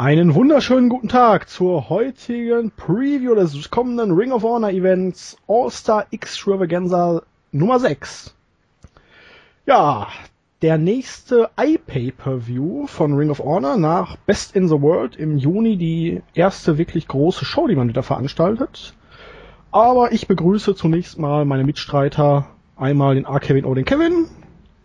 Einen 0.00 0.34
wunderschönen 0.34 0.88
guten 0.88 1.08
Tag 1.08 1.50
zur 1.50 1.90
heutigen 1.90 2.70
Preview 2.70 3.34
des 3.34 3.70
kommenden 3.70 4.12
Ring 4.12 4.32
of 4.32 4.42
Honor 4.44 4.70
Events 4.70 5.36
All-Star 5.46 6.06
Extravaganza 6.10 7.20
Nummer 7.52 7.78
6. 7.78 8.34
Ja, 9.66 10.08
der 10.62 10.78
nächste 10.78 11.50
iPay-Per-View 11.54 12.86
von 12.86 13.12
Ring 13.12 13.28
of 13.28 13.40
Honor 13.40 13.76
nach 13.76 14.16
Best 14.16 14.56
in 14.56 14.68
the 14.68 14.80
World 14.80 15.16
im 15.16 15.36
Juni 15.36 15.76
die 15.76 16.22
erste 16.32 16.78
wirklich 16.78 17.06
große 17.06 17.44
Show, 17.44 17.66
die 17.66 17.76
man 17.76 17.90
wieder 17.90 18.02
veranstaltet. 18.02 18.94
Aber 19.70 20.12
ich 20.12 20.26
begrüße 20.26 20.74
zunächst 20.74 21.18
mal 21.18 21.44
meine 21.44 21.64
Mitstreiter, 21.64 22.46
einmal 22.74 23.16
den 23.16 23.26
A-Kevin 23.26 23.66
oder 23.66 23.82
den 23.82 23.84
Kevin. 23.84 24.28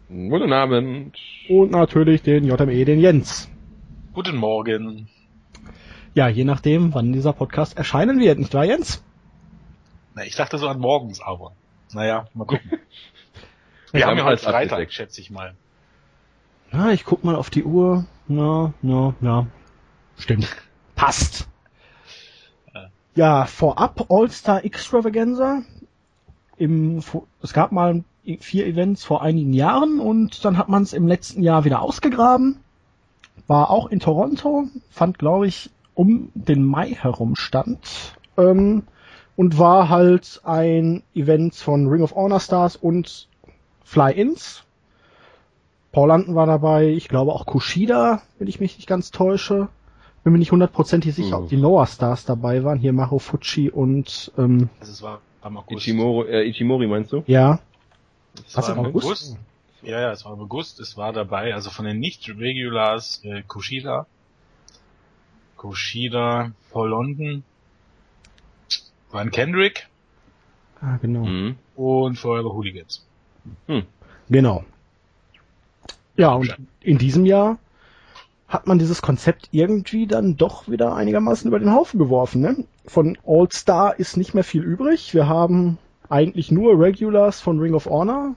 Guten 0.09 0.51
Abend. 0.51 1.15
Und 1.47 1.71
natürlich 1.71 2.21
den 2.21 2.43
JME, 2.43 2.83
den 2.83 2.99
Jens. 2.99 3.49
Guten 4.15 4.37
Morgen. 4.37 5.09
Ja, 6.13 6.29
je 6.29 6.45
nachdem, 6.45 6.93
wann 6.93 7.11
dieser 7.11 7.33
Podcast 7.33 7.77
erscheinen 7.77 8.17
wird, 8.17 8.39
nicht 8.39 8.53
wahr, 8.53 8.63
Jens? 8.63 9.03
Na, 10.13 10.23
ich 10.23 10.37
dachte 10.37 10.57
so 10.57 10.69
an 10.69 10.79
morgens, 10.79 11.19
aber. 11.19 11.51
Naja, 11.91 12.25
mal 12.33 12.45
gucken. 12.45 12.79
Wir 13.91 13.99
ja, 13.99 14.07
haben 14.07 14.17
ja 14.17 14.23
heute 14.23 14.41
Freitag, 14.41 14.93
schätze 14.93 15.19
ich 15.19 15.31
mal. 15.31 15.53
Ja, 16.71 16.91
ich 16.91 17.03
guck 17.03 17.25
mal 17.25 17.35
auf 17.35 17.49
die 17.49 17.65
Uhr. 17.65 18.05
Ja, 18.29 18.73
ja, 18.83 19.13
ja. 19.19 19.47
Stimmt. 20.17 20.47
Passt. 20.95 21.49
Ja, 23.15 23.43
vorab 23.43 24.05
All-Star 24.09 24.63
Extravaganza. 24.63 25.63
Im, 26.55 27.03
es 27.41 27.51
gab 27.51 27.73
mal 27.73 28.05
vier 28.39 28.65
Events 28.65 29.03
vor 29.03 29.21
einigen 29.21 29.51
Jahren 29.51 29.99
und 29.99 30.45
dann 30.45 30.57
hat 30.57 30.69
man 30.69 30.83
es 30.83 30.93
im 30.93 31.05
letzten 31.05 31.43
Jahr 31.43 31.65
wieder 31.65 31.81
ausgegraben 31.81 32.61
war 33.47 33.69
auch 33.69 33.87
in 33.89 33.99
Toronto, 33.99 34.65
fand 34.89 35.19
glaube 35.19 35.47
ich 35.47 35.69
um 35.93 36.29
den 36.33 36.63
Mai 36.63 36.89
herum 36.89 37.35
stand 37.35 38.15
ähm, 38.37 38.83
und 39.35 39.57
war 39.57 39.89
halt 39.89 40.41
ein 40.43 41.03
Event 41.13 41.55
von 41.55 41.87
Ring 41.87 42.01
of 42.01 42.15
Honor 42.15 42.39
Stars 42.39 42.75
und 42.75 43.27
Fly-Ins. 43.83 44.63
Paul 45.91 46.09
Landen 46.09 46.35
war 46.35 46.45
dabei, 46.45 46.89
ich 46.89 47.07
glaube 47.07 47.31
auch 47.31 47.45
Kushida, 47.45 48.21
wenn 48.37 48.47
ich 48.47 48.59
mich 48.59 48.75
nicht 48.77 48.87
ganz 48.87 49.11
täusche. 49.11 49.69
Bin 50.23 50.33
mir 50.33 50.39
nicht 50.39 50.51
hundertprozentig 50.51 51.13
sicher, 51.13 51.37
mhm. 51.37 51.43
ob 51.43 51.49
die 51.49 51.57
Noah 51.57 51.85
Stars 51.85 52.25
dabei 52.25 52.63
waren. 52.63 52.79
Hier 52.79 52.93
Maho 52.93 53.19
Fuji 53.19 53.69
und 53.69 54.31
ähm, 54.37 54.69
also 54.79 54.91
es 54.91 55.01
war 55.03 55.21
am 55.41 55.57
August. 55.57 55.87
Ichimori, 55.87 56.27
äh, 56.27 56.49
Ichimori 56.49 56.87
meinst 56.87 57.13
du? 57.13 57.23
Ja. 57.27 57.59
Was 58.53 58.67
im 58.69 58.79
August? 58.79 59.05
August? 59.05 59.37
Ja, 59.85 60.01
ja, 60.01 60.11
es 60.11 60.25
war 60.25 60.33
im 60.33 60.39
August, 60.39 60.79
es 60.79 60.97
war 60.97 61.13
dabei, 61.13 61.53
also 61.53 61.69
von 61.69 61.85
den 61.85 61.99
Nicht-Regulars 61.99 63.23
äh, 63.23 63.43
Kushida, 63.47 64.07
Kushida, 65.57 66.51
Paul 66.71 66.89
London, 66.89 67.43
Brian 69.11 69.29
Kendrick 69.29 69.87
ah, 70.81 70.97
genau. 70.97 71.25
Mhm. 71.25 71.55
und 71.75 72.17
Forever 72.17 72.51
Hooligans. 72.53 73.05
Hm. 73.67 73.83
Genau. 74.27 74.65
Ja, 76.17 76.33
und 76.33 76.57
in 76.81 76.97
diesem 76.97 77.27
Jahr 77.27 77.59
hat 78.47 78.65
man 78.65 78.79
dieses 78.79 79.03
Konzept 79.03 79.49
irgendwie 79.51 80.07
dann 80.07 80.35
doch 80.35 80.67
wieder 80.67 80.95
einigermaßen 80.95 81.47
über 81.47 81.59
den 81.59 81.71
Haufen 81.71 81.99
geworfen. 81.99 82.41
Ne? 82.41 82.65
Von 82.87 83.19
All 83.25 83.51
Star 83.51 83.99
ist 83.99 84.17
nicht 84.17 84.33
mehr 84.33 84.43
viel 84.43 84.63
übrig. 84.63 85.13
Wir 85.13 85.27
haben 85.27 85.77
eigentlich 86.09 86.51
nur 86.51 86.79
Regulars 86.79 87.39
von 87.39 87.59
Ring 87.59 87.75
of 87.75 87.85
Honor, 87.85 88.35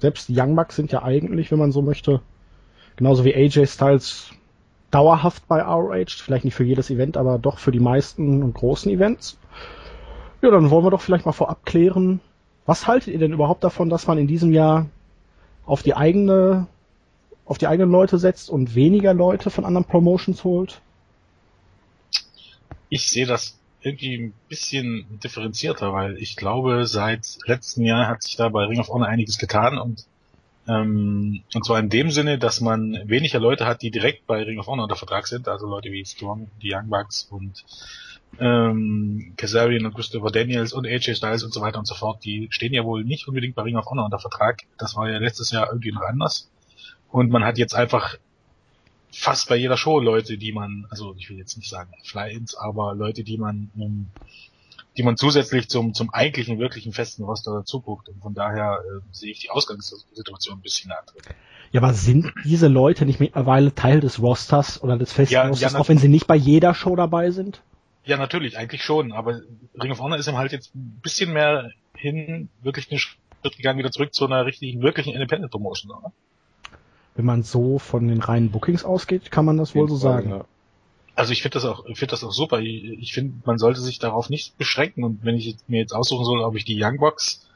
selbst 0.00 0.30
Young 0.30 0.56
Bucks 0.56 0.76
sind 0.76 0.92
ja 0.92 1.02
eigentlich, 1.02 1.50
wenn 1.50 1.58
man 1.58 1.72
so 1.72 1.82
möchte, 1.82 2.20
genauso 2.96 3.24
wie 3.24 3.34
AJ 3.34 3.66
Styles 3.66 4.30
dauerhaft 4.90 5.46
bei 5.46 5.62
ROH, 5.62 6.22
vielleicht 6.22 6.44
nicht 6.44 6.54
für 6.54 6.64
jedes 6.64 6.90
Event, 6.90 7.16
aber 7.16 7.38
doch 7.38 7.58
für 7.58 7.70
die 7.70 7.80
meisten 7.80 8.42
und 8.42 8.54
großen 8.54 8.90
Events. 8.90 9.38
Ja, 10.42 10.50
dann 10.50 10.70
wollen 10.70 10.84
wir 10.84 10.90
doch 10.90 11.00
vielleicht 11.00 11.26
mal 11.26 11.32
vorab 11.32 11.64
klären, 11.64 12.20
was 12.66 12.86
haltet 12.86 13.12
ihr 13.12 13.18
denn 13.18 13.32
überhaupt 13.32 13.64
davon, 13.64 13.90
dass 13.90 14.06
man 14.06 14.18
in 14.18 14.26
diesem 14.26 14.52
Jahr 14.52 14.86
auf 15.66 15.82
die 15.82 15.94
eigene, 15.94 16.66
auf 17.44 17.58
die 17.58 17.66
eigenen 17.66 17.90
Leute 17.90 18.18
setzt 18.18 18.50
und 18.50 18.74
weniger 18.74 19.14
Leute 19.14 19.50
von 19.50 19.64
anderen 19.64 19.84
Promotions 19.86 20.44
holt? 20.44 20.80
Ich 22.88 23.08
sehe 23.08 23.26
das 23.26 23.59
irgendwie 23.82 24.14
ein 24.16 24.34
bisschen 24.48 25.20
differenzierter, 25.22 25.92
weil 25.92 26.16
ich 26.18 26.36
glaube, 26.36 26.86
seit 26.86 27.38
letztem 27.46 27.84
Jahr 27.84 28.08
hat 28.08 28.22
sich 28.22 28.36
da 28.36 28.48
bei 28.48 28.64
Ring 28.64 28.80
of 28.80 28.88
Honor 28.88 29.08
einiges 29.08 29.38
getan 29.38 29.78
und 29.78 30.06
ähm, 30.68 31.42
und 31.54 31.64
zwar 31.64 31.78
in 31.78 31.88
dem 31.88 32.10
Sinne, 32.10 32.38
dass 32.38 32.60
man 32.60 33.08
weniger 33.08 33.40
Leute 33.40 33.66
hat, 33.66 33.82
die 33.82 33.90
direkt 33.90 34.26
bei 34.26 34.42
Ring 34.42 34.58
of 34.58 34.66
Honor 34.66 34.84
unter 34.84 34.96
Vertrag 34.96 35.26
sind, 35.26 35.48
also 35.48 35.66
Leute 35.66 35.90
wie 35.90 36.04
Strong, 36.04 36.48
die 36.62 36.72
Young 36.72 36.88
Bucks 36.88 37.26
und 37.30 37.64
ähm, 38.38 39.32
Kazarian 39.36 39.86
und 39.86 39.94
Christopher 39.94 40.30
Daniels 40.30 40.72
und 40.72 40.86
AJ 40.86 41.16
Styles 41.16 41.42
und 41.42 41.52
so 41.52 41.60
weiter 41.60 41.78
und 41.78 41.86
so 41.86 41.94
fort, 41.94 42.24
die 42.24 42.48
stehen 42.50 42.72
ja 42.72 42.84
wohl 42.84 43.04
nicht 43.04 43.26
unbedingt 43.26 43.54
bei 43.54 43.62
Ring 43.62 43.76
of 43.76 43.86
Honor 43.86 44.04
unter 44.04 44.20
Vertrag. 44.20 44.60
Das 44.78 44.94
war 44.96 45.10
ja 45.10 45.18
letztes 45.18 45.50
Jahr 45.50 45.68
irgendwie 45.68 45.92
noch 45.92 46.02
anders. 46.02 46.50
Und 47.10 47.30
man 47.30 47.44
hat 47.44 47.58
jetzt 47.58 47.74
einfach 47.74 48.16
fast 49.12 49.48
bei 49.48 49.56
jeder 49.56 49.76
Show 49.76 50.00
Leute, 50.00 50.38
die 50.38 50.52
man, 50.52 50.86
also 50.90 51.14
ich 51.18 51.28
will 51.30 51.38
jetzt 51.38 51.56
nicht 51.56 51.68
sagen 51.68 51.92
Fly-ins, 52.04 52.54
aber 52.54 52.94
Leute, 52.94 53.24
die 53.24 53.38
man, 53.38 53.70
ähm, 53.78 54.06
die 54.96 55.02
man 55.02 55.16
zusätzlich 55.16 55.68
zum, 55.68 55.94
zum 55.94 56.12
eigentlichen, 56.12 56.58
wirklichen 56.58 56.92
festen 56.92 57.24
Roster 57.24 57.52
dazu 57.52 57.80
guckt. 57.80 58.08
Und 58.08 58.20
von 58.20 58.34
daher 58.34 58.80
äh, 58.80 59.00
sehe 59.12 59.30
ich 59.30 59.40
die 59.40 59.50
Ausgangssituation 59.50 60.58
ein 60.58 60.62
bisschen 60.62 60.90
andere. 60.92 61.18
Ja, 61.72 61.80
aber 61.80 61.94
sind 61.94 62.32
diese 62.44 62.66
Leute 62.66 63.06
nicht 63.06 63.20
mittlerweile 63.20 63.74
Teil 63.74 64.00
des 64.00 64.20
Rosters 64.20 64.82
oder 64.82 64.98
des 64.98 65.12
festen 65.12 65.34
ja, 65.34 65.46
Rosters, 65.46 65.72
ja, 65.72 65.78
auch 65.78 65.88
wenn 65.88 65.98
sie 65.98 66.08
nicht 66.08 66.26
bei 66.26 66.36
jeder 66.36 66.74
Show 66.74 66.96
dabei 66.96 67.30
sind? 67.30 67.62
Ja, 68.04 68.16
natürlich, 68.16 68.58
eigentlich 68.58 68.82
schon, 68.82 69.12
aber 69.12 69.40
Ring 69.80 69.92
of 69.92 70.00
Honor 70.00 70.18
ist 70.18 70.26
ihm 70.26 70.36
halt 70.36 70.52
jetzt 70.52 70.74
ein 70.74 71.00
bisschen 71.02 71.32
mehr 71.32 71.70
hin, 71.94 72.48
wirklich 72.62 72.90
einen 72.90 72.98
Schritt 72.98 73.56
gegangen, 73.56 73.78
wieder 73.78 73.92
zurück 73.92 74.14
zu 74.14 74.26
einer 74.26 74.46
richtigen, 74.46 74.82
wirklichen 74.82 75.12
Independent 75.12 75.52
Promotion, 75.52 75.92
oder? 75.92 76.12
Wenn 77.14 77.24
man 77.24 77.42
so 77.42 77.78
von 77.78 78.08
den 78.08 78.20
reinen 78.20 78.50
Bookings 78.50 78.84
ausgeht, 78.84 79.30
kann 79.30 79.44
man 79.44 79.56
das 79.56 79.74
wohl 79.74 79.88
so 79.88 79.96
sagen. 79.96 80.30
Ja. 80.30 80.44
Also 81.16 81.32
ich 81.32 81.42
finde 81.42 81.54
das 81.54 81.64
auch, 81.64 81.84
ich 81.86 81.98
finde 81.98 82.12
das 82.12 82.24
auch 82.24 82.32
super. 82.32 82.60
Ich, 82.60 82.84
ich 82.84 83.12
finde, 83.12 83.34
man 83.44 83.58
sollte 83.58 83.80
sich 83.80 83.98
darauf 83.98 84.30
nicht 84.30 84.56
beschränken. 84.56 85.04
Und 85.04 85.24
wenn 85.24 85.34
ich 85.34 85.56
mir 85.66 85.80
jetzt 85.80 85.92
aussuchen 85.92 86.24
soll, 86.24 86.40
ob 86.40 86.56
ich 86.56 86.64
die 86.64 86.82
Young 86.82 86.98
Bucks 86.98 87.46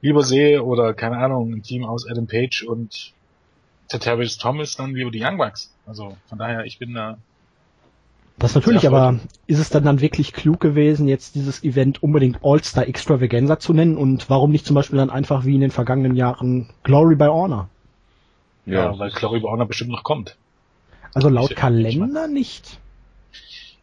lieber 0.00 0.22
sehe 0.22 0.62
oder 0.62 0.94
keine 0.94 1.18
Ahnung, 1.18 1.52
ein 1.52 1.62
Team 1.62 1.84
aus 1.84 2.08
Adam 2.08 2.26
Page 2.26 2.62
und 2.62 3.12
Terrence 3.88 4.38
Thomas, 4.38 4.76
dann 4.76 4.94
lieber 4.94 5.10
die 5.10 5.22
Young 5.22 5.36
Bucks. 5.36 5.72
Also 5.86 6.16
von 6.28 6.38
daher, 6.38 6.64
ich 6.64 6.78
bin 6.78 6.94
da. 6.94 7.18
Das 8.38 8.54
natürlich, 8.54 8.86
aber 8.86 9.20
ist 9.46 9.58
es 9.58 9.68
dann 9.68 9.84
dann 9.84 10.00
wirklich 10.00 10.32
klug 10.32 10.60
gewesen, 10.60 11.08
jetzt 11.08 11.34
dieses 11.34 11.62
Event 11.62 12.02
unbedingt 12.02 12.38
All-Star 12.42 12.88
Extravaganza 12.88 13.58
zu 13.58 13.74
nennen 13.74 13.98
und 13.98 14.30
warum 14.30 14.50
nicht 14.50 14.64
zum 14.64 14.74
Beispiel 14.74 14.98
dann 14.98 15.10
einfach 15.10 15.44
wie 15.44 15.56
in 15.56 15.60
den 15.60 15.70
vergangenen 15.70 16.16
Jahren 16.16 16.70
Glory 16.84 17.16
by 17.16 17.26
Honor? 17.26 17.68
Ja, 18.66 18.92
ja 18.92 18.98
weil 18.98 19.10
Glory 19.10 19.40
Honor 19.40 19.66
bestimmt 19.66 19.90
noch 19.90 20.02
kommt. 20.02 20.36
Also 21.14 21.28
laut 21.28 21.56
Kalender 21.56 22.28
nicht. 22.28 22.78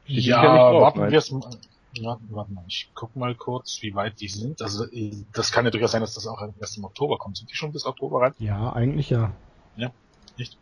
Ja, 0.06 0.42
warten 0.74 1.12
wir 1.12 1.18
es 1.18 1.32
mal. 1.32 1.50
Ja, 1.94 2.18
warte 2.30 2.54
mal, 2.54 2.64
ich 2.68 2.90
guck 2.94 3.16
mal 3.16 3.34
kurz, 3.34 3.80
wie 3.82 3.96
weit 3.96 4.22
die 4.22 4.28
sind. 4.28 4.62
Also 4.62 4.86
das 5.34 5.52
kann 5.52 5.66
ja 5.66 5.72
durchaus 5.72 5.92
sein, 5.92 6.02
dass 6.02 6.14
das 6.14 6.28
auch 6.28 6.42
erst 6.60 6.78
im 6.78 6.86
Oktober 6.86 7.18
kommt. 7.18 7.38
Sind 7.38 7.50
die 7.50 7.56
schon 7.56 7.72
bis 7.72 7.86
Oktober 7.86 8.22
rein? 8.22 8.34
Ja, 8.38 8.72
eigentlich 8.74 9.10
ja. 9.10 9.32
Ja, 9.76 9.92
nicht? 10.38 10.58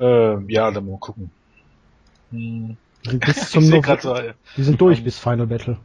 Äh, 0.00 0.52
ja, 0.52 0.70
dann 0.70 0.86
mal 0.86 0.98
gucken. 0.98 1.30
Hm. 2.30 2.76
Bis 3.02 3.50
zum 3.50 3.62
so, 3.62 3.80
die 4.56 4.62
sind 4.62 4.80
durch 4.80 4.98
um, 4.98 5.04
bis 5.04 5.18
Final 5.18 5.46
Battle. 5.46 5.78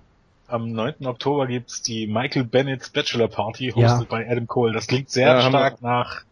Am 0.48 0.72
9. 0.72 1.06
Oktober 1.06 1.48
gibt's 1.48 1.81
die 1.81 2.08
Michael 2.08 2.46
Bennett's 2.46 2.90
Bachelor 2.90 3.28
Party, 3.28 3.69
hostet 3.69 4.01
ja. 4.01 4.06
bei 4.10 4.30
Adam 4.30 4.48
Cole. 4.48 4.74
Das 4.74 4.88
klingt 4.88 5.10
sehr 5.10 5.28
ja, 5.28 5.42
stark 5.42 5.81
nach 5.81 6.24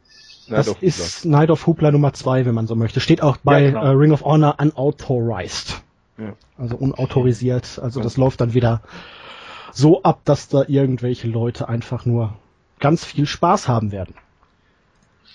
das 0.50 0.68
Night 0.68 0.84
ist 0.84 1.25
Night 1.25 1.50
of 1.50 1.66
Hoopla 1.68 1.92
Nummer 1.92 2.13
2, 2.13 2.45
wenn 2.45 2.56
man 2.56 2.68
so 2.68 2.75
möchte. 2.75 3.00
Steht 3.00 3.22
auch 3.22 3.38
bei 3.38 3.63
ja, 3.63 3.69
genau. 3.69 3.84
äh, 3.84 3.90
Ring 3.90 4.12
of 4.12 4.24
Honor 4.24 4.56
unauthorized. 4.60 5.81
Ja. 6.18 6.34
Also 6.57 6.75
unautorisiert. 6.75 7.80
Also 7.80 8.01
das 8.01 8.18
läuft 8.18 8.42
dann 8.42 8.54
wieder 8.54 8.81
so 9.72 10.04
ab, 10.04 10.22
dass 10.25 10.48
da 10.48 10.63
irgendwelche 10.68 11.28
Leute 11.28 11.68
einfach 11.68 12.06
nur 12.06 12.38
ganz 12.80 13.06
viel 13.06 13.25
Spaß 13.25 13.68
haben 13.68 13.92
werden. 13.92 14.16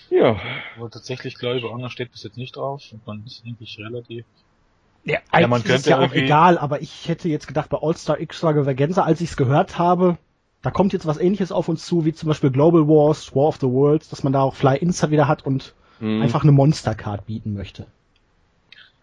Ja. 0.09 0.37
Aber 0.77 0.89
tatsächlich, 0.89 1.35
glaube 1.35 1.57
ich, 1.57 1.63
bei 1.63 1.69
Honor 1.69 1.89
steht 1.89 2.11
bis 2.11 2.23
jetzt 2.23 2.37
nicht 2.37 2.55
drauf. 2.55 2.83
Und 2.91 3.05
man 3.05 3.23
ist 3.25 3.43
eigentlich 3.45 3.77
relativ 3.79 4.25
ja, 5.05 5.19
eigentlich 5.31 5.41
ja, 5.41 5.47
man 5.47 5.63
könnte 5.63 5.75
ist 5.75 5.87
ja 5.87 5.99
auch 5.99 6.13
egal, 6.13 6.57
aber 6.57 6.81
ich 6.81 7.07
hätte 7.07 7.29
jetzt 7.29 7.47
gedacht, 7.47 7.69
bei 7.69 7.77
All-Star 7.81 8.19
Extravaganza, 8.19 9.03
als 9.03 9.21
ich 9.21 9.29
es 9.31 9.37
gehört 9.37 9.77
habe, 9.77 10.17
da 10.61 10.71
kommt 10.71 10.93
jetzt 10.93 11.05
was 11.05 11.17
ähnliches 11.17 11.51
auf 11.51 11.69
uns 11.69 11.85
zu, 11.85 12.05
wie 12.05 12.13
zum 12.13 12.27
Beispiel 12.27 12.51
Global 12.51 12.87
Wars, 12.87 13.35
War 13.35 13.47
of 13.47 13.57
the 13.57 13.67
Worlds, 13.67 14.09
dass 14.09 14.23
man 14.23 14.33
da 14.33 14.41
auch 14.41 14.55
Fly-Insta 14.55 15.09
wieder 15.09 15.27
hat 15.27 15.45
und 15.45 15.73
mhm. 15.99 16.21
einfach 16.21 16.43
eine 16.43 16.51
Monster-Card 16.51 17.25
bieten 17.25 17.53
möchte. 17.53 17.85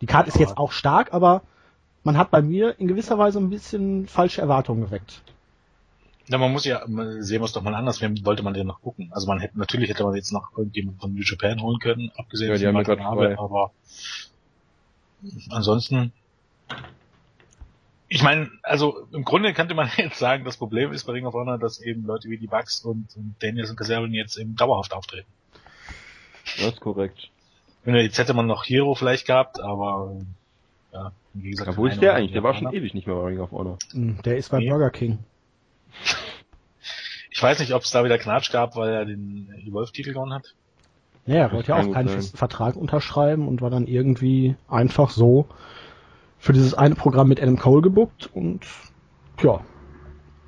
Die 0.01 0.07
Card 0.07 0.29
ist 0.29 0.39
jetzt 0.39 0.59
auch 0.59 0.73
stark, 0.73 1.15
aber 1.15 1.43
man 2.05 2.19
hat 2.19 2.31
bei 2.31 2.43
mir 2.43 2.79
in 2.79 2.87
gewisser 2.87 3.19
Weise 3.19 3.39
ein 3.39 3.51
bisschen 3.51 4.07
falsche 4.07 4.43
Erwartungen 4.43 4.83
geweckt. 4.83 5.23
Ja, 6.29 6.39
man 6.39 6.53
muss 6.53 6.65
ja, 6.65 6.85
sehen 6.87 7.41
wir 7.41 7.45
es 7.45 7.53
doch 7.53 7.63
mal 7.63 7.75
anders, 7.75 8.01
wem 8.01 8.25
wollte 8.27 8.43
man 8.43 8.53
denn 8.53 8.67
noch 8.67 8.83
gucken? 8.83 9.11
Also 9.13 9.29
man 9.29 9.39
hätte, 9.39 9.59
natürlich 9.59 9.89
hätte 9.89 10.05
man 10.05 10.15
jetzt 10.15 10.33
noch 10.33 10.57
irgendjemand 10.57 11.01
von 11.01 11.15
New 11.15 11.23
Japan 11.23 11.63
holen 11.63 11.79
können, 11.79 12.11
abgesehen 12.17 12.51
ja, 12.57 12.71
von 12.71 12.77
Michael 12.77 13.01
Abe, 13.01 13.39
aber 13.39 13.71
ansonsten, 15.51 16.13
ich 18.09 18.23
meine, 18.23 18.51
also 18.63 19.07
im 19.13 19.25
Grunde 19.25 19.53
könnte 19.53 19.75
man 19.75 19.91
jetzt 19.97 20.19
sagen, 20.19 20.45
das 20.45 20.57
Problem 20.57 20.93
ist 20.93 21.05
bei 21.05 21.13
Ring 21.13 21.27
of 21.27 21.35
Honor, 21.35 21.59
dass 21.59 21.81
eben 21.81 22.05
Leute 22.05 22.29
wie 22.29 22.39
die 22.39 22.47
Bugs 22.47 22.85
und, 22.85 23.09
und 23.17 23.35
Daniels 23.41 23.71
und 23.71 23.77
Kazarian 23.77 24.13
jetzt 24.13 24.37
eben 24.37 24.57
dauerhaft 24.57 24.93
auftreten. 24.93 25.29
Das 26.59 26.69
ist 26.69 26.81
korrekt. 26.81 27.31
Jetzt 27.85 28.19
hätte 28.19 28.35
man 28.35 28.47
noch 28.47 28.65
Hero 28.65 28.95
vielleicht 28.95 29.27
gehabt, 29.27 29.61
aber 29.61 30.17
ja, 30.93 31.13
wie 31.35 31.51
gesagt. 31.51 31.71
Ja, 31.71 31.77
wo 31.77 31.87
ist 31.87 32.01
der 32.01 32.15
eigentlich? 32.15 32.33
Der 32.33 32.43
war 32.43 32.55
schon 32.55 32.73
ewig 32.73 32.95
nicht 32.95 33.07
mehr 33.07 33.17
bei 33.17 33.27
Ring 33.29 33.41
of 33.41 33.53
Honor. 33.53 33.79
Hm, 33.93 34.21
der 34.25 34.37
ist 34.37 34.51
bei 34.51 34.59
nee. 34.59 34.69
Burger 34.69 34.91
King. 34.91 35.19
Ich 37.31 37.43
weiß 37.43 37.59
nicht, 37.61 37.75
ob 37.75 37.83
es 37.83 37.91
da 37.91 38.03
wieder 38.05 38.19
Knatsch 38.19 38.51
gab, 38.51 38.77
weil 38.77 38.91
er 38.91 39.05
den 39.05 39.53
Evolve-Titel 39.67 40.15
gewonnen 40.15 40.33
hat. 40.33 40.55
Ja, 41.27 41.37
er 41.37 41.53
wollte 41.53 41.73
ja 41.73 41.77
auch 41.77 41.93
keinen 41.93 42.09
festen 42.09 42.37
Vertrag 42.37 42.77
unterschreiben 42.77 43.47
und 43.47 43.61
war 43.61 43.71
dann 43.71 43.87
irgendwie 43.87 44.55
einfach 44.69 45.11
so 45.11 45.47
für 46.47 46.53
dieses 46.53 46.75
eine 46.75 46.95
Programm 46.95 47.29
mit 47.29 47.43
Adam 47.43 47.59
Cole 47.59 47.83
gebuckt 47.83 48.31
und 48.33 48.61
ja. 49.43 49.61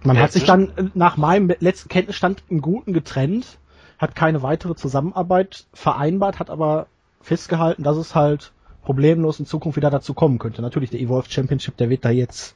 Man 0.04 0.14
ja, 0.14 0.22
hat 0.22 0.32
sich 0.32 0.44
dann 0.44 0.70
äh, 0.76 0.84
nach 0.94 1.16
meinem 1.16 1.52
letzten 1.58 1.88
Kenntnisstand 1.88 2.44
im 2.48 2.62
Guten 2.62 2.92
getrennt, 2.92 3.58
hat 3.98 4.14
keine 4.14 4.42
weitere 4.44 4.76
Zusammenarbeit 4.76 5.66
vereinbart, 5.72 6.38
hat 6.38 6.50
aber 6.50 6.86
festgehalten, 7.20 7.82
dass 7.82 7.96
es 7.96 8.14
halt 8.14 8.52
problemlos 8.82 9.40
in 9.40 9.46
Zukunft 9.46 9.76
wieder 9.76 9.90
dazu 9.90 10.14
kommen 10.14 10.38
könnte. 10.38 10.62
Natürlich, 10.62 10.90
der 10.90 11.00
Evolve 11.00 11.28
Championship, 11.28 11.76
der 11.76 11.90
wird 11.90 12.04
da 12.04 12.10
jetzt 12.10 12.54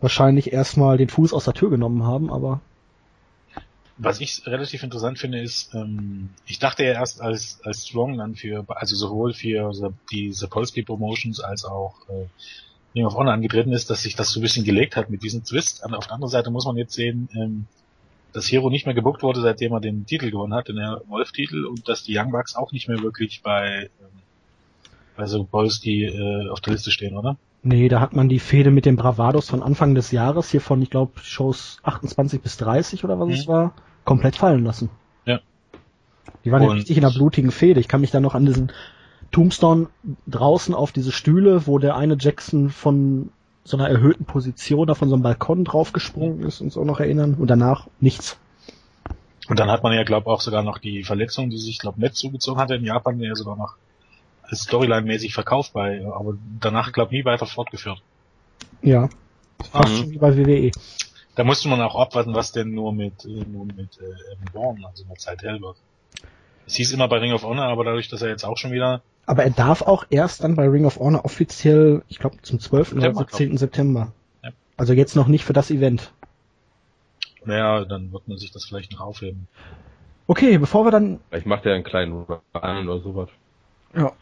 wahrscheinlich 0.00 0.52
erstmal 0.52 0.98
den 0.98 1.08
Fuß 1.08 1.32
aus 1.34 1.46
der 1.46 1.54
Tür 1.54 1.70
genommen 1.70 2.04
haben, 2.04 2.32
aber 2.32 2.60
was 3.98 4.20
ich 4.20 4.46
relativ 4.46 4.82
interessant 4.82 5.18
finde, 5.18 5.40
ist, 5.40 5.74
ähm, 5.74 6.30
ich 6.46 6.58
dachte 6.58 6.84
ja 6.84 6.92
erst 6.92 7.20
als, 7.20 7.60
als 7.64 7.86
Strongman 7.86 8.34
für, 8.34 8.64
also 8.68 8.94
sowohl 8.94 9.32
für 9.32 9.72
die 10.10 10.32
Sapolsky 10.32 10.82
Promotions 10.82 11.40
als 11.40 11.64
auch 11.64 11.94
äh, 12.08 12.26
Ring 12.94 13.06
of 13.06 13.14
Honor 13.14 13.32
angetreten 13.32 13.72
ist, 13.72 13.90
dass 13.90 14.02
sich 14.02 14.14
das 14.14 14.30
so 14.30 14.40
ein 14.40 14.42
bisschen 14.42 14.64
gelegt 14.64 14.96
hat 14.96 15.10
mit 15.10 15.22
diesem 15.22 15.44
Twist. 15.44 15.84
Auf 15.84 16.06
der 16.06 16.14
anderen 16.14 16.30
Seite 16.30 16.50
muss 16.50 16.66
man 16.66 16.76
jetzt 16.76 16.94
sehen, 16.94 17.28
ähm, 17.34 17.66
dass 18.32 18.50
Hero 18.52 18.68
nicht 18.68 18.84
mehr 18.84 18.94
gebuckt 18.94 19.22
wurde, 19.22 19.40
seitdem 19.40 19.72
er 19.72 19.80
den 19.80 20.04
Titel 20.04 20.30
gewonnen 20.30 20.52
hat, 20.52 20.68
den 20.68 20.76
Wolf-Titel, 21.08 21.64
und 21.64 21.88
dass 21.88 22.02
die 22.02 22.18
Young 22.18 22.32
Bucks 22.32 22.54
auch 22.54 22.72
nicht 22.72 22.88
mehr 22.88 23.00
wirklich 23.02 23.42
bei, 23.42 23.88
ähm, 24.00 24.20
bei 25.16 25.24
Sapolsky 25.24 26.04
äh, 26.04 26.50
auf 26.50 26.60
der 26.60 26.74
Liste 26.74 26.90
stehen, 26.90 27.16
oder? 27.16 27.38
Nee, 27.62 27.88
da 27.88 28.00
hat 28.00 28.14
man 28.14 28.28
die 28.28 28.38
Fehde 28.38 28.70
mit 28.70 28.84
den 28.84 28.96
Bravados 28.96 29.48
von 29.48 29.62
Anfang 29.62 29.94
des 29.94 30.12
Jahres, 30.12 30.50
hier 30.50 30.60
von, 30.60 30.80
ich 30.82 30.90
glaube, 30.90 31.18
Shows 31.20 31.78
28 31.82 32.40
bis 32.40 32.58
30 32.58 33.04
oder 33.04 33.18
was 33.18 33.28
mhm. 33.28 33.34
es 33.34 33.48
war, 33.48 33.74
komplett 34.06 34.36
fallen 34.36 34.64
lassen. 34.64 34.88
Ja. 35.26 35.40
Die 36.44 36.52
waren 36.52 36.62
und 36.62 36.68
ja 36.68 36.74
richtig 36.74 36.96
in 36.96 37.04
einer 37.04 37.12
blutigen 37.12 37.50
Fehde. 37.50 37.80
Ich 37.80 37.88
kann 37.88 38.00
mich 38.00 38.10
da 38.10 38.20
noch 38.20 38.34
an 38.34 38.46
diesen 38.46 38.72
Tombstone 39.32 39.88
draußen 40.26 40.74
auf 40.74 40.92
diese 40.92 41.12
Stühle, 41.12 41.66
wo 41.66 41.78
der 41.78 41.96
eine 41.96 42.16
Jackson 42.18 42.70
von 42.70 43.30
so 43.64 43.76
einer 43.76 43.88
erhöhten 43.88 44.24
Position 44.24 44.86
da 44.86 44.94
von 44.94 45.08
so 45.08 45.16
einem 45.16 45.22
Balkon 45.22 45.64
draufgesprungen 45.64 46.46
ist, 46.46 46.60
uns 46.62 46.78
auch 46.78 46.84
noch 46.84 47.00
erinnern. 47.00 47.34
Und 47.34 47.48
danach 47.48 47.88
nichts. 48.00 48.38
Und 49.48 49.58
dann 49.58 49.70
hat 49.70 49.82
man 49.82 49.92
ja, 49.92 50.04
glaube 50.04 50.30
auch 50.30 50.40
sogar 50.40 50.62
noch 50.62 50.78
die 50.78 51.04
Verletzung, 51.04 51.50
die 51.50 51.58
sich, 51.58 51.78
glaube 51.78 52.00
Matt 52.00 52.14
zugezogen 52.14 52.60
hatte 52.60 52.76
in 52.76 52.84
Japan, 52.84 53.18
der 53.18 53.28
ja 53.28 53.34
sogar 53.34 53.56
noch 53.56 53.74
Storyline-mäßig 54.52 55.34
verkauft 55.34 55.72
bei, 55.72 56.04
aber 56.06 56.34
danach, 56.60 56.92
glaube 56.92 57.12
nie 57.12 57.24
weiter 57.24 57.46
fortgeführt. 57.46 58.00
Ja. 58.82 59.08
Fast 59.72 59.92
mhm. 59.92 59.96
schon 59.96 60.10
wie 60.12 60.18
bei 60.18 60.36
WWE. 60.36 60.70
Da 61.36 61.44
musste 61.44 61.68
man 61.68 61.80
auch 61.82 61.94
abwarten, 61.94 62.34
was 62.34 62.50
denn 62.52 62.72
nur 62.72 62.92
mit, 62.92 63.24
äh, 63.26 63.44
nur 63.46 63.66
mit 63.66 64.00
äh, 64.00 64.32
Evan 64.32 64.52
Bourne, 64.52 64.86
also 64.86 65.04
mit 65.04 65.20
Zeit 65.20 65.42
hell 65.42 65.60
wird. 65.60 65.76
Es 66.66 66.74
hieß 66.74 66.92
immer 66.92 67.08
bei 67.08 67.18
Ring 67.18 67.32
of 67.32 67.44
Honor, 67.44 67.66
aber 67.66 67.84
dadurch, 67.84 68.08
dass 68.08 68.22
er 68.22 68.30
jetzt 68.30 68.44
auch 68.44 68.56
schon 68.56 68.72
wieder. 68.72 69.02
Aber 69.26 69.44
er 69.44 69.50
darf 69.50 69.82
auch 69.82 70.06
erst 70.08 70.42
dann 70.42 70.56
bei 70.56 70.66
Ring 70.66 70.86
of 70.86 70.98
Honor 70.98 71.24
offiziell, 71.24 72.02
ich 72.08 72.18
glaube 72.18 72.38
zum 72.40 72.58
12. 72.58 72.88
September, 72.88 73.20
oder 73.20 73.28
17. 73.28 73.56
September. 73.58 74.12
Ja. 74.42 74.50
Also 74.78 74.94
jetzt 74.94 75.14
noch 75.14 75.28
nicht 75.28 75.44
für 75.44 75.52
das 75.52 75.70
Event. 75.70 76.12
Naja, 77.44 77.84
dann 77.84 78.12
wird 78.12 78.26
man 78.26 78.38
sich 78.38 78.50
das 78.50 78.64
vielleicht 78.64 78.92
noch 78.92 79.00
aufheben. 79.00 79.46
Okay, 80.26 80.56
bevor 80.56 80.86
wir 80.86 80.90
dann. 80.90 81.20
Vielleicht 81.28 81.46
macht 81.46 81.66
er 81.66 81.74
einen 81.74 81.84
kleinen 81.84 82.12
Run 82.12 82.88
oder 82.88 83.00
sowas. 83.00 83.28
Ja. 83.94 84.12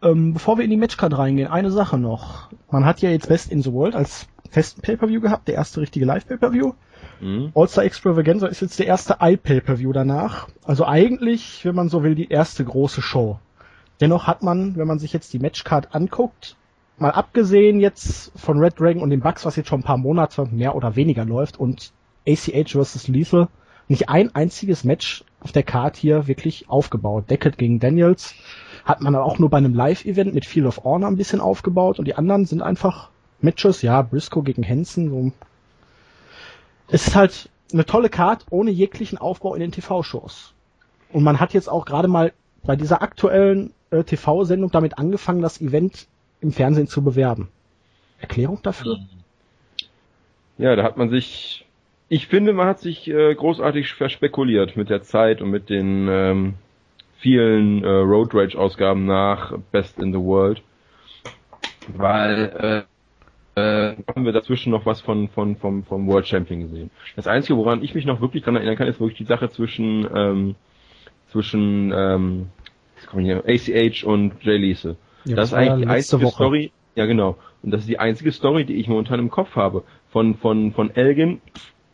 Ähm, 0.00 0.32
bevor 0.32 0.56
wir 0.56 0.64
in 0.64 0.70
die 0.70 0.76
Matchcard 0.76 1.16
reingehen, 1.16 1.50
eine 1.50 1.70
Sache 1.70 1.98
noch. 1.98 2.48
Man 2.70 2.86
hat 2.86 3.00
ja 3.02 3.10
jetzt 3.10 3.28
Best 3.28 3.52
in 3.52 3.62
the 3.62 3.72
World 3.72 3.94
als 3.94 4.26
festen 4.50 4.82
Pay-Per-View 4.82 5.20
gehabt, 5.20 5.48
der 5.48 5.54
erste 5.54 5.80
richtige 5.80 6.06
Live-Pay-Per-View. 6.06 6.72
Mhm. 7.20 7.52
All-Star 7.54 7.84
Extravaganza 7.84 8.46
ist 8.46 8.60
jetzt 8.60 8.78
der 8.78 8.86
erste 8.86 9.16
i-Pay-Per-View 9.20 9.92
danach. 9.92 10.48
Also 10.64 10.84
eigentlich, 10.84 11.64
wenn 11.64 11.74
man 11.74 11.88
so 11.88 12.02
will, 12.02 12.14
die 12.14 12.28
erste 12.28 12.64
große 12.64 13.02
Show. 13.02 13.38
Dennoch 14.00 14.26
hat 14.26 14.42
man, 14.42 14.76
wenn 14.76 14.86
man 14.86 14.98
sich 14.98 15.12
jetzt 15.12 15.32
die 15.32 15.38
Matchcard 15.38 15.94
anguckt, 15.94 16.56
mal 16.98 17.10
abgesehen 17.10 17.80
jetzt 17.80 18.32
von 18.36 18.58
Red 18.58 18.78
Dragon 18.78 19.02
und 19.02 19.10
den 19.10 19.20
Bucks, 19.20 19.44
was 19.44 19.56
jetzt 19.56 19.68
schon 19.68 19.80
ein 19.80 19.84
paar 19.84 19.98
Monate 19.98 20.46
mehr 20.50 20.74
oder 20.74 20.96
weniger 20.96 21.24
läuft 21.24 21.58
und 21.58 21.92
ACH 22.26 22.72
vs. 22.72 23.08
Lethal, 23.08 23.48
nicht 23.88 24.08
ein 24.08 24.34
einziges 24.34 24.84
Match 24.84 25.24
auf 25.40 25.52
der 25.52 25.62
Card 25.62 25.96
hier 25.96 26.28
wirklich 26.28 26.68
aufgebaut. 26.68 27.30
Deckett 27.30 27.58
gegen 27.58 27.80
Daniels 27.80 28.34
hat 28.84 29.00
man 29.00 29.14
auch 29.16 29.38
nur 29.38 29.50
bei 29.50 29.58
einem 29.58 29.74
Live-Event 29.74 30.34
mit 30.34 30.44
Field 30.44 30.66
of 30.66 30.84
Honor 30.84 31.08
ein 31.08 31.16
bisschen 31.16 31.40
aufgebaut 31.40 31.98
und 31.98 32.04
die 32.04 32.14
anderen 32.14 32.44
sind 32.44 32.62
einfach 32.62 33.10
Matches, 33.40 33.82
ja, 33.82 34.02
Briscoe 34.02 34.42
gegen 34.42 34.66
Hansen, 34.66 35.10
so. 35.10 35.32
Es 36.88 37.06
ist 37.08 37.16
halt 37.16 37.50
eine 37.72 37.84
tolle 37.84 38.08
Card 38.08 38.46
ohne 38.50 38.70
jeglichen 38.70 39.18
Aufbau 39.18 39.54
in 39.54 39.60
den 39.60 39.72
TV-Shows. 39.72 40.54
Und 41.12 41.22
man 41.22 41.40
hat 41.40 41.54
jetzt 41.54 41.68
auch 41.68 41.84
gerade 41.84 42.08
mal 42.08 42.32
bei 42.64 42.76
dieser 42.76 43.02
aktuellen 43.02 43.72
äh, 43.90 44.04
TV-Sendung 44.04 44.70
damit 44.70 44.98
angefangen, 44.98 45.42
das 45.42 45.60
Event 45.60 46.06
im 46.40 46.52
Fernsehen 46.52 46.86
zu 46.86 47.02
bewerben. 47.02 47.48
Erklärung 48.20 48.60
dafür? 48.62 48.98
Ja, 50.56 50.74
da 50.74 50.82
hat 50.82 50.96
man 50.96 51.08
sich, 51.08 51.66
ich 52.08 52.26
finde, 52.26 52.52
man 52.52 52.66
hat 52.66 52.80
sich 52.80 53.08
äh, 53.08 53.34
großartig 53.34 53.94
verspekuliert 53.94 54.76
mit 54.76 54.90
der 54.90 55.02
Zeit 55.02 55.40
und 55.40 55.50
mit 55.50 55.70
den 55.70 56.08
ähm, 56.08 56.54
vielen 57.18 57.84
äh, 57.84 57.88
Road 57.88 58.34
Rage 58.34 58.58
Ausgaben 58.58 59.06
nach 59.06 59.56
Best 59.70 59.98
in 59.98 60.12
the 60.12 60.18
World, 60.18 60.62
weil 61.96 62.86
äh, 63.58 63.96
haben 64.14 64.24
wir 64.24 64.32
dazwischen 64.32 64.70
noch 64.70 64.86
was 64.86 65.00
von, 65.00 65.28
von, 65.28 65.56
vom, 65.56 65.84
vom 65.84 66.06
World 66.06 66.26
Champion 66.26 66.60
gesehen. 66.60 66.90
Das 67.16 67.26
Einzige, 67.26 67.56
woran 67.56 67.82
ich 67.82 67.94
mich 67.94 68.04
noch 68.04 68.20
wirklich 68.20 68.42
dran 68.42 68.56
erinnern 68.56 68.76
kann, 68.76 68.88
ist 68.88 69.00
wirklich 69.00 69.18
die 69.18 69.24
Sache 69.24 69.50
zwischen, 69.50 70.06
ähm, 70.14 70.54
zwischen, 71.30 71.92
ähm, 71.94 72.46
hier, 73.12 73.44
ACH 73.46 74.04
und 74.04 74.34
Jay 74.42 74.56
Lethal. 74.56 74.96
Ja, 75.24 75.36
das, 75.36 75.50
das 75.50 75.52
ist 75.52 75.54
eigentlich 75.54 75.86
die 75.86 75.94
einzige 75.94 76.22
Woche. 76.22 76.34
Story, 76.34 76.72
ja 76.94 77.06
genau. 77.06 77.36
Und 77.62 77.72
das 77.72 77.82
ist 77.82 77.88
die 77.88 77.98
einzige 77.98 78.32
Story, 78.32 78.64
die 78.64 78.74
ich 78.74 78.88
momentan 78.88 79.18
im 79.18 79.30
Kopf 79.30 79.56
habe. 79.56 79.84
Von, 80.10 80.36
von, 80.36 80.72
von 80.72 80.90
Elgin, 80.94 81.40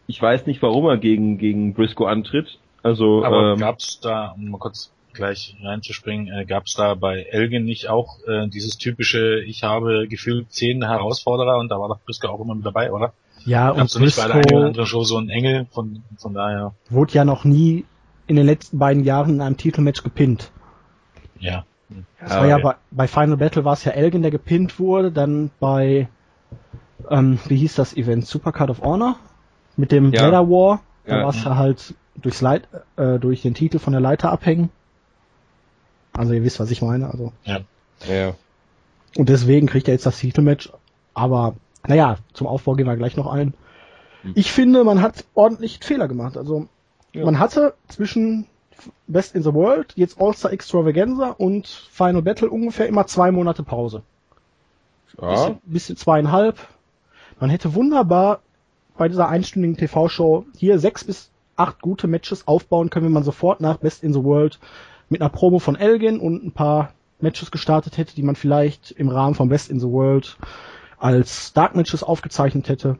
ich 0.06 0.20
weiß 0.20 0.46
nicht, 0.46 0.62
warum 0.62 0.86
er 0.86 0.98
gegen, 0.98 1.38
gegen 1.38 1.74
Briscoe 1.74 2.06
antritt. 2.06 2.58
Also, 2.82 3.24
Aber 3.24 3.52
ähm, 3.52 3.58
gab's 3.58 4.00
da, 4.00 4.34
um 4.36 4.50
mal 4.50 4.58
kurz 4.58 4.93
gleich 5.14 5.56
reinzuspringen, 5.62 6.28
äh, 6.32 6.44
gab 6.44 6.66
es 6.66 6.74
da 6.74 6.94
bei 6.94 7.22
Elgin 7.22 7.64
nicht 7.64 7.88
auch 7.88 8.18
äh, 8.26 8.48
dieses 8.48 8.76
typische, 8.76 9.40
ich 9.40 9.62
habe 9.62 10.06
gefühlt 10.08 10.52
zehn 10.52 10.84
Herausforderer 10.84 11.58
und 11.58 11.68
da 11.68 11.78
war 11.78 11.88
doch 11.88 12.00
Briscoe 12.04 12.28
auch 12.28 12.40
immer 12.40 12.54
mit 12.54 12.66
dabei, 12.66 12.92
oder? 12.92 13.12
Ja, 13.44 13.70
und 13.70 13.92
Briscoe 13.92 14.00
nicht 14.00 14.16
bei 14.16 14.26
der 14.26 14.36
einen 14.36 14.54
oder 14.54 14.66
anderen 14.66 14.86
Show 14.86 15.04
so 15.04 15.18
ein 15.18 15.28
Engel, 15.28 15.66
von, 15.70 16.02
von 16.18 16.34
daher. 16.34 16.74
Wurde 16.90 17.12
ja 17.14 17.24
noch 17.24 17.44
nie 17.44 17.84
in 18.26 18.36
den 18.36 18.46
letzten 18.46 18.78
beiden 18.78 19.04
Jahren 19.04 19.34
in 19.34 19.40
einem 19.40 19.56
Titelmatch 19.56 20.02
gepinnt. 20.02 20.50
Ja. 21.38 21.64
Das 22.20 22.36
war 22.36 22.46
ja 22.46 22.58
bei, 22.58 22.74
bei 22.90 23.06
Final 23.06 23.36
Battle 23.36 23.64
war 23.64 23.74
es 23.74 23.84
ja 23.84 23.92
Elgin, 23.92 24.22
der 24.22 24.30
gepinnt 24.30 24.78
wurde, 24.78 25.12
dann 25.12 25.50
bei, 25.60 26.08
ähm, 27.10 27.38
wie 27.46 27.56
hieß 27.56 27.74
das 27.74 27.96
Event? 27.96 28.26
Supercard 28.26 28.70
of 28.70 28.80
Honor? 28.82 29.16
Mit 29.76 29.92
dem 29.92 30.12
ja. 30.12 30.24
Leather 30.24 30.48
War. 30.48 30.80
Da 31.04 31.18
ja. 31.18 31.22
war 31.24 31.30
es 31.30 31.44
ja 31.44 31.56
halt 31.56 31.94
durchs 32.16 32.40
Leit, 32.40 32.68
äh, 32.96 33.18
durch 33.18 33.42
den 33.42 33.54
Titel 33.54 33.78
von 33.78 33.92
der 33.92 34.00
Leiter 34.00 34.32
abhängen. 34.32 34.70
Also 36.16 36.32
ihr 36.32 36.44
wisst, 36.44 36.60
was 36.60 36.70
ich 36.70 36.82
meine. 36.82 37.10
Also. 37.10 37.32
Ja. 37.44 37.60
ja. 38.08 38.34
Und 39.16 39.28
deswegen 39.28 39.66
kriegt 39.66 39.88
er 39.88 39.94
jetzt 39.94 40.06
das 40.06 40.18
Titelmatch. 40.18 40.70
Aber 41.12 41.54
naja, 41.86 42.18
zum 42.32 42.46
Aufbau 42.46 42.74
gehen 42.74 42.86
wir 42.86 42.96
gleich 42.96 43.16
noch 43.16 43.26
ein. 43.26 43.54
Hm. 44.22 44.32
Ich 44.34 44.52
finde, 44.52 44.84
man 44.84 45.02
hat 45.02 45.24
ordentlich 45.34 45.80
Fehler 45.82 46.08
gemacht. 46.08 46.36
Also 46.36 46.68
ja. 47.12 47.24
man 47.24 47.38
hatte 47.38 47.74
zwischen 47.88 48.46
Best 49.06 49.34
in 49.34 49.42
the 49.42 49.54
World, 49.54 49.92
jetzt 49.96 50.20
All-Star 50.20 50.52
Extravaganza 50.52 51.30
und 51.30 51.66
Final 51.66 52.22
Battle 52.22 52.50
ungefähr 52.50 52.86
immer 52.86 53.06
zwei 53.06 53.30
Monate 53.30 53.62
Pause. 53.62 54.02
Ja. 55.20 55.30
Bisschen, 55.30 55.60
bisschen 55.64 55.96
zweieinhalb. 55.96 56.58
Man 57.40 57.50
hätte 57.50 57.74
wunderbar 57.74 58.40
bei 58.96 59.08
dieser 59.08 59.28
einstündigen 59.28 59.76
TV-Show 59.76 60.46
hier 60.56 60.78
sechs 60.78 61.04
bis 61.04 61.30
acht 61.56 61.80
gute 61.80 62.06
Matches 62.06 62.46
aufbauen 62.48 62.90
können, 62.90 63.06
wenn 63.06 63.12
man 63.12 63.24
sofort 63.24 63.60
nach 63.60 63.78
Best 63.78 64.02
in 64.02 64.12
the 64.12 64.22
World 64.24 64.58
mit 65.08 65.20
einer 65.20 65.30
Promo 65.30 65.58
von 65.58 65.76
Elgin 65.76 66.18
und 66.18 66.44
ein 66.44 66.52
paar 66.52 66.92
Matches 67.20 67.50
gestartet 67.50 67.96
hätte, 67.96 68.14
die 68.14 68.22
man 68.22 68.36
vielleicht 68.36 68.90
im 68.92 69.08
Rahmen 69.08 69.34
von 69.34 69.48
Best 69.48 69.70
in 69.70 69.80
the 69.80 69.88
World 69.88 70.36
als 70.98 71.52
Dark 71.52 71.76
Matches 71.76 72.02
aufgezeichnet 72.02 72.68
hätte. 72.68 72.98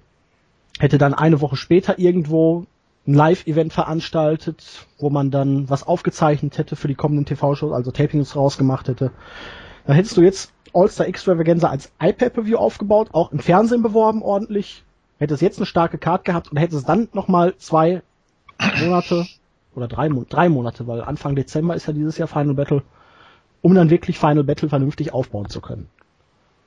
Hätte 0.78 0.98
dann 0.98 1.14
eine 1.14 1.40
Woche 1.40 1.56
später 1.56 1.98
irgendwo 1.98 2.66
ein 3.06 3.14
Live-Event 3.14 3.72
veranstaltet, 3.72 4.86
wo 4.98 5.10
man 5.10 5.30
dann 5.30 5.68
was 5.68 5.86
aufgezeichnet 5.86 6.58
hätte 6.58 6.74
für 6.74 6.88
die 6.88 6.94
kommenden 6.94 7.26
TV-Shows, 7.26 7.72
also 7.72 7.90
Tapings 7.90 8.34
rausgemacht 8.34 8.88
hätte. 8.88 9.12
Dann 9.86 9.96
hättest 9.96 10.16
du 10.16 10.22
jetzt 10.22 10.52
All-Star 10.72 11.06
Extravaganza 11.06 11.68
als 11.68 11.92
iPad-Review 12.00 12.56
aufgebaut, 12.56 13.10
auch 13.12 13.30
im 13.30 13.38
Fernsehen 13.38 13.82
beworben 13.82 14.22
ordentlich. 14.22 14.84
Hätte 15.18 15.34
es 15.34 15.40
jetzt 15.40 15.58
eine 15.58 15.66
starke 15.66 15.98
Card 15.98 16.24
gehabt 16.24 16.50
und 16.50 16.58
hätte 16.58 16.76
es 16.76 16.84
dann 16.84 17.08
nochmal 17.12 17.54
zwei 17.58 18.02
Monate 18.80 19.26
oder 19.74 19.88
drei, 19.88 20.08
drei 20.28 20.48
Monate, 20.48 20.86
weil 20.86 21.02
Anfang 21.02 21.36
Dezember 21.36 21.74
ist 21.74 21.86
ja 21.86 21.92
dieses 21.92 22.18
Jahr 22.18 22.28
Final 22.28 22.54
Battle, 22.54 22.82
um 23.62 23.74
dann 23.74 23.90
wirklich 23.90 24.18
Final 24.18 24.44
Battle 24.44 24.68
vernünftig 24.68 25.12
aufbauen 25.12 25.48
zu 25.48 25.60
können. 25.60 25.88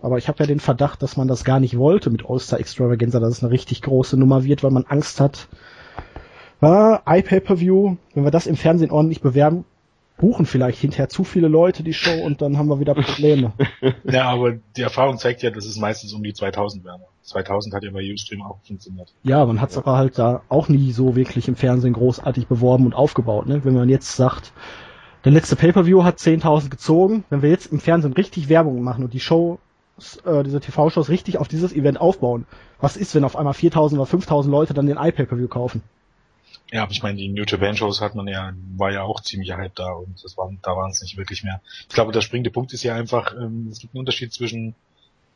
Aber 0.01 0.17
ich 0.17 0.27
habe 0.27 0.39
ja 0.39 0.45
den 0.45 0.59
Verdacht, 0.59 1.01
dass 1.01 1.17
man 1.17 1.27
das 1.27 1.43
gar 1.43 1.59
nicht 1.59 1.77
wollte 1.77 2.09
mit 2.09 2.29
All-Star 2.29 2.59
Extravaganza, 2.59 3.19
dass 3.19 3.37
es 3.37 3.43
eine 3.43 3.51
richtig 3.51 3.81
große 3.81 4.17
Nummer 4.17 4.43
wird, 4.43 4.63
weil 4.63 4.71
man 4.71 4.85
Angst 4.85 5.19
hat, 5.19 5.47
ah, 6.61 7.01
iPay-Per-View, 7.05 7.97
wenn 8.13 8.23
wir 8.23 8.31
das 8.31 8.47
im 8.47 8.55
Fernsehen 8.55 8.91
ordentlich 8.91 9.21
bewerben, 9.21 9.65
buchen 10.17 10.45
vielleicht 10.45 10.79
hinterher 10.79 11.09
zu 11.09 11.23
viele 11.23 11.47
Leute 11.47 11.83
die 11.83 11.93
Show 11.93 12.23
und 12.23 12.41
dann 12.41 12.57
haben 12.57 12.67
wir 12.67 12.79
wieder 12.79 12.95
Probleme. 12.95 13.53
ja, 14.03 14.29
aber 14.29 14.53
die 14.75 14.81
Erfahrung 14.81 15.17
zeigt 15.17 15.43
ja, 15.43 15.51
dass 15.51 15.65
es 15.65 15.77
meistens 15.77 16.13
um 16.13 16.23
die 16.23 16.33
2000 16.33 16.83
werden. 16.83 17.03
2000 17.21 17.75
hat 17.75 17.83
ja 17.83 17.91
bei 17.91 18.11
Ustream 18.11 18.41
auch 18.41 18.59
funktioniert. 18.63 19.13
Ja, 19.23 19.45
man 19.45 19.61
hat 19.61 19.71
es 19.71 19.77
aber 19.77 19.97
halt 19.97 20.17
da 20.17 20.41
auch 20.49 20.69
nie 20.69 20.91
so 20.91 21.15
wirklich 21.15 21.47
im 21.47 21.55
Fernsehen 21.55 21.93
großartig 21.93 22.47
beworben 22.47 22.85
und 22.85 22.93
aufgebaut. 22.93 23.47
Ne? 23.47 23.63
Wenn 23.63 23.73
man 23.73 23.89
jetzt 23.89 24.15
sagt, 24.15 24.53
der 25.23 25.33
letzte 25.33 25.55
Pay-Per-View 25.55 26.03
hat 26.03 26.17
10.000 26.17 26.69
gezogen, 26.69 27.23
wenn 27.29 27.41
wir 27.41 27.49
jetzt 27.49 27.71
im 27.71 27.79
Fernsehen 27.79 28.13
richtig 28.13 28.49
Werbung 28.49 28.81
machen 28.81 29.03
und 29.03 29.13
die 29.13 29.19
Show, 29.19 29.59
äh, 30.25 30.43
diese 30.43 30.61
TV-Shows 30.61 31.09
richtig 31.09 31.37
auf 31.37 31.47
dieses 31.47 31.73
Event 31.73 31.99
aufbauen, 31.99 32.45
was 32.79 32.97
ist, 32.97 33.13
wenn 33.13 33.23
auf 33.23 33.35
einmal 33.35 33.53
4.000 33.53 33.99
oder 33.99 34.09
5.000 34.09 34.49
Leute 34.49 34.73
dann 34.73 34.87
den 34.87 34.97
iPay-Per-View 34.97 35.47
kaufen? 35.47 35.83
Ja, 36.71 36.83
aber 36.83 36.91
ich 36.91 37.01
meine, 37.01 37.17
die 37.17 37.29
New 37.29 37.45
Japan 37.47 37.77
Shows 37.77 38.01
hat 38.01 38.15
man 38.15 38.27
ja, 38.27 38.53
war 38.75 38.91
ja 38.91 39.03
auch 39.03 39.21
ziemlich 39.21 39.53
Hype 39.53 39.75
da 39.75 39.93
und 39.93 40.21
das 40.23 40.37
waren, 40.37 40.59
da 40.61 40.75
waren 40.75 40.91
es 40.91 41.01
nicht 41.01 41.15
wirklich 41.15 41.43
mehr. 41.43 41.61
Ich 41.87 41.95
glaube, 41.95 42.11
der 42.11 42.21
springende 42.21 42.51
Punkt 42.51 42.73
ist 42.73 42.83
ja 42.83 42.93
einfach, 42.95 43.33
ähm, 43.33 43.69
es 43.71 43.79
gibt 43.79 43.93
einen 43.93 44.01
Unterschied 44.01 44.33
zwischen 44.33 44.75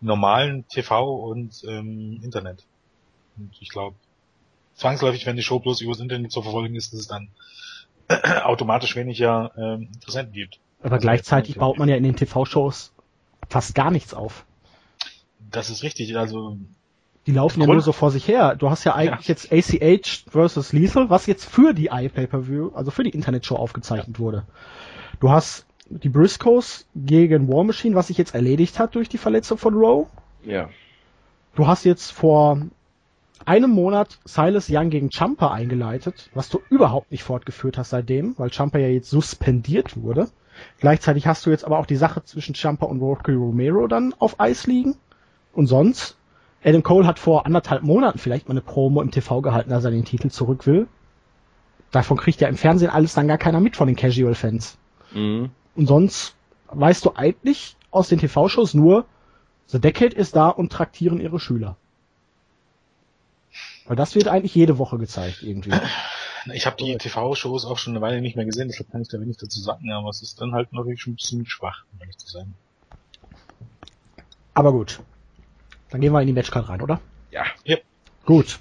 normalen 0.02 0.68
TV 0.68 1.16
und 1.16 1.64
ähm, 1.64 2.20
Internet. 2.22 2.66
Und 3.38 3.52
ich 3.62 3.70
glaube, 3.70 3.96
zwangsläufig, 4.76 5.26
wenn 5.26 5.38
die 5.38 5.44
Show 5.44 5.60
bloß 5.60 5.80
übers 5.82 6.00
Internet 6.00 6.32
zu 6.32 6.42
verfolgen 6.42 6.76
ist, 6.76 6.92
dass 6.92 7.00
es 7.00 7.08
dann 7.08 7.30
automatisch 8.44 8.96
weniger 8.98 9.52
ähm, 9.58 9.90
Interessenten 9.94 10.34
gibt. 10.34 10.60
Aber 10.82 10.94
also 10.94 11.04
gleichzeitig 11.04 11.56
baut 11.56 11.78
man 11.78 11.88
ja 11.88 11.96
in 11.96 12.04
den 12.04 12.16
TV-Shows 12.16 12.94
fast 13.48 13.76
gar 13.76 13.92
nichts 13.92 14.14
auf. 14.14 14.46
Das 15.52 15.70
ist 15.70 15.84
richtig, 15.84 16.18
also 16.18 16.58
die 17.28 17.32
laufen 17.32 17.60
Grund. 17.60 17.70
ja 17.70 17.74
nur 17.76 17.82
so 17.82 17.92
vor 17.92 18.12
sich 18.12 18.28
her. 18.28 18.56
Du 18.56 18.70
hast 18.70 18.84
ja 18.84 18.96
eigentlich 18.96 19.28
ja. 19.28 19.36
jetzt 19.36 19.52
ACH 19.52 20.26
versus 20.30 20.74
Lethal, 20.74 21.10
was 21.10 21.28
jetzt 21.28 21.46
für 21.46 21.74
die 21.74 21.88
iPay-Per-View, 21.88 22.72
also 22.74 22.90
für 22.92 23.04
die 23.04 23.12
Internetshow 23.12 23.56
aufgezeichnet 23.56 24.18
ja. 24.18 24.20
wurde. 24.20 24.44
Du 25.20 25.30
hast 25.30 25.66
die 25.90 26.10
Briscoes 26.10 26.88
gegen 26.96 27.48
War 27.48 27.64
Machine, 27.64 27.96
was 27.96 28.08
sich 28.08 28.18
jetzt 28.18 28.34
erledigt 28.34 28.80
hat 28.80 28.96
durch 28.96 29.10
die 29.10 29.18
Verletzung 29.18 29.58
von 29.58 29.76
Rowe. 29.76 30.08
Ja. 30.44 30.70
Du 31.56 31.68
hast 31.68 31.84
jetzt 31.84 32.12
vor 32.12 32.62
einem 33.46 33.72
Monat 33.72 34.20
Silas 34.24 34.68
Young 34.70 34.90
gegen 34.90 35.10
Champa 35.12 35.52
eingeleitet, 35.52 36.30
was 36.34 36.50
du 36.50 36.62
überhaupt 36.70 37.12
nicht 37.12 37.24
fortgeführt 37.24 37.78
hast 37.78 37.90
seitdem, 37.90 38.36
weil 38.38 38.52
Champa 38.52 38.80
ja 38.80 38.88
jetzt 38.88 39.10
suspendiert 39.10 40.02
wurde. 40.02 40.30
Gleichzeitig 40.80 41.28
hast 41.28 41.46
du 41.46 41.50
jetzt 41.50 41.66
aber 41.66 41.80
auch 41.80 41.86
die 41.86 41.96
Sache 41.96 42.24
zwischen 42.24 42.56
Champa 42.56 42.86
und 42.86 43.02
Rocky 43.02 43.34
Romero 43.34 43.88
dann 43.88 44.14
auf 44.18 44.40
Eis 44.40 44.68
liegen. 44.68 44.96
Und 45.54 45.68
sonst 45.68 46.18
Adam 46.64 46.84
Cole 46.84 47.08
hat 47.08 47.20
vor 47.20 47.46
anderthalb 47.46 47.84
Monaten 47.84 48.20
vielleicht 48.20 48.48
mal 48.48 48.54
eine 48.54 48.62
Promo 48.62 49.02
im 49.02 49.12
TV 49.12 49.42
gehalten, 49.42 49.70
dass 49.70 49.84
er 49.84 49.92
den 49.92 50.06
Titel 50.06 50.30
zurück 50.30 50.68
will. 50.68 50.88
Davon 51.92 52.18
kriegt 52.18 52.40
ja 52.40 52.48
im 52.48 52.58
Fernsehen 52.58 52.90
alles 52.90 53.14
dann 53.14 53.28
gar 53.28 53.38
keiner 53.38 53.60
mit 53.60 53.76
von 53.76 53.88
den 53.88 53.96
Casual-Fans. 53.96 54.78
Mhm. 55.14 55.50
Und 55.76 55.88
sonst 55.88 56.36
weißt 56.68 57.06
du 57.06 57.14
eigentlich 57.16 57.76
aus 57.90 58.08
den 58.10 58.20
TV-Shows 58.20 58.74
nur, 58.74 59.06
The 59.68 59.80
Decade 59.80 60.16
ist 60.16 60.36
da 60.36 60.50
und 60.50 60.72
traktieren 60.72 61.20
ihre 61.20 61.40
Schüler. 61.40 61.78
Weil 63.86 63.96
das 63.96 64.16
wird 64.16 64.28
eigentlich 64.28 64.56
jede 64.56 64.78
Woche 64.78 64.98
gezeigt 64.98 65.42
irgendwie. 65.42 65.74
Ich 66.54 66.66
habe 66.66 66.76
die 66.78 66.98
TV-Shows 66.98 67.66
auch 67.66 67.78
schon 67.78 67.94
eine 67.94 68.02
Weile 68.02 68.22
nicht 68.22 68.36
mehr 68.36 68.46
gesehen, 68.46 68.68
deshalb 68.68 68.92
kann 68.92 69.02
ich 69.02 69.10
da 69.10 69.20
wenig 69.20 69.38
dazu 69.38 69.60
sagen, 69.60 69.92
aber 69.92 70.10
es 70.10 70.22
ist 70.22 70.42
dann 70.42 70.54
halt 70.54 70.74
natürlich 70.74 71.02
schon 71.02 71.14
ein 71.14 71.18
bisschen 71.18 71.46
schwach, 71.46 71.84
um 71.94 72.02
ehrlich 72.02 72.18
zu 72.18 72.28
sein. 72.28 72.54
Aber 74.54 74.72
gut. 74.72 75.02
Dann 75.92 76.02
gehen 76.02 76.14
wir 76.14 76.22
in 76.22 76.28
die 76.28 76.34
Matchcard 76.34 76.68
rein, 76.70 76.82
oder? 76.82 77.00
Ja. 77.32 77.44
Yep. 77.68 77.84
Gut. 78.26 78.60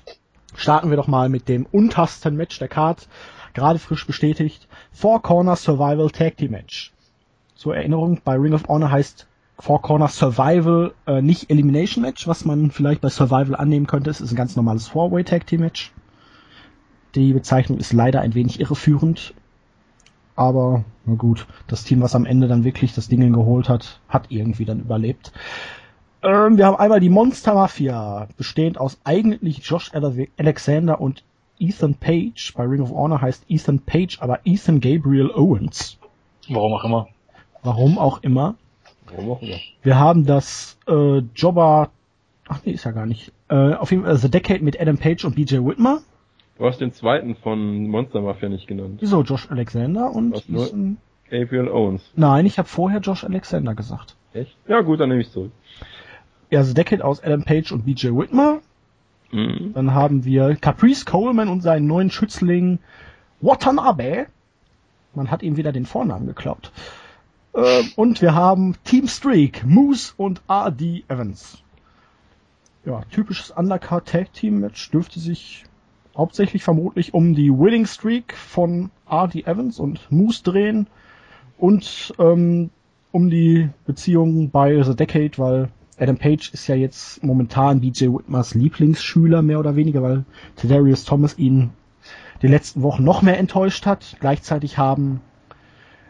Starten 0.54 0.90
wir 0.90 0.96
doch 0.96 1.06
mal 1.06 1.28
mit 1.28 1.48
dem 1.48 1.64
untersten 1.64 2.36
Match 2.36 2.58
der 2.58 2.68
Card. 2.68 3.08
Gerade 3.54 3.78
frisch 3.78 4.06
bestätigt. 4.06 4.68
Four 4.92 5.22
Corner 5.22 5.56
Survival 5.56 6.10
Tag 6.10 6.36
Team 6.36 6.50
Match. 6.50 6.92
Zur 7.54 7.76
Erinnerung, 7.76 8.20
bei 8.24 8.36
Ring 8.36 8.52
of 8.52 8.68
Honor 8.68 8.90
heißt 8.90 9.26
Four 9.58 9.82
Corner 9.82 10.08
Survival 10.08 10.94
äh, 11.06 11.20
nicht 11.20 11.50
Elimination 11.50 12.02
Match, 12.02 12.26
was 12.26 12.44
man 12.44 12.70
vielleicht 12.70 13.00
bei 13.00 13.10
Survival 13.10 13.54
annehmen 13.54 13.86
könnte. 13.86 14.10
Es 14.10 14.20
ist 14.20 14.32
ein 14.32 14.36
ganz 14.36 14.56
normales 14.56 14.88
Four-Way 14.88 15.24
Tag 15.24 15.46
Team 15.46 15.60
Match. 15.60 15.92
Die 17.14 17.32
Bezeichnung 17.32 17.78
ist 17.78 17.92
leider 17.92 18.20
ein 18.20 18.34
wenig 18.34 18.60
irreführend. 18.60 19.34
Aber 20.36 20.84
na 21.04 21.14
gut, 21.14 21.46
das 21.66 21.84
Team, 21.84 22.00
was 22.00 22.14
am 22.14 22.24
Ende 22.24 22.48
dann 22.48 22.64
wirklich 22.64 22.94
das 22.94 23.08
Ding 23.08 23.32
geholt 23.32 23.68
hat, 23.68 24.00
hat 24.08 24.26
irgendwie 24.30 24.64
dann 24.64 24.80
überlebt. 24.80 25.32
Ähm, 26.22 26.58
wir 26.58 26.66
haben 26.66 26.76
einmal 26.76 27.00
die 27.00 27.08
Monster 27.08 27.54
Mafia, 27.54 28.28
bestehend 28.36 28.78
aus 28.78 29.00
eigentlich 29.04 29.64
Josh 29.64 29.90
Alexander 30.36 31.00
und 31.00 31.22
Ethan 31.58 31.94
Page. 31.94 32.52
Bei 32.56 32.64
Ring 32.64 32.82
of 32.82 32.90
Honor 32.90 33.20
heißt 33.22 33.44
Ethan 33.48 33.80
Page, 33.80 34.18
aber 34.20 34.40
Ethan 34.44 34.80
Gabriel 34.80 35.30
Owens. 35.30 35.98
Warum 36.48 36.74
auch 36.74 36.84
immer. 36.84 37.08
Warum 37.62 37.98
auch 37.98 38.22
immer. 38.22 38.54
Warum 39.06 39.30
auch 39.30 39.42
immer. 39.42 39.56
Wir 39.82 39.98
haben 39.98 40.26
das 40.26 40.78
äh, 40.86 41.18
Jobber, 41.34 41.90
ach 42.48 42.60
nee, 42.64 42.72
ist 42.72 42.84
ja 42.84 42.90
gar 42.90 43.06
nicht. 43.06 43.32
Äh, 43.48 43.74
auf 43.74 43.90
jeden 43.90 44.04
Fall 44.04 44.16
The 44.16 44.30
Decade 44.30 44.62
mit 44.62 44.78
Adam 44.78 44.98
Page 44.98 45.24
und 45.24 45.36
BJ 45.36 45.56
Whitmer. 45.56 46.00
Du 46.58 46.66
hast 46.66 46.82
den 46.82 46.92
zweiten 46.92 47.34
von 47.34 47.88
Monster 47.88 48.20
Mafia 48.20 48.50
nicht 48.50 48.66
genannt. 48.66 48.98
Wieso? 49.00 49.22
Josh 49.22 49.50
Alexander 49.50 50.10
und 50.10 50.36
Ethan... 50.36 50.98
Gabriel 51.30 51.68
Owens. 51.68 52.02
Nein, 52.16 52.44
ich 52.44 52.58
habe 52.58 52.68
vorher 52.68 53.00
Josh 53.00 53.22
Alexander 53.24 53.74
gesagt. 53.74 54.16
Echt? 54.34 54.56
Ja 54.66 54.80
gut, 54.80 54.98
dann 55.00 55.08
nehme 55.08 55.20
ich 55.20 55.30
zurück 55.30 55.52
ja, 56.50 56.62
The 56.62 56.74
Decade 56.74 57.04
aus 57.04 57.22
Adam 57.22 57.44
Page 57.44 57.72
und 57.72 57.86
BJ 57.86 58.08
Whitmer. 58.08 58.60
Mhm. 59.30 59.72
Dann 59.74 59.94
haben 59.94 60.24
wir 60.24 60.56
Caprice 60.56 61.04
Coleman 61.04 61.48
und 61.48 61.62
seinen 61.62 61.86
neuen 61.86 62.10
Schützling 62.10 62.80
Watanabe. 63.40 64.26
Man 65.14 65.30
hat 65.30 65.42
ihm 65.42 65.56
wieder 65.56 65.72
den 65.72 65.86
Vornamen 65.86 66.26
geklaut. 66.26 66.72
Äh, 67.54 67.82
und 67.96 68.20
wir 68.22 68.34
haben 68.34 68.76
Team 68.84 69.08
Streak, 69.08 69.64
Moose 69.64 70.12
und 70.16 70.42
R.D. 70.48 71.04
Evans. 71.08 71.62
Ja, 72.84 73.02
typisches 73.10 73.50
Undercard 73.50 74.08
Tag 74.08 74.32
Team 74.32 74.60
Match 74.60 74.90
dürfte 74.90 75.20
sich 75.20 75.64
hauptsächlich 76.16 76.62
vermutlich 76.62 77.14
um 77.14 77.34
die 77.34 77.50
Winning 77.50 77.86
Streak 77.86 78.34
von 78.34 78.90
R.D. 79.08 79.42
Evans 79.42 79.78
und 79.78 80.10
Moose 80.10 80.42
drehen 80.42 80.86
und 81.58 82.14
ähm, 82.18 82.70
um 83.12 83.30
die 83.30 83.68
Beziehung 83.86 84.50
bei 84.50 84.82
The 84.82 84.96
Decade, 84.96 85.32
weil 85.36 85.68
Adam 86.00 86.16
Page 86.16 86.52
ist 86.54 86.66
ja 86.66 86.74
jetzt 86.74 87.22
momentan 87.22 87.80
BJ 87.80 88.06
Whitmers 88.06 88.54
Lieblingsschüler, 88.54 89.42
mehr 89.42 89.60
oder 89.60 89.76
weniger, 89.76 90.02
weil 90.02 90.24
Tadarius 90.56 91.04
Thomas 91.04 91.36
ihn 91.38 91.70
die 92.40 92.46
letzten 92.46 92.82
Wochen 92.82 93.04
noch 93.04 93.20
mehr 93.20 93.38
enttäuscht 93.38 93.84
hat. 93.84 94.16
Gleichzeitig 94.18 94.78
haben 94.78 95.20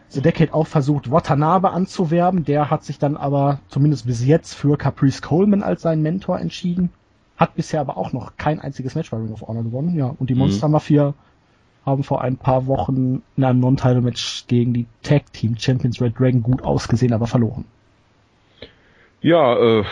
The 0.09 0.20
Decade 0.23 0.54
auch 0.54 0.68
versucht, 0.68 1.11
Watanabe 1.11 1.70
anzuwerben. 1.70 2.44
Der 2.44 2.70
hat 2.70 2.85
sich 2.85 2.99
dann 2.99 3.16
aber 3.16 3.61
zumindest 3.68 4.06
bis 4.06 4.25
jetzt 4.25 4.54
für 4.54 4.76
Caprice 4.76 5.23
Coleman 5.23 5.64
als 5.64 5.82
seinen 5.82 6.02
Mentor 6.02 6.38
entschieden. 6.38 6.90
Hat 7.37 7.56
bisher 7.56 7.80
aber 7.80 7.97
auch 7.97 8.12
noch 8.12 8.37
kein 8.37 8.61
einziges 8.61 8.94
Match 8.94 9.11
bei 9.11 9.16
Ring 9.16 9.32
of 9.32 9.42
Honor 9.42 9.64
gewonnen. 9.64 9.97
Ja, 9.97 10.14
und 10.18 10.30
die 10.30 10.35
mhm. 10.35 10.40
Monster 10.40 10.68
Mafia 10.68 11.14
haben 11.85 12.04
vor 12.04 12.23
ein 12.23 12.37
paar 12.37 12.66
Wochen 12.66 13.23
in 13.37 13.44
einem 13.44 13.59
Non-Title-Match 13.59 14.47
gegen 14.47 14.73
die 14.73 14.87
Tag 15.02 15.32
Team 15.32 15.56
Champions 15.59 16.00
Red 16.00 16.18
Dragon 16.18 16.42
gut 16.42 16.62
ausgesehen, 16.62 17.12
aber 17.12 17.26
verloren. 17.26 17.64
Ja, 19.23 19.55
äh, 19.59 19.85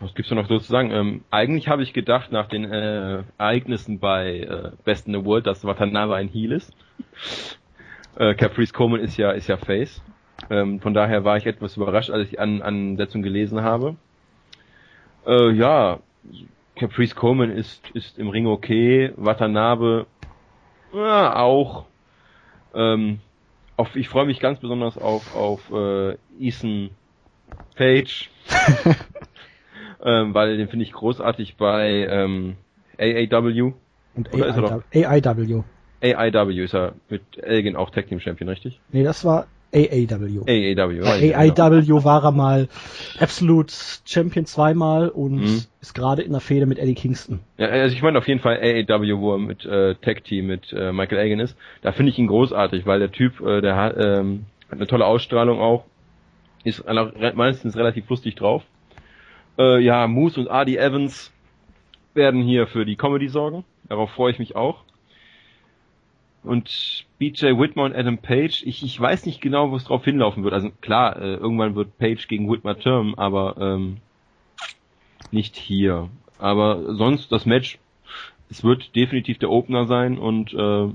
was 0.00 0.14
gibt's 0.14 0.28
da 0.28 0.34
noch 0.34 0.48
so 0.48 0.58
zu 0.58 0.70
sagen? 0.70 0.90
Ähm, 0.90 1.24
eigentlich 1.30 1.68
habe 1.68 1.84
ich 1.84 1.92
gedacht, 1.92 2.32
nach 2.32 2.48
den 2.48 2.64
äh, 2.64 3.22
Ereignissen 3.38 4.00
bei 4.00 4.40
äh, 4.40 4.70
Best 4.84 5.06
in 5.06 5.14
the 5.14 5.24
World, 5.24 5.46
dass 5.46 5.64
Watanabe 5.64 6.14
ein 6.14 6.28
Heel 6.28 6.52
ist. 6.52 6.72
Äh, 8.18 8.34
Caprice 8.34 8.72
Coleman 8.72 9.00
ist 9.00 9.18
ja, 9.18 9.32
ist 9.32 9.46
ja 9.46 9.58
Face. 9.58 10.00
Ähm, 10.48 10.80
von 10.80 10.94
daher 10.94 11.24
war 11.24 11.36
ich 11.36 11.44
etwas 11.44 11.76
überrascht, 11.76 12.08
als 12.08 12.26
ich 12.30 12.40
an 12.40 12.62
Ansetzung 12.62 13.20
gelesen 13.20 13.60
habe. 13.60 13.96
Äh, 15.26 15.50
ja, 15.50 15.98
Caprice 16.76 17.14
Coleman 17.14 17.50
ist, 17.50 17.90
ist 17.90 18.18
im 18.18 18.30
Ring 18.30 18.46
okay, 18.46 19.12
Watanabe 19.16 20.06
ja, 20.94 21.36
auch. 21.36 21.84
Ähm, 22.74 23.20
auf, 23.76 23.94
ich 23.96 24.08
freue 24.08 24.24
mich 24.24 24.40
ganz 24.40 24.60
besonders 24.60 24.96
auf, 24.96 25.36
auf 25.36 25.70
äh, 25.70 26.16
Ethan 26.40 26.88
Page. 27.76 28.30
ähm, 30.04 30.34
weil 30.34 30.56
den 30.56 30.68
finde 30.68 30.84
ich 30.84 30.92
großartig 30.92 31.56
bei 31.56 32.06
ähm, 32.08 32.56
AAW. 32.98 33.72
Und 34.14 34.32
Oder 34.32 34.46
ist 34.46 34.56
er 34.56 34.62
doch? 34.62 34.82
AIW. 34.94 35.62
AIW 36.02 36.64
ist 36.64 36.74
er 36.74 36.94
mit 37.08 37.22
Elgin 37.38 37.76
auch 37.76 37.90
Tag 37.90 38.08
Team 38.08 38.20
Champion, 38.20 38.48
richtig? 38.48 38.80
Nee, 38.92 39.02
das 39.02 39.24
war 39.24 39.46
AAW. 39.74 40.44
AAW. 40.46 41.00
Bei 41.02 41.36
AIW 41.36 42.04
war 42.04 42.24
er 42.24 42.32
mal 42.32 42.68
Absolute 43.18 43.72
Champion 44.04 44.46
zweimal 44.46 45.08
und 45.08 45.40
mhm. 45.40 45.62
ist 45.80 45.94
gerade 45.94 46.22
in 46.22 46.32
der 46.32 46.40
Fehde 46.40 46.66
mit 46.66 46.78
Eddie 46.78 46.94
Kingston. 46.94 47.40
Ja, 47.58 47.66
also 47.66 47.94
ich 47.94 48.02
meine 48.02 48.18
auf 48.18 48.28
jeden 48.28 48.40
Fall 48.40 48.56
AAW, 48.56 49.18
wo 49.18 49.32
er 49.32 49.38
mit 49.38 49.64
äh, 49.64 49.94
Tag 49.96 50.24
Team 50.24 50.46
mit 50.46 50.72
äh, 50.72 50.92
Michael 50.92 51.18
Agan 51.18 51.40
ist. 51.40 51.56
Da 51.82 51.92
finde 51.92 52.12
ich 52.12 52.18
ihn 52.18 52.28
großartig, 52.28 52.86
weil 52.86 53.00
der 53.00 53.12
Typ, 53.12 53.40
äh, 53.40 53.60
der 53.60 53.76
hat, 53.76 53.96
ähm, 53.98 54.46
hat 54.70 54.78
eine 54.78 54.86
tolle 54.86 55.04
Ausstrahlung 55.04 55.60
auch, 55.60 55.84
ist 56.66 56.84
meistens 57.34 57.76
relativ 57.76 58.08
lustig 58.08 58.34
drauf. 58.34 58.62
Äh, 59.58 59.80
ja, 59.80 60.06
Moose 60.06 60.40
und 60.40 60.48
Adi 60.48 60.76
Evans 60.76 61.32
werden 62.14 62.42
hier 62.42 62.66
für 62.66 62.84
die 62.84 62.96
Comedy 62.96 63.28
sorgen. 63.28 63.64
Darauf 63.88 64.10
freue 64.10 64.32
ich 64.32 64.38
mich 64.38 64.56
auch. 64.56 64.82
Und 66.42 67.04
BJ 67.18 67.58
Whitmore 67.58 67.90
und 67.90 67.96
Adam 67.96 68.18
Page, 68.18 68.62
ich, 68.64 68.82
ich 68.82 69.00
weiß 69.00 69.26
nicht 69.26 69.40
genau, 69.40 69.70
wo 69.70 69.76
es 69.76 69.84
drauf 69.84 70.04
hinlaufen 70.04 70.44
wird. 70.44 70.54
Also 70.54 70.70
klar, 70.80 71.16
äh, 71.20 71.34
irgendwann 71.34 71.74
wird 71.74 71.98
Page 71.98 72.28
gegen 72.28 72.50
Whitmore 72.50 72.78
Term, 72.78 73.14
aber 73.16 73.56
ähm, 73.58 73.96
nicht 75.30 75.56
hier. 75.56 76.08
Aber 76.38 76.94
sonst 76.94 77.32
das 77.32 77.46
Match, 77.46 77.78
es 78.50 78.62
wird 78.62 78.94
definitiv 78.94 79.38
der 79.38 79.50
Opener 79.50 79.86
sein 79.86 80.18
und 80.18 80.52
äh, 80.52 80.88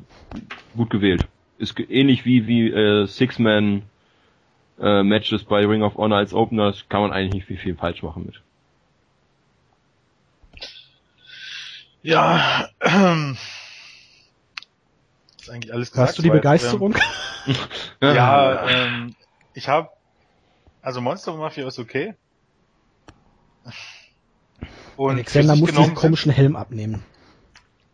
gut 0.76 0.90
gewählt. 0.90 1.28
Ist 1.58 1.78
ähnlich 1.80 2.26
wie 2.26 2.48
wie 2.48 2.70
äh, 2.70 3.06
Six-Man 3.06 3.84
äh, 4.82 5.04
Matches 5.04 5.44
bei 5.44 5.66
Ring 5.66 5.84
of 5.84 5.96
Honor 5.96 6.18
als 6.18 6.34
Opener, 6.34 6.72
das 6.72 6.90
kann 6.90 7.02
man 7.02 7.12
eigentlich 7.12 7.34
nicht 7.34 7.46
viel, 7.46 7.58
viel 7.58 7.76
falsch 7.76 8.04
machen 8.04 8.26
mit. 8.26 8.42
Ja, 12.02 12.68
ähm, 12.82 13.38
ist 15.40 15.50
eigentlich 15.50 15.74
alles 15.74 15.92
gesagt. 15.92 16.10
Hast 16.10 16.18
du 16.18 16.24
die 16.24 16.32
Begeisterung? 16.32 16.96
Ähm, 17.46 17.56
ja, 18.16 18.68
ähm, 18.68 19.16
ich 19.54 19.68
habe, 19.68 19.90
also 20.82 21.00
Monster 21.00 21.36
Mafia 21.36 21.68
ist 21.68 21.78
okay. 21.78 22.16
Und 24.98 25.12
Alexander 25.12 25.56
muss 25.56 25.72
diesen 25.72 25.94
komischen 25.94 26.32
Helm 26.32 26.56
abnehmen. 26.56 27.04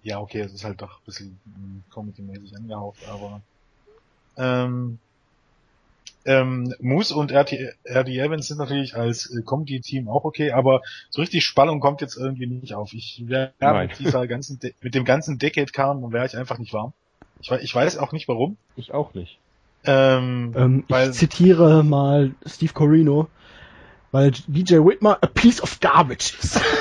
Ja, 0.03 0.20
okay, 0.20 0.39
es 0.39 0.53
ist 0.53 0.63
halt 0.63 0.82
doch 0.82 1.00
ein 1.00 1.06
bisschen 1.06 1.84
comedy-mäßig 1.89 2.56
angehaucht, 2.56 3.00
aber 3.10 3.41
ähm, 4.38 5.00
ähm, 6.25 6.73
Moose 6.79 7.15
und 7.15 7.31
RT, 7.31 7.53
RD 7.85 8.09
Evans 8.09 8.47
sind 8.47 8.57
natürlich 8.57 8.95
als 8.95 9.33
äh, 9.33 9.41
Comedy-Team 9.41 10.09
auch 10.09 10.25
okay, 10.25 10.51
aber 10.51 10.81
so 11.09 11.21
richtig 11.21 11.45
Spannung 11.45 11.79
kommt 11.79 12.01
jetzt 12.01 12.17
irgendwie 12.17 12.47
nicht 12.47 12.73
auf. 12.73 12.93
Ich 12.93 13.23
wäre 13.25 13.53
mit 13.59 13.99
dieser 13.99 14.27
ganzen, 14.27 14.59
De 14.59 14.73
mit 14.81 14.95
dem 14.95 15.05
ganzen 15.05 15.37
Decade-Kram, 15.37 16.01
dann 16.01 16.11
wäre 16.11 16.25
ich 16.25 16.37
einfach 16.37 16.57
nicht 16.57 16.73
warm. 16.73 16.93
Ich, 17.39 17.51
ich 17.51 17.73
weiß 17.73 17.97
auch 17.97 18.11
nicht 18.11 18.27
warum. 18.27 18.57
Ich 18.75 18.93
auch 18.93 19.13
nicht. 19.13 19.39
Ähm, 19.85 20.53
ähm, 20.55 20.83
weil, 20.89 21.11
ich 21.11 21.17
zitiere 21.17 21.83
mal 21.83 22.33
Steve 22.45 22.73
Corino, 22.73 23.27
weil 24.11 24.31
BJ 24.47 24.75
Whitmer 24.75 25.19
a 25.21 25.27
piece 25.27 25.61
of 25.61 25.79
garbage 25.79 26.33
ist. 26.39 26.59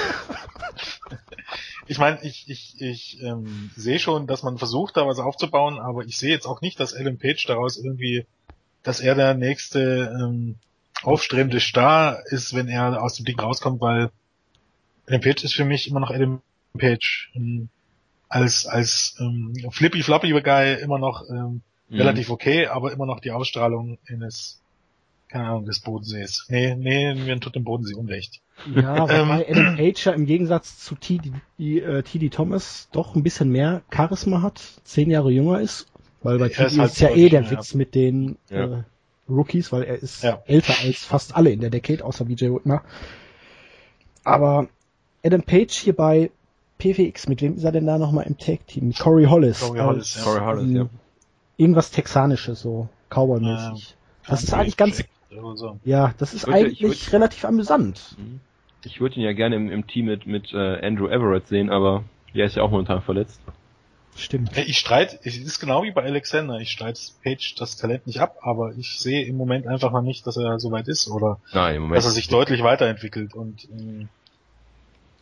ich 1.86 1.98
meine, 1.98 2.18
ich, 2.22 2.48
ich, 2.48 2.80
ich 2.80 3.22
ähm, 3.22 3.70
sehe 3.76 3.98
schon, 3.98 4.26
dass 4.26 4.42
man 4.42 4.58
versucht, 4.58 4.96
da 4.96 5.06
was 5.06 5.18
aufzubauen, 5.18 5.78
aber 5.78 6.04
ich 6.04 6.16
sehe 6.16 6.30
jetzt 6.30 6.46
auch 6.46 6.60
nicht, 6.60 6.80
dass 6.80 6.94
Alan 6.94 7.18
Page 7.18 7.44
daraus 7.46 7.76
irgendwie, 7.76 8.26
dass 8.86 9.00
er 9.00 9.14
der 9.16 9.34
nächste 9.34 10.16
ähm, 10.20 10.56
aufstrebende 11.02 11.58
Star 11.58 12.20
ist, 12.26 12.54
wenn 12.54 12.68
er 12.68 13.02
aus 13.02 13.14
dem 13.14 13.24
Ding 13.24 13.38
rauskommt, 13.38 13.80
weil 13.80 14.10
Alan 15.08 15.20
Page 15.20 15.44
ist 15.44 15.54
für 15.54 15.64
mich 15.64 15.88
immer 15.88 16.00
noch 16.00 16.10
Adam 16.10 16.40
Page. 16.78 17.32
Ähm, 17.34 17.68
als 18.28 18.66
als 18.66 19.16
ähm, 19.20 19.54
Flippy 19.70 20.02
Floppy 20.02 20.30
Guy 20.40 20.74
immer 20.80 20.98
noch 20.98 21.28
ähm, 21.28 21.62
mhm. 21.88 21.96
relativ 21.96 22.30
okay, 22.30 22.66
aber 22.66 22.92
immer 22.92 23.06
noch 23.06 23.20
die 23.20 23.30
Ausstrahlung 23.30 23.98
eines 24.08 24.60
keine 25.28 25.48
Ahnung, 25.48 25.64
des 25.64 25.80
Bodensees. 25.80 26.46
Nee, 26.48 26.76
nee, 26.76 27.12
mir 27.14 27.40
tut 27.40 27.56
dem 27.56 27.64
Bodensee 27.64 27.94
unrecht. 27.94 28.40
Ja, 28.72 28.98
wobei 29.00 29.14
ähm, 29.14 29.30
Adam 29.30 29.76
Page 29.76 30.06
ja 30.06 30.12
im 30.12 30.26
Gegensatz 30.26 30.78
zu 30.78 30.94
T.D. 30.94 31.32
Äh, 31.58 32.02
T.D. 32.04 32.28
Thomas 32.30 32.88
doch 32.92 33.16
ein 33.16 33.24
bisschen 33.24 33.50
mehr 33.50 33.82
Charisma 33.92 34.42
hat, 34.42 34.62
zehn 34.84 35.10
Jahre 35.10 35.32
jünger 35.32 35.60
ist, 35.60 35.88
weil 36.22 36.38
bei 36.38 36.48
T.D. 36.48 36.64
ist, 36.64 36.78
halt 36.78 36.90
ist 36.92 37.00
ja 37.00 37.10
eh 37.10 37.28
der 37.28 37.42
mehr. 37.42 37.50
Witz 37.52 37.74
mit 37.74 37.94
den 37.94 38.36
ja. 38.50 38.64
äh, 38.64 38.82
Rookies, 39.28 39.72
weil 39.72 39.82
er 39.82 39.96
ist 39.96 40.22
ja. 40.22 40.42
älter 40.46 40.74
als 40.84 41.04
fast 41.04 41.36
alle 41.36 41.50
in 41.50 41.60
der 41.60 41.70
Decade, 41.70 42.04
außer 42.04 42.24
BJ 42.24 42.46
Whitmer. 42.46 42.82
Aber 44.24 44.68
Adam 45.24 45.42
Page 45.42 45.72
hierbei 45.72 46.30
PWX, 46.78 47.28
mit 47.28 47.42
wem 47.42 47.56
ist 47.56 47.64
er 47.64 47.72
denn 47.72 47.86
da 47.86 47.98
nochmal 47.98 48.26
im 48.26 48.38
Tag-Team? 48.38 48.92
Corey 48.92 49.24
Hollis. 49.24 49.60
Corey 49.60 49.80
Hollis, 49.80 50.16
ja. 50.16 50.22
Corey 50.22 50.40
Hollis, 50.40 50.70
ja. 50.72 50.88
Irgendwas 51.56 51.90
Texanisches, 51.90 52.60
so, 52.60 52.88
Cowboy-mäßig. 53.08 53.90
Ja, 53.90 54.30
das 54.30 54.42
ist 54.42 54.52
eigentlich 54.52 54.76
ganz, 54.76 55.02
so. 55.54 55.78
ja, 55.84 56.14
das 56.18 56.34
ist 56.34 56.46
würde, 56.46 56.58
eigentlich 56.58 56.82
würd, 56.82 57.12
relativ 57.12 57.44
amüsant. 57.44 58.16
Mhm. 58.18 58.40
Ich 58.84 59.00
würde 59.00 59.16
ihn 59.16 59.22
ja 59.22 59.32
gerne 59.32 59.56
im, 59.56 59.70
im 59.70 59.86
Team 59.86 60.06
mit, 60.06 60.26
mit 60.26 60.52
äh, 60.52 60.86
Andrew 60.86 61.08
Everett 61.08 61.48
sehen, 61.48 61.70
aber 61.70 62.04
der 62.34 62.46
ist 62.46 62.56
ja 62.56 62.62
auch 62.62 62.70
momentan 62.70 63.02
verletzt. 63.02 63.40
Stimmt. 64.16 64.56
Ich 64.56 64.78
streite, 64.78 65.18
es 65.24 65.36
ist 65.36 65.60
genau 65.60 65.82
wie 65.82 65.90
bei 65.90 66.02
Alexander, 66.02 66.58
ich 66.58 66.70
streite 66.70 67.00
Page 67.22 67.54
das 67.56 67.76
Talent 67.76 68.06
nicht 68.06 68.20
ab, 68.20 68.38
aber 68.42 68.72
ich 68.76 68.98
sehe 68.98 69.26
im 69.26 69.36
Moment 69.36 69.66
einfach 69.66 69.92
noch 69.92 70.02
nicht, 70.02 70.26
dass 70.26 70.36
er 70.36 70.58
so 70.58 70.70
weit 70.70 70.88
ist 70.88 71.08
oder 71.08 71.38
Nein, 71.52 71.76
im 71.76 71.82
Moment 71.82 71.98
dass 71.98 72.06
er 72.06 72.12
sich 72.12 72.28
deutlich 72.28 72.62
weiterentwickelt 72.62 73.34
und 73.34 73.68
ähm, 73.70 74.08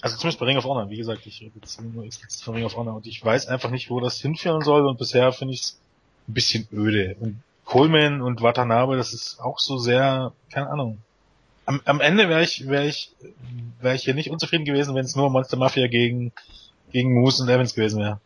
also 0.01 0.17
zumindest 0.17 0.39
bei 0.39 0.47
Ring 0.47 0.59
of 0.59 0.65
Honor, 0.65 0.91
wie 0.91 0.99
gesagt, 0.99 1.27
ich 1.27 1.51
beziehe 1.55 1.89
nur 1.89 2.05
explizit 2.05 2.45
von 2.45 2.55
Ring 2.55 2.65
of 2.65 2.77
Honor 2.77 2.95
und 2.95 3.07
ich 3.07 3.25
weiß 3.25 3.49
einfach 3.49 3.71
nicht, 3.71 3.89
wo 3.89 4.01
das 4.01 4.21
hinführen 4.21 4.61
soll 4.61 4.87
und 4.87 4.99
bisher 4.99 5.33
finde 5.33 5.55
ich 5.55 5.63
es 5.63 5.81
ein 6.29 6.35
bisschen 6.35 6.69
öde. 6.73 7.17
Und 7.21 7.43
Coleman 7.65 8.21
und 8.21 8.43
Watanabe, 8.43 8.97
das 8.97 9.15
ist 9.15 9.41
auch 9.41 9.59
so 9.59 9.79
sehr, 9.79 10.33
keine 10.53 10.69
Ahnung. 10.69 10.99
Am, 11.67 11.81
am 11.87 12.01
Ende 12.03 12.29
wäre 12.29 12.43
ich, 12.43 12.69
wäre 12.69 12.87
ich, 12.87 13.13
wäre 13.81 13.95
ich 13.95 14.03
hier 14.03 14.15
nicht 14.15 14.31
unzufrieden 14.31 14.67
gewesen, 14.67 14.95
wenn 14.95 15.07
es 15.07 15.17
nur 15.17 15.31
Monster 15.31 15.57
Mafia 15.57 15.87
gegen, 15.89 16.33
gegen 16.93 17.15
Moose 17.15 17.43
und 17.43 17.49
Evans 17.49 17.75
gewesen 17.75 18.01
wäre. 18.01 18.21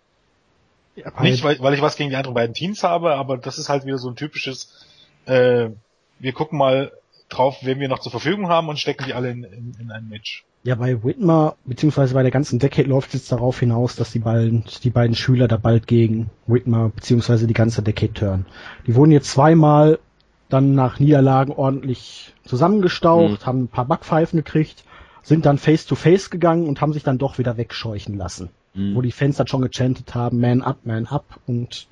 Ja, 1.04 1.22
nicht, 1.22 1.44
weil, 1.44 1.60
weil 1.60 1.74
ich 1.74 1.82
was 1.82 1.96
gegen 1.96 2.10
die 2.10 2.16
anderen 2.16 2.34
beiden 2.34 2.54
Teams 2.54 2.82
habe, 2.82 3.14
aber 3.14 3.38
das 3.38 3.58
ist 3.58 3.68
halt 3.68 3.84
wieder 3.84 3.98
so 3.98 4.08
ein 4.08 4.16
typisches, 4.16 4.86
äh, 5.26 5.70
wir 6.18 6.32
gucken 6.32 6.58
mal 6.58 6.92
drauf, 7.28 7.58
wen 7.62 7.78
wir 7.78 7.88
noch 7.88 8.00
zur 8.00 8.10
Verfügung 8.10 8.48
haben 8.48 8.68
und 8.68 8.78
stecken 8.78 9.04
die 9.06 9.14
alle 9.14 9.30
in, 9.30 9.44
in, 9.44 9.76
in 9.78 9.90
ein 9.90 10.08
Match. 10.08 10.44
Ja, 10.64 10.74
bei 10.74 11.04
Whitmer, 11.04 11.56
beziehungsweise 11.64 12.14
bei 12.14 12.22
der 12.22 12.32
ganzen 12.32 12.58
Decade 12.58 12.88
läuft 12.88 13.14
es 13.14 13.28
darauf 13.28 13.60
hinaus, 13.60 13.94
dass 13.94 14.10
die 14.10 14.18
beiden, 14.18 14.64
die 14.82 14.90
beiden 14.90 15.14
Schüler 15.14 15.46
da 15.46 15.56
bald 15.56 15.86
gegen 15.86 16.30
Whitmer, 16.46 16.88
beziehungsweise 16.88 17.46
die 17.46 17.54
ganze 17.54 17.82
Decade 17.82 18.12
turn. 18.12 18.46
Die 18.86 18.94
wurden 18.94 19.12
jetzt 19.12 19.30
zweimal 19.30 20.00
dann 20.48 20.74
nach 20.74 20.98
Niederlagen 20.98 21.52
ordentlich 21.52 22.34
zusammengestaucht, 22.44 23.42
mhm. 23.42 23.46
haben 23.46 23.62
ein 23.64 23.68
paar 23.68 23.84
Backpfeifen 23.84 24.38
gekriegt, 24.38 24.84
sind 25.22 25.46
dann 25.46 25.58
face 25.58 25.86
to 25.86 25.94
face 25.94 26.30
gegangen 26.30 26.66
und 26.66 26.80
haben 26.80 26.92
sich 26.92 27.04
dann 27.04 27.18
doch 27.18 27.38
wieder 27.38 27.56
wegscheuchen 27.56 28.16
lassen. 28.16 28.50
Mhm. 28.78 28.94
Wo 28.94 29.02
die 29.02 29.12
Fans 29.12 29.36
dann 29.36 29.46
schon 29.46 29.60
gechantet 29.60 30.14
haben, 30.14 30.40
man 30.40 30.62
up, 30.62 30.78
man 30.84 31.06
up 31.06 31.38
und 31.46 31.88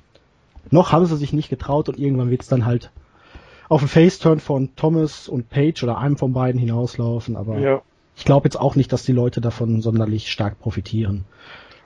noch 0.71 0.91
haben 0.91 1.05
sie 1.05 1.17
sich 1.17 1.33
nicht 1.33 1.49
getraut 1.49 1.89
und 1.89 1.99
irgendwann 1.99 2.29
wird's 2.29 2.47
dann 2.47 2.65
halt 2.65 2.91
auf 3.69 3.81
den 3.81 3.89
Face-Turn 3.89 4.39
von 4.39 4.75
Thomas 4.75 5.27
und 5.27 5.49
Page 5.49 5.83
oder 5.83 5.97
einem 5.97 6.17
von 6.17 6.33
beiden 6.33 6.59
hinauslaufen, 6.59 7.35
aber 7.35 7.59
ja. 7.59 7.81
Ich 8.17 8.25
glaube 8.25 8.47
jetzt 8.47 8.59
auch 8.59 8.75
nicht, 8.75 8.91
dass 8.91 9.03
die 9.03 9.11
Leute 9.11 9.41
davon 9.41 9.81
sonderlich 9.81 10.31
stark 10.31 10.59
profitieren. 10.59 11.25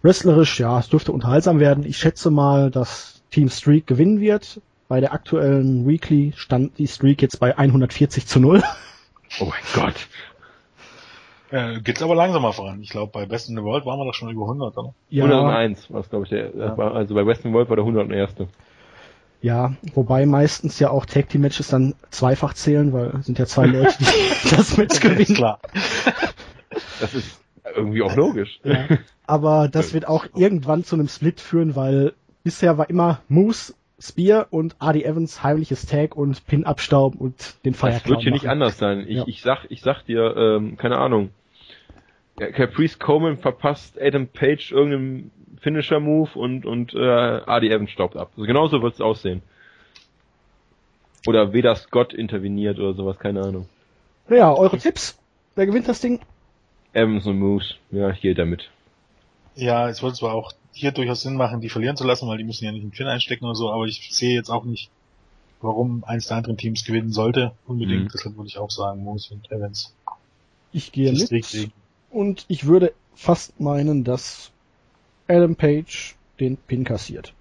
Wrestlerisch, 0.02 0.60
ja, 0.62 0.80
es 0.80 0.88
dürfte 0.88 1.12
unterhaltsam 1.12 1.60
werden. 1.60 1.86
Ich 1.86 1.98
schätze 1.98 2.32
mal, 2.32 2.72
dass 2.72 3.22
Team 3.32 3.50
Streak 3.50 3.86
gewinnen 3.86 4.22
wird. 4.22 4.62
Bei 4.88 5.02
der 5.02 5.14
aktuellen 5.14 5.86
Weekly 5.88 6.34
stand 6.36 6.78
die 6.78 6.88
Streak 6.88 7.22
jetzt 7.22 7.40
bei 7.40 7.58
140 7.58 8.26
zu 8.26 8.40
0. 8.40 8.64
Oh 9.40 9.46
mein 9.46 9.62
Gott. 9.74 10.08
Ja, 11.52 11.80
geht's 11.80 12.02
aber 12.02 12.16
langsamer 12.16 12.54
voran. 12.54 12.82
Ich 12.82 12.90
glaube, 12.90 13.12
bei 13.12 13.26
Best 13.26 13.50
in 13.50 13.56
the 13.56 13.64
World 13.64 13.86
waren 13.86 14.00
wir 14.00 14.06
doch 14.06 14.14
schon 14.14 14.30
über 14.30 14.44
100, 14.44 14.78
oder? 14.78 14.94
Ja. 15.10 15.26
101 15.26 15.92
war 15.92 16.00
es, 16.00 16.10
glaube 16.10 16.24
ich. 16.24 16.30
Der, 16.30 16.56
ja. 16.56 16.78
war, 16.78 16.96
also 16.96 17.14
bei 17.14 17.24
Best 17.24 17.44
in 17.44 17.52
the 17.52 17.56
World 17.56 17.70
war 17.70 17.76
der 17.76 17.86
101. 17.86 18.36
Ja, 19.42 19.74
wobei 19.96 20.26
meistens 20.26 20.80
ja 20.80 20.92
auch 20.92 21.06
Tag 21.06 21.30
Team 21.30 21.42
Matches 21.42 21.68
dann 21.68 21.96
zweifach 22.12 22.54
zählen, 22.54 22.94
weil 22.94 23.24
sind 23.24 23.40
ja 23.40 23.46
zwei 23.48 23.66
Leute, 23.66 23.96
die 24.00 24.50
das 24.56 24.78
Match 24.78 25.00
gewinnen. 25.00 25.36
Klar. 25.36 25.60
Das 27.00 27.14
ist 27.16 27.42
irgendwie 27.76 28.04
auch 28.04 28.16
logisch. 28.16 28.60
Ja, 28.64 28.86
aber 29.26 29.68
das 29.68 29.94
wird 29.94 30.08
auch 30.08 30.26
irgendwann 30.36 30.84
zu 30.84 30.96
einem 30.96 31.08
Split 31.08 31.42
führen, 31.42 31.76
weil 31.76 32.14
bisher 32.44 32.78
war 32.78 32.90
immer 32.90 33.22
Moose, 33.30 33.74
Spear 34.00 34.48
und 34.52 34.76
Adi 34.80 35.04
Evans 35.04 35.44
heimliches 35.44 35.86
Tag 35.86 36.16
und 36.16 36.46
Pin 36.48 36.66
abstauben 36.66 37.20
und 37.20 37.56
den 37.66 37.74
Feiertag. 37.74 38.04
Das 38.04 38.10
wird 38.10 38.22
hier 38.22 38.32
machen. 38.32 38.42
nicht 38.42 38.50
anders 38.50 38.78
sein. 38.78 39.06
Ich, 39.08 39.18
ja. 39.18 39.24
ich 39.28 39.42
sag, 39.42 39.66
ich 39.70 39.82
sag 39.82 40.04
dir, 40.04 40.36
ähm, 40.36 40.78
keine 40.78 40.98
Ahnung. 40.98 41.30
Caprice 42.38 42.98
Coleman 42.98 43.38
verpasst 43.38 44.00
Adam 44.02 44.28
Page 44.28 44.72
irgendeinen 44.72 45.32
Finisher-Move 45.62 46.32
und, 46.36 46.66
und 46.66 46.94
äh, 46.94 47.00
Adi 47.00 47.70
Evans 47.70 47.92
staubt 47.92 48.18
ab. 48.18 48.32
Also 48.36 48.48
genauso 48.48 48.82
wird 48.82 48.96
es 48.96 49.02
aussehen. 49.02 49.42
Oder 51.28 51.54
weder 51.54 51.76
Scott 51.76 52.14
interveniert 52.14 52.80
oder 52.80 52.94
sowas, 52.94 53.20
keine 53.20 53.42
Ahnung. 53.42 53.68
Ja, 54.30 54.54
eure 54.54 54.78
Tipps? 54.78 55.20
Wer 55.56 55.68
gewinnt 55.68 55.88
das 55.88 56.02
Ding? 56.02 56.20
Evans 56.94 57.26
und 57.28 57.38
Moose. 57.38 57.76
Ja, 57.92 58.10
ich 58.10 58.22
gehe 58.22 58.34
damit. 58.34 58.70
Ja, 59.56 59.88
es 59.90 60.02
würde 60.02 60.16
zwar 60.16 60.34
auch 60.34 60.54
hier 60.74 60.92
durchaus 60.92 61.22
Sinn 61.22 61.36
machen, 61.36 61.62
die 61.62 61.70
verlieren 61.70 61.98
zu 61.98 62.06
lassen, 62.06 62.28
weil 62.28 62.38
die 62.38 62.44
müssen 62.44 62.66
ja 62.66 62.72
nicht 62.72 62.82
einen 62.82 62.92
Pin 62.92 63.08
einstecken 63.08 63.46
oder 63.46 63.56
so, 63.56 63.72
aber 63.72 63.86
ich 63.86 64.10
sehe 64.16 64.34
jetzt 64.34 64.50
auch 64.50 64.64
nicht, 64.64 64.90
warum 65.62 66.04
eins 66.06 66.28
der 66.28 66.38
anderen 66.38 66.58
Teams 66.58 66.86
gewinnen 66.86 67.12
sollte. 67.12 67.52
Unbedingt, 67.68 68.06
mhm. 68.06 68.10
deshalb 68.14 68.38
würde 68.38 68.48
ich 68.48 68.58
auch 68.58 68.72
sagen, 68.72 69.04
Moose 69.04 69.34
und 69.34 69.52
Evans. 69.52 69.94
Ich 70.72 70.92
gehe 70.92 71.12
mit. 71.12 71.72
Und 72.12 72.46
ich 72.48 72.66
würde 72.66 72.94
fast 73.16 73.60
meinen, 73.60 74.04
dass 74.04 74.52
Adam 75.28 75.56
Page 75.56 76.16
den 76.40 76.58
Pin 76.58 76.84
kassiert. 76.84 77.34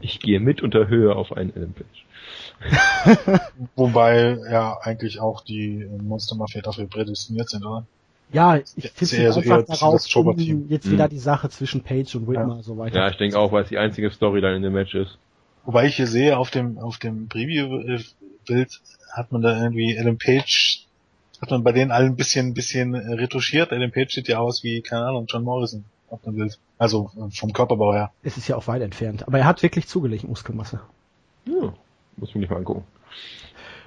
Ich 0.00 0.20
gehe 0.20 0.38
mit 0.38 0.62
unter 0.62 0.88
Höhe 0.88 1.16
auf 1.16 1.32
einen 1.32 1.50
Adam 1.50 1.72
Page. 1.72 2.04
Wobei 3.76 4.36
ja 4.50 4.76
eigentlich 4.82 5.20
auch 5.20 5.42
die 5.42 5.86
Monster 6.02 6.36
Mafia 6.36 6.60
dafür 6.60 6.86
prädestiniert 6.86 7.48
sind, 7.48 7.64
oder? 7.64 7.86
Ja, 8.30 8.56
ich 8.56 8.90
finde 8.90 9.32
so 9.32 9.40
einfach 9.40 9.64
darauf, 9.64 10.16
um 10.16 10.68
jetzt 10.68 10.90
wieder 10.90 11.04
hm. 11.04 11.10
die 11.10 11.18
Sache 11.18 11.48
zwischen 11.48 11.82
Page 11.82 12.14
und 12.16 12.28
Whitmer 12.28 12.56
ja. 12.56 12.62
so 12.62 12.76
weiter. 12.76 12.96
Ja, 12.96 13.08
ich 13.08 13.16
denke 13.16 13.38
auch, 13.38 13.52
weil 13.52 13.62
es 13.62 13.70
die 13.70 13.78
einzige 13.78 14.10
Storyline 14.10 14.56
in 14.56 14.62
dem 14.62 14.74
Match 14.74 14.94
ist. 14.94 15.16
Wobei 15.64 15.86
ich 15.86 15.96
hier 15.96 16.06
sehe, 16.06 16.36
auf 16.36 16.50
dem, 16.50 16.78
auf 16.78 16.98
dem 16.98 17.28
Preview-Bild 17.28 18.80
hat 19.12 19.32
man 19.32 19.40
da 19.40 19.62
irgendwie 19.62 19.98
Adam 19.98 20.18
Page, 20.18 20.86
hat 21.40 21.50
man 21.50 21.62
bei 21.62 21.72
denen 21.72 21.90
allen 21.90 22.12
ein 22.12 22.16
bisschen, 22.16 22.48
ein 22.48 22.54
bisschen 22.54 22.94
retuschiert. 22.94 23.72
Adam 23.72 23.90
Page 23.90 24.12
sieht 24.12 24.28
ja 24.28 24.38
aus 24.38 24.64
wie, 24.64 24.80
keine 24.80 25.06
Ahnung, 25.06 25.26
John 25.28 25.44
Morrison 25.44 25.84
auf 26.10 26.22
dem 26.22 26.36
Bild. 26.36 26.58
Also 26.78 27.10
vom 27.30 27.52
Körperbau 27.52 27.92
her. 27.92 28.10
Es 28.22 28.36
ist 28.36 28.48
ja 28.48 28.56
auch 28.56 28.66
weit 28.66 28.82
entfernt. 28.82 29.26
Aber 29.26 29.38
er 29.38 29.46
hat 29.46 29.62
wirklich 29.62 29.86
zugelegt 29.86 30.26
Muskelmasse. 30.26 30.80
Ja, 31.44 31.74
muss 32.16 32.34
man 32.34 32.40
nicht 32.40 32.50
mal 32.50 32.56
angucken. 32.56 32.84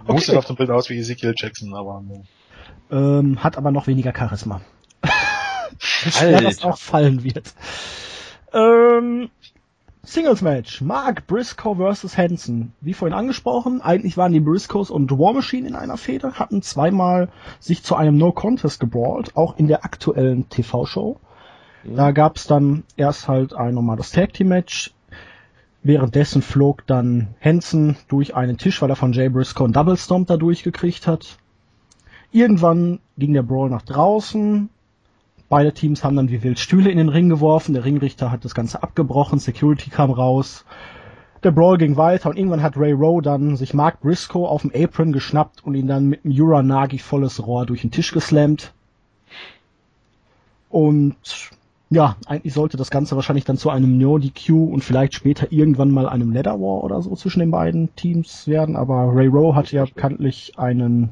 Okay. 0.04 0.14
Muss 0.14 0.30
auf 0.30 0.46
dem 0.46 0.56
Bild 0.56 0.70
aus 0.70 0.90
wie 0.90 1.00
Ezekiel 1.00 1.34
Jackson, 1.36 1.74
aber. 1.74 2.02
Ne. 2.02 2.24
Ähm, 2.92 3.44
hat 3.44 3.58
aber 3.58 3.72
noch 3.72 3.88
weniger 3.88 4.14
Charisma. 4.16 4.62
Schwer 5.80 6.42
das 6.42 6.64
auch 6.64 6.78
fallen 6.78 7.24
wird. 7.24 7.54
Ähm, 8.54 9.30
Singles 10.04 10.42
Match. 10.42 10.82
Mark 10.82 11.28
Briscoe 11.28 11.76
vs. 11.76 12.18
Hansen. 12.18 12.74
Wie 12.82 12.96
vorhin 12.96 13.16
angesprochen, 13.16 13.82
eigentlich 13.82 14.18
waren 14.18 14.34
die 14.34 14.40
Briscoes 14.40 14.90
und 14.90 15.12
War 15.12 15.34
Machine 15.34 15.68
in 15.68 15.76
einer 15.76 15.98
Fehde, 15.98 16.34
hatten 16.34 16.64
zweimal 16.64 17.30
sich 17.60 17.84
zu 17.84 17.96
einem 17.96 18.18
No 18.18 18.32
Contest 18.32 18.80
gebrawlt, 18.80 19.38
auch 19.38 19.58
in 19.58 19.68
der 19.68 19.86
aktuellen 19.86 20.50
TV-Show. 20.50 21.20
Mhm. 21.84 21.96
Da 21.96 22.12
gab's 22.12 22.48
dann 22.48 22.84
erst 22.98 23.28
halt 23.28 23.54
ein 23.54 23.76
normales 23.76 24.10
Tag 24.12 24.34
Team 24.34 24.48
Match. 24.48 24.92
Währenddessen 25.84 26.42
flog 26.42 26.86
dann 26.88 27.36
Hansen 27.40 27.96
durch 28.08 28.36
einen 28.36 28.58
Tisch, 28.58 28.82
weil 28.82 28.90
er 28.90 28.96
von 28.96 29.14
Jay 29.14 29.30
Briscoe 29.30 29.66
einen 29.66 29.74
Double 29.74 29.98
Stomp 29.98 30.28
da 30.28 30.38
durchgekriegt 30.38 31.06
hat. 31.06 31.38
Irgendwann 32.32 33.00
ging 33.20 33.34
der 33.34 33.44
Brawl 33.44 33.70
nach 33.70 33.84
draußen. 33.84 34.70
Beide 35.52 35.74
Teams 35.74 36.02
haben 36.06 36.16
dann 36.16 36.30
wie 36.30 36.44
wild 36.44 36.60
Stühle 36.60 36.90
in 36.90 36.98
den 36.98 37.10
Ring 37.10 37.28
geworfen. 37.28 37.74
Der 37.74 37.84
Ringrichter 37.84 38.32
hat 38.32 38.46
das 38.46 38.56
Ganze 38.56 38.82
abgebrochen. 38.84 39.38
Security 39.38 39.90
kam 39.90 40.10
raus. 40.10 40.64
Der 41.44 41.52
Brawl 41.52 41.78
ging 41.78 41.98
weiter 41.98 42.30
und 42.30 42.38
irgendwann 42.38 42.64
hat 42.64 42.78
Ray 42.78 42.94
Rowe 42.94 43.22
dann 43.22 43.58
sich 43.58 43.74
Mark 43.74 44.00
Briscoe 44.00 44.48
auf 44.48 44.62
dem 44.62 44.72
Apron 44.74 45.12
geschnappt 45.12 45.66
und 45.66 45.76
ihn 45.76 45.88
dann 45.88 46.08
mit 46.08 46.24
einem 46.24 46.40
Uranagi 46.40 47.00
volles 47.00 47.46
Rohr 47.46 47.66
durch 47.66 47.82
den 47.82 47.92
Tisch 47.92 48.14
geslammt. 48.14 48.72
Und 50.70 51.18
ja, 51.90 52.16
eigentlich 52.28 52.54
sollte 52.54 52.78
das 52.78 52.90
Ganze 52.90 53.18
wahrscheinlich 53.18 53.44
dann 53.44 53.58
zu 53.58 53.70
einem 53.70 53.98
No 53.98 54.20
DQ 54.20 54.52
und 54.52 54.86
vielleicht 54.86 55.16
später 55.16 55.52
irgendwann 55.52 55.92
mal 55.92 56.08
einem 56.08 56.32
Leather 56.32 56.62
War 56.62 56.82
oder 56.82 57.02
so 57.02 57.14
zwischen 57.18 57.42
den 57.42 57.52
beiden 57.52 57.94
Teams 57.98 58.48
werden. 58.48 58.78
Aber 58.78 59.14
Ray 59.14 59.28
Rowe 59.28 59.54
hat 59.54 59.70
ja 59.74 59.84
bekanntlich 59.84 60.54
einen 60.58 61.10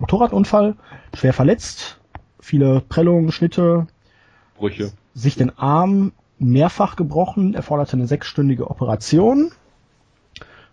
Motorradunfall, 0.00 0.74
schwer 1.14 1.32
verletzt, 1.32 2.00
viele 2.46 2.80
Prellungen, 2.80 3.32
Schnitte, 3.32 3.88
Brüche, 4.56 4.92
sich 5.14 5.34
den 5.34 5.58
Arm 5.58 6.12
mehrfach 6.38 6.94
gebrochen, 6.94 7.54
erforderte 7.54 7.94
eine 7.94 8.06
sechsstündige 8.06 8.70
Operation 8.70 9.50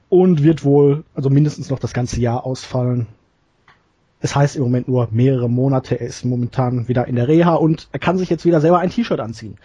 und 0.08 0.44
wird 0.44 0.64
wohl 0.64 1.04
also 1.16 1.32
mindestens 1.32 1.72
noch 1.72 1.80
das 1.80 1.94
ganze 1.94 2.22
Jahr 2.22 2.46
ausfallen. 2.46 3.08
Es 4.20 4.36
heißt 4.36 4.56
im 4.56 4.62
Moment 4.62 4.88
nur 4.88 5.08
mehrere 5.12 5.50
Monate. 5.50 6.00
Er 6.00 6.06
ist 6.06 6.24
momentan 6.24 6.88
wieder 6.88 7.08
in 7.08 7.16
der 7.16 7.28
Reha 7.28 7.56
und 7.56 7.90
er 7.92 8.00
kann 8.00 8.20
sich 8.20 8.30
jetzt 8.30 8.46
wieder 8.46 8.62
selber 8.62 8.78
ein 8.80 8.92
T-Shirt 8.92 9.20
anziehen. 9.20 9.58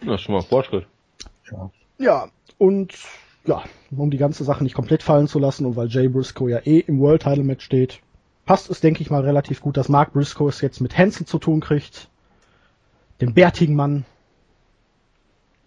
Das 0.00 0.14
ist 0.14 0.20
schon 0.22 0.34
mal 0.36 0.42
Fortschritt. 0.42 0.86
Ja. 1.50 1.70
ja, 1.98 2.28
und 2.56 2.94
ja, 3.44 3.64
um 3.90 4.10
die 4.10 4.18
ganze 4.18 4.44
Sache 4.44 4.62
nicht 4.62 4.74
komplett 4.74 5.02
fallen 5.02 5.26
zu 5.26 5.40
lassen 5.40 5.66
und 5.66 5.74
weil 5.74 5.88
Jay 5.88 6.08
Briscoe 6.08 6.48
ja 6.48 6.58
eh 6.58 6.78
im 6.78 7.00
World 7.00 7.22
Title 7.22 7.42
Match 7.42 7.64
steht, 7.64 8.00
passt 8.48 8.70
es, 8.70 8.80
denke 8.80 9.02
ich 9.02 9.10
mal, 9.10 9.20
relativ 9.20 9.60
gut, 9.60 9.76
dass 9.76 9.90
Mark 9.90 10.14
Briscoe 10.14 10.48
es 10.48 10.62
jetzt 10.62 10.80
mit 10.80 10.96
Hansen 10.96 11.26
zu 11.26 11.38
tun 11.38 11.60
kriegt. 11.60 12.08
Dem 13.20 13.34
bärtigen 13.34 13.76
Mann. 13.76 14.06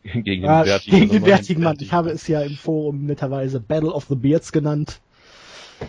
Gegen 0.01 0.23
den 0.23 0.41
ja, 0.41 0.63
bärtigen, 0.63 0.99
gegen 0.99 1.11
den 1.11 1.23
bärtigen 1.23 1.61
Mann. 1.61 1.77
Ich 1.79 1.93
habe 1.93 2.09
es 2.09 2.27
ja 2.27 2.41
im 2.41 2.55
Forum 2.55 3.05
netterweise 3.05 3.59
Battle 3.59 3.93
of 3.93 4.05
the 4.05 4.15
Beards 4.15 4.51
genannt. 4.51 4.99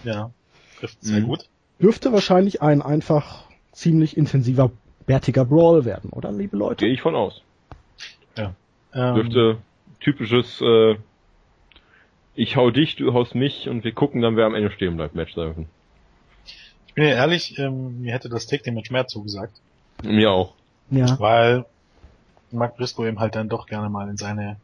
Ja, 0.05 0.33
trifft 0.79 1.03
sehr 1.03 1.21
mhm. 1.21 1.29
gut. 1.29 1.49
Dürfte 1.81 2.13
wahrscheinlich 2.13 2.61
ein 2.61 2.83
einfach 2.83 3.45
ziemlich 3.73 4.19
intensiver 4.19 4.71
bärtiger 5.07 5.47
Brawl 5.47 5.87
werden, 5.87 6.11
oder, 6.11 6.31
liebe 6.31 6.59
Leute? 6.59 6.85
Gehe 6.85 6.93
ich 6.93 7.01
von 7.01 7.15
aus. 7.15 7.41
Ja. 8.37 8.55
Ähm, 8.93 9.15
Dürfte 9.15 9.59
typisches 10.01 10.61
äh, 10.61 10.97
ich 12.35 12.57
hau 12.57 12.71
dich, 12.71 12.97
du 12.97 13.15
haust 13.15 13.35
mich 13.35 13.71
und 13.71 13.83
wir 13.83 13.93
gucken 13.93 14.21
dann, 14.21 14.37
wer 14.37 14.45
am 14.45 14.55
Ende 14.55 14.71
stehen 14.71 14.97
bleibt, 14.97 15.15
Match 15.15 15.35
sein. 15.35 15.67
Ich 16.93 16.97
bin 16.97 17.05
ja 17.05 17.15
ehrlich, 17.15 17.59
ähm, 17.59 18.03
mir 18.03 18.13
hätte 18.13 18.29
das 18.29 18.47
Take 18.47 18.71
Match 18.71 18.91
mehr 18.91 19.07
zugesagt. 19.07 19.59
Mir 20.03 20.31
auch. 20.31 20.53
Ja. 20.91 21.19
Weil 21.19 21.65
Mark 22.51 22.77
Briscoe 22.77 23.09
eben 23.09 23.19
halt 23.19 23.35
dann 23.35 23.49
doch 23.49 23.67
gerne 23.67 23.89
mal 23.89 24.11
in 24.11 24.19
seine 24.19 24.59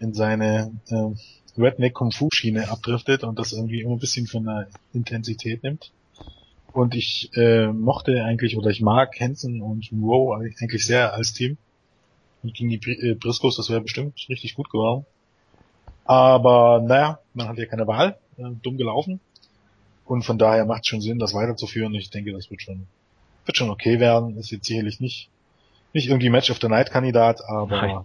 in 0.00 0.12
seine 0.12 0.72
äh, 0.88 1.60
Redneck 1.60 1.94
Kung 1.94 2.10
Fu 2.10 2.30
Schiene 2.32 2.68
abdriftet 2.68 3.22
und 3.22 3.38
das 3.38 3.52
irgendwie 3.52 3.80
immer 3.80 3.92
ein 3.92 4.00
bisschen 4.00 4.26
von 4.26 4.44
der 4.44 4.66
Intensität 4.92 5.62
nimmt. 5.62 5.92
Und 6.72 6.96
ich 6.96 7.30
äh, 7.34 7.68
mochte 7.68 8.24
eigentlich 8.24 8.56
oder 8.56 8.70
ich 8.70 8.80
mag 8.80 9.20
Hansen 9.20 9.62
und 9.62 9.88
Rowe 9.92 10.36
eigentlich 10.36 10.84
sehr 10.84 11.14
als 11.14 11.32
Team. 11.32 11.58
Und 12.42 12.54
gegen 12.54 12.70
die 12.70 12.90
äh, 12.90 13.14
Briscoes, 13.14 13.56
das 13.56 13.70
wäre 13.70 13.82
bestimmt 13.82 14.26
richtig 14.28 14.56
gut 14.56 14.68
geworden. 14.68 15.06
Aber 16.06 16.82
naja, 16.84 17.20
man 17.34 17.46
hat 17.46 17.58
ja 17.58 17.66
keine 17.66 17.86
Wahl. 17.86 18.18
Äh, 18.36 18.50
dumm 18.62 18.78
gelaufen. 18.78 19.20
Und 20.10 20.24
von 20.24 20.38
daher 20.38 20.64
macht 20.64 20.80
es 20.80 20.88
schon 20.88 21.00
Sinn, 21.00 21.20
das 21.20 21.34
weiterzuführen. 21.34 21.94
Ich 21.94 22.10
denke, 22.10 22.32
das 22.32 22.50
wird 22.50 22.62
schon, 22.62 22.88
wird 23.44 23.56
schon 23.56 23.70
okay 23.70 24.00
werden. 24.00 24.36
Ist 24.38 24.50
jetzt 24.50 24.66
sicherlich 24.66 24.98
nicht, 24.98 25.30
nicht 25.92 26.08
irgendwie 26.08 26.30
Match 26.30 26.50
of 26.50 26.58
the 26.60 26.66
Night 26.66 26.90
Kandidat, 26.90 27.42
aber. 27.46 27.80
Nein. 27.80 28.00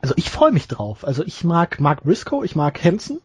Also 0.00 0.14
ich 0.16 0.28
freue 0.28 0.50
mich 0.50 0.66
drauf. 0.66 1.06
Also 1.06 1.24
ich 1.24 1.44
mag 1.44 1.78
Mark 1.78 2.02
Briscoe, 2.02 2.42
ich 2.44 2.56
mag 2.56 2.82
Hansen 2.82 3.20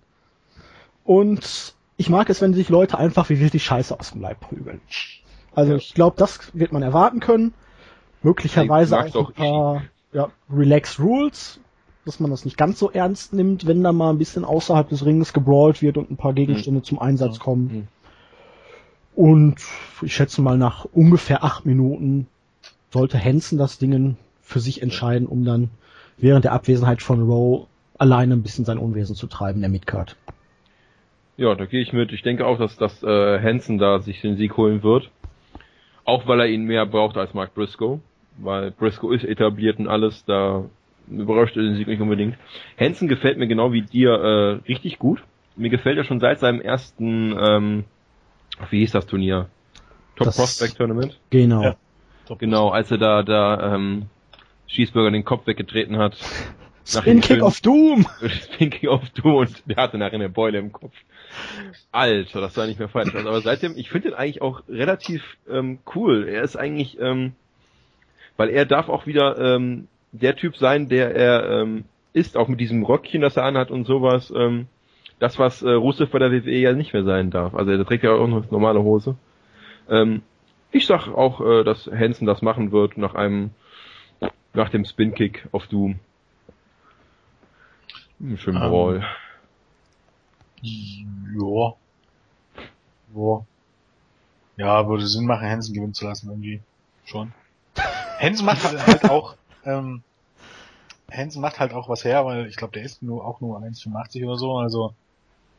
und 1.05 1.73
ich 1.97 2.07
mag 2.07 2.29
es, 2.29 2.39
wenn 2.39 2.53
sich 2.53 2.69
Leute 2.69 2.99
einfach 2.99 3.31
wie 3.31 3.39
wild 3.39 3.53
die 3.53 3.59
Scheiße 3.59 3.99
aus 3.99 4.11
dem 4.11 4.21
Leib 4.21 4.41
prügeln. 4.41 4.79
Also 5.55 5.71
ja. 5.71 5.77
ich 5.79 5.95
glaube, 5.95 6.17
das 6.19 6.51
wird 6.53 6.71
man 6.73 6.83
erwarten 6.83 7.19
können. 7.19 7.55
Möglicherweise 8.21 8.99
auch 8.99 9.29
ein 9.29 9.33
paar 9.33 9.83
ja, 10.13 10.29
Relax 10.53 10.99
Rules, 10.99 11.59
dass 12.05 12.19
man 12.19 12.31
das 12.31 12.45
nicht 12.45 12.57
ganz 12.57 12.79
so 12.79 12.89
ernst 12.89 13.33
nimmt, 13.33 13.67
wenn 13.67 13.83
da 13.83 13.91
mal 13.91 14.09
ein 14.09 14.17
bisschen 14.17 14.43
außerhalb 14.43 14.89
des 14.89 15.05
Ringes 15.05 15.33
gebrawlt 15.33 15.81
wird 15.81 15.97
und 15.97 16.09
ein 16.09 16.17
paar 16.17 16.33
Gegenstände 16.33 16.79
mhm. 16.79 16.83
zum 16.83 16.99
Einsatz 16.99 17.39
kommen. 17.39 17.63
Mhm. 17.73 17.87
Und 19.13 19.57
ich 20.01 20.15
schätze 20.15 20.41
mal, 20.41 20.57
nach 20.57 20.85
ungefähr 20.85 21.43
acht 21.43 21.65
Minuten 21.65 22.27
sollte 22.89 23.23
Hansen 23.23 23.57
das 23.57 23.77
Ding 23.77 24.17
für 24.41 24.59
sich 24.59 24.81
entscheiden, 24.81 25.27
um 25.27 25.45
dann 25.45 25.69
während 26.17 26.45
der 26.45 26.53
Abwesenheit 26.53 27.01
von 27.01 27.21
Rowe 27.21 27.67
alleine 27.97 28.33
ein 28.33 28.43
bisschen 28.43 28.65
sein 28.65 28.77
Unwesen 28.77 29.15
zu 29.15 29.27
treiben, 29.27 29.61
der 29.61 29.69
Midcard. 29.69 30.15
Ja, 31.37 31.55
da 31.55 31.65
gehe 31.65 31.81
ich 31.81 31.93
mit. 31.93 32.11
Ich 32.11 32.23
denke 32.23 32.45
auch, 32.45 32.57
dass, 32.57 32.77
dass 32.77 33.03
äh, 33.03 33.39
Hansen 33.39 33.77
da 33.77 33.99
sich 33.99 34.21
den 34.21 34.37
Sieg 34.37 34.57
holen 34.57 34.83
wird. 34.83 35.09
Auch 36.03 36.27
weil 36.27 36.39
er 36.39 36.47
ihn 36.47 36.63
mehr 36.63 36.85
braucht 36.85 37.17
als 37.17 37.33
Mark 37.33 37.53
Briscoe. 37.53 37.99
Weil 38.37 38.71
Briscoe 38.71 39.13
ist 39.13 39.23
etabliert 39.23 39.79
und 39.79 39.87
alles, 39.87 40.25
da 40.25 40.65
überrascht 41.19 41.55
den 41.55 41.75
Sieg 41.75 41.87
nicht 41.87 42.01
unbedingt. 42.01 42.37
Hansen 42.79 43.07
gefällt 43.07 43.37
mir 43.37 43.47
genau 43.47 43.73
wie 43.73 43.81
dir 43.81 44.11
äh, 44.11 44.67
richtig 44.67 44.99
gut. 44.99 45.23
Mir 45.55 45.69
gefällt 45.69 45.97
er 45.97 46.03
schon 46.03 46.19
seit 46.19 46.39
seinem 46.39 46.61
ersten, 46.61 47.35
ähm, 47.37 47.83
wie 48.69 48.79
hieß 48.79 48.91
das 48.91 49.05
Turnier? 49.05 49.49
Top 50.15 50.25
das 50.25 50.37
Prospect 50.37 50.77
Tournament? 50.77 51.19
Genau. 51.29 51.63
Ja, 51.63 51.75
genau, 52.37 52.69
als 52.69 52.91
er 52.91 52.97
da, 52.97 53.23
da 53.23 53.75
ähm, 53.75 54.07
Schießburger 54.67 55.11
den 55.11 55.25
Kopf 55.25 55.47
weggetreten 55.47 55.97
hat. 55.97 56.17
Spin 56.85 57.21
Kick 57.21 57.43
of 57.43 57.61
Doom! 57.61 58.07
Spin 58.43 58.69
Kick 58.69 58.89
of 58.89 59.09
Doom 59.11 59.35
und 59.35 59.63
der 59.65 59.77
hatte 59.77 59.97
nachher 59.97 60.15
eine 60.15 60.29
Beule 60.29 60.57
im 60.57 60.71
Kopf. 60.71 60.93
Alter, 61.91 62.41
das 62.41 62.53
sah 62.53 62.65
nicht 62.65 62.79
mehr 62.79 62.89
falsch 62.89 63.13
aus. 63.13 63.25
Aber 63.25 63.41
seitdem, 63.41 63.77
ich 63.77 63.89
finde 63.89 64.09
ihn 64.09 64.13
eigentlich 64.13 64.41
auch 64.41 64.63
relativ 64.67 65.23
ähm, 65.49 65.79
cool. 65.95 66.27
Er 66.27 66.41
ist 66.41 66.55
eigentlich, 66.55 66.99
ähm, 66.99 67.33
weil 68.37 68.49
er 68.49 68.65
darf 68.65 68.89
auch 68.89 69.05
wieder 69.05 69.37
ähm, 69.37 69.87
der 70.11 70.35
Typ 70.35 70.57
sein, 70.57 70.89
der 70.89 71.15
er 71.15 71.61
ähm, 71.61 71.85
ist, 72.13 72.37
auch 72.37 72.47
mit 72.47 72.59
diesem 72.59 72.83
Röckchen, 72.83 73.21
das 73.21 73.37
er 73.37 73.43
anhat 73.43 73.71
und 73.71 73.85
sowas. 73.85 74.31
Ähm, 74.35 74.67
das, 75.19 75.37
was 75.37 75.61
äh, 75.61 75.69
Rusev 75.69 76.11
bei 76.11 76.19
der 76.19 76.31
WWE 76.31 76.51
ja 76.51 76.73
nicht 76.73 76.93
mehr 76.93 77.03
sein 77.03 77.29
darf. 77.31 77.53
Also 77.53 77.71
er 77.71 77.85
trägt 77.85 78.03
ja 78.03 78.11
auch 78.11 78.27
noch 78.27 78.49
normale 78.51 78.81
Hose. 78.81 79.15
Ähm, 79.89 80.23
ich 80.71 80.87
sag 80.87 81.07
auch, 81.07 81.41
äh, 81.41 81.63
dass 81.63 81.87
Hansen 81.87 82.25
das 82.25 82.41
machen 82.41 82.71
wird 82.71 82.97
nach 82.97 83.13
einem, 83.13 83.51
nach 84.53 84.69
dem 84.69 84.85
Spin-Kick 84.85 85.47
auf 85.51 85.67
Doom. 85.67 85.99
Schön 88.35 88.55
um, 88.55 88.61
Brawl. 88.61 89.05
Ja. 90.61 91.73
Ja. 93.15 93.45
Ja, 94.57 94.87
würde 94.87 95.07
Sinn 95.07 95.25
machen, 95.25 95.47
Hansen 95.47 95.73
gewinnen 95.73 95.93
zu 95.93 96.05
lassen, 96.05 96.29
irgendwie. 96.29 96.61
Schon. 97.05 97.33
Hansen 98.19 98.45
macht 98.45 98.63
halt, 98.63 98.85
halt 98.85 99.09
auch, 99.09 99.35
ähm, 99.65 100.03
Hansen 101.11 101.41
macht 101.41 101.59
halt 101.59 101.73
auch 101.73 101.89
was 101.89 102.05
her, 102.05 102.25
weil 102.25 102.47
ich 102.47 102.55
glaube, 102.55 102.73
der 102.73 102.83
ist 102.83 103.03
nur 103.03 103.25
auch 103.25 103.41
nur 103.41 103.59
1,85 103.59 104.25
oder 104.25 104.37
so, 104.37 104.57
also 104.57 104.93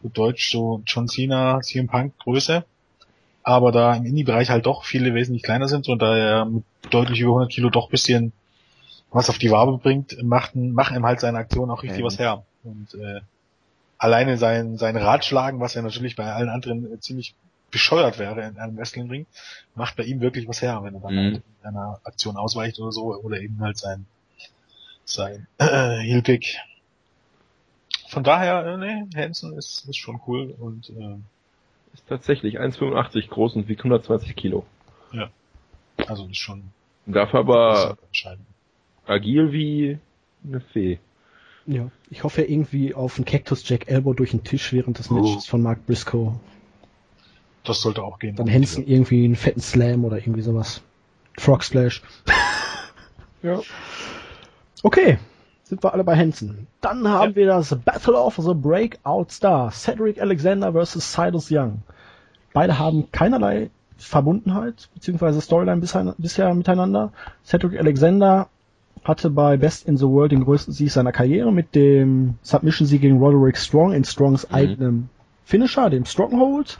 gut 0.01 0.17
Deutsch 0.17 0.51
so 0.51 0.83
John 0.87 1.09
Cena, 1.09 1.61
CM 1.61 1.87
Punk 1.87 2.19
Größe. 2.19 2.65
Aber 3.45 3.73
da 3.73 3.95
im 3.95 4.07
Indie-Bereich 4.07 4.51
halt 4.51 4.67
doch 4.67 4.85
viele 4.85 5.15
wesentlich 5.15 5.43
kleiner 5.43 5.67
sind 5.69 5.89
und 5.89 6.01
da 6.01 6.17
er 6.17 6.45
mit 6.45 6.65
deutlich 6.91 7.21
über 7.21 7.33
100 7.33 7.51
Kilo 7.51 7.71
doch 7.71 7.89
bisschen 7.91 8.33
was 9.11 9.29
auf 9.29 9.39
die 9.39 9.51
Wabe 9.51 9.79
bringt, 9.79 10.23
macht, 10.23 10.55
machen 10.55 10.97
ihm 10.97 11.05
halt 11.05 11.21
seine 11.21 11.39
Aktion 11.39 11.71
auch 11.71 11.83
richtig 11.83 11.99
okay. 11.99 12.07
was 12.07 12.19
her. 12.19 12.45
Und 12.65 12.95
äh, 12.95 13.21
alleine 13.99 14.39
sein, 14.39 14.79
sein 14.79 14.97
Ratschlagen, 14.97 15.61
was 15.61 15.75
ja 15.75 15.83
natürlich 15.83 16.17
bei 16.17 16.33
allen 16.33 16.49
anderen 16.49 16.95
äh, 16.95 17.01
ziemlich 17.01 17.35
bescheuert 17.73 18.21
wäre 18.21 18.47
in 18.47 18.59
einem 18.59 18.77
Wrestling-Ring, 18.77 19.27
macht 19.75 19.97
bei 19.97 20.05
ihm 20.05 20.21
wirklich 20.21 20.47
was 20.47 20.63
her, 20.63 20.81
wenn 20.85 20.95
er 20.95 21.01
dann 21.01 21.15
mhm. 21.15 21.33
halt 21.33 21.43
in 21.63 21.69
einer 21.69 22.01
Aktion 22.05 22.37
ausweicht 22.37 22.79
oder 22.79 22.93
so, 22.93 23.15
oder 23.17 23.41
eben 23.41 23.59
halt 23.61 23.79
sein, 23.79 24.07
sein 25.05 25.49
äh, 25.59 25.99
Heelpick. 25.99 26.59
Von 28.09 28.23
daher, 28.23 28.65
äh, 28.67 28.77
nee, 28.77 29.07
Hansen 29.17 29.57
ist, 29.57 29.89
ist 29.89 29.97
schon 29.97 30.21
cool 30.27 30.55
und 30.59 30.91
äh, 30.91 31.17
ist 31.95 32.07
tatsächlich 32.07 32.61
1,85 32.61 33.29
groß 33.29 33.57
und 33.57 33.69
wiegt 33.69 33.81
120 33.81 34.37
Kilo. 34.37 34.65
Ja. 35.13 35.31
Also 36.07 36.27
ist 36.27 36.37
schon. 36.37 36.65
Darf 37.07 37.35
aber 37.35 37.97
agil 39.07 39.53
wie 39.53 39.99
eine 40.45 40.61
Fee. 40.61 40.99
Ja, 41.67 41.91
ich 42.11 42.25
hoffe 42.25 42.43
irgendwie 42.43 42.95
auf 42.95 43.17
einen 43.17 43.25
Cactus 43.25 43.69
Jack 43.69 43.89
Elbow 43.89 44.15
durch 44.15 44.33
den 44.33 44.45
Tisch 44.45 44.73
während 44.73 44.99
des 44.99 45.11
Matches 45.11 45.45
oh. 45.47 45.51
von 45.51 45.63
Mark 45.63 45.87
Briscoe. 45.87 46.39
Das 47.65 47.81
sollte 47.81 48.03
auch 48.03 48.19
gehen. 48.19 48.37
Dann 48.37 48.51
Hansen 48.51 48.87
irgendwie 48.87 49.25
einen 49.25 49.37
fetten 49.37 49.61
Slam 49.61 50.05
oder 50.05 50.19
irgendwie 50.19 50.43
sowas. 50.43 50.83
Frog 51.39 51.63
Splash. 51.63 52.03
ja. 53.43 53.61
Okay, 54.83 55.19
sind 55.63 55.83
wir 55.83 55.93
alle 55.93 56.05
bei 56.05 56.17
Hansen. 56.17 56.67
Dann 56.81 57.07
haben 57.09 57.31
ja. 57.31 57.37
wir 57.37 57.47
das 57.47 57.75
Battle 57.85 58.19
of 58.19 58.37
the 58.37 58.55
Breakout 58.55 59.27
Star. 59.31 59.71
Cedric 59.71 60.21
Alexander 60.21 60.73
vs. 60.73 61.13
Cyrus 61.13 61.49
Young. 61.51 61.83
Beide 62.53 62.79
haben 62.79 63.11
keinerlei 63.13 63.71
Verbundenheit 63.97 64.89
bzw. 64.95 65.41
Storyline 65.41 65.81
bisher, 65.81 66.15
bisher 66.19 66.53
miteinander. 66.55 67.13
Cedric 67.45 67.79
Alexander 67.79 68.49
hatte 69.05 69.31
bei 69.31 69.57
Best 69.57 69.87
in 69.87 69.97
the 69.97 70.07
World 70.07 70.33
den 70.33 70.45
größten 70.45 70.75
Sieg 70.75 70.91
seiner 70.91 71.13
Karriere 71.13 71.53
mit 71.53 71.75
dem 71.75 72.35
Submission-Sieg 72.43 73.01
gegen 73.01 73.19
Roderick 73.19 73.57
Strong 73.57 73.93
in 73.93 74.05
Strongs 74.05 74.49
mhm. 74.49 74.55
eigenem 74.55 75.09
Finisher, 75.45 75.91
dem 75.91 76.05
Stronghold. 76.05 76.79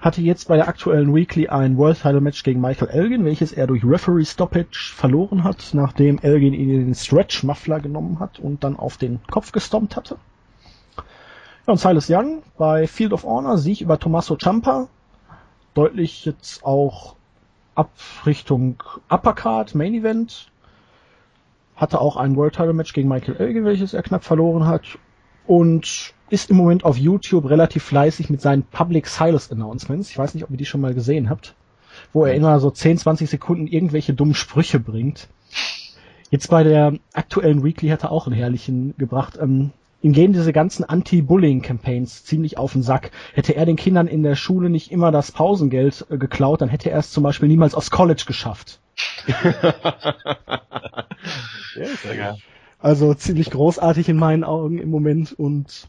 Hatte 0.00 0.20
jetzt 0.20 0.48
bei 0.48 0.56
der 0.56 0.68
aktuellen 0.68 1.14
Weekly 1.14 1.48
ein 1.48 1.76
World 1.76 2.00
Title 2.00 2.20
Match 2.20 2.42
gegen 2.42 2.60
Michael 2.60 2.88
Elgin, 2.88 3.24
welches 3.24 3.52
er 3.52 3.66
durch 3.66 3.84
Referee 3.84 4.24
Stoppage 4.24 4.92
verloren 4.94 5.44
hat, 5.44 5.70
nachdem 5.72 6.18
Elgin 6.18 6.54
ihn 6.54 6.70
in 6.70 6.84
den 6.86 6.94
Stretch 6.94 7.42
Muffler 7.42 7.80
genommen 7.80 8.20
hat 8.20 8.38
und 8.38 8.64
dann 8.64 8.76
auf 8.76 8.96
den 8.96 9.20
Kopf 9.30 9.52
gestompt 9.52 9.96
hatte. 9.96 10.16
Ja, 10.96 11.72
und 11.72 11.78
Silas 11.78 12.08
Young 12.10 12.42
bei 12.58 12.86
Field 12.86 13.12
of 13.12 13.24
Honor 13.24 13.58
Sieg 13.58 13.80
über 13.80 13.98
Tommaso 13.98 14.36
Ciampa. 14.36 14.88
Deutlich 15.74 16.24
jetzt 16.24 16.64
auch 16.64 17.16
ab 17.74 17.90
Richtung 18.26 18.82
Uppercard, 19.08 19.74
Main 19.74 19.94
Event 19.94 20.50
hatte 21.76 22.00
auch 22.00 22.16
ein 22.16 22.36
World 22.36 22.54
Title 22.54 22.72
Match 22.72 22.92
gegen 22.92 23.08
Michael 23.08 23.36
Elgin, 23.36 23.64
welches 23.64 23.94
er 23.94 24.02
knapp 24.02 24.24
verloren 24.24 24.66
hat 24.66 24.98
und 25.46 26.14
ist 26.34 26.50
im 26.50 26.56
Moment 26.56 26.84
auf 26.84 26.98
YouTube 26.98 27.48
relativ 27.48 27.84
fleißig 27.84 28.28
mit 28.28 28.42
seinen 28.42 28.64
Public 28.64 29.06
Silas 29.06 29.52
Announcements. 29.52 30.10
Ich 30.10 30.18
weiß 30.18 30.34
nicht, 30.34 30.42
ob 30.42 30.50
ihr 30.50 30.56
die 30.56 30.66
schon 30.66 30.80
mal 30.80 30.92
gesehen 30.92 31.30
habt, 31.30 31.54
wo 32.12 32.24
er 32.24 32.34
immer 32.34 32.58
so 32.58 32.70
10, 32.70 32.98
20 32.98 33.30
Sekunden 33.30 33.68
irgendwelche 33.68 34.14
dummen 34.14 34.34
Sprüche 34.34 34.80
bringt. 34.80 35.28
Jetzt 36.30 36.50
bei 36.50 36.64
der 36.64 36.94
aktuellen 37.12 37.62
Weekly 37.62 37.90
hat 37.90 38.02
er 38.02 38.10
auch 38.10 38.26
einen 38.26 38.34
herrlichen 38.34 38.96
gebracht. 38.98 39.38
Ähm, 39.40 39.70
ihm 40.02 40.12
gehen 40.12 40.32
diese 40.32 40.52
ganzen 40.52 40.82
Anti-Bullying-Campaigns 40.82 42.24
ziemlich 42.24 42.58
auf 42.58 42.72
den 42.72 42.82
Sack. 42.82 43.12
Hätte 43.32 43.54
er 43.54 43.64
den 43.64 43.76
Kindern 43.76 44.08
in 44.08 44.24
der 44.24 44.34
Schule 44.34 44.68
nicht 44.68 44.90
immer 44.90 45.12
das 45.12 45.30
Pausengeld 45.30 46.04
äh, 46.10 46.18
geklaut, 46.18 46.60
dann 46.60 46.68
hätte 46.68 46.90
er 46.90 46.98
es 46.98 47.12
zum 47.12 47.22
Beispiel 47.22 47.48
niemals 47.48 47.76
aufs 47.76 47.92
College 47.92 48.24
geschafft. 48.26 48.80
ja, 51.76 52.36
also 52.80 53.14
ziemlich 53.14 53.50
großartig 53.50 54.08
in 54.08 54.16
meinen 54.16 54.42
Augen 54.42 54.78
im 54.78 54.90
Moment 54.90 55.32
und 55.32 55.88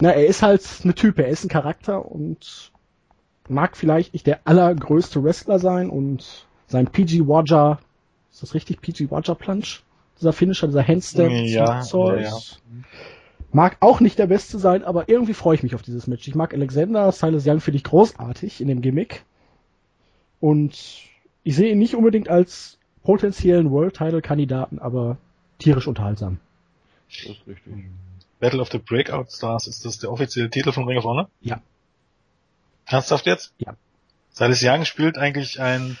na, 0.00 0.12
er 0.12 0.26
ist 0.26 0.42
halt 0.42 0.64
eine 0.84 0.94
Type, 0.94 1.22
er 1.22 1.28
ist 1.28 1.44
ein 1.44 1.48
Charakter 1.48 2.04
und 2.10 2.72
mag 3.48 3.76
vielleicht 3.76 4.12
nicht 4.12 4.26
der 4.26 4.40
allergrößte 4.44 5.22
Wrestler 5.22 5.58
sein 5.58 5.90
und 5.90 6.46
sein 6.66 6.86
PG 6.86 7.20
Roger, 7.20 7.80
ist 8.30 8.42
das 8.42 8.54
richtig, 8.54 8.80
PG 8.80 9.06
Roger 9.10 9.34
Plunge? 9.34 9.80
Dieser 10.20 10.32
Finisher, 10.32 10.66
dieser 10.66 10.86
Handstand, 10.86 11.32
ja, 11.32 11.82
ja, 11.82 12.16
ja. 12.16 12.38
mag 13.52 13.76
auch 13.80 14.00
nicht 14.00 14.18
der 14.18 14.26
Beste 14.26 14.58
sein, 14.58 14.84
aber 14.84 15.08
irgendwie 15.08 15.34
freue 15.34 15.54
ich 15.54 15.62
mich 15.62 15.74
auf 15.74 15.82
dieses 15.82 16.06
Match. 16.06 16.26
Ich 16.26 16.34
mag 16.34 16.52
Alexander, 16.52 17.10
Silas 17.12 17.46
Young 17.46 17.60
finde 17.60 17.76
ich 17.76 17.84
großartig 17.84 18.60
in 18.60 18.68
dem 18.68 18.82
Gimmick 18.82 19.24
und 20.40 20.72
ich 21.44 21.56
sehe 21.56 21.72
ihn 21.72 21.78
nicht 21.78 21.94
unbedingt 21.94 22.28
als 22.28 22.78
potenziellen 23.04 23.70
World 23.70 23.96
Title 23.96 24.20
Kandidaten, 24.20 24.78
aber 24.78 25.18
tierisch 25.58 25.86
unterhaltsam. 25.86 26.38
Das 27.08 27.30
ist 27.30 27.46
richtig. 27.46 27.86
Battle 28.40 28.60
of 28.60 28.70
the 28.70 28.78
Breakout 28.78 29.26
Stars, 29.30 29.66
ist 29.66 29.84
das 29.84 29.98
der 29.98 30.12
offizielle 30.12 30.50
Titel 30.50 30.72
von 30.72 30.86
Ring 30.86 30.98
of 30.98 31.04
Honor? 31.04 31.28
Ja. 31.40 31.60
Ernsthaft 32.86 33.26
jetzt? 33.26 33.52
Ja. 33.58 33.74
Silas 34.30 34.62
Young 34.62 34.84
spielt 34.84 35.18
eigentlich 35.18 35.60
einen 35.60 35.98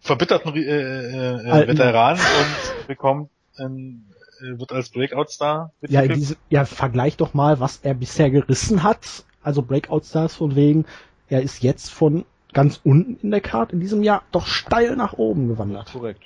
verbitterten 0.00 0.54
äh, 0.54 0.60
äh, 0.60 1.62
äh 1.62 1.68
Veteran 1.68 2.18
und 2.18 2.86
bekommt 2.86 3.30
ein, 3.56 4.04
äh, 4.40 4.58
wird 4.58 4.72
als 4.72 4.90
Breakout 4.90 5.28
Star 5.28 5.72
Ja, 5.80 6.06
diese, 6.06 6.36
ja, 6.50 6.64
vergleich 6.64 7.16
doch 7.16 7.34
mal, 7.34 7.60
was 7.60 7.78
er 7.82 7.94
bisher 7.94 8.30
gerissen 8.30 8.82
hat. 8.82 9.24
Also 9.42 9.62
Breakout 9.62 10.02
Stars 10.04 10.36
von 10.36 10.54
wegen, 10.54 10.84
er 11.28 11.42
ist 11.42 11.62
jetzt 11.62 11.90
von 11.90 12.24
ganz 12.52 12.80
unten 12.84 13.18
in 13.22 13.30
der 13.30 13.40
Karte 13.40 13.72
in 13.72 13.80
diesem 13.80 14.02
Jahr 14.02 14.22
doch 14.30 14.46
steil 14.46 14.96
nach 14.96 15.14
oben 15.14 15.48
gewandert. 15.48 15.90
Korrekt. 15.92 16.22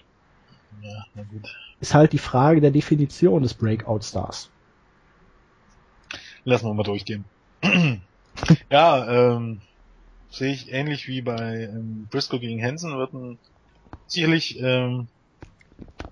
Ja, 0.83 1.05
na 1.15 1.23
gut. 1.23 1.49
Ist 1.81 1.95
halt 1.95 2.13
die 2.13 2.19
Frage 2.19 2.61
der 2.61 2.71
Definition 2.71 3.43
des 3.43 3.55
Breakout 3.55 4.01
Stars. 4.03 4.51
Lassen 6.47 6.69
wir 6.69 6.75
mal 6.75 6.85
durchgehen. 6.85 7.25
ja, 8.71 9.35
ähm, 9.35 9.61
sehe 10.31 10.53
ich 10.53 10.73
ähnlich 10.73 11.09
wie 11.09 11.21
bei 11.21 11.65
ähm, 11.65 12.07
Briscoe 12.09 12.39
gegen 12.39 12.63
Hansen 12.63 12.97
wird 12.97 13.13
ein 13.15 13.39
sicherlich 14.07 14.61
ähm, 14.61 15.09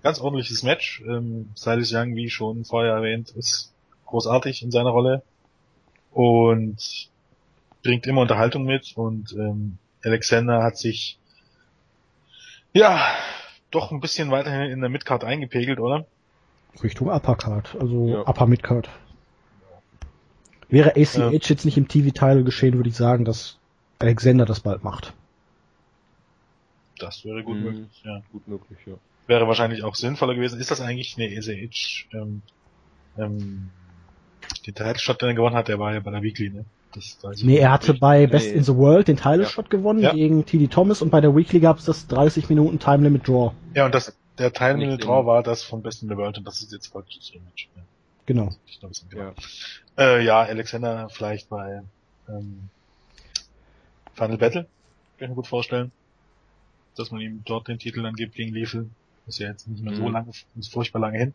ganz 0.02 0.18
ordentliches 0.18 0.64
Match. 0.64 1.02
Ähm, 1.06 1.50
Silas 1.54 1.92
Young, 1.92 2.16
wie 2.16 2.30
schon 2.30 2.64
vorher 2.64 2.94
erwähnt, 2.94 3.30
ist 3.30 3.72
großartig 4.06 4.64
in 4.64 4.72
seiner 4.72 4.90
Rolle 4.90 5.22
und 6.10 7.10
bringt 7.84 8.08
immer 8.08 8.22
Unterhaltung 8.22 8.64
mit 8.64 8.92
und 8.96 9.32
ähm, 9.34 9.78
Alexander 10.02 10.64
hat 10.64 10.78
sich 10.78 11.16
ja 12.72 13.00
doch 13.70 13.92
ein 13.92 14.00
bisschen 14.00 14.32
weiterhin 14.32 14.62
in 14.62 14.80
der 14.80 14.90
Midcard 14.90 15.22
eingepegelt, 15.22 15.78
oder? 15.78 16.06
Richtung 16.82 17.08
Uppercard, 17.08 17.76
also 17.78 18.08
ja. 18.08 18.26
Upper 18.26 18.46
Midcard. 18.46 18.90
Wäre 20.74 20.96
ACH 20.96 21.14
ja. 21.14 21.30
jetzt 21.30 21.64
nicht 21.64 21.76
im 21.76 21.86
TV-Teil 21.86 22.42
geschehen, 22.42 22.74
würde 22.74 22.88
ich 22.88 22.96
sagen, 22.96 23.24
dass 23.24 23.58
Alexander 24.00 24.44
das 24.44 24.58
bald 24.58 24.82
macht. 24.82 25.12
Das 26.98 27.24
wäre 27.24 27.44
gut 27.44 27.58
mhm. 27.58 27.62
möglich, 27.62 28.02
ja. 28.02 28.22
Gut 28.32 28.48
möglich, 28.48 28.78
ja. 28.84 28.94
Wäre 29.28 29.46
wahrscheinlich 29.46 29.84
auch 29.84 29.94
sinnvoller 29.94 30.34
gewesen. 30.34 30.58
Ist 30.58 30.72
das 30.72 30.80
eigentlich 30.80 31.14
eine 31.16 31.26
ACH, 31.38 32.08
ähm, 32.12 32.42
ähm, 33.16 33.70
den 34.66 34.74
Title-Shot, 34.74 35.22
den 35.22 35.28
er 35.28 35.34
gewonnen 35.34 35.54
hat, 35.54 35.68
der 35.68 35.78
war 35.78 35.94
ja 35.94 36.00
bei 36.00 36.10
der 36.10 36.22
Weekly, 36.22 36.50
ne? 36.50 36.64
Das, 36.92 37.18
nee, 37.44 37.58
er 37.58 37.70
hatte 37.70 37.94
bei 37.94 38.26
Best 38.26 38.48
nee. 38.48 38.54
in 38.54 38.64
the 38.64 38.74
World 38.74 39.06
den 39.06 39.16
Title 39.16 39.46
Shot 39.46 39.66
ja. 39.66 39.78
gewonnen 39.78 40.00
ja. 40.00 40.12
gegen 40.12 40.44
TD 40.44 40.66
Thomas 40.68 41.02
und 41.02 41.10
bei 41.10 41.20
der 41.20 41.36
Weekly 41.36 41.60
gab 41.60 41.78
es 41.78 41.84
das 41.84 42.08
30 42.08 42.48
Minuten 42.48 42.80
Time 42.80 43.04
Limit 43.04 43.28
Draw. 43.28 43.52
Ja, 43.74 43.86
und 43.86 43.94
das, 43.94 44.16
der 44.38 44.52
Time 44.52 44.78
Limit 44.78 45.04
Draw 45.04 45.24
war 45.24 45.44
das 45.44 45.62
von 45.62 45.82
Best 45.82 46.02
in 46.02 46.08
the 46.08 46.16
World 46.16 46.38
und 46.38 46.46
das 46.46 46.60
ist 46.62 46.72
jetzt 46.72 46.92
praktisch 46.92 47.18
das 47.18 47.32
Rematch. 47.32 47.68
Ja. 47.76 47.82
Genau. 48.26 48.54
Ja. 49.12 49.34
Äh, 49.98 50.24
ja, 50.24 50.42
Alexander 50.42 51.08
vielleicht 51.08 51.48
bei 51.48 51.82
ähm, 52.28 52.68
Final 54.14 54.38
Battle, 54.38 54.62
kann 54.62 55.24
ich 55.24 55.28
mir 55.28 55.34
gut 55.34 55.46
vorstellen, 55.46 55.92
dass 56.96 57.10
man 57.10 57.20
ihm 57.20 57.42
dort 57.44 57.68
den 57.68 57.78
Titel 57.78 58.02
dann 58.02 58.14
gibt 58.14 58.34
gegen 58.34 58.54
Liefel. 58.54 58.88
Ist 59.26 59.38
ja 59.38 59.48
jetzt 59.48 59.68
nicht 59.68 59.82
mehr 59.82 59.92
mhm. 59.92 59.96
so 59.96 60.08
lange, 60.08 60.30
ist 60.56 60.72
furchtbar 60.72 61.00
lange 61.00 61.18
hin. 61.18 61.34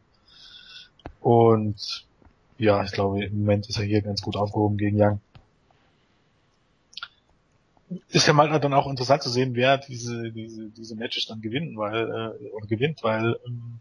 Und 1.22 2.06
ja, 2.58 2.84
ich 2.84 2.92
glaube, 2.92 3.24
im 3.24 3.40
Moment 3.40 3.68
ist 3.70 3.78
er 3.78 3.86
hier 3.86 4.02
ganz 4.02 4.22
gut 4.22 4.36
aufgehoben 4.36 4.78
gegen 4.78 5.02
Young 5.02 5.22
ist 8.10 8.28
ja 8.28 8.34
mal 8.34 8.60
dann 8.60 8.74
auch 8.74 8.88
interessant 8.88 9.24
zu 9.24 9.30
sehen, 9.30 9.56
wer 9.56 9.78
diese, 9.78 10.32
diese, 10.32 10.70
diese 10.70 10.96
Matches 10.96 11.26
dann 11.28 11.42
gewinnen, 11.42 11.78
weil, 11.78 12.08
äh, 12.08 12.50
oder 12.50 12.68
gewinnt, 12.68 13.04
weil, 13.04 13.36
ähm, 13.46 13.80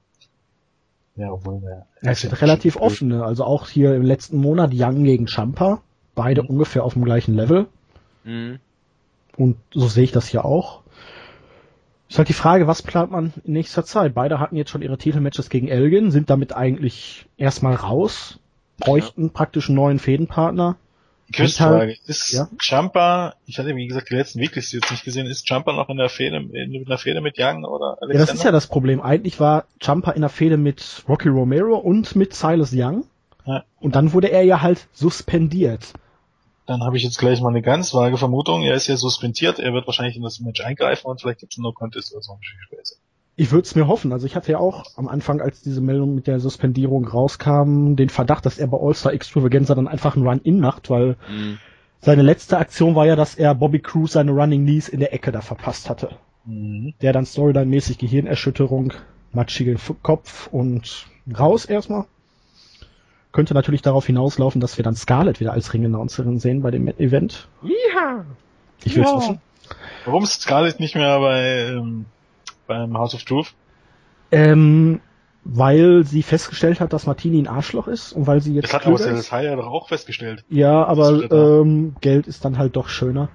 ja, 1.18 1.32
obwohl, 1.32 1.60
ja. 1.64 1.86
Es 2.00 2.24
ist 2.24 2.40
relativ 2.40 2.76
offen, 2.76 3.08
ne? 3.08 3.24
Also 3.24 3.44
auch 3.44 3.68
hier 3.68 3.94
im 3.94 4.02
letzten 4.02 4.38
Monat 4.38 4.70
Young 4.72 5.04
gegen 5.04 5.26
Champa 5.26 5.82
beide 6.14 6.42
mhm. 6.42 6.50
ungefähr 6.50 6.84
auf 6.84 6.94
dem 6.94 7.04
gleichen 7.04 7.34
Level. 7.34 7.66
Mhm. 8.24 8.58
Und 9.36 9.56
so 9.72 9.86
sehe 9.86 10.04
ich 10.04 10.12
das 10.12 10.28
hier 10.28 10.44
auch. 10.44 10.82
Ist 12.08 12.18
halt 12.18 12.28
die 12.28 12.34
Frage, 12.34 12.66
was 12.66 12.82
plant 12.82 13.10
man 13.10 13.32
in 13.44 13.52
nächster 13.52 13.84
Zeit? 13.84 14.14
Beide 14.14 14.40
hatten 14.40 14.56
jetzt 14.56 14.70
schon 14.70 14.82
ihre 14.82 14.98
Titelmatches 14.98 15.50
gegen 15.50 15.68
Elgin, 15.68 16.10
sind 16.10 16.30
damit 16.30 16.54
eigentlich 16.56 17.26
erstmal 17.36 17.74
raus, 17.74 18.40
bräuchten 18.78 19.26
ja. 19.26 19.30
praktisch 19.32 19.68
einen 19.68 19.76
neuen 19.76 19.98
Fädenpartner. 19.98 20.76
Quizfrage. 21.32 21.96
Ist 22.06 22.32
ja? 22.32 22.48
Champa, 22.58 23.34
ich 23.46 23.58
hatte 23.58 23.76
wie 23.76 23.86
gesagt 23.86 24.10
die 24.10 24.14
letzten 24.14 24.40
Weeklies 24.40 24.72
jetzt 24.72 24.90
nicht 24.90 25.04
gesehen, 25.04 25.26
ist 25.26 25.46
Champa 25.46 25.72
noch 25.72 25.88
in 25.88 25.98
der 25.98 26.08
Fehde, 26.08 26.36
in 26.36 26.84
der 26.84 26.98
Fehde 26.98 27.20
mit 27.20 27.36
Young 27.38 27.64
oder 27.64 27.98
Alexander? 28.00 28.14
Ja, 28.14 28.20
das 28.20 28.34
ist 28.34 28.44
ja 28.44 28.50
das 28.50 28.66
Problem. 28.66 29.00
Eigentlich 29.00 29.38
war 29.38 29.66
Champa 29.80 30.12
in 30.12 30.22
der 30.22 30.30
Fehde 30.30 30.56
mit 30.56 31.04
Rocky 31.08 31.28
Romero 31.28 31.76
und 31.76 32.16
mit 32.16 32.34
Silas 32.34 32.72
Young. 32.72 33.04
Ja. 33.46 33.64
Und 33.80 33.94
dann 33.94 34.12
wurde 34.12 34.30
er 34.30 34.42
ja 34.42 34.62
halt 34.62 34.88
suspendiert. 34.92 35.92
Dann 36.66 36.82
habe 36.82 36.98
ich 36.98 37.02
jetzt 37.02 37.18
gleich 37.18 37.40
mal 37.40 37.48
eine 37.48 37.62
ganz 37.62 37.94
vage 37.94 38.18
Vermutung. 38.18 38.62
Er 38.62 38.74
ist 38.74 38.86
ja 38.88 38.96
suspendiert, 38.96 39.58
er 39.58 39.72
wird 39.72 39.86
wahrscheinlich 39.86 40.16
in 40.16 40.22
das 40.22 40.40
Match 40.40 40.60
eingreifen 40.60 41.06
und 41.06 41.20
vielleicht 41.20 41.40
gibt 41.40 41.52
es 41.52 41.58
einen 41.58 41.64
No-Contest 41.64 42.12
oder 42.12 42.22
so 42.22 42.32
ein 42.32 42.38
Späße. 42.42 42.96
Ich 43.40 43.52
würde 43.52 43.66
es 43.66 43.76
mir 43.76 43.86
hoffen. 43.86 44.12
Also 44.12 44.26
ich 44.26 44.34
hatte 44.34 44.50
ja 44.50 44.58
auch 44.58 44.82
am 44.96 45.06
Anfang, 45.06 45.40
als 45.40 45.62
diese 45.62 45.80
Meldung 45.80 46.16
mit 46.16 46.26
der 46.26 46.40
Suspendierung 46.40 47.06
rauskam, 47.06 47.94
den 47.94 48.08
Verdacht, 48.08 48.44
dass 48.44 48.58
er 48.58 48.66
bei 48.66 48.76
All-Star 48.76 49.12
Extravaganza 49.12 49.76
dann 49.76 49.86
einfach 49.86 50.16
einen 50.16 50.26
Run-In 50.26 50.58
macht, 50.58 50.90
weil 50.90 51.14
mhm. 51.30 51.58
seine 52.00 52.22
letzte 52.22 52.58
Aktion 52.58 52.96
war 52.96 53.06
ja, 53.06 53.14
dass 53.14 53.36
er 53.36 53.54
Bobby 53.54 53.78
Cruz 53.78 54.14
seine 54.14 54.32
Running 54.32 54.64
Knees 54.64 54.88
in 54.88 54.98
der 54.98 55.14
Ecke 55.14 55.30
da 55.30 55.40
verpasst 55.40 55.88
hatte. 55.88 56.16
Mhm. 56.46 56.94
Der 57.00 57.12
dann 57.12 57.26
Storyline-mäßig 57.26 57.98
Gehirnerschütterung, 57.98 58.92
matschigen 59.32 59.78
Kopf 60.02 60.48
und 60.50 61.06
raus 61.38 61.64
erstmal. 61.64 62.06
Könnte 63.30 63.54
natürlich 63.54 63.82
darauf 63.82 64.04
hinauslaufen, 64.04 64.60
dass 64.60 64.78
wir 64.78 64.82
dann 64.82 64.96
Scarlett 64.96 65.38
wieder 65.38 65.52
als 65.52 65.72
Ring-Announcerin 65.72 66.40
sehen 66.40 66.60
bei 66.60 66.72
dem 66.72 66.88
Event. 66.88 67.46
Ja. 67.62 68.24
Ich 68.82 68.96
will's 68.96 69.10
ja. 69.12 69.16
wissen. 69.16 69.40
Warum 70.06 70.24
ist 70.24 70.40
Scarlett 70.40 70.80
nicht 70.80 70.96
mehr 70.96 71.20
bei 71.20 71.68
ähm, 71.68 72.06
beim 72.68 72.96
House 72.96 73.14
of 73.14 73.24
Truth? 73.24 73.54
Ähm, 74.30 75.00
weil 75.42 76.04
sie 76.04 76.22
festgestellt 76.22 76.78
hat, 76.80 76.92
dass 76.92 77.06
Martini 77.06 77.40
ein 77.40 77.48
Arschloch 77.48 77.88
ist 77.88 78.12
und 78.12 78.26
weil 78.26 78.40
sie 78.40 78.54
jetzt. 78.54 78.64
Das 78.64 78.74
hat 78.74 78.86
aber 78.86 78.98
das 78.98 79.30
ja 79.30 79.56
doch 79.56 79.66
auch 79.66 79.88
festgestellt. 79.88 80.44
Ja, 80.48 80.84
aber 80.84 81.30
ähm, 81.32 81.96
Geld 82.00 82.26
ist 82.26 82.44
dann 82.44 82.58
halt 82.58 82.76
doch 82.76 82.88
schöner. 82.88 83.30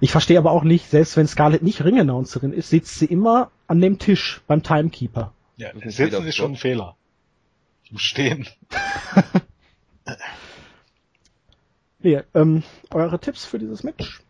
Ich 0.00 0.10
verstehe 0.10 0.38
aber 0.38 0.50
auch 0.50 0.64
nicht, 0.64 0.90
selbst 0.90 1.16
wenn 1.16 1.26
Scarlett 1.26 1.62
nicht 1.62 1.82
Ringannouncerin 1.84 2.52
ist, 2.52 2.70
sitzt 2.70 2.98
sie 2.98 3.06
immer 3.06 3.50
an 3.66 3.80
dem 3.80 3.98
Tisch 3.98 4.42
beim 4.46 4.62
Timekeeper. 4.62 5.32
Ja, 5.56 5.70
sitzen 5.84 6.26
ist 6.26 6.36
schon 6.36 6.52
ein 6.52 6.56
Fehler. 6.56 6.96
Zum 7.88 7.98
Stehen. 7.98 8.46
nee, 12.00 12.20
ähm, 12.34 12.62
eure 12.92 13.18
Tipps 13.20 13.44
für 13.44 13.58
dieses 13.58 13.84
Match? 13.84 14.22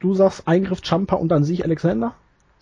Du 0.00 0.14
sagst 0.14 0.46
Eingriff 0.46 0.80
Jumper 0.82 1.20
und 1.20 1.28
dann 1.28 1.44
Sieg 1.44 1.64
Alexander? 1.64 2.14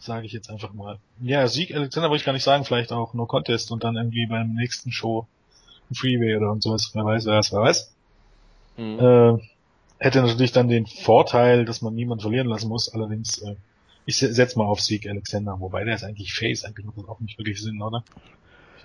Sage 0.02 0.26
ich 0.26 0.32
jetzt 0.32 0.50
einfach 0.50 0.72
mal. 0.72 0.98
Ja, 1.20 1.46
Sieg 1.46 1.74
Alexander 1.74 2.10
wollte 2.10 2.22
ich 2.22 2.26
gar 2.26 2.32
nicht 2.32 2.42
sagen, 2.42 2.64
vielleicht 2.64 2.92
auch 2.92 3.14
No 3.14 3.26
Contest 3.26 3.70
und 3.70 3.84
dann 3.84 3.96
irgendwie 3.96 4.26
beim 4.26 4.54
nächsten 4.54 4.90
Show 4.90 5.26
ein 5.90 5.94
Freeway 5.94 6.36
oder 6.36 6.50
und 6.50 6.62
sowas, 6.62 6.90
wer 6.94 7.04
weiß, 7.04 7.26
wer 7.26 7.34
weiß, 7.34 7.52
wer 7.52 7.60
weiß. 7.60 7.94
Mhm. 8.76 8.98
Äh, 8.98 9.42
hätte 9.98 10.22
natürlich 10.22 10.52
dann 10.52 10.68
den 10.68 10.86
Vorteil, 10.86 11.64
dass 11.64 11.82
man 11.82 11.94
niemand 11.94 12.22
verlieren 12.22 12.48
lassen 12.48 12.68
muss, 12.68 12.92
allerdings, 12.92 13.38
äh, 13.42 13.54
ich 14.04 14.16
setze 14.16 14.58
mal 14.58 14.64
auf 14.64 14.80
Sieg 14.80 15.08
Alexander, 15.08 15.60
wobei 15.60 15.84
der 15.84 15.94
ist 15.94 16.02
eigentlich 16.02 16.34
Face, 16.34 16.64
eigentlich 16.64 16.84
macht 16.86 16.98
das 16.98 17.08
auch 17.08 17.20
nicht 17.20 17.38
wirklich 17.38 17.62
Sinn, 17.62 17.80
oder? 17.80 18.02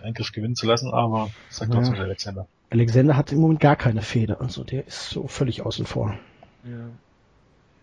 Eingriff 0.03 0.31
gewinnen 0.31 0.55
zu 0.55 0.67
lassen, 0.67 0.93
aber 0.93 1.31
sagt 1.49 1.73
trotzdem 1.73 1.95
ja. 1.95 2.01
Alexander. 2.01 2.47
Alexander 2.69 3.17
hat 3.17 3.31
im 3.31 3.39
Moment 3.39 3.59
gar 3.59 3.75
keine 3.75 4.03
Feder, 4.03 4.39
also 4.39 4.63
der 4.63 4.85
ist 4.85 5.09
so 5.09 5.27
völlig 5.27 5.63
außen 5.63 5.87
vor. 5.87 6.13
Ja. 6.63 6.89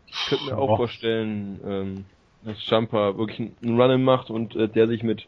Ich 0.07 0.27
könnte 0.29 0.45
mir 0.45 0.57
auch 0.57 0.77
vorstellen, 0.77 1.61
ähm, 1.67 2.05
dass 2.45 2.63
Champa 2.63 3.17
wirklich 3.17 3.53
einen 3.63 3.81
Run 3.81 4.03
macht 4.05 4.31
und 4.31 4.55
äh, 4.57 4.69
der 4.69 4.87
sich 4.89 5.03
mit 5.03 5.27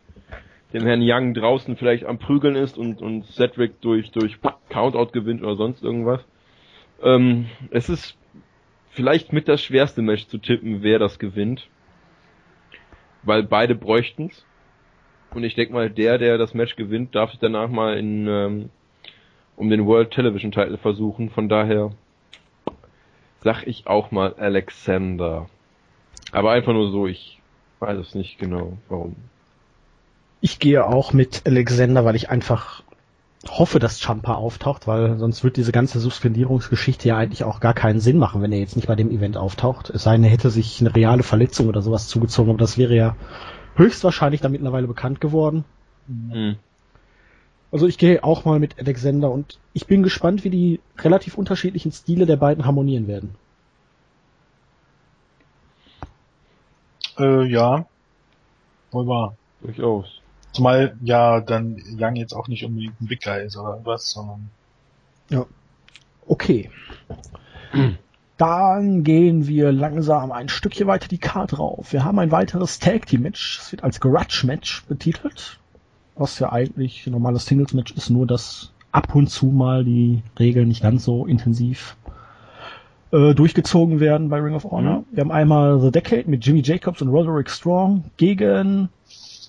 dem 0.73 0.85
Herrn 0.85 1.01
Young 1.03 1.35
draußen 1.35 1.77
vielleicht 1.77 2.05
am 2.05 2.19
Prügeln 2.19 2.57
ist 2.57 2.77
und, 2.77 3.01
und 3.01 3.25
Cedric 3.27 3.81
durch, 3.81 4.11
durch 4.11 4.39
Countout 4.69 5.13
gewinnt 5.13 5.43
oder 5.43 5.57
sonst 5.57 5.83
irgendwas. 5.83 6.25
Ähm, 7.03 7.47
es 7.71 7.89
ist 7.89 8.17
vielleicht 8.91 9.33
mit 9.33 9.49
das 9.49 9.63
schwerste 9.63 10.03
Match 10.03 10.27
zu 10.27 10.39
tippen, 10.39 10.83
wer 10.83 10.99
das 10.99 11.19
gewinnt. 11.19 11.69
Weil 13.23 13.43
beide 13.43 13.75
bräuchten's. 13.75 14.45
Und 15.35 15.45
ich 15.45 15.55
denke 15.55 15.75
mal, 15.75 15.91
der, 15.91 16.19
der 16.19 16.39
das 16.39 16.55
Match 16.55 16.77
gewinnt, 16.77 17.15
darf 17.15 17.31
sich 17.31 17.41
danach 17.41 17.69
mal 17.69 17.99
in, 17.99 18.27
ähm, 18.27 18.71
um 19.57 19.69
den 19.71 19.87
World 19.87 20.11
Television 20.13 20.53
Title 20.53 20.79
versuchen. 20.79 21.31
Von 21.31 21.49
daher 21.49 21.93
sag 23.41 23.67
ich 23.67 23.87
auch 23.87 24.11
mal 24.11 24.35
Alexander. 24.35 25.49
Aber 26.33 26.53
einfach 26.53 26.73
nur 26.73 26.91
so, 26.91 27.07
ich 27.07 27.41
weiß 27.81 27.99
es 27.99 28.15
nicht 28.15 28.39
genau, 28.39 28.77
warum. 28.89 29.17
Ich 30.41 30.59
gehe 30.59 30.87
auch 30.87 31.13
mit 31.13 31.43
Alexander, 31.47 32.05
weil 32.05 32.17
ich 32.17 32.31
einfach 32.31 32.83
hoffe, 33.49 33.79
dass 33.79 34.01
Champa 34.01 34.35
auftaucht, 34.35 34.87
weil 34.87 35.19
sonst 35.19 35.45
wird 35.45 35.57
diese 35.57 35.73
ganze 35.73 36.01
Suspendierungsgeschichte 36.01 37.09
ja 37.09 37.17
eigentlich 37.17 37.45
auch 37.45 37.61
gar 37.61 37.75
keinen 37.75 38.01
Sinn 38.01 38.19
machen, 38.19 38.43
wenn 38.43 38.53
er 38.53 38.59
jetzt 38.59 38.77
nicht 38.77 38.89
bei 38.89 38.97
dem 38.97 39.11
Event 39.11 39.37
auftaucht. 39.37 39.91
Es 39.91 40.03
sei 40.03 40.13
denn, 40.13 40.25
er 40.25 40.31
hätte 40.31 40.51
sich 40.51 40.81
eine 40.81 40.95
reale 40.95 41.23
Verletzung 41.23 41.69
oder 41.69 41.83
sowas 41.83 42.09
zugezogen, 42.09 42.51
aber 42.51 42.59
das 42.59 42.79
wäre 42.79 42.95
ja 42.95 43.17
höchstwahrscheinlich 43.77 44.41
dann 44.41 44.53
mittlerweile 44.53 44.87
bekannt 44.87 45.21
geworden. 45.21 45.65
Mhm. 46.09 46.57
Also 47.71 47.87
ich 47.87 47.99
gehe 47.99 48.23
auch 48.25 48.45
mal 48.45 48.59
mit 48.59 48.79
Alexander 48.79 49.31
und 49.31 49.59
ich 49.73 49.87
bin 49.87 50.03
gespannt, 50.03 50.45
wie 50.45 50.51
die 50.51 50.81
relativ 50.99 51.37
unterschiedlichen 51.37 51.93
Stile 51.93 52.27
der 52.27 52.37
beiden 52.37 52.65
harmonieren 52.65 53.07
werden. 53.07 53.35
Äh, 57.19 57.45
ja. 57.47 57.87
Wohl 58.91 59.07
wahr. 59.07 59.37
Durchaus. 59.61 60.21
Zumal 60.53 60.97
ja 61.03 61.41
dann 61.41 61.83
Young 61.99 62.17
jetzt 62.17 62.33
auch 62.33 62.49
nicht 62.49 62.65
unbedingt 62.65 63.01
ein 63.01 63.07
Big 63.07 63.23
Guy 63.23 63.45
ist 63.45 63.57
oder 63.57 63.81
was, 63.85 64.11
sondern. 64.11 64.51
Ja. 65.29 65.47
Okay. 66.27 66.71
Dann 68.37 69.05
gehen 69.05 69.47
wir 69.47 69.73
langsam 69.73 70.33
ein 70.33 70.49
Stückchen 70.49 70.87
weiter 70.87 71.09
die 71.09 71.19
Karte 71.19 71.57
rauf. 71.57 71.93
Wir 71.93 72.05
haben 72.05 72.19
ein 72.19 72.31
weiteres 72.31 72.79
Tag 72.79 73.07
Team 73.07 73.23
Match. 73.23 73.59
Es 73.61 73.73
wird 73.73 73.83
als 73.83 74.01
Garage 74.01 74.47
Match 74.47 74.85
betitelt. 74.85 75.59
Was 76.15 76.39
ja 76.39 76.53
eigentlich 76.53 77.07
ein 77.07 77.13
normales 77.13 77.47
Singles 77.47 77.75
Match 77.75 77.93
ist, 77.93 78.11
nur 78.11 78.27
dass 78.27 78.73
ab 78.93 79.15
und 79.15 79.29
zu 79.29 79.47
mal 79.47 79.85
die 79.85 80.23
Regeln 80.39 80.69
nicht 80.69 80.83
ganz 80.83 81.05
so 81.05 81.27
intensiv 81.27 81.97
äh, 83.13 83.35
durchgezogen 83.35 84.01
werden 84.01 84.29
bei 84.29 84.39
Ring 84.41 84.55
of 84.55 84.65
Honor. 84.65 84.99
Mhm. 84.99 85.05
Wir 85.13 85.21
haben 85.23 85.33
einmal 85.33 85.81
The 85.81 85.91
Decade 85.91 86.25
mit 86.27 86.45
Jimmy 86.45 86.63
Jacobs 86.63 87.03
und 87.03 87.09
Roderick 87.09 87.51
Strong 87.51 88.05
gegen, 88.17 88.89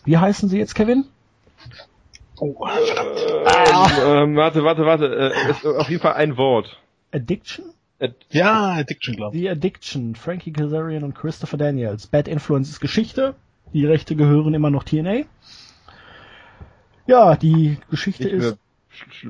wie 0.05 0.17
heißen 0.17 0.49
sie 0.49 0.57
jetzt, 0.57 0.75
Kevin? 0.75 1.05
Oh, 2.39 2.55
verdammt. 2.65 3.17
Äh, 3.17 4.23
äh, 4.23 4.35
warte, 4.35 4.63
warte, 4.63 4.85
warte. 4.85 5.33
Äh, 5.33 5.51
ist 5.51 5.65
auf 5.65 5.89
jeden 5.89 6.01
Fall 6.01 6.13
ein 6.13 6.37
Wort. 6.37 6.79
Addiction? 7.11 7.65
Ad 7.99 8.13
ja, 8.29 8.73
Addiction, 8.73 9.15
glaube 9.15 9.35
ich. 9.35 9.41
The 9.41 9.49
Addiction, 9.49 10.15
Frankie 10.15 10.53
Kazarian 10.53 11.03
und 11.03 11.15
Christopher 11.15 11.57
Daniels. 11.57 12.05
Bad 12.07 12.27
Influence 12.27 12.69
ist 12.69 12.79
Geschichte. 12.79 13.35
Die 13.73 13.85
Rechte 13.85 14.15
gehören 14.15 14.53
immer 14.53 14.69
noch 14.69 14.83
TNA. 14.83 15.23
Ja, 17.07 17.35
die 17.35 17.77
Geschichte 17.89 18.29
ist 18.29 18.57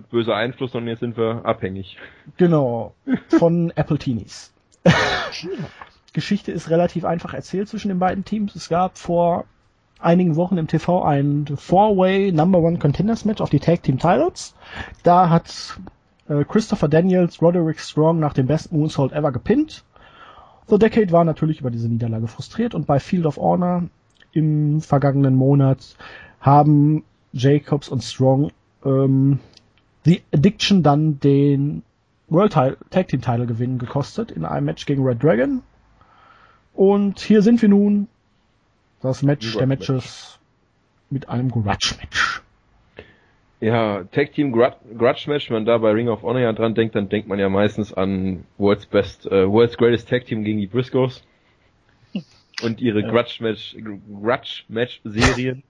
böser 0.10 0.36
Einfluss, 0.36 0.72
sondern 0.72 0.90
jetzt 0.90 1.00
sind 1.00 1.18
wir 1.18 1.46
abhängig. 1.46 1.98
Genau, 2.38 2.94
von 3.30 3.72
Apple 3.76 3.98
Teenies. 3.98 4.54
Geschichte 6.14 6.52
ist 6.52 6.70
relativ 6.70 7.06
einfach 7.06 7.34
erzählt 7.34 7.70
zwischen 7.70 7.90
den 7.90 8.00
beiden 8.00 8.26
Teams. 8.26 8.56
Es 8.56 8.70
gab 8.70 8.98
vor 8.98 9.46
einigen 10.00 10.36
Wochen 10.36 10.58
im 10.58 10.68
TV 10.68 11.04
ein 11.04 11.46
Four-Way 11.56 12.32
Number 12.32 12.60
One 12.60 12.80
Contenders 12.80 13.26
Match 13.26 13.42
auf 13.42 13.50
die 13.50 13.60
Tag 13.60 13.84
Team 13.84 14.00
Titles. 14.00 14.56
Da 15.04 15.30
hat 15.30 15.80
äh, 16.28 16.44
Christopher 16.44 16.88
Daniels 16.88 17.42
Roderick 17.42 17.80
Strong 17.80 18.20
nach 18.20 18.34
dem 18.34 18.48
besten 18.48 18.78
Moonsault 18.78 19.12
ever 19.12 19.32
gepinnt. 19.32 19.84
The 20.68 20.78
Decade 20.78 21.12
war 21.12 21.24
natürlich 21.24 21.62
über 21.62 21.72
diese 21.72 21.88
Niederlage 21.88 22.28
frustriert 22.28 22.76
und 22.76 22.88
bei 22.88 23.00
Field 23.00 23.26
of 23.26 23.38
Honor 23.38 23.84
im 24.34 24.82
vergangenen 24.82 25.36
Monat 25.36 25.96
haben 26.42 27.04
Jacobs 27.32 27.90
und 27.90 28.04
Strong 28.04 28.52
ähm, 28.86 29.40
The 30.08 30.22
Addiction 30.34 30.84
dann 30.84 31.20
den 31.20 31.84
World 32.30 32.54
Tag 32.54 33.10
Team 33.10 33.20
Title 33.20 33.46
gewinnen 33.46 33.78
gekostet 33.78 34.32
in 34.32 34.46
einem 34.46 34.66
Match 34.66 34.86
gegen 34.86 35.04
Red 35.04 35.22
Dragon. 35.22 35.64
Und 36.74 37.20
hier 37.20 37.42
sind 37.42 37.62
wir 37.62 37.68
nun. 37.68 38.08
Das 39.02 39.22
Match 39.22 39.58
der 39.58 39.68
Matches 39.68 40.40
mit 41.10 41.28
einem 41.28 41.52
Grudge 41.52 41.96
Match. 42.00 42.42
Ja, 43.60 44.06
Tag 44.06 44.32
Team 44.32 44.54
Grudge 44.54 45.30
Match, 45.30 45.50
wenn 45.50 45.56
man 45.58 45.66
da 45.66 45.78
bei 45.78 45.92
Ring 45.92 46.08
of 46.08 46.24
Honor 46.24 46.40
ja 46.40 46.54
dran 46.54 46.74
denkt, 46.74 46.96
dann 46.96 47.10
denkt 47.10 47.28
man 47.28 47.38
ja 47.38 47.50
meistens 47.50 47.94
an 47.94 48.46
World's 48.58 48.86
Best, 48.86 49.26
äh, 49.26 49.50
World's 49.50 49.78
Greatest 49.78 50.08
Tag 50.08 50.26
Team 50.26 50.46
gegen 50.46 50.60
die 50.60 50.68
Briscoes. 50.68 51.22
Und 52.64 52.80
ihre 52.80 53.02
ja. 53.02 53.10
Grudge 53.10 53.40
Match, 53.42 53.76
Grudge 54.22 54.64
Match 54.70 55.02
Serien. 55.04 55.64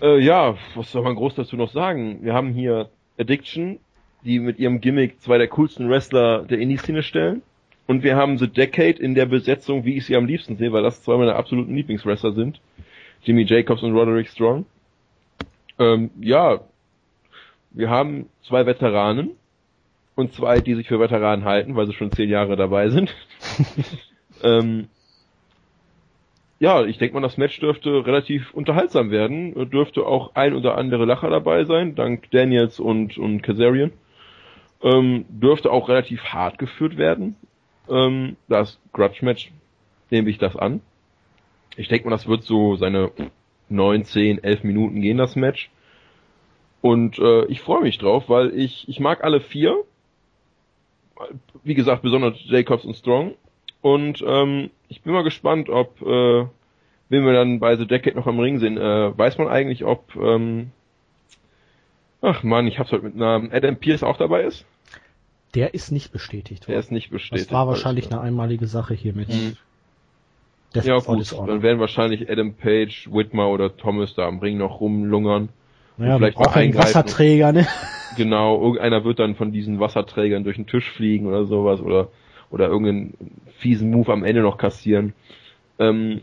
äh, 0.00 0.18
ja, 0.20 0.56
was 0.74 0.90
soll 0.90 1.02
man 1.02 1.16
groß 1.16 1.34
dazu 1.34 1.56
noch 1.56 1.70
sagen? 1.70 2.20
Wir 2.22 2.32
haben 2.32 2.54
hier 2.54 2.88
Addiction 3.20 3.78
die 4.24 4.38
mit 4.38 4.58
ihrem 4.58 4.80
Gimmick 4.80 5.20
zwei 5.20 5.38
der 5.38 5.48
coolsten 5.48 5.88
Wrestler 5.88 6.42
der 6.42 6.58
Indie-Szene 6.58 7.02
stellen. 7.02 7.42
Und 7.86 8.02
wir 8.02 8.16
haben 8.16 8.38
The 8.38 8.48
Decade 8.48 9.02
in 9.02 9.14
der 9.14 9.26
Besetzung, 9.26 9.84
wie 9.84 9.96
ich 9.96 10.06
sie 10.06 10.16
am 10.16 10.26
liebsten 10.26 10.56
sehe, 10.56 10.72
weil 10.72 10.82
das 10.82 11.02
zwei 11.02 11.16
meiner 11.16 11.36
absoluten 11.36 11.74
Lieblingswrestler 11.74 12.32
sind. 12.32 12.60
Jimmy 13.22 13.44
Jacobs 13.44 13.82
und 13.82 13.92
Roderick 13.92 14.28
Strong. 14.28 14.64
Ähm, 15.78 16.10
ja, 16.20 16.60
wir 17.70 17.90
haben 17.90 18.28
zwei 18.42 18.66
Veteranen 18.66 19.30
und 20.14 20.34
zwei, 20.34 20.60
die 20.60 20.74
sich 20.74 20.86
für 20.86 21.00
Veteranen 21.00 21.44
halten, 21.44 21.74
weil 21.74 21.86
sie 21.86 21.94
schon 21.94 22.12
zehn 22.12 22.28
Jahre 22.28 22.56
dabei 22.56 22.90
sind. 22.90 23.14
ähm, 24.42 24.88
ja, 26.60 26.84
ich 26.84 26.98
denke 26.98 27.14
mal, 27.14 27.22
das 27.22 27.38
Match 27.38 27.58
dürfte 27.58 28.06
relativ 28.06 28.52
unterhaltsam 28.52 29.10
werden. 29.10 29.70
Dürfte 29.70 30.06
auch 30.06 30.34
ein 30.34 30.54
oder 30.54 30.76
andere 30.76 31.06
Lacher 31.06 31.30
dabei 31.30 31.64
sein, 31.64 31.94
dank 31.94 32.30
Daniels 32.30 32.78
und, 32.78 33.16
und 33.16 33.42
Kazarian. 33.42 33.92
Ähm, 34.82 35.24
dürfte 35.30 35.72
auch 35.72 35.88
relativ 35.88 36.22
hart 36.24 36.58
geführt 36.58 36.98
werden. 36.98 37.36
Ähm, 37.88 38.36
das 38.46 38.78
Grudge-Match 38.92 39.50
nehme 40.10 40.28
ich 40.28 40.36
das 40.36 40.54
an. 40.54 40.82
Ich 41.76 41.88
denke 41.88 42.06
mal, 42.06 42.14
das 42.14 42.28
wird 42.28 42.44
so 42.44 42.76
seine 42.76 43.10
9, 43.70 44.04
10, 44.04 44.44
11 44.44 44.62
Minuten 44.62 45.00
gehen, 45.00 45.16
das 45.16 45.36
Match. 45.36 45.70
Und 46.82 47.18
äh, 47.18 47.46
ich 47.46 47.62
freue 47.62 47.82
mich 47.82 47.96
drauf, 47.96 48.28
weil 48.28 48.54
ich, 48.54 48.86
ich 48.86 49.00
mag 49.00 49.24
alle 49.24 49.40
vier. 49.40 49.82
Wie 51.64 51.74
gesagt, 51.74 52.02
besonders 52.02 52.34
Jacobs 52.44 52.84
und 52.84 52.94
Strong. 52.94 53.34
Und 53.82 54.22
ähm, 54.26 54.70
ich 54.88 55.02
bin 55.02 55.12
mal 55.12 55.24
gespannt, 55.24 55.68
ob, 55.70 56.00
äh, 56.02 56.46
wenn 57.08 57.24
wir 57.24 57.32
dann 57.32 57.60
bei 57.60 57.76
The 57.76 57.86
Decade 57.86 58.16
noch 58.16 58.26
am 58.26 58.38
Ring 58.38 58.58
sind, 58.58 58.76
äh, 58.76 59.16
weiß 59.16 59.38
man 59.38 59.48
eigentlich, 59.48 59.84
ob, 59.84 60.14
ähm, 60.16 60.70
ach 62.20 62.42
man, 62.42 62.66
ich 62.66 62.78
hab's 62.78 62.92
heute 62.92 63.04
mit 63.04 63.16
Namen, 63.16 63.50
Adam 63.52 63.76
Pierce 63.76 64.02
auch 64.02 64.16
dabei 64.16 64.42
ist? 64.42 64.64
Der 65.54 65.74
ist 65.74 65.90
nicht 65.90 66.12
bestätigt. 66.12 66.68
Der 66.68 66.78
ist 66.78 66.92
nicht 66.92 67.10
bestätigt. 67.10 67.46
Das 67.46 67.52
war 67.52 67.66
wahrscheinlich 67.66 68.10
eine 68.10 68.20
einmalige 68.20 68.66
Sache 68.66 68.94
hier 68.94 69.14
mit. 69.14 69.28
Mhm. 69.28 69.56
Ja 70.72 70.98
gut, 70.98 71.32
dann 71.32 71.62
werden 71.62 71.80
wahrscheinlich 71.80 72.30
Adam 72.30 72.54
Page, 72.54 73.08
Whitmer 73.10 73.48
oder 73.48 73.76
Thomas 73.76 74.14
da 74.14 74.28
am 74.28 74.38
Ring 74.38 74.56
noch 74.56 74.80
rumlungern. 74.80 75.48
Ja, 75.98 76.16
vielleicht 76.16 76.36
auch 76.36 76.54
ein 76.54 76.74
Wasserträger, 76.76 77.52
ne? 77.52 77.66
Genau, 78.16 78.60
irgendeiner 78.62 79.04
wird 79.04 79.18
dann 79.18 79.34
von 79.34 79.50
diesen 79.50 79.80
Wasserträgern 79.80 80.44
durch 80.44 80.56
den 80.56 80.66
Tisch 80.66 80.88
fliegen 80.90 81.26
oder 81.26 81.44
sowas 81.44 81.80
oder 81.80 82.08
oder 82.50 82.68
irgendeinen 82.68 83.14
fiesen 83.58 83.90
Move 83.90 84.12
am 84.12 84.24
Ende 84.24 84.42
noch 84.42 84.58
kassieren. 84.58 85.14
Ähm, 85.78 86.22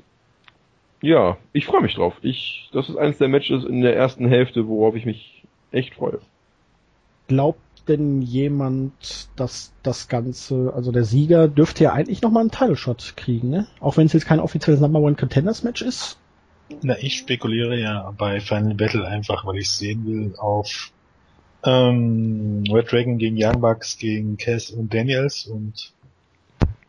ja, 1.02 1.38
ich 1.54 1.66
freue 1.66 1.82
mich 1.82 1.96
drauf. 1.96 2.16
Ich, 2.22 2.70
das 2.74 2.90
ist 2.90 2.98
eines 2.98 3.18
der 3.18 3.28
Matches 3.28 3.64
in 3.64 3.82
der 3.82 3.96
ersten 3.96 4.28
Hälfte, 4.28 4.68
worauf 4.68 4.96
ich 4.96 5.06
mich 5.06 5.44
echt 5.72 5.94
freue. 5.94 6.20
Glaubt 7.28 7.60
denn 7.88 8.22
jemand, 8.22 9.30
dass 9.36 9.74
das 9.84 10.08
Ganze, 10.08 10.74
also 10.76 10.92
der 10.92 11.04
Sieger 11.04 11.48
dürfte 11.48 11.86
ja 11.86 11.94
eigentlich 11.94 12.22
nochmal 12.22 12.42
einen 12.42 12.52
Title 12.52 12.76
Shot 12.76 13.14
kriegen, 13.16 13.50
ne? 13.50 13.68
Auch 13.80 13.98
wenn 13.98 14.08
es 14.08 14.14
jetzt 14.14 14.26
kein 14.26 14.40
offizielles 14.40 14.82
Number 14.82 15.00
One 15.00 15.16
Contenders 15.16 15.64
Match 15.64 15.82
ist? 15.82 16.18
Na, 16.82 16.98
ich 17.00 17.18
spekuliere 17.18 17.80
ja 17.80 18.14
bei 18.18 18.40
Final 18.40 18.76
Battle 18.76 19.06
einfach, 19.08 19.46
weil 19.46 19.58
ich 19.58 19.70
sehen 19.70 20.06
will 20.06 20.36
auf 20.38 20.92
ähm, 21.64 22.64
Red 22.70 22.92
Dragon 22.92 23.18
gegen 23.18 23.38
Young 23.40 23.62
Bucks 23.62 23.98
gegen 23.98 24.38
Cass 24.38 24.72
und 24.72 24.94
Daniels 24.94 25.46
und 25.46 25.94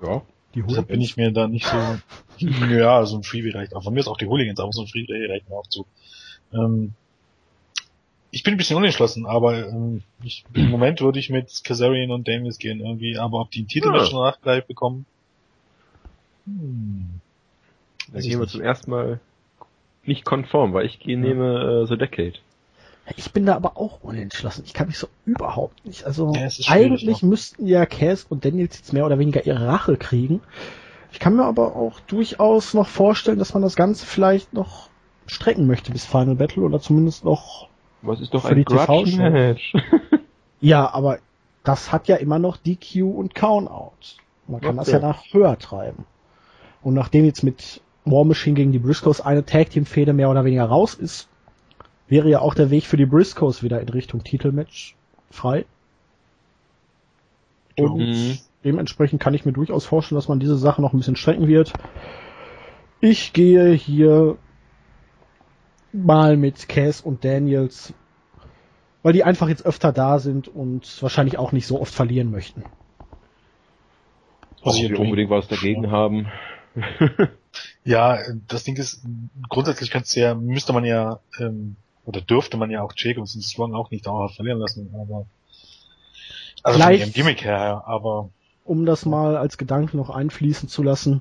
ja. 0.02 0.22
Die 0.54 0.62
Hooligans. 0.62 0.68
Deshalb 0.68 0.88
bin 0.88 1.00
ich 1.00 1.16
mir 1.16 1.30
da 1.30 1.46
nicht 1.46 1.66
so, 1.66 1.76
ja, 2.46 3.04
so 3.04 3.16
ein 3.16 3.22
Freebie 3.22 3.50
reicht 3.50 3.74
auch. 3.74 3.84
Von 3.84 3.94
mir 3.94 4.00
ist 4.00 4.08
auch 4.08 4.16
die 4.16 4.26
Hooligans, 4.26 4.60
aber 4.60 4.72
so 4.72 4.82
ein 4.82 4.88
Freebie 4.88 5.26
reicht 5.26 5.48
mir 5.48 5.56
auch 5.56 5.66
zu. 5.66 5.86
Ähm, 6.52 6.94
ich 8.30 8.42
bin 8.42 8.54
ein 8.54 8.56
bisschen 8.56 8.76
unentschlossen, 8.76 9.26
aber 9.26 9.68
ähm, 9.68 10.02
ich, 10.22 10.44
im 10.54 10.70
Moment 10.70 11.00
würde 11.00 11.18
ich 11.18 11.30
mit 11.30 11.64
Kazarian 11.64 12.10
und 12.10 12.28
Daniels 12.28 12.58
gehen 12.58 12.80
irgendwie, 12.80 13.18
aber 13.18 13.40
ob 13.40 13.50
die 13.50 13.60
einen 13.60 13.68
Titel 13.68 13.94
ja. 13.94 14.04
schon 14.04 14.20
nachgleich 14.20 14.66
bekommen, 14.66 15.06
hm. 16.48 17.20
Dann 18.12 18.22
gehen 18.22 18.40
wir 18.40 18.46
zum 18.46 18.62
ersten 18.62 18.90
Mal 18.90 19.20
nicht 20.04 20.24
konform, 20.24 20.72
weil 20.72 20.86
ich 20.86 20.98
gehe, 20.98 21.18
nehme 21.18 21.82
äh, 21.82 21.86
The 21.86 21.98
Decade. 21.98 22.38
Ich 23.16 23.32
bin 23.32 23.46
da 23.46 23.56
aber 23.56 23.76
auch 23.76 24.00
unentschlossen. 24.02 24.62
Ich 24.66 24.74
kann 24.74 24.88
mich 24.88 24.98
so 24.98 25.08
überhaupt 25.24 25.84
nicht. 25.86 26.04
Also 26.04 26.32
ja, 26.34 26.48
eigentlich 26.68 27.22
noch. 27.22 27.28
müssten 27.28 27.66
ja 27.66 27.86
Cass 27.86 28.26
und 28.28 28.44
Daniels 28.44 28.76
jetzt 28.78 28.92
mehr 28.92 29.06
oder 29.06 29.18
weniger 29.18 29.46
ihre 29.46 29.66
Rache 29.66 29.96
kriegen. 29.96 30.40
Ich 31.12 31.20
kann 31.20 31.36
mir 31.36 31.44
aber 31.44 31.74
auch 31.74 32.00
durchaus 32.00 32.74
noch 32.74 32.88
vorstellen, 32.88 33.38
dass 33.38 33.54
man 33.54 33.62
das 33.62 33.76
Ganze 33.76 34.04
vielleicht 34.04 34.52
noch 34.52 34.90
strecken 35.26 35.66
möchte 35.66 35.92
bis 35.92 36.04
Final 36.04 36.34
Battle 36.34 36.62
oder 36.62 36.80
zumindest 36.80 37.24
noch 37.24 37.68
Was 38.02 38.20
ist 38.20 38.34
doch 38.34 38.42
für 38.42 38.48
ein 38.48 38.64
die 39.04 39.16
Match? 39.16 39.72
ja, 40.60 40.92
aber 40.92 41.18
das 41.64 41.92
hat 41.92 42.08
ja 42.08 42.16
immer 42.16 42.38
noch 42.38 42.56
DQ 42.56 43.02
und 43.02 43.34
Count-Out. 43.34 44.16
Man 44.46 44.60
kann 44.60 44.78
okay. 44.78 44.78
das 44.78 44.92
ja 44.92 44.98
nach 45.00 45.22
höher 45.32 45.58
treiben. 45.58 46.04
Und 46.82 46.94
nachdem 46.94 47.24
jetzt 47.24 47.42
mit 47.42 47.82
War 48.04 48.24
Machine 48.24 48.54
gegen 48.54 48.72
die 48.72 48.78
Briscoes 48.78 49.20
eine 49.20 49.44
Tag 49.44 49.70
Team 49.70 49.84
Fehde 49.84 50.12
mehr 50.12 50.30
oder 50.30 50.44
weniger 50.44 50.64
raus 50.64 50.94
ist, 50.94 51.28
wäre 52.08 52.28
ja 52.28 52.40
auch 52.40 52.54
der 52.54 52.70
Weg 52.70 52.84
für 52.84 52.96
die 52.96 53.06
Briscoes 53.06 53.62
wieder 53.62 53.80
in 53.80 53.88
Richtung 53.88 54.24
Titelmatch 54.24 54.96
frei. 55.30 55.66
Und 57.76 57.98
mhm. 57.98 58.38
dementsprechend 58.64 59.20
kann 59.20 59.34
ich 59.34 59.44
mir 59.44 59.52
durchaus 59.52 59.84
vorstellen, 59.84 60.16
dass 60.16 60.28
man 60.28 60.40
diese 60.40 60.56
Sache 60.56 60.82
noch 60.82 60.92
ein 60.92 60.98
bisschen 60.98 61.16
strecken 61.16 61.46
wird. 61.46 61.72
Ich 63.00 63.32
gehe 63.32 63.72
hier 63.72 64.36
mal 65.92 66.36
mit 66.36 66.68
Cass 66.68 67.00
und 67.00 67.24
Daniels, 67.24 67.94
weil 69.02 69.12
die 69.12 69.24
einfach 69.24 69.48
jetzt 69.48 69.64
öfter 69.64 69.92
da 69.92 70.18
sind 70.18 70.48
und 70.48 71.02
wahrscheinlich 71.02 71.38
auch 71.38 71.52
nicht 71.52 71.66
so 71.66 71.80
oft 71.80 71.94
verlieren 71.94 72.30
möchten. 72.30 72.64
Also 74.62 74.82
ich 74.82 74.98
unbedingt 74.98 75.30
was 75.30 75.46
dagegen 75.46 75.90
haben. 75.90 76.26
ja, 77.84 78.18
das 78.48 78.64
Ding 78.64 78.76
ist, 78.76 79.04
grundsätzlich 79.48 79.90
kannst 79.90 80.14
du 80.16 80.20
ja, 80.20 80.34
müsste 80.34 80.72
man 80.72 80.84
ja 80.84 81.20
ähm, 81.38 81.76
oder 82.08 82.22
dürfte 82.22 82.56
man 82.56 82.70
ja 82.70 82.82
auch 82.82 82.94
Jacobs 82.96 83.34
und 83.34 83.42
Strong 83.42 83.74
auch 83.74 83.90
nicht 83.90 84.06
dauerhaft 84.06 84.36
verlieren 84.36 84.58
lassen, 84.58 84.88
aber 84.94 85.26
also 86.62 86.78
Vielleicht, 86.78 87.02
von 87.02 87.08
ihrem 87.08 87.12
Gimmick 87.12 87.44
her, 87.44 87.82
aber 87.86 88.30
um 88.64 88.86
das 88.86 89.04
mal 89.04 89.36
als 89.36 89.58
Gedanke 89.58 89.94
noch 89.94 90.08
einfließen 90.08 90.70
zu 90.70 90.82
lassen, 90.82 91.20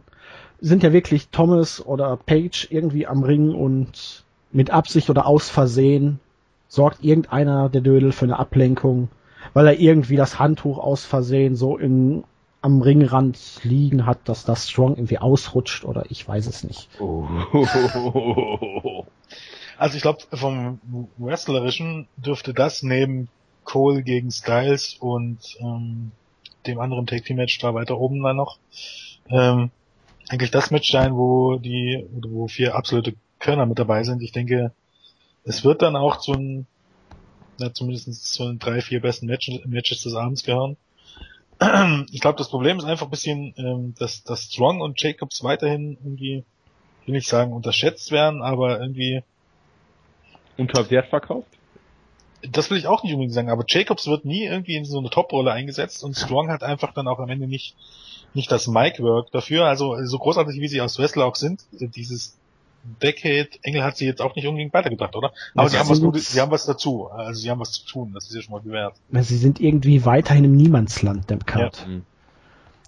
sind 0.61 0.83
ja 0.83 0.93
wirklich 0.93 1.27
Thomas 1.27 1.85
oder 1.85 2.15
Page 2.15 2.69
irgendwie 2.71 3.05
am 3.05 3.23
Ring 3.23 3.53
und 3.53 4.23
mit 4.53 4.71
Absicht 4.71 5.09
oder 5.09 5.27
aus 5.27 5.49
Versehen 5.49 6.21
sorgt 6.69 7.03
irgendeiner 7.03 7.67
der 7.67 7.81
Dödel 7.81 8.13
für 8.13 8.25
eine 8.25 8.39
Ablenkung, 8.39 9.09
weil 9.53 9.67
er 9.67 9.79
irgendwie 9.79 10.15
das 10.15 10.39
Handtuch 10.39 10.77
aus 10.77 11.03
Versehen 11.03 11.57
so 11.57 11.77
in, 11.77 12.23
am 12.61 12.81
Ringrand 12.81 13.59
liegen 13.63 14.05
hat, 14.05 14.19
dass 14.29 14.45
das 14.45 14.69
Strong 14.69 14.95
irgendwie 14.95 15.19
ausrutscht 15.19 15.83
oder 15.83 16.05
ich 16.09 16.25
weiß 16.25 16.47
es 16.47 16.63
nicht. 16.63 16.89
Oh. 16.99 17.27
Also 19.77 19.95
ich 19.95 20.01
glaube, 20.01 20.23
vom 20.33 20.79
Wrestlerischen 21.17 22.07
dürfte 22.17 22.53
das 22.53 22.83
neben 22.83 23.29
Cole 23.63 24.01
gegen 24.01 24.31
Styles 24.31 24.95
und 24.99 25.39
ähm, 25.59 26.11
dem 26.65 26.79
anderen 26.79 27.05
Take 27.05 27.23
Team 27.23 27.37
Match 27.37 27.59
da 27.59 27.73
weiter 27.73 27.97
oben 27.99 28.23
dann 28.23 28.37
noch 28.37 28.57
ähm, 29.29 29.71
eigentlich 30.29 30.51
das 30.51 30.71
Match 30.71 30.91
sein, 30.91 31.15
wo 31.15 31.57
die 31.57 32.05
wo 32.11 32.47
vier 32.47 32.75
absolute 32.75 33.13
Körner 33.39 33.65
mit 33.65 33.77
dabei 33.77 34.03
sind. 34.03 34.21
Ich 34.21 34.31
denke, 34.31 34.71
es 35.43 35.63
wird 35.63 35.81
dann 35.81 35.95
auch 35.95 36.17
zu 36.17 36.33
ein, 36.33 36.65
na, 37.59 37.73
zumindest 37.73 38.33
zu 38.33 38.47
den 38.47 38.59
drei, 38.59 38.81
vier 38.81 39.01
besten 39.01 39.27
Matches, 39.27 39.59
Matches 39.65 40.03
des 40.03 40.15
Abends 40.15 40.43
gehören. 40.43 40.77
Ich 42.11 42.21
glaube, 42.21 42.37
das 42.37 42.49
Problem 42.49 42.77
ist 42.77 42.85
einfach 42.85 43.07
ein 43.07 43.11
bisschen, 43.11 43.53
ähm, 43.57 43.95
dass, 43.97 44.23
dass 44.23 44.43
Strong 44.43 44.81
und 44.81 45.01
Jacobs 45.01 45.43
weiterhin 45.43 45.97
irgendwie, 46.03 46.43
will 47.05 47.15
ich 47.15 47.27
sagen, 47.27 47.53
unterschätzt 47.53 48.11
werden, 48.11 48.41
aber 48.41 48.79
irgendwie 48.79 49.23
unter 50.57 50.89
Wert 50.89 51.07
verkauft? 51.07 51.47
Das 52.41 52.69
will 52.69 52.77
ich 52.77 52.87
auch 52.87 53.03
nicht 53.03 53.13
unbedingt 53.13 53.33
sagen, 53.33 53.49
aber 53.49 53.63
Jacobs 53.67 54.07
wird 54.07 54.25
nie 54.25 54.45
irgendwie 54.45 54.75
in 54.75 54.85
so 54.85 54.99
eine 54.99 55.09
Top-Rolle 55.09 55.51
eingesetzt 55.51 56.03
und 56.03 56.15
Strong 56.15 56.49
hat 56.49 56.63
einfach 56.63 56.93
dann 56.93 57.07
auch 57.07 57.19
am 57.19 57.29
Ende 57.29 57.47
nicht, 57.47 57.75
nicht 58.33 58.51
das 58.51 58.67
Mic-Work 58.67 59.31
dafür. 59.31 59.65
Also 59.65 59.97
so 60.05 60.19
großartig 60.19 60.59
wie 60.61 60.67
sie 60.67 60.81
aus 60.81 60.99
Wrestler 60.99 61.25
auch 61.25 61.35
sind, 61.35 61.65
dieses 61.71 62.37
Decade, 63.01 63.49
Engel 63.63 63.83
hat 63.83 63.97
sie 63.97 64.05
jetzt 64.05 64.21
auch 64.21 64.35
nicht 64.35 64.47
unbedingt 64.47 64.73
weitergebracht, 64.73 65.15
oder? 65.15 65.33
Aber 65.55 65.67
sie 65.67 65.77
haben, 65.77 65.89
was, 65.89 66.31
sie 66.31 66.39
haben 66.39 66.51
was 66.51 66.65
dazu. 66.65 67.09
Also 67.09 67.41
sie 67.41 67.49
haben 67.49 67.59
was 67.59 67.71
zu 67.71 67.85
tun, 67.85 68.11
das 68.13 68.25
ist 68.27 68.35
ja 68.35 68.41
schon 68.41 68.53
mal 68.53 68.61
gewährt. 68.61 68.95
Sie 69.11 69.37
sind 69.37 69.59
irgendwie 69.59 70.05
weiterhin 70.05 70.45
im 70.45 70.55
Niemandsland, 70.55 71.29
der 71.29 71.39
Cut. 71.39 71.85
Ja. 71.87 72.01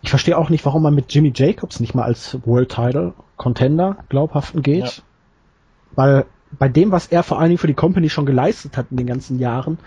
Ich 0.02 0.10
verstehe 0.10 0.38
auch 0.38 0.50
nicht, 0.50 0.66
warum 0.66 0.84
man 0.84 0.96
mit 0.96 1.14
Jimmy 1.14 1.34
Jacobs 1.36 1.80
nicht 1.80 1.94
mal 1.94 2.04
als 2.04 2.38
World 2.46 2.70
Title 2.70 3.14
Contender 3.36 3.98
glaubhaften 4.08 4.62
geht. 4.62 4.86
Ja. 4.86 4.92
Weil 5.96 6.26
bei 6.58 6.70
dem, 6.70 6.91
was 6.91 7.08
er 7.08 7.24
vor 7.24 7.39
allen 7.39 7.50
Dingen 7.50 7.60
für 7.60 7.68
die 7.68 7.74
Company 7.74 8.10
schon 8.10 8.26
geleistet 8.26 8.78
hat 8.78 8.88
in 8.91 8.97
den 8.97 9.08
ganzen 9.08 9.39
Jahren, 9.39 9.78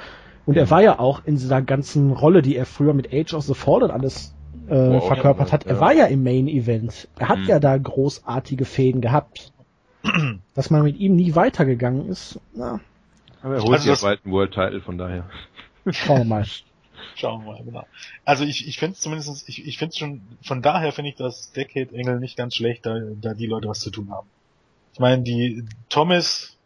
und 0.45 0.57
er 0.57 0.71
war 0.71 0.83
ja 0.83 0.99
auch 0.99 1.25
in 1.25 1.37
dieser 1.37 1.63
ganzen 1.63 2.11
Rolle, 2.11 2.43
die 2.43 2.57
er 2.57 2.67
früher 2.67 2.95
mit 2.95 3.13
Age 3.13 3.35
of 3.35 3.45
the 3.45 3.55
Fallen 3.55 3.91
alles 3.91 4.35
äh, 4.69 4.75
wow, 4.75 5.07
verkörpert 5.07 5.49
ja, 5.49 5.53
hat. 5.53 5.67
Er 5.67 5.75
ja. 5.75 5.81
war 5.81 5.93
ja 5.93 6.07
im 6.07 6.23
Main 6.23 6.49
Event. 6.49 7.09
Er 7.17 7.29
hat 7.29 7.39
mhm. 7.39 7.47
ja 7.47 7.61
da 7.61 7.77
großartige 7.77 8.65
Fäden 8.65 9.01
gehabt. 9.01 9.53
Dass 10.55 10.71
man 10.71 10.83
mit 10.83 10.99
ihm 10.99 11.15
nie 11.15 11.37
weitergegangen 11.37 12.09
ist, 12.09 12.41
na. 12.55 12.81
Aber 13.41 13.55
er 13.55 13.63
holt 13.63 13.73
also 13.73 13.93
sich 13.93 14.03
bald 14.03 14.25
einen 14.25 14.35
World 14.35 14.53
Title, 14.53 14.81
von 14.81 14.99
daher. 14.99 15.29
Schauen 15.91 16.19
wir 16.19 16.25
mal. 16.25 16.45
Schauen 17.15 17.45
wir 17.45 17.53
mal, 17.53 17.63
genau. 17.65 17.87
Also 18.25 18.45
ich, 18.45 18.67
ich 18.67 18.79
finde 18.79 18.95
es 18.95 19.01
zumindest, 19.01 19.49
ich, 19.49 19.67
ich 19.67 19.79
finde 19.79 19.97
schon, 19.97 20.23
von 20.43 20.63
daher 20.63 20.93
finde 20.93 21.11
ich 21.11 21.17
das 21.17 21.53
Decade 21.53 21.95
Engel 21.95 22.21
nicht 22.21 22.37
ganz 22.37 22.55
schlecht, 22.55 22.87
da, 22.87 22.99
da 23.21 23.35
die 23.35 23.47
Leute 23.47 23.69
was 23.69 23.81
zu 23.81 23.91
tun 23.91 24.11
haben. 24.11 24.29
Ich 24.93 24.99
meine, 24.99 25.23
die 25.23 25.65
Thomas, 25.89 26.57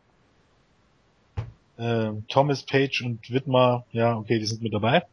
äh, 1.78 2.10
Thomas, 2.28 2.62
Page 2.62 3.02
und 3.02 3.30
Widmer, 3.30 3.84
ja, 3.92 4.16
okay, 4.16 4.38
die 4.38 4.46
sind 4.46 4.62
mit 4.62 4.72
dabei. 4.72 5.04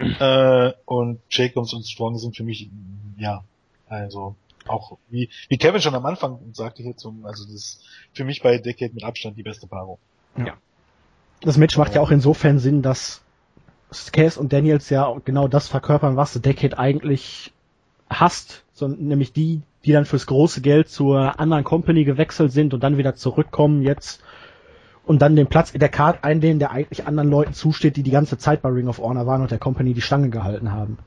Äh, 0.00 0.74
und 0.84 1.18
Jacobs 1.28 1.72
und 1.72 1.84
Strong 1.84 2.18
sind 2.18 2.36
für 2.36 2.44
mich, 2.44 2.70
ja, 3.16 3.42
also 3.88 4.36
auch 4.68 4.96
wie, 5.08 5.28
wie 5.48 5.58
Kevin 5.58 5.80
schon 5.80 5.96
am 5.96 6.06
Anfang 6.06 6.38
sagte 6.52 6.84
hier 6.84 6.96
zum, 6.96 7.26
also 7.26 7.44
das 7.44 7.52
ist 7.52 7.84
für 8.12 8.22
mich 8.22 8.40
bei 8.40 8.58
Decade 8.58 8.94
mit 8.94 9.02
Abstand 9.02 9.36
die 9.36 9.42
beste 9.42 9.66
Paarung. 9.66 9.98
Ja. 10.36 10.56
Das 11.40 11.56
Match 11.56 11.76
macht 11.76 11.96
ja 11.96 12.00
auch 12.00 12.12
insofern 12.12 12.60
Sinn, 12.60 12.82
dass 12.82 13.22
Case 14.12 14.38
und 14.38 14.52
Daniels 14.52 14.90
ja 14.90 15.16
genau 15.24 15.48
das 15.48 15.66
verkörpern, 15.66 16.16
was 16.16 16.32
The 16.32 16.42
Decade 16.42 16.78
eigentlich 16.78 17.52
hasst, 18.10 18.64
so, 18.72 18.88
nämlich 18.88 19.32
die, 19.32 19.62
die 19.84 19.92
dann 19.92 20.04
fürs 20.04 20.26
große 20.26 20.60
Geld 20.60 20.88
zur 20.88 21.38
anderen 21.40 21.64
Company 21.64 22.04
gewechselt 22.04 22.52
sind 22.52 22.74
und 22.74 22.82
dann 22.82 22.98
wieder 22.98 23.14
zurückkommen 23.14 23.82
jetzt 23.82 24.22
und 25.06 25.22
dann 25.22 25.36
den 25.36 25.46
Platz 25.46 25.70
in 25.70 25.80
der 25.80 25.88
Card 25.88 26.24
einnehmen, 26.24 26.58
der 26.58 26.70
eigentlich 26.70 27.06
anderen 27.06 27.30
Leuten 27.30 27.54
zusteht, 27.54 27.96
die 27.96 28.02
die 28.02 28.10
ganze 28.10 28.38
Zeit 28.38 28.62
bei 28.62 28.68
Ring 28.68 28.88
of 28.88 28.98
Honor 28.98 29.26
waren 29.26 29.42
und 29.42 29.50
der 29.50 29.58
Company 29.58 29.94
die 29.94 30.00
Stange 30.00 30.28
gehalten 30.28 30.72
haben. 30.72 30.98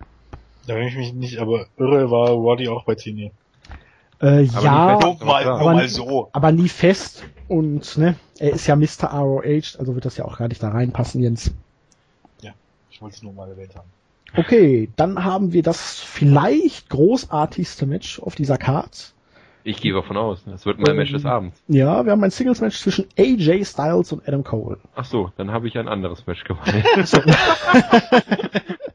Da 0.68 0.76
wenn 0.76 0.88
ich 0.88 0.96
mich 0.96 1.14
nicht, 1.14 1.40
aber 1.40 1.66
irre 1.78 2.10
war 2.10 2.30
Roddy 2.30 2.68
auch 2.70 2.84
bei 2.86 2.96
TNA. 2.96 3.32
Äh, 4.22 4.44
ja, 4.44 5.00
mal, 5.02 5.18
mal, 5.24 5.44
aber, 5.46 5.74
mal 5.74 5.88
so. 5.88 6.30
aber 6.32 6.52
nie 6.52 6.70
fest 6.70 7.24
und 7.48 7.98
ne, 7.98 8.16
er 8.38 8.52
ist 8.52 8.68
ja 8.68 8.76
Mr. 8.76 9.12
ROH, 9.12 9.78
also 9.80 9.96
wird 9.96 10.06
das 10.06 10.18
ja 10.18 10.26
auch 10.26 10.38
gar 10.38 10.48
nicht 10.48 10.62
da 10.62 10.70
reinpassen, 10.70 11.22
Jens. 11.22 11.52
Ich 13.02 13.04
wollte 13.04 13.16
es 13.16 13.24
nur 13.24 13.34
mal 13.34 13.50
erwähnt 13.50 13.76
haben. 13.76 13.90
Okay, 14.36 14.90
dann 14.96 15.24
haben 15.24 15.54
wir 15.54 15.64
das 15.64 16.00
vielleicht 16.00 16.90
großartigste 16.90 17.86
Match 17.86 18.20
auf 18.20 18.36
dieser 18.36 18.58
Card. 18.58 19.14
Ich 19.64 19.80
gehe 19.80 19.94
davon 19.94 20.18
aus, 20.18 20.44
das 20.46 20.66
wird 20.66 20.80
mein 20.80 20.96
Match 20.96 21.12
des 21.12 21.24
Abends. 21.26 21.62
Ja, 21.68 22.04
wir 22.04 22.12
haben 22.12 22.24
ein 22.24 22.32
Singles-Match 22.32 22.80
zwischen 22.80 23.06
AJ 23.18 23.66
Styles 23.66 24.12
und 24.12 24.28
Adam 24.28 24.44
Cole. 24.44 24.80
Ach 24.96 25.06
so, 25.06 25.32
dann 25.38 25.52
habe 25.52 25.68
ich 25.68 25.78
ein 25.78 25.88
anderes 25.88 26.26
Match 26.26 26.44
gewonnen. 26.44 26.84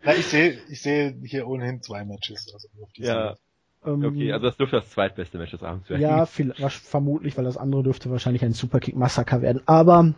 Na, 0.02 0.14
ich 0.14 0.26
sehe 0.26 0.58
ich 0.68 0.82
sehe 0.82 1.14
hier 1.24 1.46
ohnehin 1.46 1.82
zwei 1.82 2.04
Matches. 2.04 2.52
Also 2.52 2.68
ja. 2.94 3.36
Okay, 3.82 4.32
also 4.32 4.46
das 4.46 4.56
dürfte 4.56 4.76
das 4.76 4.90
zweitbeste 4.90 5.38
Match 5.38 5.52
des 5.52 5.62
Abends 5.62 5.88
werden. 5.88 6.02
Ja, 6.02 6.26
viel, 6.26 6.52
vermutlich, 6.54 7.36
weil 7.38 7.44
das 7.44 7.56
andere 7.56 7.84
dürfte 7.84 8.10
wahrscheinlich 8.10 8.44
ein 8.44 8.52
Superkick-Massaker 8.52 9.42
werden. 9.42 9.62
Aber 9.66 10.14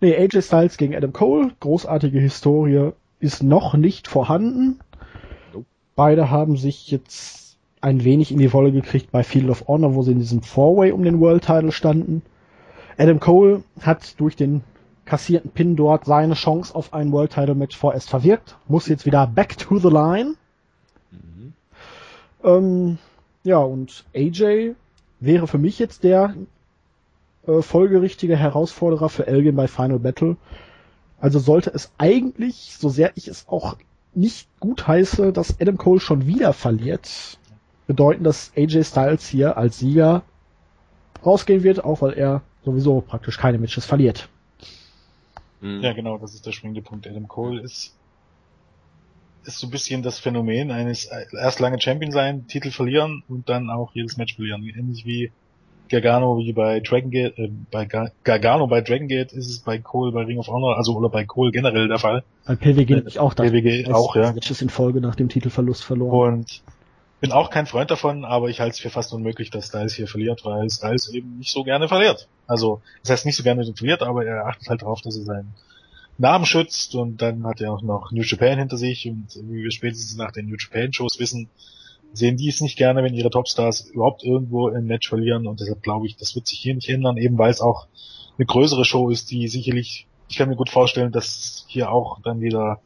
Nee, 0.00 0.16
AJ 0.16 0.42
Styles 0.42 0.76
gegen 0.76 0.94
Adam 0.94 1.12
Cole, 1.12 1.50
großartige 1.60 2.20
Historie, 2.20 2.92
ist 3.20 3.42
noch 3.42 3.74
nicht 3.74 4.08
vorhanden. 4.08 4.80
Nope. 5.52 5.66
Beide 5.96 6.30
haben 6.30 6.56
sich 6.56 6.90
jetzt 6.90 7.56
ein 7.80 8.04
wenig 8.04 8.32
in 8.32 8.38
die 8.38 8.52
Wolle 8.52 8.72
gekriegt 8.72 9.10
bei 9.10 9.22
Field 9.22 9.50
of 9.50 9.68
Honor, 9.68 9.94
wo 9.94 10.02
sie 10.02 10.12
in 10.12 10.18
diesem 10.18 10.42
Four-Way 10.42 10.92
um 10.92 11.02
den 11.02 11.20
World 11.20 11.44
Title 11.44 11.72
standen. 11.72 12.22
Adam 12.96 13.20
Cole 13.20 13.62
hat 13.80 14.18
durch 14.20 14.34
den 14.34 14.62
kassierten 15.04 15.50
Pin 15.50 15.76
dort 15.76 16.04
seine 16.04 16.34
Chance 16.34 16.74
auf 16.74 16.92
ein 16.92 17.12
World 17.12 17.32
Title 17.32 17.54
Match 17.54 17.76
vorerst 17.76 18.10
verwirkt, 18.10 18.56
muss 18.66 18.88
jetzt 18.88 19.06
wieder 19.06 19.26
back 19.26 19.56
to 19.56 19.78
the 19.78 19.88
line. 19.88 20.34
Mhm. 21.10 21.52
Ähm, 22.44 22.98
ja, 23.44 23.58
und 23.58 24.04
AJ 24.14 24.74
wäre 25.20 25.46
für 25.46 25.58
mich 25.58 25.78
jetzt 25.78 26.04
der 26.04 26.34
äh, 27.46 27.62
folgerichtige 27.62 28.36
Herausforderer 28.36 29.08
für 29.08 29.26
Elgin 29.26 29.56
bei 29.56 29.66
Final 29.66 29.98
Battle. 29.98 30.36
Also 31.20 31.38
sollte 31.38 31.70
es 31.70 31.92
eigentlich, 31.98 32.76
so 32.78 32.88
sehr 32.88 33.12
ich 33.16 33.28
es 33.28 33.48
auch 33.48 33.76
nicht 34.14 34.48
gut 34.60 34.86
heiße, 34.86 35.32
dass 35.32 35.60
Adam 35.60 35.76
Cole 35.76 36.00
schon 36.00 36.26
wieder 36.26 36.52
verliert, 36.52 37.38
bedeuten, 37.86 38.24
dass 38.24 38.52
AJ 38.56 38.84
Styles 38.84 39.26
hier 39.28 39.56
als 39.56 39.78
Sieger 39.78 40.22
rausgehen 41.24 41.62
wird, 41.62 41.84
auch 41.84 42.02
weil 42.02 42.12
er 42.14 42.42
sowieso 42.64 43.00
praktisch 43.00 43.38
keine 43.38 43.58
Matches 43.58 43.84
verliert. 43.84 44.28
Mhm. 45.60 45.80
Ja, 45.82 45.92
genau, 45.92 46.18
das 46.18 46.34
ist 46.34 46.46
der 46.46 46.52
springende 46.52 46.82
Punkt. 46.82 47.06
Adam 47.06 47.26
Cole 47.26 47.62
ist, 47.62 47.96
ist 49.44 49.58
so 49.58 49.66
ein 49.66 49.70
bisschen 49.70 50.02
das 50.02 50.18
Phänomen 50.18 50.70
eines 50.70 51.06
äh, 51.06 51.24
erst 51.32 51.58
lange 51.58 51.80
Champion 51.80 52.12
sein, 52.12 52.46
Titel 52.46 52.70
verlieren 52.70 53.24
und 53.28 53.48
dann 53.48 53.70
auch 53.70 53.92
jedes 53.94 54.16
Match 54.16 54.36
verlieren. 54.36 54.62
Ähnlich 54.62 55.04
wie 55.04 55.32
Gargano 55.88 56.38
wie 56.38 56.52
bei 56.52 56.80
Dragon 56.80 57.10
Gate, 57.10 57.38
äh, 57.38 57.50
bei 57.70 57.84
Gar 57.84 58.10
Gargano 58.24 58.66
bei 58.66 58.80
Dragon 58.80 59.08
Gate 59.08 59.32
ist 59.32 59.48
es 59.48 59.58
bei 59.60 59.78
Cole 59.78 60.12
bei 60.12 60.24
Ring 60.24 60.38
of 60.38 60.48
Honor, 60.48 60.76
also 60.76 60.94
oder 60.96 61.08
bei 61.08 61.24
Cole 61.24 61.50
generell 61.50 61.88
der 61.88 61.98
Fall. 61.98 62.24
Bei 62.46 62.56
PWG 62.56 62.90
äh, 62.90 63.02
ich 63.06 63.18
auch 63.18 63.34
das. 63.34 63.50
PWG 63.50 63.92
auch, 63.92 64.16
ja. 64.16 64.32
Matches 64.32 64.62
in 64.62 64.68
Folge 64.68 65.00
nach 65.00 65.14
dem 65.14 65.28
Titelverlust 65.28 65.84
verloren. 65.84 66.34
Und 66.34 66.62
bin 67.20 67.32
auch 67.32 67.50
kein 67.50 67.66
Freund 67.66 67.90
davon, 67.90 68.24
aber 68.24 68.48
ich 68.48 68.60
halte 68.60 68.74
es 68.74 68.80
für 68.80 68.90
fast 68.90 69.12
unmöglich, 69.12 69.50
dass 69.50 69.66
Styles 69.66 69.94
hier 69.94 70.06
verliert, 70.06 70.44
weil 70.44 70.70
Styles 70.70 71.08
eben 71.12 71.38
nicht 71.38 71.50
so 71.50 71.64
gerne 71.64 71.88
verliert. 71.88 72.28
Also, 72.46 72.80
das 73.02 73.10
heißt 73.10 73.26
nicht 73.26 73.36
so 73.36 73.42
gerne 73.42 73.64
verliert, 73.74 74.02
aber 74.02 74.24
er 74.24 74.46
achtet 74.46 74.68
halt 74.68 74.82
darauf, 74.82 75.00
dass 75.02 75.16
er 75.16 75.24
seinen 75.24 75.54
Namen 76.16 76.46
schützt 76.46 76.94
und 76.94 77.22
dann 77.22 77.44
hat 77.46 77.60
er 77.60 77.72
auch 77.72 77.82
noch 77.82 78.12
New 78.12 78.22
Japan 78.22 78.58
hinter 78.58 78.76
sich 78.76 79.08
und 79.08 79.26
wie 79.48 79.62
wir 79.62 79.70
spätestens 79.70 80.16
nach 80.16 80.32
den 80.32 80.46
New 80.46 80.56
Japan 80.58 80.92
Shows 80.92 81.18
wissen, 81.18 81.48
sehen 82.12 82.36
die 82.36 82.48
es 82.48 82.60
nicht 82.60 82.76
gerne, 82.76 83.02
wenn 83.02 83.14
ihre 83.14 83.30
Topstars 83.30 83.90
überhaupt 83.90 84.24
irgendwo 84.24 84.68
im 84.68 84.86
Match 84.86 85.08
verlieren. 85.08 85.46
Und 85.46 85.60
deshalb 85.60 85.82
glaube 85.82 86.06
ich, 86.06 86.16
das 86.16 86.34
wird 86.34 86.46
sich 86.46 86.58
hier 86.58 86.74
nicht 86.74 86.88
ändern, 86.88 87.16
eben 87.16 87.38
weil 87.38 87.50
es 87.50 87.60
auch 87.60 87.86
eine 88.38 88.46
größere 88.46 88.84
Show 88.84 89.10
ist, 89.10 89.30
die 89.30 89.48
sicherlich, 89.48 90.06
ich 90.28 90.36
kann 90.36 90.48
mir 90.48 90.56
gut 90.56 90.70
vorstellen, 90.70 91.12
dass 91.12 91.64
hier 91.68 91.90
auch 91.90 92.20
dann 92.22 92.40
wieder 92.40 92.80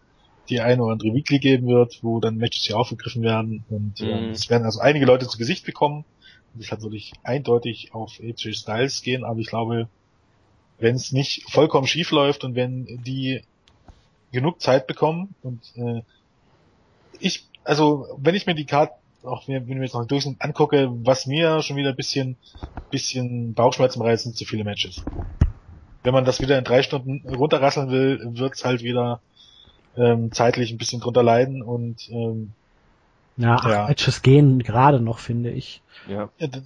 die 0.48 0.60
eine 0.60 0.82
oder 0.82 0.92
andere 0.92 1.14
Weekly 1.14 1.38
geben 1.38 1.68
wird, 1.68 2.00
wo 2.02 2.20
dann 2.20 2.36
Matches 2.36 2.64
hier 2.64 2.76
aufgegriffen 2.76 3.22
werden. 3.22 3.64
Und 3.70 4.00
äh, 4.00 4.04
mhm. 4.04 4.30
es 4.30 4.50
werden 4.50 4.64
also 4.64 4.80
einige 4.80 5.06
Leute 5.06 5.26
zu 5.28 5.38
Gesicht 5.38 5.64
bekommen. 5.64 6.04
Und 6.52 6.62
deshalb 6.62 6.82
würde 6.82 6.96
ich 6.96 7.12
eindeutig 7.22 7.94
auf 7.94 8.18
AJ 8.20 8.54
Styles 8.54 9.02
gehen, 9.02 9.24
aber 9.24 9.38
ich 9.38 9.46
glaube, 9.46 9.88
wenn 10.78 10.96
es 10.96 11.12
nicht 11.12 11.50
vollkommen 11.50 11.86
schief 11.86 12.10
läuft 12.10 12.44
und 12.44 12.54
wenn 12.54 12.84
die 13.04 13.42
genug 14.32 14.60
Zeit 14.60 14.86
bekommen 14.86 15.34
und 15.42 15.60
äh, 15.76 16.02
ich, 17.20 17.46
also 17.64 18.06
wenn 18.18 18.34
ich 18.34 18.46
mir 18.46 18.54
die 18.54 18.64
Karte 18.64 18.94
auch 19.24 19.46
wenn 19.48 19.62
ich 19.62 19.68
mir 19.68 19.82
jetzt 19.82 19.94
noch 19.94 20.06
durch 20.06 20.26
angucke, 20.38 20.88
was 21.04 21.26
mir 21.26 21.62
schon 21.62 21.76
wieder 21.76 21.90
ein 21.90 21.96
bisschen, 21.96 22.36
bisschen 22.90 23.54
Bauchschmerzen 23.54 24.00
bereitet, 24.00 24.20
sind 24.20 24.36
zu 24.36 24.44
viele 24.44 24.64
Matches. 24.64 25.04
Wenn 26.02 26.14
man 26.14 26.24
das 26.24 26.40
wieder 26.40 26.58
in 26.58 26.64
drei 26.64 26.82
Stunden 26.82 27.22
runterrasseln 27.28 27.90
will, 27.90 28.20
wird's 28.34 28.64
halt 28.64 28.82
wieder 28.82 29.20
ähm, 29.96 30.32
zeitlich 30.32 30.72
ein 30.72 30.78
bisschen 30.78 31.00
drunter 31.00 31.22
leiden 31.22 31.62
und 31.62 32.08
ähm, 32.10 32.52
ja, 33.36 33.54
acht 33.54 33.68
ja. 33.68 33.86
Matches 33.86 34.22
gehen 34.22 34.58
gerade 34.58 35.00
noch, 35.00 35.18
finde 35.18 35.50
ich. 35.50 35.82
Ja. 36.08 36.28
Ja, 36.38 36.46
das, 36.46 36.62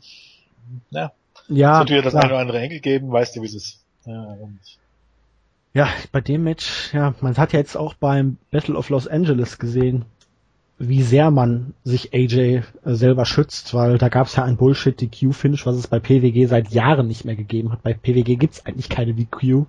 ja. 0.90 1.12
ja 1.48 1.72
es 1.74 1.78
wird 1.80 1.90
wieder 1.90 2.02
das 2.02 2.14
eine 2.14 2.32
oder 2.32 2.38
andere 2.38 2.60
Enkel 2.60 2.80
geben, 2.80 3.10
weißt 3.10 3.36
du, 3.36 3.42
wie 3.42 3.46
es 3.46 3.54
ist. 3.54 3.84
Ja, 4.04 4.22
und 4.22 4.60
ja, 5.74 5.88
bei 6.10 6.22
dem 6.22 6.42
Match, 6.42 6.94
ja, 6.94 7.14
man 7.20 7.36
hat 7.36 7.52
ja 7.52 7.58
jetzt 7.58 7.76
auch 7.76 7.92
beim 7.92 8.38
Battle 8.50 8.76
of 8.76 8.88
Los 8.88 9.06
Angeles 9.06 9.58
gesehen, 9.58 10.06
wie 10.78 11.02
sehr 11.02 11.30
man 11.30 11.74
sich 11.84 12.12
AJ 12.12 12.34
äh, 12.34 12.62
selber 12.84 13.24
schützt, 13.24 13.72
weil 13.72 13.98
da 13.98 14.08
gab 14.08 14.26
es 14.26 14.36
ja 14.36 14.44
ein 14.44 14.56
Bullshit 14.56 15.00
DQ-Finish, 15.00 15.64
was 15.64 15.76
es 15.76 15.86
bei 15.86 16.00
PWG 16.00 16.46
seit 16.46 16.70
Jahren 16.70 17.06
nicht 17.06 17.24
mehr 17.24 17.36
gegeben 17.36 17.72
hat. 17.72 17.82
Bei 17.82 17.94
PWG 17.94 18.36
gibt's 18.36 18.66
eigentlich 18.66 18.88
keine 18.88 19.14
DQ. 19.14 19.64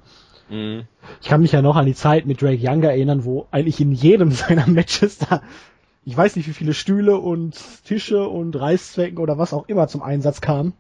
Mhm. 0.50 0.84
Ich 1.22 1.28
kann 1.28 1.42
mich 1.42 1.54
ja 1.54 1.62
noch 1.62 1.76
an 1.76 1.86
die 1.86 1.96
Zeit 1.96 2.26
mit 2.26 2.42
Drake 2.42 2.62
Younger 2.62 2.90
erinnern, 2.90 3.24
wo 3.24 3.48
eigentlich 3.52 3.80
in 3.80 3.94
jedem 3.94 4.32
seiner 4.32 4.68
Matches 4.68 5.20
da, 5.20 5.42
ich 6.04 6.16
weiß 6.16 6.36
nicht 6.36 6.48
wie 6.48 6.54
viele 6.54 6.74
Stühle 6.74 7.18
und 7.18 7.58
Tische 7.86 8.28
und 8.28 8.56
Reißzwecken 8.56 9.18
oder 9.18 9.38
was 9.38 9.54
auch 9.54 9.68
immer 9.68 9.88
zum 9.88 10.02
Einsatz 10.02 10.42
kamen. 10.42 10.74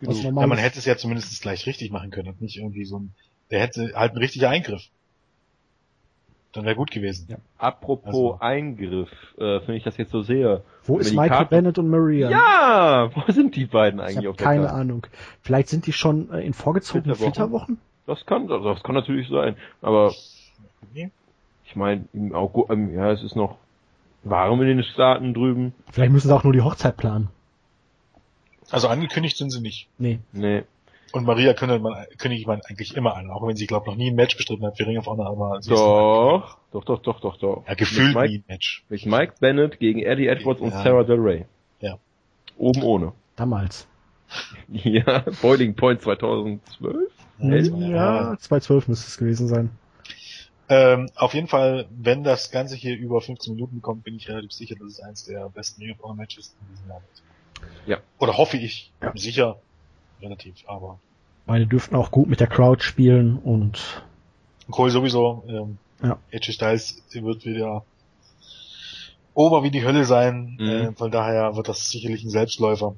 Ja, 0.00 0.30
man 0.30 0.58
hätte 0.58 0.80
es 0.80 0.84
ja 0.84 0.96
zumindest 0.96 1.40
gleich 1.42 1.66
richtig 1.66 1.92
machen 1.92 2.10
können 2.10 2.28
und 2.28 2.40
nicht 2.40 2.56
irgendwie 2.56 2.84
so 2.84 2.98
ein, 2.98 3.14
der 3.50 3.60
hätte 3.60 3.92
halt 3.94 4.12
ein 4.14 4.18
richtiger 4.18 4.50
Eingriff. 4.50 4.88
Dann 6.52 6.64
wäre 6.64 6.76
gut 6.76 6.90
gewesen. 6.90 7.26
Ja. 7.30 7.36
Apropos 7.56 8.06
also. 8.14 8.38
Eingriff, 8.40 9.08
äh, 9.38 9.60
wenn 9.66 9.74
ich 9.74 9.84
das 9.84 9.96
jetzt 9.96 10.12
so 10.12 10.22
sehe. 10.22 10.62
Wo 10.84 10.98
ist 10.98 11.12
Michael 11.12 11.28
Karten... 11.30 11.50
Bennett 11.50 11.78
und 11.78 11.88
Maria? 11.88 12.30
Ja, 12.30 13.10
wo 13.14 13.32
sind 13.32 13.56
die 13.56 13.64
beiden 13.64 14.00
eigentlich 14.00 14.24
ich 14.24 14.28
auf 14.28 14.36
der 14.36 14.46
Keine 14.46 14.64
Karte? 14.64 14.74
Ahnung. 14.74 15.06
Vielleicht 15.40 15.68
sind 15.68 15.86
die 15.86 15.92
schon 15.92 16.30
äh, 16.30 16.44
in 16.44 16.52
vorgezogenen 16.52 17.16
Flitterwochen? 17.16 17.78
Das 18.06 18.26
kann, 18.26 18.50
also 18.50 18.74
das 18.74 18.82
kann 18.82 18.94
natürlich 18.94 19.28
sein. 19.28 19.56
Aber 19.80 20.12
ich 20.94 21.76
meine, 21.76 22.04
im 22.12 22.34
August, 22.34 22.70
ähm, 22.70 22.94
ja, 22.94 23.10
es 23.12 23.22
ist 23.22 23.34
noch 23.34 23.56
warm 24.24 24.60
in 24.60 24.68
den 24.68 24.84
Staaten 24.84 25.32
drüben. 25.32 25.72
Vielleicht 25.90 26.12
müssen 26.12 26.28
sie 26.28 26.34
auch 26.34 26.44
nur 26.44 26.52
die 26.52 26.60
Hochzeit 26.60 26.98
planen. 26.98 27.28
Also 28.70 28.88
angekündigt 28.88 29.38
sind 29.38 29.50
sie 29.50 29.60
nicht. 29.60 29.88
Nee. 29.98 30.18
Nee. 30.32 30.64
Und 31.12 31.24
Maria 31.26 31.52
kündigt 31.52 31.82
man, 31.82 32.06
kündigt 32.18 32.46
man 32.46 32.60
eigentlich 32.62 32.96
immer 32.96 33.14
an, 33.16 33.30
auch 33.30 33.46
wenn 33.46 33.54
sie, 33.56 33.66
glaube 33.66 33.90
noch 33.90 33.96
nie 33.96 34.10
ein 34.10 34.14
Match 34.14 34.36
bestritten 34.36 34.64
hat 34.64 34.76
für 34.76 34.86
Ring 34.86 34.98
of 34.98 35.06
Honor, 35.06 35.26
aber 35.26 35.62
sie 35.62 35.70
doch, 35.70 36.56
doch, 36.72 36.84
doch, 36.84 37.02
doch, 37.02 37.20
doch, 37.20 37.36
doch. 37.36 37.64
Ja, 37.68 37.74
gefühlt 37.74 38.14
Mike, 38.14 38.28
nie 38.28 38.38
ein 38.38 38.44
Match. 38.48 38.84
Mit 38.88 39.06
Mike 39.06 39.34
Bennett 39.40 39.78
gegen 39.78 40.02
Eddie 40.02 40.28
Edwards 40.28 40.60
ja. 40.60 40.66
und 40.66 40.72
Sarah 40.72 41.04
Del 41.04 41.20
Rey. 41.20 41.44
Ja. 41.80 41.98
Oben 42.56 42.82
ohne. 42.82 43.12
Damals. 43.36 43.86
ja, 44.68 45.24
Boiling 45.42 45.74
Point 45.74 46.00
2012? 46.00 47.12
Ja, 47.38 47.56
ja, 47.56 48.36
2012 48.38 48.88
müsste 48.88 49.08
es 49.08 49.18
gewesen 49.18 49.48
sein. 49.48 49.70
Ähm, 50.68 51.10
auf 51.16 51.34
jeden 51.34 51.48
Fall, 51.48 51.86
wenn 51.90 52.24
das 52.24 52.50
Ganze 52.50 52.76
hier 52.76 52.96
über 52.96 53.20
15 53.20 53.54
Minuten 53.54 53.82
kommt, 53.82 54.04
bin 54.04 54.14
ich 54.14 54.28
relativ 54.28 54.52
sicher, 54.52 54.76
dass 54.76 54.92
es 54.92 55.00
eins 55.00 55.24
der 55.24 55.50
besten 55.50 55.82
Ring 55.82 55.92
of 55.92 56.02
Honor 56.02 56.16
Matches 56.16 56.56
in 56.60 56.74
diesem 56.74 56.88
Jahr 56.88 57.02
wird. 57.02 57.22
Ja. 57.86 57.98
Oder 58.18 58.38
hoffe 58.38 58.56
ich. 58.56 58.92
Ja. 59.02 59.12
Sicher. 59.14 59.58
Relativ, 60.22 60.54
aber. 60.66 60.98
Meine 61.46 61.66
dürften 61.66 61.96
auch 61.96 62.10
gut 62.10 62.28
mit 62.28 62.40
der 62.40 62.46
Crowd 62.46 62.82
spielen 62.82 63.36
und 63.38 64.04
Cole 64.70 64.90
sowieso, 64.92 65.42
ähm, 65.48 65.78
Ja. 66.02 66.18
Edge 66.30 66.52
Styles 66.52 67.02
wird 67.12 67.44
wieder 67.44 67.84
ober 69.34 69.62
wie 69.62 69.70
die 69.70 69.84
Hölle 69.84 70.04
sein. 70.04 70.56
Mhm. 70.58 70.68
Äh, 70.68 70.92
von 70.92 71.10
daher 71.10 71.56
wird 71.56 71.68
das 71.68 71.90
sicherlich 71.90 72.22
ein 72.24 72.30
Selbstläufer 72.30 72.94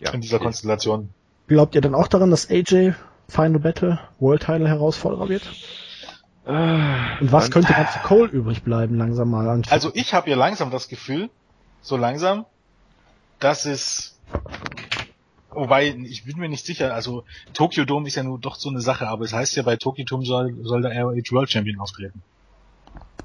Ja. 0.00 0.10
in 0.12 0.20
dieser 0.20 0.38
Konstellation. 0.38 1.10
glaubt 1.46 1.74
ihr 1.74 1.80
dann 1.80 1.94
auch 1.94 2.08
daran, 2.08 2.30
dass 2.30 2.50
AJ 2.50 2.92
Final 3.28 3.58
Battle 3.60 3.98
World 4.20 4.42
Title 4.42 4.68
Herausforderer 4.68 5.28
wird? 5.30 5.42
Ah, 6.46 7.18
Und 7.20 7.30
was 7.32 7.50
könnte 7.50 7.72
dann 7.74 7.86
für 7.86 7.98
Cole 8.06 8.28
übrig 8.30 8.62
bleiben, 8.62 8.96
langsam 8.96 9.30
mal? 9.30 9.48
an- 9.48 9.62
Also 9.70 9.90
ich 9.94 10.12
habe 10.14 10.28
ja 10.30 10.36
langsam 10.36 10.70
das 10.70 10.88
Gefühl, 10.88 11.28
so 11.82 11.96
langsam, 11.96 12.44
dass 13.38 13.64
es 13.66 14.18
Wobei, 15.58 15.88
ich 15.88 16.24
bin 16.24 16.38
mir 16.38 16.48
nicht 16.48 16.64
sicher, 16.64 16.94
also 16.94 17.24
Tokyo 17.52 17.84
Dome 17.84 18.06
ist 18.06 18.14
ja 18.14 18.22
nur 18.22 18.38
doch 18.38 18.54
so 18.54 18.68
eine 18.68 18.80
Sache, 18.80 19.08
aber 19.08 19.24
es 19.24 19.32
heißt 19.32 19.56
ja, 19.56 19.64
bei 19.64 19.76
Tokyo 19.76 20.04
Dome 20.04 20.24
soll, 20.24 20.56
soll 20.62 20.82
der 20.82 20.92
ROH 21.02 21.32
World 21.32 21.50
Champion 21.50 21.80
auftreten. 21.80 22.22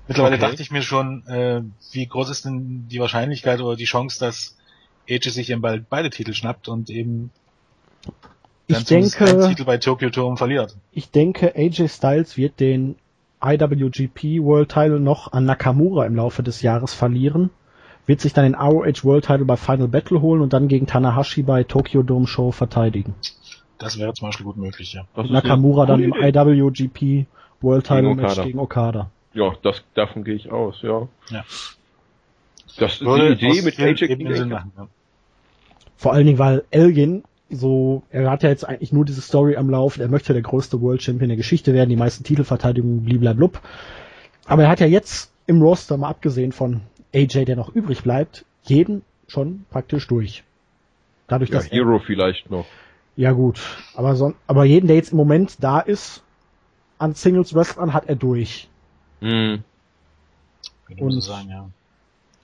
Mittlerweile 0.07 0.37
Okay. 0.37 0.47
dachte 0.47 0.61
ich 0.61 0.71
mir 0.71 0.81
schon, 0.81 1.25
äh, 1.27 1.61
wie 1.91 2.07
groß 2.07 2.29
ist 2.29 2.45
denn 2.45 2.87
die 2.87 2.99
Wahrscheinlichkeit 2.99 3.61
oder 3.61 3.75
die 3.75 3.85
Chance, 3.85 4.19
dass 4.19 4.57
Edge 5.05 5.29
sich 5.29 5.49
eben 5.51 5.61
bald 5.61 5.87
beide 5.89 6.09
Titel 6.09 6.33
schnappt 6.33 6.67
und 6.67 6.89
eben 6.89 7.31
ich 8.67 8.77
dann 8.77 8.85
zumindest 8.85 9.21
einen 9.21 9.39
denke, 9.39 9.47
Titel 9.47 9.65
bei 9.65 9.77
Tokyo 9.77 10.09
Dome 10.09 10.37
verliert. 10.37 10.75
ich 10.91 11.11
denke, 11.11 11.55
AJ 11.55 11.87
Styles 11.89 12.35
wird 12.37 12.59
den 12.59 12.95
IWGP 13.43 14.41
World 14.41 14.69
Title 14.69 14.99
noch 14.99 15.31
an 15.33 15.45
Nakamura 15.45 16.05
im 16.05 16.15
Laufe 16.15 16.43
des 16.43 16.61
Jahres 16.61 16.93
verlieren, 16.93 17.51
wird 18.05 18.21
sich 18.21 18.33
dann 18.33 18.45
den 18.45 18.55
ROH 18.55 19.03
World 19.03 19.25
Title 19.25 19.45
bei 19.45 19.57
Final 19.57 19.87
Battle 19.87 20.21
holen 20.21 20.41
und 20.41 20.53
dann 20.53 20.67
gegen 20.67 20.87
Tanahashi 20.87 21.43
bei 21.43 21.63
Tokyo 21.63 22.03
Dome 22.03 22.27
Show 22.27 22.51
verteidigen. 22.51 23.15
Das 23.77 23.97
wäre 23.97 24.13
zum 24.13 24.27
Beispiel 24.27 24.45
gut 24.45 24.57
möglich, 24.57 24.93
ja. 24.93 25.05
das 25.15 25.29
Nakamura 25.29 25.85
dann 25.85 26.01
im. 26.01 26.13
IWGP 26.13 27.25
World 27.61 27.85
Title 27.85 28.03
Gegen 28.03 28.15
Match 28.15 28.31
Okada. 28.31 28.43
gegen 28.43 28.59
Okada. 28.59 29.09
Ja, 29.33 29.53
das, 29.61 29.83
davon 29.93 30.23
gehe 30.23 30.35
ich 30.35 30.51
aus, 30.51 30.81
ja. 30.81 31.07
Ja. 31.29 31.43
Das 32.77 32.93
ist 32.93 33.01
Würde 33.01 33.35
die 33.35 33.47
Idee 33.47 33.61
mit 33.61 33.79
Ebenen 33.79 34.35
Sinn 34.35 34.49
machen, 34.49 34.71
ja. 34.77 34.87
Vor 35.95 36.13
allen 36.13 36.25
Dingen, 36.25 36.39
weil 36.39 36.63
Elgin 36.71 37.23
so, 37.49 38.03
er 38.09 38.29
hat 38.29 38.43
ja 38.43 38.49
jetzt 38.49 38.67
eigentlich 38.67 38.91
nur 38.91 39.05
diese 39.05 39.21
Story 39.21 39.55
am 39.55 39.69
Laufen, 39.69 40.01
er 40.01 40.07
möchte 40.07 40.33
der 40.33 40.41
größte 40.41 40.81
World 40.81 41.03
Champion 41.03 41.29
der 41.29 41.37
Geschichte 41.37 41.73
werden, 41.73 41.89
die 41.89 41.95
meisten 41.95 42.23
Titelverteidigungen, 42.23 43.03
bliblablub. 43.03 43.61
Aber 44.45 44.63
er 44.63 44.69
hat 44.69 44.79
ja 44.79 44.87
jetzt 44.87 45.31
im 45.45 45.61
Roster, 45.61 45.97
mal 45.97 46.09
abgesehen 46.09 46.51
von 46.51 46.81
AJ, 47.13 47.45
der 47.45 47.55
noch 47.55 47.69
übrig 47.75 48.03
bleibt, 48.03 48.45
jeden 48.63 49.03
schon 49.27 49.65
praktisch 49.69 50.07
durch. 50.07 50.43
Dadurch, 51.27 51.49
Ja, 51.49 51.57
dass 51.57 51.67
er, 51.67 51.71
Hero 51.77 51.99
vielleicht 51.99 52.49
noch. 52.49 52.65
ja 53.15 53.31
gut, 53.31 53.59
aber 53.95 54.15
so, 54.15 54.33
aber 54.47 54.65
jeden, 54.65 54.87
der 54.87 54.95
jetzt 54.95 55.11
im 55.11 55.17
Moment 55.17 55.57
da 55.63 55.79
ist, 55.79 56.23
an 56.99 57.13
Singles 57.15 57.53
Wrestlern 57.53 57.93
hat 57.93 58.07
er 58.07 58.15
durch. 58.15 58.67
Hm. 59.21 59.63
So 60.97 61.03
Und- 61.05 61.21
sagen, 61.21 61.49
ja. 61.49 61.69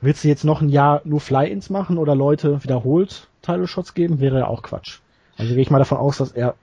Willst 0.01 0.23
du 0.23 0.29
jetzt 0.29 0.45
noch 0.45 0.61
ein 0.61 0.69
Jahr 0.69 1.01
nur 1.03 1.19
Fly-Ins 1.19 1.69
machen 1.69 1.97
oder 1.97 2.15
Leute 2.15 2.63
wiederholt 2.63 3.27
Title-Shots 3.41 3.93
geben? 3.93 4.21
Wäre 4.21 4.39
ja 4.39 4.47
auch 4.47 4.63
Quatsch. 4.63 4.99
Also 5.37 5.53
gehe 5.53 5.61
ich 5.61 5.69
mal 5.71 5.77
davon 5.79 5.97
aus, 5.97 6.17
dass 6.17 6.31
er 6.31 6.55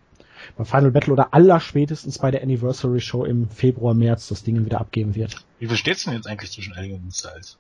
bei 0.57 0.65
Final 0.65 0.91
Battle 0.91 1.13
oder 1.13 1.35
aller 1.35 1.61
spätestens 1.61 2.19
bei 2.19 2.31
der 2.31 2.43
Anniversary 2.43 3.01
Show 3.01 3.25
im 3.27 3.51
Februar, 3.51 3.93
März 3.93 4.29
das 4.29 4.43
Ding 4.43 4.65
wieder 4.65 4.81
abgeben 4.81 5.15
wird. 5.15 5.45
Wie 5.59 5.67
viel 5.67 5.77
steht's 5.77 6.05
denn 6.05 6.15
jetzt 6.15 6.27
eigentlich 6.27 6.51
zwischen 6.53 6.75
Elgin 6.75 7.03
und 7.05 7.15
Styles? 7.15 7.59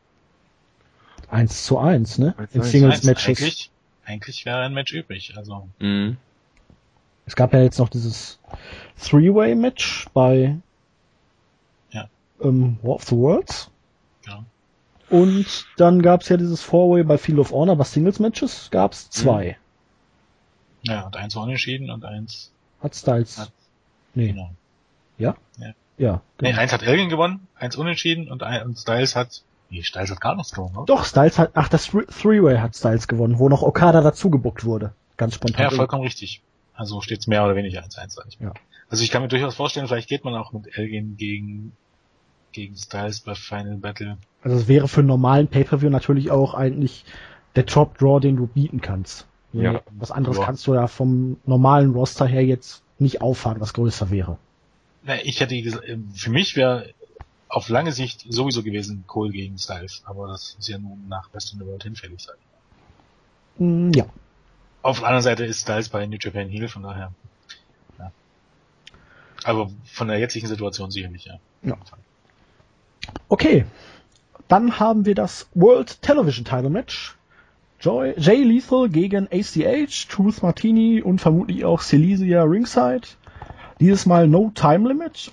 Eins 1.28 1.64
zu 1.64 1.78
eins, 1.78 2.18
ne? 2.18 2.34
Eins 2.38 2.52
zu 2.52 2.58
In. 2.58 2.64
Singles-Matches. 2.64 3.38
Eigentlich, 3.40 3.70
eigentlich 4.04 4.44
wäre 4.46 4.60
ein 4.60 4.74
Match 4.74 4.92
übrig, 4.92 5.34
also. 5.36 5.68
Hm. 5.80 6.16
Es 7.26 7.34
gab 7.34 7.52
ja 7.52 7.60
jetzt 7.62 7.78
noch 7.78 7.88
dieses 7.88 8.38
Three-Way-Match 9.02 10.06
bei 10.14 10.56
Ja. 11.90 12.08
ähm, 12.40 12.78
War 12.82 12.94
of 12.96 13.04
the 13.04 13.16
Worlds. 13.16 13.70
Ja. 14.26 14.44
Und 15.10 15.66
dann 15.76 16.02
gab's 16.02 16.28
ja 16.28 16.36
dieses 16.36 16.62
Four-Way 16.62 17.02
bei 17.04 17.18
Field 17.18 17.38
of 17.38 17.50
Honor, 17.52 17.76
bei 17.76 17.84
Singles-Matches 17.84 18.68
gab's 18.70 19.10
zwei. 19.10 19.56
Ja, 20.82 21.02
und 21.06 21.16
eins 21.16 21.34
war 21.34 21.42
unentschieden 21.42 21.90
und 21.90 22.04
eins, 22.04 22.52
Hat 22.80 22.94
Styles. 22.94 23.38
Hat- 23.38 23.52
nee. 24.14 24.28
genau. 24.28 24.50
Ja? 25.18 25.34
Ja. 25.58 25.74
Ja. 25.98 26.22
Nee, 26.40 26.50
genau. 26.50 26.60
eins 26.60 26.72
hat 26.72 26.82
Elgin 26.82 27.08
gewonnen, 27.08 27.48
eins 27.56 27.74
unentschieden 27.74 28.30
und, 28.30 28.42
ein, 28.44 28.62
und 28.62 28.78
Styles 28.78 29.16
hat, 29.16 29.42
nee, 29.70 29.82
Styles 29.82 30.10
hat 30.10 30.20
gar 30.20 30.34
nichts 30.36 30.52
gewonnen, 30.52 30.76
oder? 30.76 30.86
Doch, 30.86 31.04
Styles 31.04 31.38
hat, 31.38 31.50
ach, 31.54 31.68
das 31.68 31.86
Three- 31.86 32.06
Three-Way 32.06 32.58
hat 32.58 32.76
Styles 32.76 33.08
gewonnen, 33.08 33.38
wo 33.38 33.48
noch 33.48 33.62
Okada 33.62 34.00
dazu 34.00 34.30
gebuckt 34.30 34.64
wurde. 34.64 34.92
Ganz 35.16 35.34
spontan. 35.34 35.62
Ja, 35.62 35.70
vollkommen 35.70 36.02
richtig. 36.02 36.42
Also 36.74 37.00
steht's 37.00 37.26
mehr 37.26 37.44
oder 37.44 37.56
weniger 37.56 37.82
als 37.82 37.96
eins, 37.96 38.14
sag 38.14 38.26
ich 38.28 38.38
mal. 38.40 38.48
Ja. 38.48 38.54
Also 38.90 39.02
ich 39.02 39.10
kann 39.10 39.22
mir 39.22 39.28
durchaus 39.28 39.54
vorstellen, 39.54 39.88
vielleicht 39.88 40.08
geht 40.08 40.24
man 40.24 40.34
auch 40.34 40.52
mit 40.52 40.76
Elgin 40.76 41.16
gegen, 41.16 41.72
gegen 42.52 42.76
Styles 42.76 43.20
bei 43.20 43.34
Final 43.34 43.76
Battle. 43.76 44.18
Also 44.42 44.56
es 44.58 44.68
wäre 44.68 44.86
für 44.88 45.00
einen 45.00 45.08
normalen 45.08 45.48
Pay-Per-View 45.48 45.90
natürlich 45.90 46.30
auch 46.30 46.54
eigentlich 46.54 47.04
der 47.56 47.66
Top-Draw, 47.66 48.20
den 48.20 48.36
du 48.36 48.46
bieten 48.46 48.80
kannst. 48.80 49.26
Ja. 49.52 49.80
Was 49.98 50.10
anderes 50.10 50.36
Ja. 50.36 50.44
kannst 50.44 50.66
du 50.66 50.74
ja 50.74 50.86
vom 50.86 51.38
normalen 51.46 51.92
Roster 51.92 52.26
her 52.26 52.44
jetzt 52.44 52.82
nicht 52.98 53.22
auffahren, 53.22 53.60
was 53.60 53.72
größer 53.72 54.10
wäre. 54.10 54.36
Na, 55.02 55.14
ich 55.22 55.40
hätte 55.40 55.60
gesagt, 55.60 55.84
für 56.14 56.30
mich 56.30 56.56
wäre 56.56 56.90
auf 57.48 57.68
lange 57.68 57.92
Sicht 57.92 58.26
sowieso 58.28 58.62
gewesen 58.62 59.04
Cole 59.06 59.30
gegen 59.30 59.58
Styles, 59.58 60.02
aber 60.04 60.28
das 60.28 60.56
ist 60.58 60.68
ja 60.68 60.78
nun 60.78 61.06
nach 61.08 61.28
Best 61.30 61.52
in 61.52 61.58
the 61.60 61.66
World 61.66 61.82
hinfällig 61.84 62.20
sein. 62.20 62.36
Mm, 63.58 63.92
Ja. 63.94 64.06
Auf 64.82 64.98
der 65.00 65.08
anderen 65.08 65.22
Seite 65.24 65.44
ist 65.44 65.62
Styles 65.62 65.88
bei 65.88 66.06
New 66.06 66.16
Japan 66.20 66.48
Heel, 66.48 66.68
von 66.68 66.82
daher. 66.82 67.12
Ja. 67.98 68.12
Aber 69.44 69.70
von 69.84 70.08
der 70.08 70.18
jetzigen 70.18 70.46
Situation 70.46 70.90
sicherlich, 70.90 71.24
ja. 71.24 71.38
Ja. 71.62 71.76
Okay. 73.28 73.64
Dann 74.48 74.78
haben 74.78 75.06
wir 75.06 75.14
das 75.16 75.48
World 75.54 76.00
Television 76.02 76.44
Title 76.44 76.70
Match. 76.70 77.16
Joy, 77.80 78.14
Jay 78.16 78.42
Lethal 78.42 78.88
gegen 78.88 79.28
ACH, 79.30 80.08
Truth 80.08 80.42
Martini 80.42 81.02
und 81.02 81.20
vermutlich 81.20 81.64
auch 81.64 81.80
Silesia 81.82 82.42
Ringside. 82.44 83.02
Dieses 83.80 84.06
Mal 84.06 84.28
No 84.28 84.50
Time 84.54 84.88
Limit. 84.88 85.32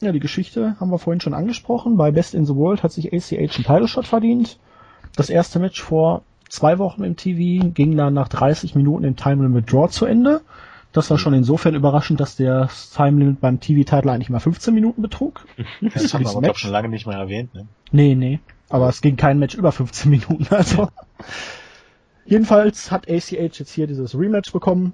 Ja, 0.00 0.12
die 0.12 0.20
Geschichte 0.20 0.76
haben 0.78 0.90
wir 0.90 0.98
vorhin 0.98 1.20
schon 1.20 1.34
angesprochen. 1.34 1.96
Bei 1.96 2.10
Best 2.10 2.34
in 2.34 2.46
the 2.46 2.54
World 2.54 2.82
hat 2.82 2.92
sich 2.92 3.12
ACH 3.12 3.32
einen 3.32 3.48
Title 3.48 3.88
Shot 3.88 4.06
verdient. 4.06 4.58
Das 5.16 5.28
erste 5.30 5.58
Match 5.58 5.82
vor 5.82 6.22
zwei 6.48 6.78
Wochen 6.78 7.02
im 7.02 7.16
TV 7.16 7.68
ging 7.70 7.96
dann 7.96 8.14
nach 8.14 8.28
30 8.28 8.74
Minuten 8.74 9.04
im 9.04 9.16
Time 9.16 9.42
Limit 9.42 9.72
Draw 9.72 9.88
zu 9.88 10.06
Ende. 10.06 10.40
Das 10.92 11.10
war 11.10 11.18
schon 11.18 11.34
insofern 11.34 11.74
überraschend, 11.74 12.20
dass 12.20 12.36
der 12.36 12.70
Time 12.94 13.18
Limit 13.18 13.40
beim 13.40 13.60
TV-Title 13.60 14.10
eigentlich 14.10 14.30
mal 14.30 14.40
15 14.40 14.72
Minuten 14.72 15.02
betrug. 15.02 15.44
Das 15.80 16.14
haben 16.14 16.24
wir 16.24 16.30
aber, 16.30 16.40
Match. 16.40 16.60
schon 16.60 16.70
lange 16.70 16.88
nicht 16.88 17.06
mehr 17.06 17.18
erwähnt, 17.18 17.54
ne? 17.54 17.66
Nee, 17.90 18.14
nee. 18.14 18.40
Aber 18.70 18.88
es 18.88 19.00
ging 19.00 19.16
kein 19.16 19.38
Match 19.38 19.54
über 19.54 19.72
15 19.72 20.10
Minuten. 20.10 20.46
Also. 20.50 20.88
Jedenfalls 22.24 22.90
hat 22.90 23.08
ACH 23.08 23.30
jetzt 23.30 23.70
hier 23.70 23.86
dieses 23.86 24.14
Rematch 24.14 24.52
bekommen. 24.52 24.92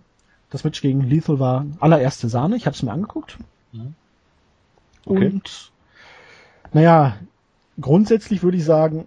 Das 0.50 0.62
Match 0.62 0.80
gegen 0.80 1.00
Lethal 1.02 1.40
war 1.40 1.66
allererste 1.80 2.28
Sahne. 2.28 2.56
Ich 2.56 2.66
habe 2.66 2.74
es 2.74 2.82
mir 2.82 2.92
angeguckt. 2.92 3.38
Mhm. 3.72 3.94
Okay. 5.06 5.26
Und 5.26 5.72
naja, 6.72 7.16
grundsätzlich 7.80 8.42
würde 8.42 8.56
ich 8.56 8.64
sagen, 8.64 9.06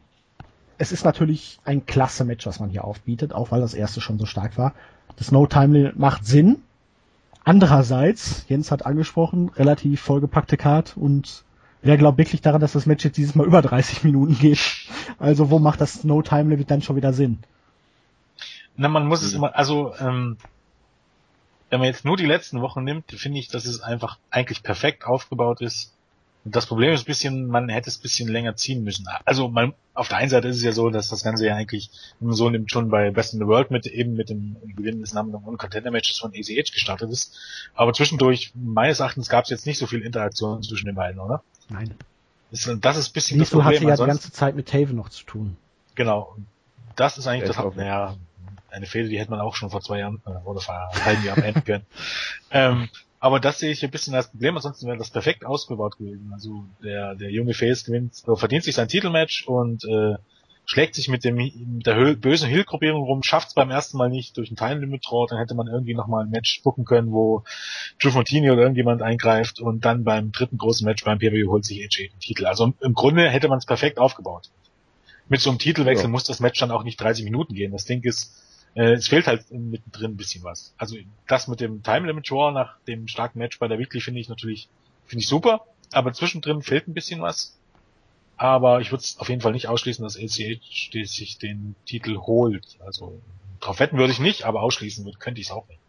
es 0.77 0.91
ist 0.91 1.05
natürlich 1.05 1.59
ein 1.65 1.85
klasse 1.85 2.23
Match, 2.23 2.45
was 2.45 2.59
man 2.59 2.69
hier 2.69 2.83
aufbietet, 2.83 3.33
auch 3.33 3.51
weil 3.51 3.61
das 3.61 3.73
erste 3.73 4.01
schon 4.01 4.19
so 4.19 4.25
stark 4.25 4.57
war. 4.57 4.73
Das 5.15 5.31
No 5.31 5.47
Time 5.47 5.77
Limit 5.77 5.99
macht 5.99 6.25
Sinn. 6.25 6.57
Andererseits, 7.43 8.45
Jens 8.47 8.71
hat 8.71 8.85
angesprochen, 8.85 9.49
relativ 9.55 10.01
vollgepackte 10.01 10.57
Card 10.57 10.95
und 10.97 11.43
wer 11.81 11.97
glaubt 11.97 12.17
wirklich 12.17 12.41
daran, 12.41 12.61
dass 12.61 12.73
das 12.73 12.85
Match 12.85 13.05
jetzt 13.05 13.17
dieses 13.17 13.35
Mal 13.35 13.47
über 13.47 13.61
30 13.61 14.03
Minuten 14.03 14.37
geht? 14.37 14.59
Also 15.17 15.49
wo 15.49 15.57
macht 15.57 15.81
das 15.81 16.03
No 16.03 16.21
Time 16.21 16.49
Limit 16.49 16.69
dann 16.69 16.81
schon 16.81 16.95
wieder 16.95 17.13
Sinn? 17.13 17.39
Na, 18.75 18.89
man 18.89 19.07
muss 19.07 19.23
es 19.23 19.33
immer, 19.33 19.55
also, 19.55 19.93
ähm, 19.99 20.37
wenn 21.69 21.79
man 21.79 21.87
jetzt 21.87 22.05
nur 22.05 22.17
die 22.17 22.25
letzten 22.25 22.61
Wochen 22.61 22.83
nimmt, 22.83 23.11
finde 23.11 23.39
ich, 23.39 23.47
dass 23.49 23.65
es 23.65 23.81
einfach 23.81 24.17
eigentlich 24.29 24.63
perfekt 24.63 25.05
aufgebaut 25.05 25.61
ist. 25.61 25.93
Und 26.45 26.55
das 26.55 26.65
Problem 26.65 26.93
ist 26.93 27.01
ein 27.01 27.05
bisschen, 27.05 27.47
man 27.47 27.67
hätte 27.67 27.89
es 27.89 27.99
ein 27.99 28.01
bisschen 28.03 28.29
länger 28.29 28.55
ziehen 28.55 28.83
müssen. 28.83 29.05
Also 29.25 29.49
man, 29.49 29.73
auf 29.93 30.07
der 30.07 30.17
einen 30.17 30.29
Seite 30.29 30.47
ist 30.47 30.57
es 30.57 30.63
ja 30.63 30.71
so, 30.71 30.89
dass 30.89 31.09
das 31.09 31.23
Ganze 31.23 31.45
ja 31.45 31.55
eigentlich, 31.55 31.89
wenn 32.19 32.29
man 32.29 32.37
so 32.37 32.49
nimmt, 32.49 32.71
schon 32.71 32.89
bei 32.89 33.11
Best 33.11 33.33
in 33.33 33.39
the 33.39 33.47
World 33.47 33.69
mit 33.69 33.85
eben 33.85 34.15
mit 34.15 34.29
dem 34.29 34.55
Gewinn 34.63 35.01
des 35.01 35.13
Number 35.13 35.45
One 35.45 35.57
Contender 35.57 35.91
Matches 35.91 36.19
von 36.19 36.31
ACH 36.31 36.71
gestartet 36.71 37.11
ist. 37.11 37.37
Aber 37.75 37.91
zwischendurch, 37.91 38.53
meines 38.55 39.01
Erachtens, 39.01 39.27
gab 39.27 39.43
es 39.43 39.49
jetzt 39.49 39.65
nicht 39.65 39.77
so 39.77 39.87
viel 39.87 40.01
Interaktion 40.01 40.63
zwischen 40.63 40.85
den 40.85 40.95
beiden, 40.95 41.19
oder? 41.19 41.43
Nein. 41.67 41.93
Das, 42.51 42.69
das 42.79 42.97
ist 42.97 43.09
ein 43.09 43.13
bisschen 43.13 43.39
das 43.39 43.49
Lethal 43.49 43.65
hatte 43.65 43.77
Problem. 43.79 43.89
ja 43.89 43.95
die 43.97 44.05
ganze 44.05 44.31
Zeit 44.31 44.55
mit 44.55 44.69
Taven 44.69 44.95
noch 44.95 45.09
zu 45.09 45.25
tun. 45.25 45.57
Genau. 45.95 46.37
Das 46.95 47.17
ist 47.17 47.27
eigentlich 47.27 47.47
das 47.47 47.57
ist 47.57 47.61
Haupt. 47.61 47.75
Naja, 47.75 48.15
eine 48.69 48.85
Fehde, 48.85 49.09
die 49.09 49.19
hätte 49.19 49.31
man 49.31 49.41
auch 49.41 49.55
schon 49.55 49.69
vor 49.69 49.81
zwei 49.81 49.99
Jahren 49.99 50.21
äh, 50.25 50.29
oder 50.45 50.59
vor 50.59 50.75
einem 50.75 51.05
halben 51.05 51.25
Jahr 51.25 51.35
beenden 51.35 51.63
können. 51.63 51.85
Ähm, 52.49 52.87
Aber 53.19 53.39
das 53.39 53.59
sehe 53.59 53.71
ich 53.71 53.83
ein 53.83 53.91
bisschen 53.91 54.15
als 54.15 54.29
Problem, 54.29 54.55
ansonsten 54.55 54.87
wäre 54.87 54.97
das 54.97 55.09
perfekt 55.09 55.45
ausgebaut 55.45 55.97
gewesen. 55.97 56.31
Also 56.33 56.63
der, 56.83 57.15
der 57.15 57.31
junge 57.31 57.53
Face 57.53 57.83
gewinnt, 57.83 58.23
äh, 58.27 58.35
verdient 58.35 58.63
sich 58.63 58.75
sein 58.75 58.87
Titelmatch 58.87 59.47
und 59.47 59.83
äh, 59.83 60.15
schlägt 60.65 60.95
sich 60.95 61.07
mit 61.07 61.23
dem 61.23 61.35
mit 61.35 61.87
der 61.87 62.15
bösen 62.15 62.49
Hill-Gruppierung 62.49 63.03
rum, 63.03 63.23
schafft 63.23 63.47
es 63.47 63.53
beim 63.53 63.71
ersten 63.71 63.97
Mal 63.97 64.09
nicht 64.09 64.37
durch 64.37 64.51
ein 64.51 64.57
Time 64.57 64.81
Limit 64.81 65.05
Draw, 65.09 65.25
dann 65.29 65.39
hätte 65.39 65.55
man 65.55 65.67
irgendwie 65.67 65.95
nochmal 65.95 66.25
ein 66.25 66.29
Match 66.29 66.61
gucken 66.61 66.83
können, 66.83 67.11
wo 67.11 67.43
Drew 68.01 68.11
Fontini 68.11 68.51
oder 68.51 68.61
irgendjemand 68.61 69.01
eingreift 69.01 69.61
und 69.61 69.85
dann 69.85 70.03
beim 70.03 70.31
dritten 70.33 70.57
großen 70.57 70.85
Match 70.85 71.03
beim 71.05 71.19
PW 71.19 71.47
holt 71.47 71.63
sich 71.65 71.79
AJ 71.79 72.09
den 72.09 72.19
Titel. 72.19 72.45
Also 72.45 72.73
im 72.81 72.93
Grunde 72.93 73.29
hätte 73.29 73.47
man 73.47 73.59
es 73.59 73.65
perfekt 73.65 73.97
aufgebaut. 73.97 74.49
Mit 75.29 75.39
so 75.39 75.49
einem 75.49 75.59
Titelwechsel 75.59 76.05
ja. 76.05 76.11
muss 76.11 76.25
das 76.25 76.41
Match 76.41 76.59
dann 76.59 76.71
auch 76.71 76.83
nicht 76.83 77.01
30 77.01 77.23
Minuten 77.23 77.53
gehen. 77.53 77.71
Das 77.71 77.85
Ding 77.85 78.03
ist, 78.03 78.35
äh, 78.77 78.93
es 78.93 79.07
fehlt 79.07 79.25
halt 79.25 79.49
mittendrin 79.49 80.11
ein 80.11 80.17
bisschen 80.17 80.43
was. 80.43 80.75
Also 80.77 80.97
das 81.27 81.47
mit 81.47 81.59
dem 81.59 81.81
Time 81.81 82.05
Limit 82.05 82.29
Draw 82.29 82.51
nach 82.51 82.79
dem 82.81 83.07
starken 83.07 83.39
Match 83.39 83.57
bei 83.57 83.67
der 83.67 83.79
Weekly 83.79 84.01
finde 84.01 84.19
ich 84.19 84.29
natürlich 84.29 84.69
finde 85.05 85.23
ich 85.23 85.27
super, 85.27 85.65
aber 85.91 86.13
zwischendrin 86.13 86.61
fehlt 86.61 86.87
ein 86.87 86.93
bisschen 86.93 87.21
was. 87.21 87.57
Aber 88.35 88.79
ich 88.81 88.91
würde 88.91 89.03
es 89.03 89.17
auf 89.17 89.29
jeden 89.29 89.41
Fall 89.41 89.53
nicht 89.53 89.67
ausschließen, 89.67 90.03
dass 90.03 90.15
LCH 90.15 90.61
sich 90.91 91.39
den 91.39 91.75
Titel 91.87 92.17
holt. 92.17 92.77
Also 92.85 93.19
drauf 93.59 93.79
wetten 93.79 93.97
würde 93.97 94.13
ich 94.13 94.19
nicht, 94.19 94.43
aber 94.45 94.61
ausschließen 94.61 95.11
könnte 95.17 95.41
ich 95.41 95.47
es 95.47 95.51
auch 95.51 95.67
nicht. 95.67 95.81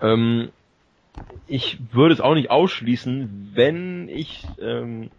Ähm, 0.00 0.50
ich 1.46 1.78
würde 1.92 2.14
es 2.14 2.20
auch 2.20 2.34
nicht 2.34 2.50
ausschließen, 2.50 3.52
wenn 3.54 4.08
ich 4.08 4.44
ähm, 4.60 5.10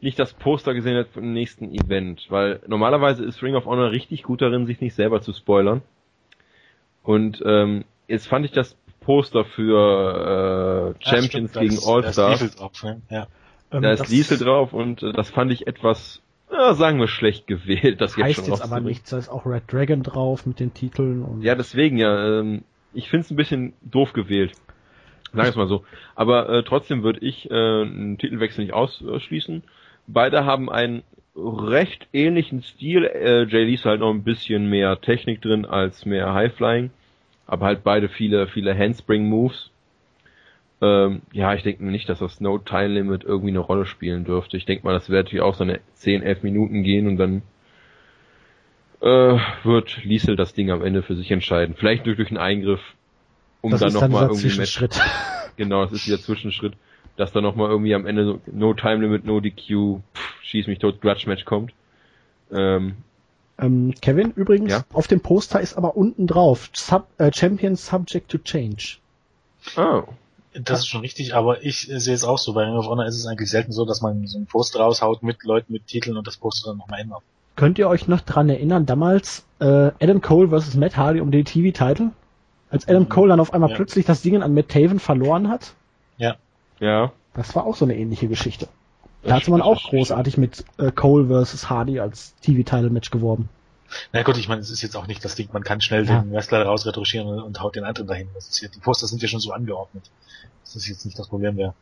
nicht 0.00 0.18
das 0.18 0.34
Poster 0.34 0.74
gesehen 0.74 0.96
hätte 0.96 1.12
vom 1.12 1.32
nächsten 1.32 1.72
Event, 1.72 2.26
weil 2.28 2.60
normalerweise 2.66 3.24
ist 3.24 3.42
Ring 3.42 3.54
of 3.54 3.64
Honor 3.66 3.90
richtig 3.90 4.22
gut 4.22 4.42
darin, 4.42 4.66
sich 4.66 4.80
nicht 4.80 4.94
selber 4.94 5.20
zu 5.20 5.32
spoilern. 5.32 5.82
Und 7.02 7.42
ähm, 7.46 7.84
jetzt 8.08 8.28
fand 8.28 8.44
ich 8.44 8.52
das 8.52 8.76
Poster 9.00 9.44
für 9.44 10.94
äh, 10.98 11.04
Champions 11.04 11.54
ja, 11.54 11.60
gegen 11.60 11.78
All-Stars. 11.84 12.82
Ne? 12.82 13.00
Ja. 13.08 13.26
Ähm, 13.70 13.82
da 13.82 13.92
ist 13.92 14.08
Liesel 14.08 14.38
drauf 14.38 14.72
und 14.72 15.02
äh, 15.02 15.12
das 15.12 15.30
fand 15.30 15.52
ich 15.52 15.66
etwas, 15.66 16.22
ja, 16.52 16.74
sagen 16.74 16.98
wir, 16.98 17.08
schlecht 17.08 17.46
gewählt. 17.46 18.00
Das 18.00 18.16
heißt 18.16 18.38
jetzt, 18.38 18.48
jetzt 18.48 18.62
aber 18.62 18.80
nichts, 18.80 19.10
da 19.10 19.18
ist 19.18 19.28
auch 19.28 19.46
Red 19.46 19.72
Dragon 19.72 20.02
drauf 20.02 20.46
mit 20.46 20.60
den 20.60 20.74
Titeln. 20.74 21.22
Und 21.22 21.42
ja, 21.42 21.54
deswegen 21.54 21.98
ja. 21.98 22.40
Ähm, 22.40 22.64
ich 22.92 23.10
finde 23.10 23.24
es 23.26 23.30
ein 23.30 23.36
bisschen 23.36 23.74
doof 23.82 24.12
gewählt. 24.12 24.52
Sagen 25.32 25.54
wir 25.54 25.64
mal 25.64 25.68
so. 25.68 25.84
Aber 26.14 26.48
äh, 26.48 26.62
trotzdem 26.64 27.02
würde 27.02 27.20
ich 27.20 27.50
äh, 27.50 27.54
einen 27.54 28.16
Titelwechsel 28.16 28.64
nicht 28.64 28.72
ausschließen. 28.72 29.62
Beide 30.06 30.44
haben 30.44 30.70
einen 30.70 31.02
recht 31.36 32.08
ähnlichen 32.12 32.62
Stil. 32.62 33.04
Äh, 33.04 33.44
Jay 33.44 33.64
Lee 33.64 33.74
ist 33.74 33.84
halt 33.84 34.00
noch 34.00 34.10
ein 34.10 34.24
bisschen 34.24 34.68
mehr 34.68 35.00
Technik 35.00 35.42
drin 35.42 35.64
als 35.64 36.06
mehr 36.06 36.32
Highflying. 36.32 36.90
Aber 37.46 37.66
halt 37.66 37.84
beide 37.84 38.08
viele, 38.08 38.48
viele 38.48 38.76
Handspring-Moves. 38.76 39.70
Ähm, 40.82 41.22
ja, 41.32 41.54
ich 41.54 41.62
denke 41.62 41.84
nicht, 41.84 42.08
dass 42.08 42.18
das 42.18 42.40
No 42.40 42.58
Time 42.58 42.88
Limit 42.88 43.24
irgendwie 43.24 43.50
eine 43.50 43.60
Rolle 43.60 43.86
spielen 43.86 44.24
dürfte. 44.24 44.56
Ich 44.56 44.66
denke 44.66 44.84
mal, 44.84 44.92
das 44.92 45.08
wird 45.08 45.24
natürlich 45.26 45.42
auch 45.42 45.54
so 45.54 45.64
eine 45.64 45.80
10, 45.94 46.22
11 46.22 46.42
Minuten 46.42 46.82
gehen 46.82 47.06
und 47.06 47.16
dann 47.16 47.42
äh, 49.00 49.38
wird 49.62 50.04
Liesel 50.04 50.36
das 50.36 50.52
Ding 50.52 50.70
am 50.70 50.82
Ende 50.82 51.02
für 51.02 51.16
sich 51.16 51.30
entscheiden. 51.30 51.74
Vielleicht 51.78 52.06
durch, 52.06 52.16
durch 52.16 52.28
einen 52.28 52.38
Eingriff, 52.38 52.80
um 53.60 53.70
das 53.70 53.80
dann 53.80 53.92
nochmal 53.92 54.24
irgendwie 54.24 54.42
Zwischenschritt. 54.42 55.00
Genau, 55.56 55.82
das 55.82 55.92
ist 55.92 56.06
dieser 56.06 56.20
Zwischenschritt, 56.20 56.74
dass 57.16 57.32
dann 57.32 57.42
nochmal 57.42 57.70
irgendwie 57.70 57.94
am 57.94 58.06
Ende 58.06 58.24
so 58.24 58.40
No 58.46 58.74
Time 58.74 58.96
Limit, 58.96 59.24
No 59.24 59.40
DQ, 59.40 60.00
pff, 60.14 60.42
schieß 60.42 60.66
mich 60.66 60.78
tot, 60.78 61.00
Grudge 61.00 61.24
Match 61.26 61.44
kommt. 61.44 61.72
Ähm, 62.52 62.96
ähm, 63.58 63.94
Kevin, 64.02 64.32
übrigens, 64.32 64.70
ja? 64.70 64.84
auf 64.92 65.06
dem 65.06 65.20
Poster 65.20 65.60
ist 65.60 65.76
aber 65.76 65.96
unten 65.96 66.26
drauf 66.26 66.70
Sub, 66.74 67.08
äh, 67.18 67.30
Champion 67.34 67.76
Subject 67.76 68.30
to 68.30 68.38
Change. 68.38 68.98
Oh. 69.76 70.02
Das 70.58 70.80
ist 70.80 70.88
schon 70.88 71.02
richtig, 71.02 71.34
aber 71.34 71.62
ich 71.64 71.80
sehe 71.80 72.14
es 72.14 72.24
auch 72.24 72.38
so. 72.38 72.54
Bei 72.54 72.64
Ring 72.64 72.76
of 72.76 72.86
Honor 72.86 73.06
ist 73.06 73.16
es 73.16 73.26
eigentlich 73.26 73.50
selten 73.50 73.72
so, 73.72 73.84
dass 73.84 74.00
man 74.00 74.26
so 74.26 74.38
ein 74.38 74.46
Poster 74.46 74.80
raushaut 74.80 75.22
mit 75.22 75.44
Leuten 75.44 75.72
mit 75.72 75.86
Titeln 75.86 76.16
und 76.16 76.26
das 76.26 76.38
Poster 76.38 76.70
dann 76.70 76.78
nochmal 76.78 77.00
ändert. 77.00 77.22
Könnt 77.56 77.78
ihr 77.78 77.88
euch 77.88 78.08
noch 78.08 78.20
dran 78.20 78.48
erinnern, 78.48 78.86
damals 78.86 79.44
äh, 79.60 79.90
Adam 80.00 80.20
Cole 80.22 80.48
vs. 80.48 80.74
Matt 80.74 80.96
Hardy 80.96 81.20
um 81.20 81.30
den 81.30 81.44
TV-Titel? 81.44 82.10
Als 82.70 82.88
Adam 82.88 83.04
mhm. 83.04 83.08
Cole 83.08 83.28
dann 83.28 83.40
auf 83.40 83.52
einmal 83.52 83.70
ja. 83.70 83.76
plötzlich 83.76 84.06
das 84.06 84.22
Ding 84.22 84.40
an 84.42 84.54
Matt 84.54 84.68
Taven 84.68 84.98
verloren 84.98 85.48
hat? 85.48 85.74
Ja. 86.80 86.86
Ja. 86.86 87.12
Das 87.34 87.54
war 87.54 87.66
auch 87.66 87.76
so 87.76 87.84
eine 87.84 87.96
ähnliche 87.96 88.28
Geschichte. 88.28 88.68
Da 89.22 89.34
hatte 89.36 89.50
man 89.50 89.60
auch 89.60 89.90
großartig 89.90 90.38
mit 90.38 90.64
äh, 90.78 90.92
Cole 90.92 91.44
vs. 91.44 91.68
Hardy 91.68 92.00
als 92.00 92.34
TV-Title-Match 92.36 93.10
geworben. 93.10 93.48
Na 94.12 94.22
gut, 94.22 94.36
ich 94.36 94.48
meine, 94.48 94.60
es 94.60 94.70
ist 94.70 94.82
jetzt 94.82 94.96
auch 94.96 95.06
nicht 95.06 95.24
das 95.24 95.34
Ding, 95.34 95.48
man 95.52 95.62
kann 95.62 95.80
schnell 95.80 96.06
ja. 96.06 96.20
den 96.20 96.32
Wrestler 96.32 96.64
rausretuschieren 96.64 97.28
und, 97.28 97.40
und, 97.40 97.60
haut 97.60 97.76
den 97.76 97.84
anderen 97.84 98.06
dahin. 98.08 98.28
Das 98.34 98.48
ist 98.48 98.58
hier, 98.58 98.68
die 98.68 98.78
Poster 98.78 99.06
sind 99.06 99.22
ja 99.22 99.28
schon 99.28 99.40
so 99.40 99.52
angeordnet. 99.52 100.10
Das 100.64 100.76
ist 100.76 100.88
jetzt 100.88 101.04
nicht 101.04 101.18
das 101.18 101.28
Problem 101.28 101.56
mehr. 101.56 101.74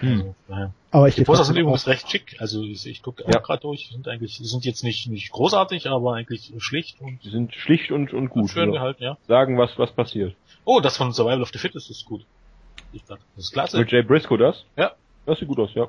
Hm. 0.00 0.34
Also, 0.48 0.72
aber 0.90 1.08
ich 1.08 1.14
die 1.14 1.24
Poster 1.24 1.44
sind 1.44 1.56
übrigens 1.56 1.86
recht 1.86 2.10
schick. 2.10 2.36
Also 2.38 2.62
ich, 2.62 2.86
ich 2.86 3.02
gucke 3.02 3.24
ja. 3.30 3.38
gerade 3.40 3.60
durch. 3.60 3.90
Sind 3.92 4.08
eigentlich, 4.08 4.38
sind 4.42 4.64
jetzt 4.64 4.84
nicht 4.84 5.08
nicht 5.08 5.30
großartig, 5.32 5.88
aber 5.88 6.14
eigentlich 6.14 6.52
schlicht 6.58 7.00
und 7.00 7.22
die 7.24 7.30
sind 7.30 7.54
schlicht 7.54 7.90
und 7.90 8.12
und 8.14 8.30
gut. 8.30 8.50
Schön 8.50 8.72
gehalten, 8.72 9.02
ja. 9.02 9.18
Sagen 9.28 9.58
was 9.58 9.78
was 9.78 9.92
passiert. 9.92 10.34
Oh, 10.64 10.80
das 10.80 10.96
von 10.96 11.12
Survival 11.12 11.42
of 11.42 11.50
the 11.52 11.58
Fittest 11.58 11.90
ist 11.90 12.06
gut. 12.06 12.24
Das 13.08 13.18
ist 13.36 13.52
klasse. 13.52 13.78
Mit 13.78 13.90
Jay 13.90 14.02
Briscoe 14.02 14.36
das? 14.36 14.64
Ja. 14.76 14.92
Das 15.26 15.38
sieht 15.38 15.48
gut 15.48 15.58
aus, 15.58 15.74
ja. 15.74 15.88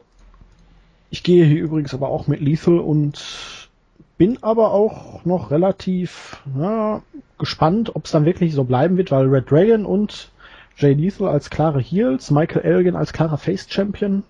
Ich 1.10 1.24
gehe 1.24 1.46
hier 1.46 1.62
übrigens 1.62 1.94
aber 1.94 2.10
auch 2.10 2.28
mit 2.28 2.40
Lethal 2.40 2.80
und 2.80 3.70
bin 4.18 4.42
aber 4.42 4.72
auch 4.72 5.26
noch 5.26 5.52
relativ 5.52 6.42
ja, 6.58 7.02
gespannt, 7.38 7.96
ob 7.96 8.06
es 8.06 8.12
dann 8.12 8.26
wirklich 8.26 8.54
so 8.54 8.64
bleiben 8.64 8.98
wird, 8.98 9.12
weil 9.12 9.28
Red 9.28 9.50
Dragon 9.50 9.86
und 9.86 10.32
Jay 10.78 10.94
Lethal 10.94 11.28
als 11.28 11.50
klare 11.50 11.80
Heels, 11.80 12.32
Michael 12.32 12.64
Elgin 12.64 12.96
als 12.96 13.14
klarer 13.14 13.38
Face 13.38 13.68
Champion. 13.70 14.24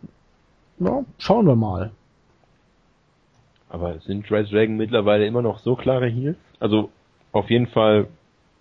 Ja, 0.79 1.03
schauen 1.17 1.45
wir 1.47 1.55
mal. 1.55 1.91
Aber 3.69 3.99
sind 3.99 4.29
Red 4.29 4.51
Dragon 4.51 4.75
mittlerweile 4.77 5.25
immer 5.25 5.41
noch 5.41 5.59
so 5.59 5.75
klare 5.75 6.07
Heels? 6.07 6.37
Also 6.59 6.89
auf 7.31 7.49
jeden 7.49 7.67
Fall 7.67 8.07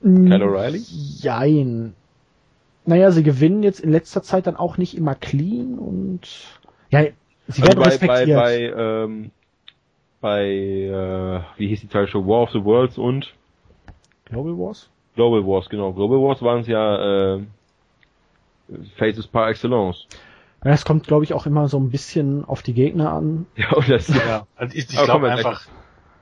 Kyle 0.00 0.44
O'Reilly? 0.44 0.82
Jein. 1.20 1.94
Naja, 2.84 3.10
sie 3.10 3.22
gewinnen 3.22 3.62
jetzt 3.62 3.80
in 3.80 3.92
letzter 3.92 4.22
Zeit 4.22 4.46
dann 4.46 4.56
auch 4.56 4.76
nicht 4.76 4.96
immer 4.96 5.14
clean 5.14 5.78
und 5.78 6.20
ja, 6.90 7.04
sie 7.46 7.62
also 7.62 7.62
werden 7.62 7.78
bei, 7.78 7.88
respektiert. 7.88 8.40
Bei, 8.40 8.72
bei, 8.72 8.82
ähm, 8.82 9.30
bei 10.20 10.44
äh, 10.46 11.40
wie 11.58 11.68
hieß 11.68 11.80
die 11.80 11.88
Teilshow? 11.88 12.26
War 12.26 12.42
of 12.42 12.50
the 12.50 12.64
Worlds 12.64 12.98
und 12.98 13.34
Global 14.24 14.56
Wars? 14.58 14.88
Global 15.14 15.46
Wars, 15.46 15.68
genau. 15.68 15.92
Global 15.92 16.18
Wars 16.18 16.42
waren 16.42 16.60
es 16.60 16.66
ja 16.66 17.36
äh, 17.36 17.42
Faces 18.96 19.26
par 19.26 19.48
excellence. 19.48 20.06
Ja, 20.64 20.70
es 20.70 20.84
kommt, 20.84 21.06
glaube 21.06 21.24
ich, 21.24 21.34
auch 21.34 21.46
immer 21.46 21.68
so 21.68 21.78
ein 21.78 21.90
bisschen 21.90 22.44
auf 22.44 22.62
die 22.62 22.72
Gegner 22.72 23.12
an. 23.12 23.46
Ja, 23.56 23.72
und 23.72 23.88
das, 23.88 24.08
ja. 24.08 24.46
Also 24.56 24.76
ich, 24.76 24.88
ich 24.88 25.02
glaube 25.02 25.30
einfach, 25.30 25.66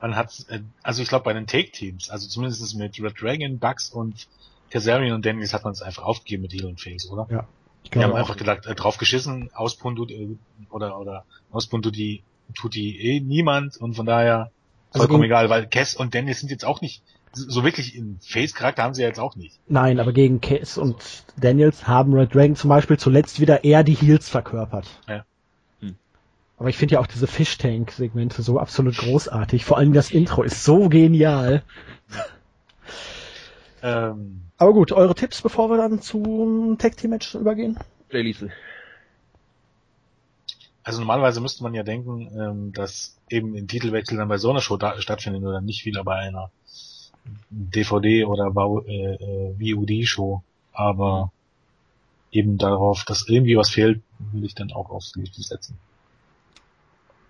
man 0.01 0.15
hat, 0.15 0.45
äh, 0.49 0.59
also 0.83 1.01
ich 1.01 1.09
glaube 1.09 1.25
bei 1.25 1.33
den 1.33 1.47
Take-Teams, 1.47 2.09
also 2.09 2.27
zumindest 2.27 2.75
mit 2.75 3.01
Red 3.01 3.21
Dragon, 3.21 3.59
Bugs 3.59 3.89
und 3.89 4.27
Kazarian 4.71 5.13
und 5.13 5.25
Dennis 5.25 5.53
hat 5.53 5.63
man 5.63 5.73
es 5.73 5.81
einfach 5.81 6.03
aufgegeben 6.03 6.43
mit 6.43 6.53
Heal 6.53 6.65
und 6.65 6.79
Face, 6.79 7.09
oder? 7.09 7.27
Ja. 7.29 7.47
Ich 7.83 7.91
glaube 7.91 8.07
Die 8.07 8.11
haben 8.11 8.19
einfach 8.19 8.37
gedacht, 8.37 8.65
äh, 8.65 8.75
drauf 8.75 8.97
geschissen, 8.97 9.49
auspun 9.53 9.95
tut, 9.95 10.11
äh, 10.11 10.29
oder, 10.69 10.99
oder, 10.99 11.25
auspun 11.51 11.81
tut 11.81 11.95
die, 11.95 12.23
tut 12.55 12.73
die 12.75 12.99
eh 12.99 13.19
niemand 13.19 13.77
und 13.77 13.95
von 13.95 14.05
daher 14.05 14.51
also 14.91 15.05
vollkommen 15.05 15.23
egal, 15.23 15.49
weil 15.49 15.67
Cass 15.67 15.95
und 15.95 16.13
Dennis 16.13 16.39
sind 16.39 16.51
jetzt 16.51 16.65
auch 16.65 16.81
nicht 16.81 17.03
so 17.33 17.63
wirklich 17.63 17.95
in 17.95 18.19
Face-Charakter 18.21 18.83
haben 18.83 18.93
sie 18.93 19.03
ja 19.03 19.07
jetzt 19.07 19.19
auch 19.19 19.37
nicht. 19.37 19.57
Nein, 19.67 19.99
aber 20.01 20.11
gegen 20.11 20.41
Cass 20.41 20.77
und 20.77 21.23
Daniels 21.37 21.87
haben 21.87 22.13
Red 22.13 22.35
Dragon 22.35 22.55
zum 22.55 22.69
Beispiel 22.69 22.97
zuletzt 22.97 23.39
wieder 23.39 23.63
eher 23.63 23.83
die 23.83 23.93
Heels 23.93 24.27
verkörpert. 24.27 24.85
Ja. 25.07 25.23
Hm. 25.79 25.95
Aber 26.57 26.67
ich 26.67 26.77
finde 26.77 26.95
ja 26.95 26.99
auch 26.99 27.07
diese 27.07 27.27
Fish-Tank-Segmente 27.27 28.41
so 28.41 28.59
absolut 28.59 28.97
großartig. 28.97 29.63
Vor 29.63 29.77
allem 29.77 29.93
das 29.93 30.11
Intro 30.11 30.43
ist 30.43 30.65
so 30.65 30.89
genial. 30.89 31.63
Ähm. 33.81 34.41
Aber 34.57 34.73
gut, 34.73 34.91
eure 34.91 35.15
Tipps, 35.15 35.41
bevor 35.41 35.69
wir 35.69 35.77
dann 35.77 36.01
zum 36.01 36.77
Tag-Team-Match 36.77 37.35
übergehen? 37.35 37.77
Jay 38.11 38.21
Liesel. 38.21 38.51
Also 40.83 40.99
normalerweise 40.99 41.41
müsste 41.41 41.63
man 41.63 41.73
ja 41.73 41.83
denken, 41.83 42.31
ähm, 42.37 42.73
dass 42.73 43.17
eben 43.29 43.55
ein 43.55 43.67
Titelwechsel 43.67 44.17
dann 44.17 44.27
bei 44.27 44.37
so 44.37 44.49
einer 44.49 44.61
Show 44.61 44.79
stattfindet 44.97 45.43
oder 45.43 45.61
nicht 45.61 45.85
wieder 45.85 46.03
bei 46.03 46.15
einer 46.15 46.51
DVD 47.49 48.25
oder 48.25 48.51
äh, 48.87 49.13
äh 49.13 49.75
VOD-Show, 49.75 50.41
aber 50.73 51.31
eben 52.31 52.57
darauf, 52.57 53.03
dass 53.05 53.27
irgendwie 53.27 53.57
was 53.57 53.69
fehlt, 53.69 54.01
will 54.31 54.45
ich 54.45 54.55
dann 54.55 54.71
auch 54.71 54.89
aufs 54.89 55.15
Licht 55.15 55.35
setzen. 55.35 55.77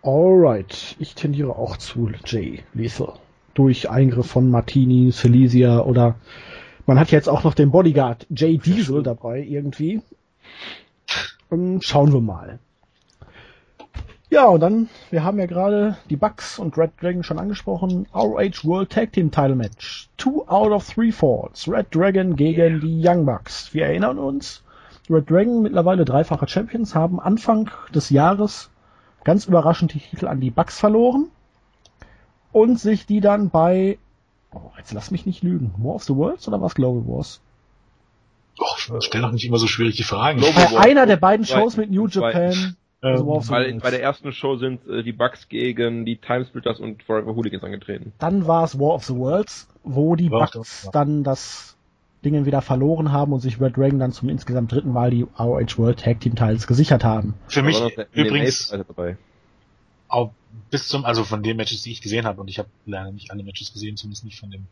Alright, 0.04 0.96
ich 1.00 1.14
tendiere 1.16 1.56
auch 1.56 1.78
zu 1.78 2.10
Jay 2.26 2.64
Lethal. 2.74 3.14
Durch 3.54 3.90
Eingriff 3.90 4.28
von 4.28 4.50
Martini, 4.50 5.12
Silesia 5.12 5.82
oder 5.82 6.16
man 6.86 7.00
hat 7.00 7.12
jetzt 7.12 7.30
auch 7.30 7.44
noch 7.44 7.54
den 7.54 7.72
Bodyguard 7.72 8.26
Jay 8.30 8.58
Diesel 8.58 9.04
dabei 9.04 9.42
irgendwie. 9.42 10.02
Ähm, 11.52 11.80
schauen 11.82 12.12
wir 12.12 12.22
mal. 12.22 12.60
Ja, 14.30 14.46
und 14.46 14.62
dann, 14.62 14.90
wir 15.10 15.24
haben 15.24 15.40
ja 15.40 15.46
gerade 15.46 15.98
die 16.10 16.16
Bucks 16.16 16.58
und 16.58 16.78
Red 16.78 16.92
Dragon 17.02 17.24
schon 17.24 17.38
angesprochen. 17.38 18.08
ROH 18.16 18.64
World 18.64 18.90
Tag 18.90 19.12
Team 19.12 19.30
Title 19.30 19.56
Match. 19.56 20.10
Two 20.16 20.46
out 20.48 20.72
of 20.72 20.88
three 20.88 21.12
falls. 21.12 21.68
Red 21.68 21.94
Dragon 21.94 22.38
gegen 22.38 22.80
die 22.80 23.06
Young 23.06 23.26
Bucks. 23.26 23.74
Wir 23.74 23.88
erinnern 23.88 24.18
uns, 24.18 24.64
Red 25.10 25.30
Dragon, 25.30 25.62
mittlerweile 25.62 26.06
dreifache 26.06 26.48
Champions, 26.48 26.96
haben 26.96 27.20
Anfang 27.20 27.70
des 27.94 28.10
Jahres 28.10 28.70
ganz 29.26 29.46
überraschend 29.46 29.94
die 29.94 30.00
Titel 30.00 30.28
an 30.28 30.40
die 30.40 30.52
Bucks 30.52 30.80
verloren 30.80 31.30
und 32.52 32.80
sich 32.80 33.06
die 33.06 33.22
dann 33.22 33.50
bei, 33.50 33.98
oh, 34.54 34.72
jetzt 34.78 34.94
lass 34.94 35.12
mich 35.12 35.26
nicht 35.26 35.44
lügen, 35.44 35.74
War 35.78 35.96
of 35.96 36.04
the 36.04 36.16
Worlds 36.16 36.48
oder 36.48 36.62
was 36.62 36.76
Global 36.76 37.04
Wars? 37.08 37.42
Och, 38.60 38.78
stell 39.00 39.22
doch 39.22 39.32
nicht 39.32 39.46
immer 39.46 39.58
so 39.58 39.68
schwierig 39.68 39.96
die 39.96 40.04
Fragen. 40.04 40.42
Bei 40.42 40.78
einer 40.80 41.06
der 41.06 41.18
beiden 41.18 41.46
Shows 41.46 41.78
mit 41.78 41.90
New 41.90 42.08
Japan 42.08 42.76
also 43.02 43.24
ähm, 43.24 43.50
weil 43.50 43.80
bei 43.80 43.90
der 43.90 44.02
ersten 44.02 44.32
Show 44.32 44.58
sind 44.58 44.88
äh, 44.88 45.02
die 45.02 45.12
Bucks 45.12 45.50
gegen 45.50 46.06
die 46.06 46.18
Timesplitters 46.18 46.80
und 46.80 47.02
Forever 47.02 47.36
Hooligans 47.36 47.64
angetreten. 47.64 48.14
Dann 48.20 48.46
war 48.46 48.64
es 48.64 48.80
War 48.80 48.94
of 48.94 49.04
the 49.06 49.16
Worlds, 49.16 49.68
wo 49.84 50.16
die 50.16 50.30
War 50.30 50.52
Bucks 50.52 50.84
ja. 50.86 50.92
dann 50.92 51.24
das 51.24 51.76
Dingen 52.24 52.46
wieder 52.46 52.62
verloren 52.62 53.12
haben 53.12 53.34
und 53.34 53.40
sich 53.40 53.60
Red 53.60 53.76
Dragon 53.76 53.98
dann 53.98 54.12
zum 54.12 54.30
insgesamt 54.30 54.72
dritten 54.72 54.92
Mal 54.92 55.10
die 55.10 55.26
ROH 55.40 55.78
World 55.78 56.02
Tag 56.02 56.20
Team 56.20 56.36
Teils 56.36 56.68
gesichert 56.68 57.04
haben. 57.04 57.34
Für 57.48 57.64
mich 57.64 57.82
übrigens 58.14 58.72
auch 60.12 60.32
bis 60.70 60.88
zum, 60.88 61.06
also 61.06 61.24
von 61.24 61.44
den 61.44 61.58
Matches, 61.58 61.84
die 61.84 61.92
ich 61.92 62.02
gesehen 62.02 62.26
habe, 62.26 62.42
und 62.42 62.50
ich 62.50 62.60
habe 62.60 62.70
leider 62.86 63.12
nicht 63.12 63.32
alle 63.32 63.44
Matches 63.44 63.74
gesehen, 63.74 63.98
zumindest 63.98 64.26
nicht 64.26 64.40
von 64.40 64.52
dem 64.52 64.68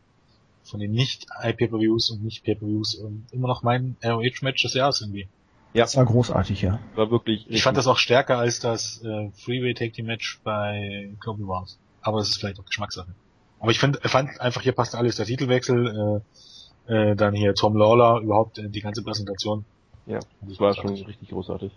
von 0.64 0.80
den 0.80 0.92
nicht 0.92 1.26
iPay-Per-Views 1.42 2.12
und 2.12 2.24
nicht 2.24 2.44
Pay-Per-Views, 2.44 3.02
immer 3.32 3.48
noch 3.48 3.64
mein 3.64 3.96
ROH 4.04 4.42
Match 4.42 4.62
des 4.62 4.74
Jahres 4.76 5.02
irgendwie. 5.02 5.28
Ja. 5.74 5.84
Das 5.84 5.98
war 5.98 6.06
großartig, 6.06 6.62
ja. 6.62 6.80
War 6.96 7.12
wirklich. 7.12 7.46
Ich 7.50 7.64
fand 7.64 7.78
das 7.78 7.88
auch 7.88 7.98
stärker 7.98 8.38
als 8.38 8.60
das 8.60 9.04
äh, 9.04 9.30
Freeway 9.34 9.74
Take 9.74 9.92
Team 9.92 10.08
Match 10.08 10.40
bei 10.44 11.12
Global 11.20 11.48
Wars. 11.48 11.78
Aber 12.02 12.20
das 12.20 12.30
ist 12.30 12.38
vielleicht 12.38 12.60
auch 12.60 12.66
Geschmackssache. 12.66 13.14
Aber 13.60 13.72
ich 13.72 13.80
find, 13.80 14.00
fand 14.04 14.40
einfach 14.42 14.62
hier 14.62 14.72
passt 14.72 14.96
alles. 14.96 15.18
Der 15.18 15.26
Titelwechsel, 15.26 16.24
äh, 16.88 17.12
äh, 17.12 17.16
dann 17.16 17.36
hier 17.36 17.54
Tom 17.54 17.76
Lawler, 17.76 18.20
überhaupt 18.22 18.58
äh, 18.58 18.70
die 18.70 18.82
ganze 18.82 19.04
Präsentation. 19.04 19.66
Ja, 20.08 20.20
das 20.42 20.60
war 20.60 20.74
schon 20.74 20.94
richtig 20.94 21.30
großartig. 21.30 21.72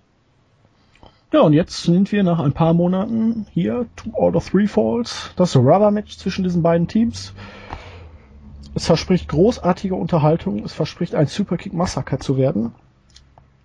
Ja, 1.32 1.40
und 1.40 1.54
jetzt 1.54 1.84
sind 1.84 2.12
wir 2.12 2.22
nach 2.24 2.38
ein 2.40 2.52
paar 2.52 2.74
Monaten 2.74 3.46
hier, 3.52 3.86
Two 3.96 4.12
out 4.12 4.36
of 4.36 4.50
Three 4.50 4.66
Falls, 4.66 5.30
das 5.36 5.56
Rubber-Match 5.56 6.18
zwischen 6.18 6.44
diesen 6.44 6.62
beiden 6.62 6.88
Teams. 6.88 7.32
Es 8.74 8.86
verspricht 8.86 9.28
großartige 9.28 9.94
Unterhaltung, 9.94 10.62
es 10.62 10.74
verspricht 10.74 11.14
ein 11.14 11.26
Superkick-Massaker 11.26 12.20
zu 12.20 12.36
werden. 12.36 12.74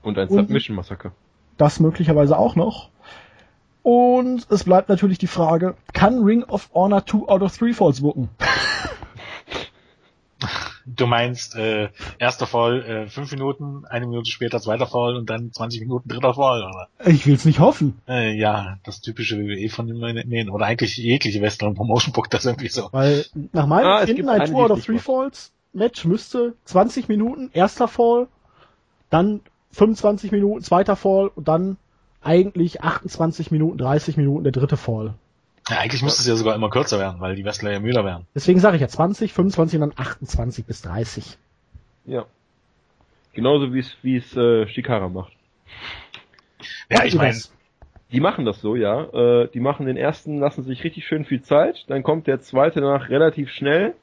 Und 0.02 0.18
ein 0.18 0.30
Submission-Massaker. 0.30 1.12
Das 1.58 1.82
möglicherweise 1.82 2.38
auch 2.38 2.56
noch. 2.56 2.90
Und 3.84 4.48
es 4.50 4.64
bleibt 4.64 4.88
natürlich 4.88 5.18
die 5.18 5.28
Frage, 5.28 5.76
kann 5.92 6.24
Ring 6.24 6.44
of 6.44 6.70
Honor 6.74 7.06
2 7.06 7.28
out 7.28 7.42
of 7.42 7.58
3 7.58 7.74
Falls 7.74 8.00
booken? 8.00 8.30
Du 10.96 11.06
meinst 11.06 11.56
äh, 11.56 11.90
erster 12.18 12.48
Fall 12.48 12.82
äh, 12.84 13.08
fünf 13.08 13.32
Minuten, 13.32 13.86
eine 13.86 14.08
Minute 14.08 14.32
später 14.32 14.62
zweiter 14.62 14.88
Fall 14.88 15.18
und 15.18 15.30
dann 15.30 15.52
20 15.52 15.82
Minuten 15.82 16.08
dritter 16.08 16.34
Fall, 16.34 16.64
oder? 16.64 16.88
Ich 17.06 17.28
will's 17.28 17.44
nicht 17.46 17.60
hoffen. 17.60 18.00
Äh, 18.08 18.34
ja, 18.36 18.78
das 18.86 19.02
typische 19.02 19.38
WWE 19.38 19.70
von 19.70 19.88
den 19.88 20.24
nee, 20.28 20.50
oder 20.50 20.66
eigentlich 20.66 20.98
jegliche 20.98 21.42
Western 21.42 21.76
Promotion 21.76 22.14
bookt 22.14 22.34
das 22.34 22.46
irgendwie 22.46 22.70
so. 22.70 22.88
Weil 22.94 23.26
nach 23.52 23.68
meinem 23.68 23.88
ah, 23.88 24.00
Empfinden 24.00 24.30
ein 24.30 24.48
2 24.48 24.56
out 24.56 24.72
of 24.72 24.86
3 24.86 24.98
Falls 24.98 25.52
Match 25.74 26.06
müsste 26.06 26.56
20 26.66 27.08
Minuten, 27.10 27.50
erster 27.54 27.88
Fall, 27.88 28.28
dann 29.10 29.42
25 29.72 30.32
Minuten, 30.32 30.64
zweiter 30.64 30.96
Fall 30.96 31.30
und 31.36 31.48
dann 31.48 31.78
eigentlich 32.22 32.82
28 32.82 33.52
Minuten, 33.52 33.78
30 33.78 34.18
Minuten 34.18 34.44
der 34.44 34.54
dritte 34.54 34.78
Fall. 34.78 35.14
Ja, 35.70 35.80
eigentlich 35.80 36.02
müsste 36.02 36.22
es 36.22 36.28
ja 36.28 36.36
sogar 36.36 36.56
immer 36.56 36.70
kürzer 36.70 37.00
werden, 37.00 37.20
weil 37.20 37.36
die 37.36 37.44
Wrestler 37.44 37.72
ja 37.72 37.80
müder 37.80 38.06
werden. 38.06 38.26
Deswegen 38.34 38.60
sage 38.60 38.78
ich 38.78 38.82
ja 38.82 38.88
20, 38.88 39.34
25 39.34 39.82
und 39.82 39.90
dann 39.90 39.98
28 39.98 40.66
bis 40.66 40.82
30. 40.82 41.38
Ja. 42.06 42.26
Genauso 43.34 43.74
wie 43.74 43.80
es 43.80 43.98
wie 44.02 44.18
es 44.18 44.36
äh, 44.36 44.68
Shikara 44.68 45.10
macht. 45.10 45.34
Ja, 46.90 47.04
ich 47.04 47.16
meine, 47.16 47.38
die 48.12 48.20
machen 48.20 48.46
das 48.46 48.62
so, 48.62 48.76
ja. 48.76 49.04
Äh, 49.44 49.50
die 49.54 49.60
machen 49.60 49.86
den 49.86 49.98
ersten, 49.98 50.40
lassen 50.40 50.64
sich 50.64 50.84
richtig 50.84 51.06
schön 51.06 51.26
viel 51.26 51.42
Zeit, 51.42 51.84
dann 51.88 52.02
kommt 52.04 52.28
der 52.28 52.40
zweite 52.40 52.80
danach 52.80 53.10
relativ 53.10 53.52
schnell 53.52 53.94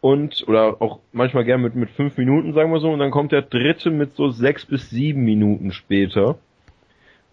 und 0.00 0.44
oder 0.48 0.80
auch 0.80 1.00
manchmal 1.12 1.44
gern 1.44 1.60
mit 1.60 1.74
mit 1.74 1.90
fünf 1.90 2.16
Minuten, 2.16 2.52
sagen 2.52 2.72
wir 2.72 2.80
so, 2.80 2.90
und 2.90 3.00
dann 3.00 3.10
kommt 3.10 3.32
der 3.32 3.42
dritte 3.42 3.90
mit 3.90 4.14
so 4.14 4.30
sechs 4.30 4.64
bis 4.64 4.88
sieben 4.88 5.24
Minuten 5.24 5.72
später, 5.72 6.38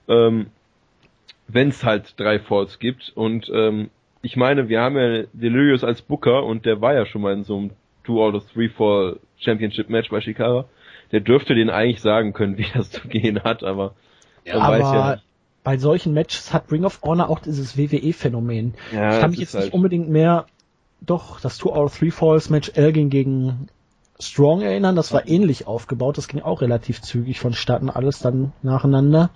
ähm, 0.07 0.47
wenn 1.47 1.69
es 1.69 1.83
halt 1.83 2.19
drei 2.19 2.39
Falls 2.39 2.79
gibt. 2.79 3.11
Und 3.15 3.49
ähm, 3.53 3.89
ich 4.21 4.35
meine, 4.35 4.69
wir 4.69 4.81
haben 4.81 4.97
ja 4.97 5.23
Delirious 5.33 5.83
als 5.83 6.01
Booker 6.01 6.43
und 6.43 6.65
der 6.65 6.81
war 6.81 6.93
ja 6.93 7.05
schon 7.05 7.21
mal 7.21 7.33
in 7.33 7.43
so 7.43 7.57
einem 7.57 7.71
Two 8.03 8.23
out 8.23 8.35
of 8.35 8.51
Three 8.51 8.69
Fall 8.69 9.19
Championship 9.37 9.89
Match 9.89 10.09
bei 10.09 10.21
Shikara. 10.21 10.65
Der 11.11 11.21
dürfte 11.21 11.55
den 11.55 11.69
eigentlich 11.69 12.01
sagen 12.01 12.33
können, 12.33 12.57
wie 12.57 12.67
das 12.73 12.91
zu 12.91 13.07
gehen 13.07 13.43
hat, 13.43 13.63
aber 13.63 13.93
ja, 14.45 14.59
man 14.59 14.71
weiß 14.71 14.81
ja 14.81 15.11
nicht 15.11 15.23
bei 15.67 15.77
solchen 15.77 16.13
Matches 16.13 16.53
hat 16.53 16.71
Ring 16.71 16.85
of 16.85 17.01
Honor 17.03 17.29
auch 17.29 17.39
dieses 17.39 17.77
WWE-Phänomen. 17.77 18.75
Ja, 18.93 19.15
ich 19.15 19.19
kann 19.19 19.31
mich 19.31 19.41
jetzt 19.41 19.53
halt 19.53 19.65
nicht 19.65 19.73
unbedingt 19.73 20.07
mehr 20.07 20.45
doch 21.01 21.41
das 21.41 21.57
Two 21.57 21.73
out 21.73 21.87
of 21.87 21.97
Three 21.97 22.09
Falls 22.09 22.49
Match 22.49 22.71
Elgin 22.75 23.09
gegen 23.09 23.67
Strong 24.17 24.61
erinnern. 24.61 24.95
Das 24.95 25.11
war 25.11 25.27
ähnlich 25.27 25.67
aufgebaut. 25.67 26.17
Das 26.17 26.29
ging 26.29 26.41
auch 26.41 26.61
relativ 26.61 27.01
zügig 27.01 27.41
vonstatten, 27.41 27.89
alles 27.89 28.19
dann 28.19 28.53
nacheinander. 28.61 29.29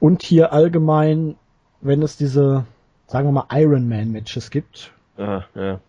Und 0.00 0.22
hier 0.22 0.52
allgemein, 0.52 1.36
wenn 1.80 2.02
es 2.02 2.16
diese, 2.16 2.64
sagen 3.06 3.28
wir 3.28 3.32
mal, 3.32 3.46
Iron 3.52 3.88
Man 3.88 4.12
Matches 4.12 4.50
gibt, 4.50 4.92
Aha, 5.16 5.44
ja. 5.54 5.80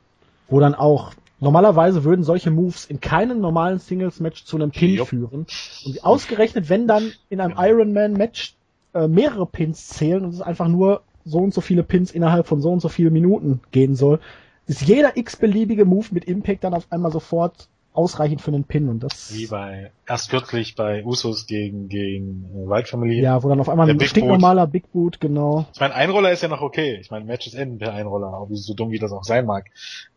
wo 0.48 0.60
dann 0.60 0.76
auch 0.76 1.14
Normalerweise 1.40 2.04
würden 2.06 2.24
solche 2.24 2.50
Moves 2.50 2.86
in 2.86 3.02
keinem 3.02 3.42
normalen 3.42 3.80
Singles-Match 3.80 4.46
zu 4.46 4.56
einem 4.56 4.72
Pin 4.72 4.96
Jupp. 4.96 5.10
führen. 5.10 5.46
Und 5.86 6.04
ausgerechnet, 6.04 6.70
wenn 6.70 6.88
dann 6.88 7.12
in 7.30 7.42
einem 7.42 7.56
Ironman-Match 7.58 8.56
äh, 8.94 9.08
mehrere 9.08 9.46
Pins 9.46 9.90
zählen 9.90 10.24
und 10.24 10.34
es 10.34 10.42
einfach 10.42 10.68
nur 10.68 11.04
so 11.26 11.40
und 11.40 11.54
so 11.54 11.62
viele 11.62 11.84
Pins 11.84 12.12
innerhalb 12.12 12.48
von 12.48 12.62
so 12.62 12.72
und 12.72 12.80
so 12.80 12.88
vielen 12.88 13.12
Minuten 13.12 13.60
gehen 13.72 13.96
soll, 13.96 14.20
ist 14.66 14.84
jeder 14.84 15.18
x-beliebige 15.18 15.86
Move 15.86 16.08
mit 16.12 16.26
Impact 16.26 16.64
dann 16.64 16.74
auf 16.74 16.88
einmal 16.90 17.12
sofort 17.12 17.68
ausreichend 17.96 18.42
für 18.42 18.52
einen 18.52 18.64
Pin 18.64 18.90
und 18.90 19.02
das. 19.02 19.34
Wie 19.34 19.48
bei, 19.48 19.92
erst 20.08 20.30
kürzlich 20.30 20.76
bei 20.76 21.04
Usos 21.04 21.48
gegen, 21.48 21.90
gegen 21.90 22.46
äh, 22.54 22.70
White 22.70 22.90
Family. 22.90 23.22
Ja, 23.22 23.44
wo 23.44 23.50
dann 23.50 23.60
auf 23.60 23.70
einmal 23.70 23.90
ein 23.90 24.00
stinknormaler 24.00 24.68
Big 24.68 24.92
Boot, 24.92 25.20
genau. 25.20 25.68
Ich 25.74 25.80
meine, 25.80 25.96
Einroller 25.96 26.32
ist 26.32 26.44
ja 26.44 26.50
noch 26.50 26.62
okay. 26.62 26.98
Ich 27.00 27.12
meine, 27.12 27.26
Matches 27.26 27.54
enden 27.54 27.78
per 27.80 27.94
Einroller, 27.94 28.34
auch 28.34 28.48
so 28.52 28.74
dumm 28.74 28.92
wie 28.92 29.00
das 29.00 29.12
auch 29.12 29.24
sein 29.24 29.46
mag. 29.46 29.66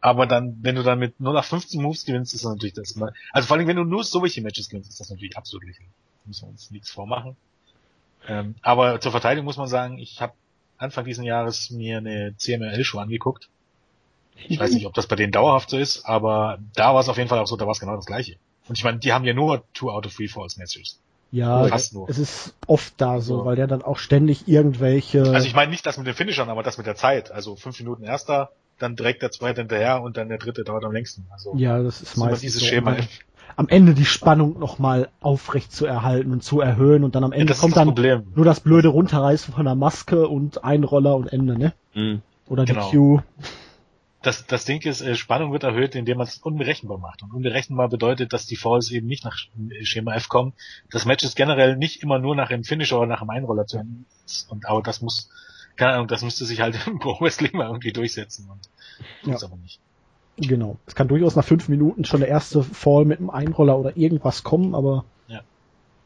Aber 0.01 0.27
dann, 0.27 0.59
wenn 0.63 0.75
du 0.75 0.83
dann 0.83 0.99
mit 0.99 1.21
nur 1.21 1.33
nach 1.33 1.45
15 1.45 1.83
Moves 1.83 2.05
gewinnst, 2.05 2.35
ist 2.35 2.45
das 2.45 2.53
natürlich 2.53 2.75
das 2.75 2.95
also 3.33 3.47
vor 3.47 3.57
allem, 3.57 3.67
wenn 3.67 3.77
du 3.77 3.85
nur 3.85 4.05
solche 4.05 4.43
Matches 4.43 4.69
gewinnst, 4.69 4.91
ist 4.91 5.01
das 5.01 5.11
natürlich 5.11 5.37
absolut 5.37 5.67
lächerlich. 5.67 5.93
Müssen 6.25 6.47
wir 6.47 6.51
uns 6.51 6.71
nichts 6.71 6.91
vormachen. 6.91 7.37
Ähm, 8.27 8.57
aber 8.63 9.01
zur 9.01 9.13
Verteidigung 9.13 9.45
muss 9.45 9.57
man 9.57 9.69
sagen, 9.69 9.99
ich 9.99 10.21
habe 10.21 10.35
Anfang 10.77 11.05
diesen 11.05 11.25
Jahres 11.25 11.71
mir 11.71 11.99
eine 11.99 12.35
CMLL-Show 12.37 12.99
angeguckt 12.99 13.49
ich 14.47 14.61
weiß 14.61 14.73
nicht, 14.73 14.87
ob 14.87 14.95
das 14.95 15.07
bei 15.07 15.17
denen 15.17 15.33
dauerhaft 15.33 15.71
so 15.71 15.79
ist, 15.79 16.05
aber 16.05 16.59
da 16.75 16.95
war 16.95 17.01
es 17.01 17.09
auf 17.09 17.17
jeden 17.17 17.29
Fall 17.29 17.39
auch 17.39 17.47
so, 17.47 17.57
da 17.57 17.67
war 17.67 17.73
es 17.73 17.81
genau 17.81 17.97
das 17.97 18.07
gleiche. 18.07 18.37
Und 18.69 18.79
ich 18.79 18.85
meine, 18.85 18.99
die 18.99 19.13
haben 19.13 19.25
ja 19.25 19.35
nur 19.35 19.65
Two 19.73 19.91
out 19.91 20.07
of 20.07 20.15
Three 20.15 20.29
Falls 20.29 20.57
Matches. 20.57 21.01
Ja, 21.31 21.67
es 21.67 21.93
ist 22.19 22.55
oft 22.67 22.95
da 22.97 23.21
so, 23.21 23.39
so, 23.39 23.45
weil 23.45 23.57
der 23.57 23.67
dann 23.67 23.83
auch 23.83 23.99
ständig 23.99 24.49
irgendwelche. 24.49 25.23
Also 25.23 25.47
ich 25.47 25.55
meine 25.55 25.71
nicht 25.71 25.85
das 25.85 25.99
mit 25.99 26.07
den 26.07 26.15
Finishern, 26.15 26.49
aber 26.49 26.63
das 26.63 26.79
mit 26.79 26.87
der 26.87 26.95
Zeit. 26.95 27.31
Also 27.31 27.55
fünf 27.55 27.79
Minuten 27.81 28.03
erster, 28.03 28.51
dann 28.79 28.97
direkt 28.97 29.21
der 29.21 29.31
zweite 29.31 29.61
hinterher 29.61 30.01
und 30.03 30.17
dann 30.17 30.31
der 30.31 30.39
dritte 30.39 30.65
dauert 30.65 30.85
am 30.85 30.93
längsten. 30.93 31.27
Also 31.31 31.55
ja, 31.57 31.83
das 31.83 32.01
ist 32.01 32.17
meistens 32.17 32.41
dieses 32.41 32.61
so, 32.61 32.67
Schema. 32.67 32.97
Am 33.57 33.69
Ende 33.69 33.93
die 33.93 34.05
Spannung 34.05 34.59
nochmal 34.59 35.09
aufrecht 35.21 35.73
zu 35.73 35.85
erhalten 35.85 36.33
und 36.33 36.43
zu 36.43 36.61
erhöhen 36.61 37.05
und 37.05 37.15
dann 37.15 37.25
am 37.25 37.33
Ende 37.33 37.53
ja, 37.53 37.59
kommt 37.59 37.77
dann 37.77 37.89
Problem. 37.89 38.29
nur 38.35 38.45
das 38.45 38.61
blöde 38.61 38.89
Runterreißen 38.89 39.53
von 39.53 39.65
der 39.65 39.75
Maske 39.75 40.29
und 40.29 40.65
Einroller 40.65 41.17
und 41.17 41.31
Ende, 41.33 41.59
ne? 41.59 41.75
Mhm. 41.93 42.23
Oder 42.47 42.65
die 42.65 42.73
genau. 42.73 42.89
Q 42.89 43.21
das, 44.23 44.47
das 44.47 44.65
Ding 44.65 44.83
ist, 44.83 45.01
äh, 45.01 45.15
Spannung 45.15 45.53
wird 45.53 45.63
erhöht, 45.63 45.95
indem 45.95 46.19
man 46.19 46.27
es 46.27 46.39
unberechenbar 46.39 46.99
macht. 46.99 47.23
Und 47.23 47.33
unberechenbar 47.33 47.89
bedeutet, 47.89 48.33
dass 48.33 48.47
die 48.47 48.57
Falls 48.57 48.91
eben 48.91 49.07
nicht 49.07 49.25
nach 49.25 49.37
Schema 49.83 50.15
F 50.15 50.29
kommen. 50.29 50.55
Das 50.91 51.05
Match 51.05 51.25
ist 51.25 51.37
generell 51.37 51.77
nicht 51.77 52.03
immer 52.03 52.19
nur 52.19 52.35
nach 52.35 52.49
dem 52.49 52.65
Finisher 52.65 52.99
oder 52.99 53.07
nach 53.07 53.21
dem 53.21 53.31
Einroller 53.31 53.67
zu 53.67 53.79
Ende. 53.79 54.05
Und 54.49 54.67
aber 54.67 54.83
das 54.83 55.01
muss, 55.03 55.31
keine 55.77 55.93
Ahnung, 55.95 56.09
das 56.09 56.23
müsste 56.23 56.45
sich 56.45 56.61
halt 56.61 56.79
im 56.87 56.99
Pro 56.99 57.21
Wrestling 57.21 57.57
mal 57.57 57.67
irgendwie 57.67 57.93
durchsetzen. 57.93 58.51
Und 58.51 59.31
ja. 59.31 59.37
aber 59.41 59.57
nicht. 59.57 59.81
Genau. 60.37 60.79
Es 60.87 60.95
kann 60.95 61.09
durchaus 61.09 61.37
nach 61.37 61.45
fünf 61.45 61.69
Minuten 61.69 62.05
schon 62.05 62.21
der 62.21 62.29
erste 62.29 62.63
Fall 62.63 63.05
mit 63.05 63.19
einem 63.19 63.31
Einroller 63.31 63.79
oder 63.79 63.97
irgendwas 63.97 64.45
kommen, 64.45 64.75
aber 64.75 65.05
ja. 65.27 65.41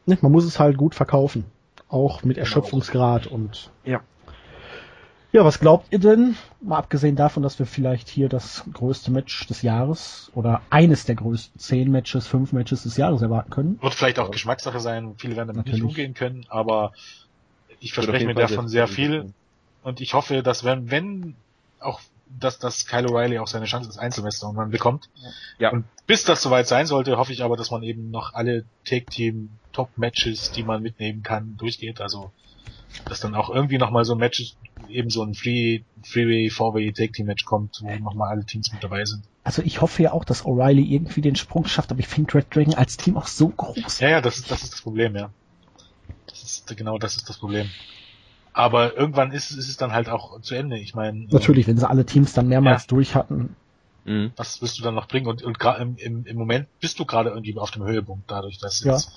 ne, 0.05 0.17
man 0.21 0.31
muss 0.31 0.45
es 0.45 0.59
halt 0.59 0.77
gut 0.77 0.95
verkaufen. 0.95 1.45
Auch 1.87 2.23
mit 2.23 2.35
genau. 2.35 2.45
Erschöpfungsgrad 2.45 3.27
und 3.27 3.69
ja. 3.85 4.01
Ja, 5.33 5.43
was 5.43 5.59
glaubt 5.59 5.87
ihr 5.89 5.97
denn? 5.97 6.37
Mal 6.61 6.77
abgesehen 6.77 7.15
davon, 7.15 7.41
dass 7.41 7.57
wir 7.57 7.65
vielleicht 7.65 8.07
hier 8.07 8.29
das 8.29 8.63
größte 8.71 9.09
Match 9.09 9.47
des 9.47 9.63
Jahres 9.63 10.31
oder 10.35 10.61
eines 10.69 11.05
der 11.05 11.15
größten 11.15 11.59
zehn 11.59 11.91
Matches, 11.91 12.27
fünf 12.27 12.53
Matches 12.53 12.83
des 12.83 12.97
Jahres 12.97 13.23
erwarten 13.23 13.49
können. 13.49 13.79
Wird 13.81 13.95
vielleicht 13.95 14.19
auch 14.19 14.29
Geschmackssache 14.29 14.79
sein. 14.79 15.15
Viele 15.17 15.35
werden 15.35 15.47
damit 15.47 15.65
Natürlich. 15.65 15.81
nicht 15.81 15.89
umgehen 15.89 16.13
können, 16.13 16.45
aber 16.49 16.93
ich 17.79 17.93
verspreche 17.93 18.27
mir 18.27 18.35
davon 18.35 18.67
sehr 18.67 18.87
viel. 18.87 19.33
Und 19.81 20.01
ich 20.01 20.13
hoffe, 20.13 20.43
dass 20.43 20.63
wenn, 20.63 20.91
wenn 20.91 21.35
auch 21.79 21.99
dass, 22.39 22.59
dass 22.59 22.85
Kyle 22.85 23.07
O'Reilly 23.07 23.39
auch 23.39 23.47
seine 23.47 23.65
Chance 23.65 23.89
als 23.89 23.97
Einzelmeister 23.97 24.45
irgendwann 24.47 24.69
bekommt. 24.69 25.09
Ja. 25.57 25.71
Und 25.71 25.85
bis 26.05 26.23
das 26.23 26.41
soweit 26.41 26.67
sein 26.67 26.85
sollte, 26.85 27.17
hoffe 27.17 27.33
ich 27.33 27.43
aber, 27.43 27.57
dass 27.57 27.71
man 27.71 27.83
eben 27.83 28.11
noch 28.11 28.33
alle 28.33 28.65
Take-Team 28.85 29.49
Top-Matches, 29.71 30.51
die 30.51 30.63
man 30.63 30.81
mitnehmen 30.81 31.23
kann, 31.23 31.57
durchgeht. 31.57 32.01
Also, 32.01 32.31
dass 33.05 33.19
dann 33.19 33.35
auch 33.35 33.49
irgendwie 33.49 33.77
nochmal 33.77 34.05
so 34.05 34.13
ein 34.13 34.19
Match, 34.19 34.55
eben 34.89 35.09
so 35.09 35.23
ein 35.23 35.33
Free, 35.33 35.81
Freeway, 36.03 36.49
Four-Way 36.49 36.93
Take-Team-Match 36.93 37.45
kommt, 37.45 37.81
wo 37.81 37.95
nochmal 38.03 38.29
alle 38.29 38.45
Teams 38.45 38.71
mit 38.71 38.83
dabei 38.83 39.05
sind. 39.05 39.23
Also 39.43 39.61
ich 39.61 39.81
hoffe 39.81 40.03
ja 40.03 40.13
auch, 40.13 40.23
dass 40.23 40.45
O'Reilly 40.45 40.85
irgendwie 40.85 41.21
den 41.21 41.35
Sprung 41.35 41.65
schafft, 41.65 41.91
aber 41.91 41.99
ich 41.99 42.07
finde 42.07 42.33
Red 42.35 42.55
Dragon 42.55 42.75
als 42.75 42.97
Team 42.97 43.17
auch 43.17 43.27
so 43.27 43.49
groß. 43.49 43.99
Ja, 43.99 44.09
ja, 44.09 44.21
das 44.21 44.37
ist, 44.37 44.51
das 44.51 44.63
ist 44.63 44.73
das 44.73 44.81
Problem, 44.81 45.15
ja. 45.15 45.29
Das 46.27 46.43
ist, 46.43 46.77
genau 46.77 46.97
das 46.97 47.17
ist 47.17 47.27
das 47.29 47.37
Problem. 47.37 47.69
Aber 48.53 48.95
irgendwann 48.95 49.31
ist, 49.31 49.51
ist 49.51 49.67
es 49.67 49.77
dann 49.77 49.93
halt 49.93 50.09
auch 50.09 50.39
zu 50.41 50.55
Ende. 50.55 50.77
Ich 50.77 50.93
meine. 50.93 51.25
Natürlich, 51.31 51.65
äh, 51.65 51.69
wenn 51.69 51.77
sie 51.77 51.89
alle 51.89 52.05
Teams 52.05 52.33
dann 52.33 52.47
mehrmals 52.47 52.83
ja. 52.83 52.87
durch 52.87 53.15
hatten. 53.15 53.55
Mhm. 54.05 54.31
Was 54.35 54.61
wirst 54.61 54.77
du 54.77 54.83
dann 54.83 54.95
noch 54.95 55.07
bringen? 55.07 55.27
Und, 55.27 55.43
und 55.43 55.59
gerade 55.59 55.81
im, 55.81 55.97
im, 55.97 56.25
im 56.25 56.37
Moment 56.37 56.67
bist 56.79 56.99
du 56.99 57.05
gerade 57.05 57.29
irgendwie 57.31 57.57
auf 57.57 57.71
dem 57.71 57.83
Höhepunkt, 57.83 58.29
dadurch, 58.29 58.59
dass 58.59 58.83
ja. 58.83 58.93
jetzt 58.93 59.11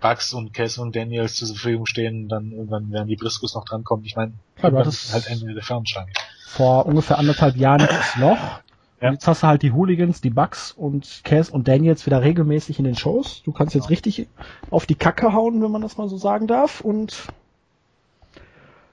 Bugs 0.00 0.34
und 0.34 0.52
Cass 0.52 0.78
und 0.78 0.94
Daniels 0.94 1.34
zur 1.34 1.48
Verfügung 1.48 1.86
stehen, 1.86 2.28
dann 2.28 2.52
irgendwann 2.52 2.90
werden 2.92 3.08
die 3.08 3.16
Briscos 3.16 3.54
noch 3.54 3.64
drankommen. 3.64 4.04
Ich 4.04 4.16
meine, 4.16 4.32
ja, 4.62 4.70
das 4.70 5.04
ist 5.04 5.12
halt 5.12 5.26
Ende 5.28 5.54
der 5.54 5.62
Fernschlange. 5.62 6.12
Vor 6.46 6.86
ungefähr 6.86 7.18
anderthalb 7.18 7.56
Jahren 7.56 7.86
das 7.86 8.16
noch. 8.16 8.60
Ja. 9.00 9.12
jetzt 9.12 9.26
hast 9.26 9.42
du 9.42 9.46
halt 9.46 9.62
die 9.62 9.72
Hooligans, 9.72 10.20
die 10.20 10.30
Bugs 10.30 10.72
und 10.72 11.20
Cass 11.24 11.50
und 11.50 11.68
Daniels 11.68 12.06
wieder 12.06 12.22
regelmäßig 12.22 12.78
in 12.78 12.84
den 12.84 12.96
Shows. 12.96 13.42
Du 13.44 13.52
kannst 13.52 13.74
jetzt 13.74 13.90
richtig 13.90 14.28
auf 14.70 14.86
die 14.86 14.94
Kacke 14.94 15.32
hauen, 15.32 15.62
wenn 15.62 15.70
man 15.70 15.82
das 15.82 15.98
mal 15.98 16.08
so 16.08 16.16
sagen 16.16 16.46
darf. 16.46 16.80
Und 16.80 17.24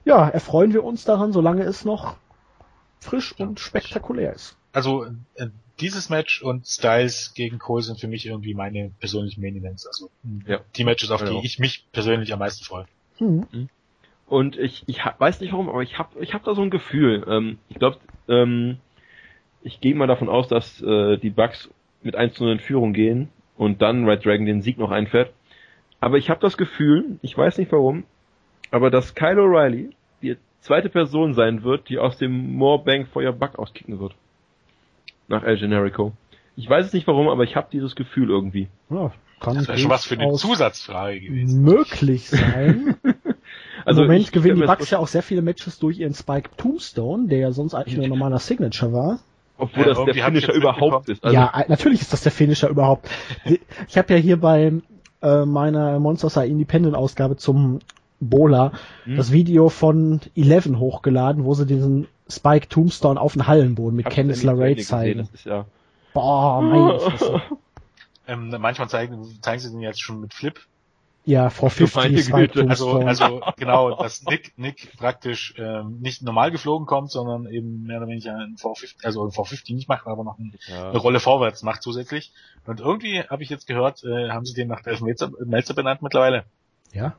ja, 0.03 0.27
erfreuen 0.27 0.73
wir 0.73 0.83
uns 0.83 1.05
daran, 1.05 1.31
solange 1.31 1.63
es 1.63 1.85
noch 1.85 2.15
frisch 2.99 3.33
und 3.39 3.59
spektakulär 3.59 4.33
ist. 4.33 4.57
Also 4.73 5.05
äh, 5.35 5.47
dieses 5.79 6.09
Match 6.09 6.41
und 6.41 6.67
Styles 6.67 7.33
gegen 7.33 7.59
Cole 7.59 7.83
sind 7.83 7.99
für 7.99 8.07
mich 8.07 8.25
irgendwie 8.25 8.53
meine 8.53 8.91
persönlichen 8.99 9.41
Main 9.41 9.55
Events. 9.55 9.87
Also 9.87 10.09
ja. 10.45 10.59
die 10.75 10.83
Matches, 10.83 11.11
auf 11.11 11.23
die 11.23 11.39
ich 11.43 11.59
mich 11.59 11.85
persönlich 11.91 12.31
am 12.33 12.39
meisten 12.39 12.63
freue. 12.63 12.85
Mhm. 13.19 13.45
mhm. 13.51 13.69
Und 14.25 14.57
ich, 14.57 14.83
ich 14.87 15.01
weiß 15.19 15.41
nicht 15.41 15.51
warum, 15.51 15.69
aber 15.69 15.83
ich 15.83 15.99
habe 15.99 16.23
ich 16.23 16.33
hab 16.33 16.43
da 16.43 16.55
so 16.55 16.61
ein 16.61 16.71
Gefühl. 16.71 17.23
Ähm, 17.27 17.59
ich 17.69 17.77
glaube, 17.77 17.97
ähm, 18.27 18.77
ich 19.61 19.79
gehe 19.79 19.93
mal 19.93 20.07
davon 20.07 20.29
aus, 20.29 20.47
dass 20.47 20.81
äh, 20.81 21.17
die 21.17 21.29
Bugs 21.29 21.69
mit 22.01 22.15
1 22.15 22.35
zu 22.35 22.43
0 22.43 22.53
in 22.53 22.59
Führung 22.59 22.93
gehen 22.93 23.29
und 23.57 23.81
dann 23.81 24.07
Red 24.07 24.25
Dragon 24.25 24.45
den 24.45 24.61
Sieg 24.61 24.77
noch 24.77 24.91
einfährt. 24.91 25.31
Aber 25.99 26.17
ich 26.17 26.29
habe 26.29 26.39
das 26.39 26.57
Gefühl, 26.57 27.19
ich 27.21 27.37
weiß 27.37 27.57
nicht 27.57 27.71
warum, 27.71 28.05
aber 28.71 28.89
dass 28.89 29.13
Kyle 29.13 29.39
O'Reilly 29.39 29.91
die 30.21 30.37
zweite 30.61 30.89
Person 30.89 31.33
sein 31.33 31.63
wird, 31.63 31.89
die 31.89 31.99
aus 31.99 32.17
dem 32.17 32.57
for 32.59 33.23
Your 33.23 33.33
Buck 33.33 33.59
auskicken 33.59 33.99
wird. 33.99 34.15
Nach 35.27 35.43
El 35.43 35.57
Generico. 35.57 36.13
Ich 36.55 36.69
weiß 36.69 36.87
es 36.87 36.93
nicht 36.93 37.07
warum, 37.07 37.29
aber 37.29 37.43
ich 37.43 37.55
habe 37.55 37.67
dieses 37.71 37.95
Gefühl 37.95 38.29
irgendwie. 38.29 38.67
Ja, 38.89 39.11
kann 39.39 39.55
das 39.55 39.67
wäre 39.67 39.77
schon 39.77 39.89
was 39.89 40.05
für 40.05 40.19
eine 40.19 40.33
Zusatzfrage 40.33 41.19
gewesen. 41.19 41.63
Möglich 41.63 42.29
sein. 42.29 42.95
also 43.85 44.01
Im 44.01 44.07
Moment 44.07 44.31
gewinnen 44.31 44.61
die 44.61 44.67
Bucks 44.67 44.89
ja 44.89 44.99
auch 44.99 45.07
sehr 45.07 45.23
viele 45.23 45.41
Matches 45.41 45.79
durch 45.79 45.99
ihren 45.99 46.13
Spike 46.13 46.51
Tombstone, 46.57 47.27
der 47.27 47.39
ja 47.39 47.51
sonst 47.51 47.73
eigentlich 47.73 47.95
nur 47.95 48.05
ein 48.05 48.09
normaler 48.09 48.39
Signature 48.39 48.93
war. 48.93 49.19
Obwohl 49.57 49.85
ja, 49.87 49.93
das 49.93 50.05
der 50.05 50.13
Finisher 50.13 50.53
überhaupt 50.53 51.09
ist. 51.09 51.23
Also 51.23 51.35
ja, 51.35 51.65
natürlich 51.67 52.01
ist 52.01 52.13
das 52.13 52.21
der 52.21 52.31
Finisher 52.31 52.69
überhaupt. 52.69 53.09
Ich 53.87 53.97
habe 53.97 54.13
ja 54.13 54.19
hier 54.19 54.39
bei 54.39 54.73
äh, 55.21 55.45
meiner 55.45 55.99
Monsters 55.99 56.37
Are 56.37 56.47
Independent 56.47 56.95
Ausgabe 56.95 57.37
zum 57.37 57.79
Bola 58.19 58.71
hm. 59.03 59.15
das 59.15 59.31
Video 59.31 59.69
von 59.69 60.21
Eleven 60.35 60.79
hochgeladen, 60.79 61.43
wo 61.43 61.53
sie 61.53 61.65
diesen 61.65 62.07
Spike 62.29 62.69
Tombstone 62.69 63.19
auf 63.19 63.33
den 63.33 63.47
Hallenboden 63.47 63.95
mit 63.95 64.09
Candice 64.09 64.43
LeRae 64.43 64.77
zeigen. 64.77 65.29
Gesehen, 65.31 65.51
ja 65.51 65.65
Boah, 66.13 66.61
meine 66.61 66.99
Fresse. 66.99 67.41
ähm, 68.27 68.55
manchmal 68.59 68.87
zeigen, 68.89 69.23
zeigen 69.41 69.59
sie 69.59 69.71
den 69.71 69.81
jetzt 69.81 70.01
schon 70.01 70.21
mit 70.21 70.33
Flip. 70.33 70.59
Ja, 71.25 71.49
vor 71.49 71.69
50 71.69 72.25
Spike 72.25 72.69
Also, 72.69 72.99
also 72.99 73.41
genau, 73.55 73.95
dass 73.95 74.23
Nick, 74.23 74.57
Nick 74.57 74.97
praktisch 74.97 75.53
ähm, 75.57 75.99
nicht 76.01 76.21
normal 76.21 76.51
geflogen 76.51 76.85
kommt, 76.85 77.11
sondern 77.11 77.47
eben 77.47 77.83
mehr 77.83 77.99
oder 77.99 78.07
weniger 78.07 78.35
ein 78.35 78.57
450, 78.57 79.05
also 79.05 79.23
ein 79.23 79.31
450 79.31 79.73
nicht 79.73 79.87
macht, 79.87 80.05
aber 80.05 80.25
noch 80.25 80.37
ein, 80.37 80.53
ja. 80.67 80.89
eine 80.89 80.97
Rolle 80.97 81.21
vorwärts 81.21 81.63
macht 81.63 81.81
zusätzlich. 81.81 82.33
Und 82.65 82.81
irgendwie 82.81 83.21
habe 83.21 83.41
ich 83.41 83.49
jetzt 83.49 83.67
gehört, 83.67 84.03
äh, 84.03 84.31
haben 84.31 84.45
sie 84.45 84.53
den 84.53 84.67
nach 84.67 84.83
Melzer, 84.83 85.31
Melzer 85.45 85.73
benannt 85.73 86.01
mittlerweile. 86.01 86.43
Ja? 86.91 87.15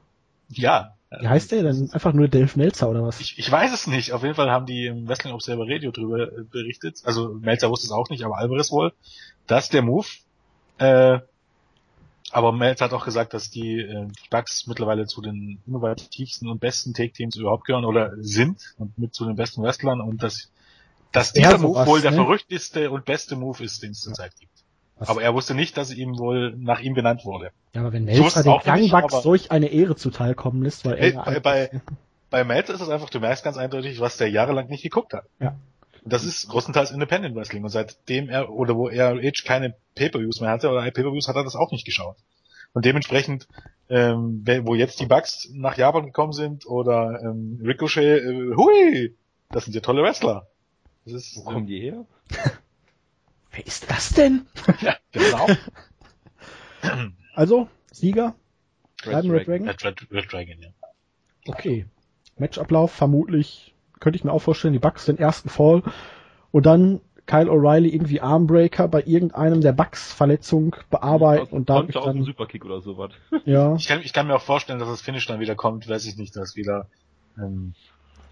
Ja. 0.51 0.95
Wie 1.21 1.29
heißt 1.29 1.53
der 1.53 1.63
denn? 1.63 1.91
Einfach 1.93 2.13
nur 2.13 2.29
Dave 2.29 2.51
Melzer 2.57 2.89
oder 2.89 3.03
was? 3.03 3.21
Ich, 3.21 3.39
ich 3.39 3.51
weiß 3.51 3.73
es 3.73 3.87
nicht. 3.87 4.13
Auf 4.13 4.23
jeden 4.23 4.35
Fall 4.35 4.51
haben 4.51 4.67
die 4.67 4.87
im 4.87 5.09
Wrestling 5.09 5.35
Observer 5.35 5.65
Radio 5.67 5.91
drüber 5.91 6.33
äh, 6.33 6.43
berichtet. 6.51 7.03
Also 7.05 7.35
Melzer 7.35 7.71
wusste 7.71 7.87
es 7.87 7.93
auch 7.93 8.09
nicht, 8.11 8.25
aber 8.25 8.39
Alvarez 8.39 8.71
wohl. 8.71 8.93
Das 9.47 9.65
ist 9.65 9.73
der 9.75 9.83
Move. 9.83 10.07
Äh, 10.79 11.19
aber 12.31 12.53
Melzer 12.53 12.87
hat 12.87 12.93
auch 12.93 13.05
gesagt, 13.05 13.35
dass 13.35 13.51
die 13.51 13.81
äh, 13.81 14.09
Bucks 14.31 14.67
mittlerweile 14.67 15.07
zu 15.07 15.21
den 15.21 15.61
innovativsten 15.67 16.49
und 16.49 16.61
besten 16.61 16.95
Take-Teams 16.95 17.37
überhaupt 17.37 17.65
gehören 17.65 17.85
oder 17.85 18.13
sind 18.17 18.75
und 18.79 18.99
mit 18.99 19.15
zu 19.15 19.25
den 19.25 19.37
besten 19.37 19.63
Wrestlern 19.63 20.01
und 20.01 20.23
dass, 20.23 20.51
dass 21.13 21.33
dieser 21.33 21.59
Move 21.59 21.87
wohl 21.87 22.01
der 22.01 22.11
ne? 22.11 22.17
verrückteste 22.17 22.91
und 22.91 23.05
beste 23.05 23.37
Move 23.37 23.63
ist, 23.63 23.83
den 23.83 23.93
es 23.93 24.01
zurzeit 24.01 24.33
ja. 24.35 24.41
gibt. 24.41 24.54
Was? 24.99 25.09
Aber 25.09 25.23
er 25.23 25.35
wusste 25.35 25.55
nicht, 25.55 25.77
dass 25.77 25.93
ihm 25.93 26.19
wohl 26.19 26.55
nach 26.57 26.81
ihm 26.81 26.95
benannt 26.95 27.25
wurde. 27.25 27.51
Ja, 27.73 27.81
aber 27.81 27.93
wenn 27.93 28.05
Melzer 28.05 28.43
den 28.43 28.61
Gangbugs 28.91 29.23
solch 29.23 29.51
eine 29.51 29.67
Ehre 29.67 29.97
zuteilkommen 29.97 30.63
lässt, 30.63 30.85
weil 30.85 30.95
er... 30.95 31.25
Bei, 31.25 31.41
bei, 31.41 31.81
bei 32.31 32.45
Melzer 32.45 32.75
ist 32.75 32.81
es 32.81 32.89
einfach, 32.89 33.11
du 33.11 33.21
merkst 33.21 33.43
ganz 33.43 33.57
eindeutig, 33.57 34.01
was 34.01 34.17
der 34.17 34.31
jahrelang 34.31 34.69
nicht 34.69 34.83
geguckt 34.83 35.13
hat. 35.13 35.25
Ja. 35.41 35.57
Und 36.05 36.13
das 36.13 36.25
ist 36.25 36.49
größtenteils 36.49 36.93
Independent 36.93 37.35
Wrestling. 37.35 37.65
Und 37.65 37.71
seitdem 37.71 38.29
er, 38.29 38.51
oder 38.51 38.77
wo 38.77 38.89
er 38.89 39.15
Age 39.15 39.45
keine 39.45 39.75
Pay-Per-Views 39.97 40.41
mehr 40.41 40.51
hatte, 40.51 40.69
oder 40.71 40.83
Pay-Per-Views 40.83 41.29
hat 41.29 41.37
er 41.37 41.45
das 41.45 41.57
auch 41.57 41.73
nicht 41.73 41.87
geschaut. 41.87 42.17
Und 42.73 42.85
dementsprechend, 42.85 43.49
ähm, 43.89 44.45
wo 44.65 44.75
jetzt 44.75 45.01
die 45.01 45.07
Bugs 45.07 45.49
nach 45.53 45.77
Japan 45.77 46.07
gekommen 46.07 46.33
sind, 46.33 46.67
oder 46.67 47.21
ähm, 47.23 47.61
Ricochet, 47.65 48.23
äh, 48.23 48.55
hui, 48.55 49.17
das 49.51 49.65
sind 49.65 49.75
ja 49.75 49.81
tolle 49.81 50.03
Wrestler. 50.03 50.47
Das 51.05 51.15
ist, 51.15 51.37
wo 51.37 51.43
kommen 51.43 51.67
die 51.67 51.81
her? 51.81 52.05
Wer 53.55 53.67
ist 53.67 53.91
das 53.91 54.11
denn? 54.11 54.47
Ja, 54.81 54.97
genau. 55.13 55.47
also, 57.35 57.69
Sieger? 57.93 58.35
Red, 59.05 59.25
Red 59.25 59.47
Dragon? 59.47 59.69
Red, 59.69 59.85
Red, 59.85 60.07
Red 60.11 60.33
Dragon, 60.33 60.57
ja. 60.61 60.69
Okay. 61.47 61.87
Matchablauf 62.37 62.91
vermutlich, 62.91 63.75
könnte 64.01 64.17
ich 64.17 64.25
mir 64.25 64.33
auch 64.33 64.41
vorstellen, 64.41 64.73
die 64.73 64.81
Bugs 64.81 65.05
den 65.05 65.19
ersten 65.19 65.49
Fall 65.49 65.83
und 66.51 66.67
dann 66.67 67.01
Kyle 67.27 67.51
O'Reilly 67.51 67.89
irgendwie 67.93 68.21
Armbreaker 68.21 68.89
bei 68.89 69.03
irgendeinem 69.03 69.61
der 69.61 69.73
Bugs 69.73 70.13
Verletzung 70.13 70.77
bearbeiten 70.91 71.49
ja, 71.51 71.57
und 71.57 71.71
dann 71.71 72.23
Superkick 72.25 72.65
oder 72.65 72.81
sowas. 72.81 73.13
Ja. 73.45 73.77
Ich 73.77 73.87
kann, 73.87 74.01
ich 74.03 74.13
kann 74.13 74.27
mir 74.27 74.35
auch 74.35 74.43
vorstellen, 74.43 74.79
dass 74.79 74.89
das 74.89 75.01
Finish 75.01 75.27
dann 75.27 75.41
wieder 75.41 75.55
kommt, 75.55 75.89
weiß 75.89 76.05
ich 76.07 76.17
nicht, 76.17 76.37
dass 76.37 76.57
wieder 76.57 76.89
ähm, 77.39 77.75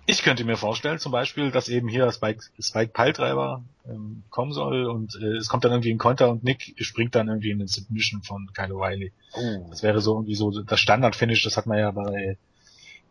ich 0.06 0.22
könnte 0.22 0.44
mir 0.44 0.56
vorstellen, 0.56 0.98
zum 0.98 1.12
Beispiel, 1.12 1.50
dass 1.50 1.68
eben 1.68 1.88
hier 1.88 2.10
Spike, 2.10 2.42
Spike 2.58 2.92
Piletreiber 2.92 3.62
ähm, 3.88 4.24
kommen 4.30 4.52
soll 4.52 4.86
und 4.86 5.14
äh, 5.20 5.36
es 5.36 5.48
kommt 5.48 5.64
dann 5.64 5.72
irgendwie 5.72 5.92
ein 5.92 5.98
Konter 5.98 6.30
und 6.30 6.42
Nick 6.42 6.74
springt 6.78 7.14
dann 7.14 7.28
irgendwie 7.28 7.50
in 7.50 7.58
den 7.58 7.68
Submission 7.68 8.22
von 8.22 8.50
Kyle 8.52 8.74
O'Reilly. 8.74 9.12
Oh. 9.34 9.66
Das 9.70 9.82
wäre 9.82 10.00
so 10.00 10.14
irgendwie 10.14 10.34
so 10.34 10.50
das 10.50 10.80
Standard-Finish, 10.80 11.44
das 11.44 11.56
hat 11.56 11.66
man 11.66 11.78
ja 11.78 11.90
bei 11.92 12.36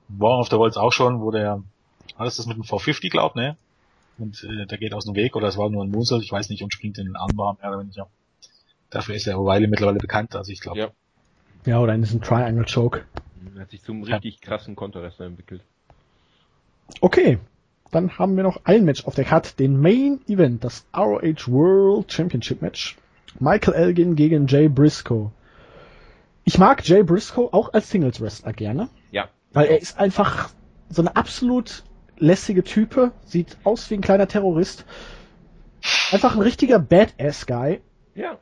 War 0.09 0.39
of 0.39 0.49
the 0.49 0.57
Worlds 0.57 0.77
auch 0.77 0.91
schon, 0.91 1.21
wo 1.21 1.31
der, 1.31 1.63
alles 2.17 2.37
das 2.37 2.45
mit 2.45 2.57
dem 2.57 2.63
V50 2.63 3.09
glaubt, 3.09 3.35
ne? 3.35 3.55
Und 4.17 4.43
äh, 4.43 4.65
der 4.65 4.77
geht 4.77 4.93
aus 4.93 5.05
dem 5.05 5.15
Weg 5.15 5.35
oder 5.35 5.47
es 5.47 5.57
war 5.57 5.69
nur 5.69 5.83
ein 5.83 5.89
Musel, 5.89 6.21
ich 6.21 6.31
weiß 6.31 6.49
nicht, 6.49 6.61
und 6.61 6.73
springt 6.73 6.97
in 6.97 7.05
den 7.05 7.15
Armbar, 7.15 7.57
mehr 7.61 7.71
oder 7.71 7.79
weniger. 7.79 8.07
Dafür 8.89 9.15
ist 9.15 9.25
der 9.25 9.37
O'Reilly 9.37 9.67
mittlerweile 9.67 9.99
bekannt, 9.99 10.35
also 10.35 10.51
ich 10.51 10.59
glaube. 10.59 10.77
Ja. 10.77 10.91
ja, 11.65 11.79
oder 11.79 11.95
in 11.95 12.01
diesem 12.01 12.21
Triangle 12.21 12.65
Choke. 12.65 13.05
Er 13.55 13.61
hat 13.61 13.71
sich 13.71 13.81
zum 13.81 14.03
richtig 14.03 14.41
krassen 14.41 14.75
Konterwrestler 14.75 15.27
entwickelt. 15.27 15.63
Okay, 16.99 17.39
dann 17.91 18.17
haben 18.17 18.35
wir 18.35 18.43
noch 18.43 18.61
ein 18.63 18.85
Match 18.85 19.05
auf 19.05 19.15
der 19.15 19.25
Karte, 19.25 19.55
den 19.57 19.79
Main 19.79 20.21
Event, 20.27 20.63
das 20.63 20.85
ROH 20.95 21.47
World 21.47 22.11
Championship 22.11 22.61
Match. 22.61 22.97
Michael 23.39 23.73
Elgin 23.73 24.15
gegen 24.15 24.47
Jay 24.47 24.67
Briscoe. 24.67 25.31
Ich 26.43 26.57
mag 26.57 26.85
Jay 26.87 27.03
Briscoe 27.03 27.49
auch 27.51 27.73
als 27.73 27.89
Singles 27.89 28.19
Wrestler 28.19 28.53
gerne. 28.53 28.89
Ja. 29.11 29.29
Weil 29.53 29.67
er 29.67 29.81
ist 29.81 29.97
einfach 29.97 30.49
so 30.89 31.01
eine 31.01 31.15
absolut 31.15 31.83
lässige 32.17 32.63
Type, 32.63 33.11
sieht 33.25 33.57
aus 33.63 33.89
wie 33.89 33.95
ein 33.95 34.01
kleiner 34.01 34.27
Terrorist. 34.27 34.85
Einfach 36.11 36.35
ein 36.35 36.41
richtiger 36.41 36.79
Badass-Guy. 36.79 37.81
Ja. 38.15 38.37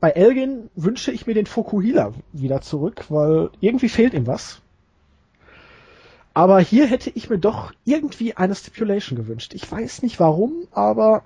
Bei 0.00 0.10
Elgin 0.10 0.68
wünsche 0.74 1.12
ich 1.12 1.26
mir 1.26 1.34
den 1.34 1.46
Fokuhila 1.46 2.12
wieder 2.32 2.60
zurück, 2.60 3.04
weil 3.08 3.50
irgendwie 3.60 3.88
fehlt 3.88 4.14
ihm 4.14 4.26
was. 4.26 4.61
Aber 6.34 6.60
hier 6.60 6.86
hätte 6.86 7.10
ich 7.10 7.28
mir 7.28 7.38
doch 7.38 7.72
irgendwie 7.84 8.36
eine 8.36 8.54
Stipulation 8.54 9.16
gewünscht. 9.16 9.52
Ich 9.54 9.70
weiß 9.70 10.02
nicht 10.02 10.18
warum, 10.18 10.66
aber 10.72 11.22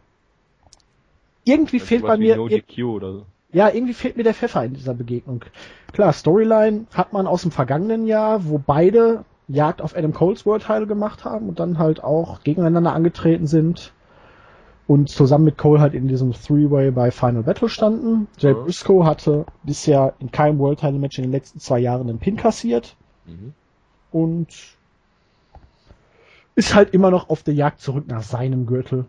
irgendwie 1.45 1.79
fehlt 1.79 2.03
bei 2.03 2.17
mir. 2.17 2.37
No 2.37 2.49
so. 2.49 3.27
Ja, 3.53 3.69
irgendwie 3.69 3.95
fehlt 3.95 4.17
mir 4.17 4.25
der 4.25 4.35
Pfeffer 4.35 4.65
in 4.65 4.75
dieser 4.75 4.95
Begegnung. 4.95 5.45
Klar, 5.93 6.13
Storyline 6.13 6.87
hat 6.93 7.13
man 7.13 7.27
aus 7.27 7.43
dem 7.43 7.53
vergangenen 7.53 8.07
Jahr, 8.07 8.47
wo 8.49 8.59
beide 8.59 9.25
Jagd 9.49 9.81
auf 9.81 9.97
Adam 9.97 10.13
Coles 10.13 10.45
World 10.45 10.65
Title 10.65 10.87
gemacht 10.87 11.25
haben 11.25 11.49
und 11.49 11.61
dann 11.61 11.79
halt 11.79 12.03
auch 12.03 12.43
gegeneinander 12.43 12.93
angetreten 12.93 13.47
sind 13.47 13.93
und 14.89 15.09
zusammen 15.09 15.45
mit 15.45 15.57
Cole 15.57 15.81
halt 15.81 15.95
in 15.95 16.09
diesem 16.09 16.33
Three-Way 16.33 16.91
bei 16.91 17.13
Final 17.13 17.45
Battle 17.45 17.69
standen. 17.69 18.27
Jay 18.39 18.53
mhm. 18.53 18.65
Briscoe 18.65 19.05
hatte 19.05 19.47
bisher 19.63 20.15
in 20.19 20.33
keinem 20.33 20.59
World 20.59 20.81
Title 20.81 20.99
Match 20.99 21.19
in 21.19 21.25
den 21.25 21.33
letzten 21.33 21.61
zwei 21.61 21.79
Jahren 21.79 22.09
einen 22.09 22.19
Pin 22.19 22.37
kassiert 22.37 22.97
mhm. 23.27 23.53
und 24.11 24.76
ist 26.57 26.75
halt 26.75 26.93
immer 26.93 27.11
noch 27.11 27.29
auf 27.29 27.43
der 27.43 27.55
Jagd 27.55 27.81
zurück 27.81 28.09
nach 28.09 28.23
seinem 28.23 28.67
Gürtel, 28.67 29.05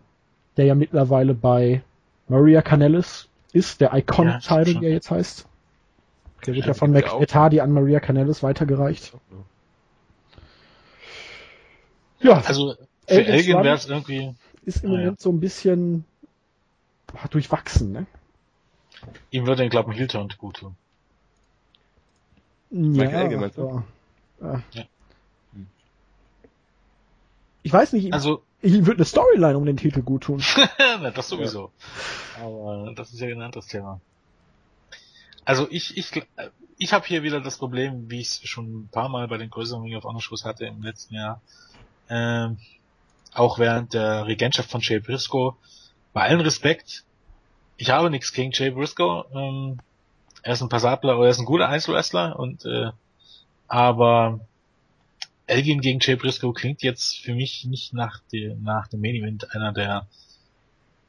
der 0.56 0.66
ja 0.66 0.74
mittlerweile 0.74 1.34
bei 1.34 1.82
Maria 2.28 2.62
Canellis 2.62 3.28
ist, 3.52 3.80
der 3.80 3.94
Iconic 3.94 4.40
Title, 4.40 4.74
ja, 4.74 4.80
der 4.80 4.90
jetzt 4.90 5.10
heißt. 5.10 5.48
Der 6.46 6.54
wird 6.54 6.66
ja 6.66 6.74
von 6.74 6.92
McEtardy 6.92 7.60
an 7.60 7.72
Maria 7.72 7.98
Canellis 7.98 8.42
weitergereicht. 8.42 9.12
Ja, 12.20 12.42
also 12.42 12.74
für 13.06 13.24
Elgin 13.24 13.64
wäre 13.64 13.76
es 13.76 13.88
irgendwie. 13.88 14.34
Ist 14.64 14.84
im 14.84 14.90
ah, 14.90 14.92
Moment 14.92 15.18
ja. 15.18 15.22
so 15.22 15.30
ein 15.30 15.40
bisschen 15.40 16.04
durchwachsen, 17.30 17.92
ne? 17.92 18.06
Ihm 19.30 19.46
würde 19.46 19.62
den, 19.62 19.70
glaube 19.70 19.92
ich, 19.92 19.98
Hilton 19.98 20.28
gut 20.36 20.58
tun. 20.58 20.76
Ja, 22.70 23.04
Elgin, 23.04 23.42
aber, 23.42 23.84
ja. 24.42 24.62
ja. 24.72 24.84
Ich 27.62 27.72
weiß 27.72 27.92
nicht, 27.92 28.12
also, 28.12 28.42
ihm 28.62 28.86
wird 28.86 28.98
eine 28.98 29.04
Storyline 29.04 29.56
um 29.56 29.64
den 29.66 29.76
Titel 29.76 30.02
gut 30.02 30.24
tun. 30.24 30.42
Na, 30.78 31.10
das 31.10 31.28
sowieso. 31.28 31.72
Ja. 32.36 32.44
Aber 32.44 32.92
das 32.94 33.12
ist 33.12 33.20
ja 33.20 33.28
ein 33.28 33.42
anderes 33.42 33.66
Thema. 33.66 34.00
Also 35.44 35.66
ich, 35.70 35.96
ich, 35.96 36.10
ich 36.76 36.92
habe 36.92 37.06
hier 37.06 37.22
wieder 37.22 37.40
das 37.40 37.56
Problem, 37.56 38.10
wie 38.10 38.20
ich 38.20 38.28
es 38.28 38.48
schon 38.48 38.82
ein 38.82 38.88
paar 38.88 39.08
Mal 39.08 39.28
bei 39.28 39.38
den 39.38 39.50
größeren 39.50 39.82
Ring 39.82 39.96
of 39.96 40.04
Honor 40.04 40.20
Shows 40.20 40.44
hatte 40.44 40.66
im 40.66 40.82
letzten 40.82 41.14
Jahr. 41.14 41.40
Ähm, 42.10 42.58
auch 43.32 43.58
während 43.58 43.94
der 43.94 44.26
Regentschaft 44.26 44.70
von 44.70 44.80
Jay 44.80 45.00
Briscoe. 45.00 45.56
Bei 46.12 46.22
allen 46.22 46.40
Respekt, 46.40 47.04
ich 47.76 47.90
habe 47.90 48.10
nichts 48.10 48.32
gegen 48.32 48.52
Jay 48.52 48.70
Briscoe. 48.70 49.24
Ähm, 49.34 49.78
er 50.42 50.52
ist 50.52 50.62
ein 50.62 50.68
passabler, 50.68 51.18
er 51.18 51.30
ist 51.30 51.38
ein 51.38 51.46
guter 51.46 51.68
Einzelwrestler 51.68 52.38
und 52.38 52.64
äh, 52.64 52.90
aber 53.68 54.40
Elgin 55.48 55.80
gegen 55.80 55.98
Jay 56.00 56.16
Briscoe 56.16 56.52
klingt 56.52 56.82
jetzt 56.82 57.18
für 57.18 57.34
mich 57.34 57.64
nicht 57.64 57.94
nach, 57.94 58.20
die, 58.32 58.54
nach 58.60 58.86
dem 58.88 59.00
Main 59.00 59.16
Event 59.16 59.54
einer 59.54 59.72
der 59.72 60.06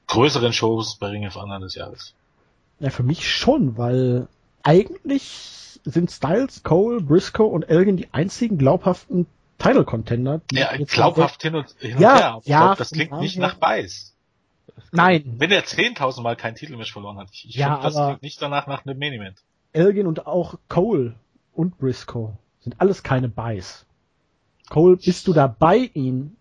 größeren 0.07 0.53
Shows 0.53 0.95
bei 0.95 1.07
Ring 1.07 1.27
of 1.27 1.35
Honor 1.35 1.59
des 1.59 1.75
Jahres. 1.75 2.13
Ja, 2.79 2.89
für 2.89 3.03
mich 3.03 3.29
schon, 3.29 3.77
weil 3.77 4.27
eigentlich 4.63 5.79
sind 5.83 6.11
Styles, 6.11 6.63
Cole, 6.63 7.01
Briscoe 7.01 7.45
und 7.45 7.63
Elgin 7.63 7.97
die 7.97 8.13
einzigen 8.13 8.57
glaubhaften 8.57 9.27
Title 9.57 9.83
Contender. 9.83 10.41
Ja, 10.51 10.75
glaubhaft 10.77 11.41
hin 11.41 11.55
und, 11.55 11.75
hin 11.79 11.95
und 11.95 12.01
ja, 12.01 12.17
her. 12.17 12.41
Ja, 12.45 12.65
glaub, 12.65 12.77
das 12.77 12.91
klingt 12.91 13.11
nicht 13.19 13.37
nach 13.37 13.55
Beiß. 13.55 14.15
Nein. 14.91 15.35
Wenn 15.37 15.51
er 15.51 15.63
10.000 15.65 16.21
Mal 16.21 16.35
kein 16.35 16.55
Titelmatch 16.55 16.93
verloren 16.93 17.17
hat, 17.17 17.29
ich, 17.33 17.49
ich 17.49 17.55
ja, 17.55 17.73
finde, 17.75 17.83
das 17.83 18.05
klingt 18.05 18.23
nicht 18.23 18.41
danach 18.41 18.67
nach 18.67 18.85
einem 18.85 18.97
Main 18.97 19.13
Event. 19.13 19.43
Elgin 19.73 20.07
und 20.07 20.25
auch 20.25 20.55
Cole 20.69 21.15
und 21.53 21.77
Briscoe 21.77 22.37
sind 22.61 22.79
alles 22.79 23.03
keine 23.03 23.27
Buys. 23.27 23.85
Cole, 24.69 24.97
bist 24.97 25.27
du 25.27 25.33
dabei, 25.33 25.89
ihn, 25.93 26.35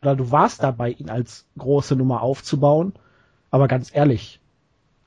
oder 0.00 0.16
du 0.16 0.30
warst 0.30 0.62
dabei, 0.62 0.90
ihn 0.90 1.10
als 1.10 1.46
große 1.58 1.96
Nummer 1.96 2.22
aufzubauen, 2.22 2.92
aber 3.50 3.68
ganz 3.68 3.94
ehrlich, 3.94 4.40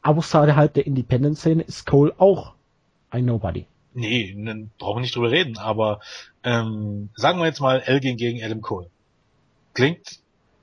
außerhalb 0.04 0.74
der 0.74 0.86
Independent-Szene 0.86 1.64
ist 1.64 1.86
Cole 1.86 2.14
auch 2.18 2.54
ein 3.10 3.26
Nobody. 3.26 3.66
Nee, 3.94 4.36
brauchen 4.78 4.98
wir 4.98 5.02
nicht 5.02 5.16
drüber 5.16 5.32
reden, 5.32 5.58
aber 5.58 6.02
ähm, 6.44 7.10
sagen 7.16 7.40
wir 7.40 7.46
jetzt 7.46 7.62
mal 7.62 7.80
Elgin 7.80 8.18
gegen 8.18 8.44
Adam 8.44 8.62
Cole. 8.62 8.90
Klingt 9.74 10.20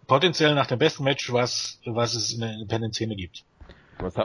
potenziell 0.07 0.55
nach 0.55 0.67
dem 0.67 0.79
besten 0.79 1.05
Match, 1.05 1.33
was, 1.33 1.81
was 1.85 2.15
es 2.15 2.35
in 2.35 2.41
der 2.41 2.53
Independent-Szene 2.53 3.17
gibt. 3.17 3.45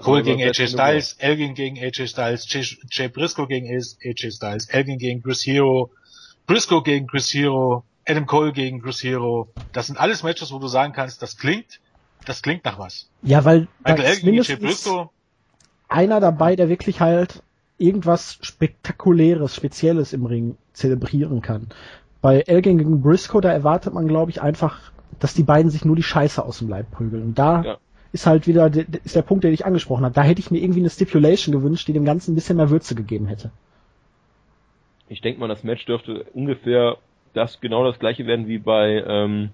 Cole 0.02 0.24
gegen 0.24 0.42
AJ 0.42 0.68
Styles, 0.68 1.14
Elgin 1.20 1.54
gegen 1.54 1.78
AJ 1.78 2.08
Styles, 2.08 2.52
Jay, 2.52 2.66
Jay 2.90 3.08
Briscoe 3.08 3.48
gegen 3.48 3.68
AJ 3.70 4.32
Styles, 4.32 4.70
Elgin 4.70 4.98
gegen 4.98 5.22
Chris 5.22 5.46
Hero, 5.46 5.92
Briscoe 6.48 6.82
gegen 6.82 7.08
Chris 7.08 7.34
Hero, 7.34 7.84
Adam 8.08 8.26
Cole 8.26 8.54
gegen 8.54 8.82
Chris 8.82 9.04
Hero. 9.04 9.50
Das 9.74 9.88
sind 9.88 10.00
alles 10.00 10.24
Matches, 10.24 10.52
wo 10.52 10.60
du 10.60 10.68
sagen 10.68 10.94
kannst, 10.94 11.22
das 11.22 11.38
klingt, 11.38 11.82
das 12.26 12.42
klingt 12.42 12.64
nach 12.64 12.80
was. 12.80 13.10
Ja, 13.22 13.44
weil 13.46 13.68
Michael 13.86 14.06
Elgin 14.06 14.32
gegen 14.32 14.44
Jay 14.44 14.56
Briscoe. 14.56 15.10
Einer 15.90 16.20
dabei, 16.20 16.56
der 16.56 16.70
wirklich 16.70 17.02
halt 17.02 17.44
irgendwas 17.78 18.40
Spektakuläres, 18.42 19.56
Spezielles 19.56 20.14
im 20.14 20.26
Ring 20.26 20.58
zelebrieren 20.74 21.42
kann. 21.42 21.68
Bei 22.22 22.40
Elgin 22.40 22.78
gegen 22.78 23.02
Briscoe, 23.02 23.42
da 23.42 23.52
erwartet 23.52 23.94
man, 23.94 24.08
glaube 24.08 24.32
ich, 24.32 24.42
einfach, 24.42 24.92
dass 25.20 25.34
die 25.34 25.44
beiden 25.44 25.70
sich 25.70 25.86
nur 25.86 25.96
die 25.96 26.04
Scheiße 26.04 26.44
aus 26.44 26.60
dem 26.60 26.70
Leib 26.70 26.92
prügeln. 26.92 27.24
Und 27.24 27.40
da 27.40 27.62
ja. 27.62 27.78
ist 28.14 28.26
halt 28.26 28.48
wieder 28.48 28.72
ist 29.04 29.16
der 29.16 29.22
Punkt, 29.22 29.44
den 29.44 29.54
ich 29.54 29.66
angesprochen 29.66 30.06
habe. 30.06 30.16
Da 30.16 30.24
hätte 30.24 30.40
ich 30.40 30.50
mir 30.50 30.60
irgendwie 30.60 30.80
eine 30.80 30.90
Stipulation 30.90 31.54
gewünscht, 31.54 31.88
die 31.90 31.94
dem 31.94 32.06
Ganzen 32.06 32.32
ein 32.32 32.36
bisschen 32.36 32.58
mehr 32.58 32.70
Würze 32.70 32.96
gegeben 32.96 33.28
hätte. 33.28 33.52
Ich 35.10 35.22
denke 35.22 35.40
mal, 35.40 35.48
das 35.48 35.64
Match 35.64 35.86
dürfte 35.86 36.26
ungefähr 36.34 36.98
das 37.34 37.62
genau 37.62 37.84
das 37.84 38.00
gleiche 38.00 38.26
werden 38.26 38.48
wie 38.48 38.58
bei 38.58 39.04
ähm, 39.06 39.50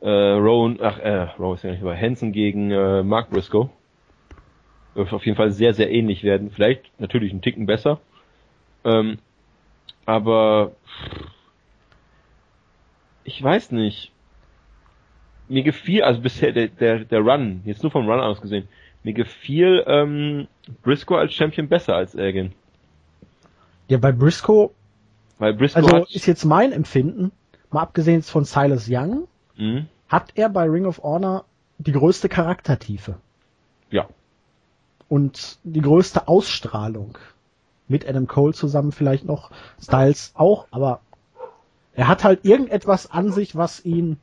äh, 0.00 0.08
Rowan, 0.08 0.78
ach 0.82 0.98
äh, 0.98 1.28
Rowan 1.38 1.54
ist 1.54 1.64
ja 1.64 1.70
nicht, 1.70 1.82
bei 1.82 1.96
Hansen 1.96 2.32
gegen 2.32 2.70
äh, 2.70 3.02
Mark 3.02 3.30
Briscoe. 3.30 3.70
Dürfte 4.94 5.16
auf 5.16 5.24
jeden 5.24 5.36
Fall 5.36 5.52
sehr, 5.52 5.72
sehr 5.74 5.90
ähnlich 5.90 6.22
werden. 6.22 6.50
Vielleicht 6.50 6.90
natürlich 7.00 7.30
einen 7.30 7.40
Ticken 7.40 7.66
besser. 7.66 8.00
Ähm, 8.84 9.18
aber 10.04 10.72
ich 13.24 13.42
weiß 13.42 13.70
nicht. 13.72 14.10
Mir 15.48 15.62
gefiel, 15.62 16.02
also 16.02 16.20
bisher 16.20 16.52
der, 16.52 16.68
der, 16.68 17.00
der 17.00 17.20
Run, 17.20 17.62
jetzt 17.64 17.82
nur 17.82 17.92
vom 17.92 18.08
Run 18.08 18.20
aus 18.20 18.40
gesehen, 18.40 18.68
mir 19.02 19.12
gefiel 19.12 19.84
ähm, 19.86 20.46
Briscoe 20.82 21.18
als 21.18 21.34
Champion 21.34 21.68
besser 21.68 21.94
als 21.94 22.14
Elgin. 22.14 22.52
Ja, 23.92 23.98
bei 23.98 24.10
Briscoe, 24.10 24.70
Weil 25.36 25.52
Briscoe 25.52 25.80
also 25.80 26.06
ist 26.08 26.24
jetzt 26.24 26.46
mein 26.46 26.72
Empfinden, 26.72 27.30
mal 27.70 27.82
abgesehen 27.82 28.22
von 28.22 28.46
Silas 28.46 28.86
Young, 28.88 29.28
mhm. 29.54 29.86
hat 30.08 30.32
er 30.34 30.48
bei 30.48 30.64
Ring 30.64 30.86
of 30.86 31.02
Honor 31.02 31.44
die 31.76 31.92
größte 31.92 32.30
Charaktertiefe. 32.30 33.16
Ja. 33.90 34.08
Und 35.10 35.58
die 35.62 35.82
größte 35.82 36.26
Ausstrahlung. 36.26 37.18
Mit 37.86 38.08
Adam 38.08 38.26
Cole 38.26 38.54
zusammen 38.54 38.92
vielleicht 38.92 39.26
noch, 39.26 39.50
Styles 39.78 40.32
auch, 40.36 40.68
aber 40.70 41.02
er 41.92 42.08
hat 42.08 42.24
halt 42.24 42.46
irgendetwas 42.46 43.10
an 43.10 43.30
sich, 43.30 43.56
was 43.56 43.84
ihn 43.84 44.16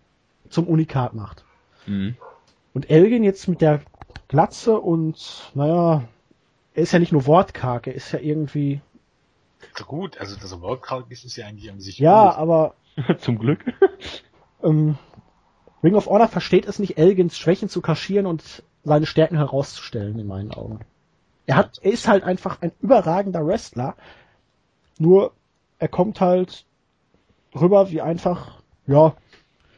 zum 0.50 0.66
Unikat 0.66 1.14
macht. 1.14 1.46
Mhm. 1.86 2.18
Und 2.74 2.90
Elgin 2.90 3.24
jetzt 3.24 3.48
mit 3.48 3.62
der 3.62 3.82
Glatze 4.30 4.80
und, 4.80 5.52
naja, 5.54 6.06
er 6.74 6.82
ist 6.82 6.92
ja 6.92 6.98
nicht 6.98 7.12
nur 7.12 7.28
wortkarg, 7.28 7.86
er 7.86 7.94
ist 7.94 8.12
ja 8.12 8.18
irgendwie 8.18 8.82
gut, 9.88 10.18
also 10.20 10.36
das 10.36 10.60
Workout 10.62 11.12
ist 11.12 11.26
es 11.26 11.36
ja 11.36 11.48
eigentlich 11.48 11.72
an 11.72 11.80
sich 11.80 12.00
Ja, 12.00 12.36
aber 12.36 12.76
zum 13.20 13.40
Glück. 13.40 13.60
ähm, 14.64 14.98
Ring 15.84 15.96
of 15.96 16.08
Honor 16.08 16.28
versteht 16.28 16.66
es 16.66 16.80
nicht, 16.80 16.98
Elgins 16.98 17.38
Schwächen 17.38 17.70
zu 17.70 17.82
kaschieren 17.82 18.26
und 18.26 18.64
seine 18.84 19.06
Stärken 19.06 19.38
herauszustellen, 19.38 20.20
in 20.20 20.28
meinen 20.28 20.52
Augen. 20.52 20.80
Er 21.46 21.56
hat, 21.56 21.80
er 21.82 21.92
ist 21.92 22.08
halt 22.08 22.24
einfach 22.24 22.62
ein 22.62 22.72
überragender 22.82 23.46
Wrestler. 23.46 23.96
Nur, 24.98 25.34
er 25.80 25.88
kommt 25.88 26.22
halt 26.22 26.66
rüber 27.56 27.90
wie 27.90 28.02
einfach, 28.02 28.62
ja, 28.86 29.16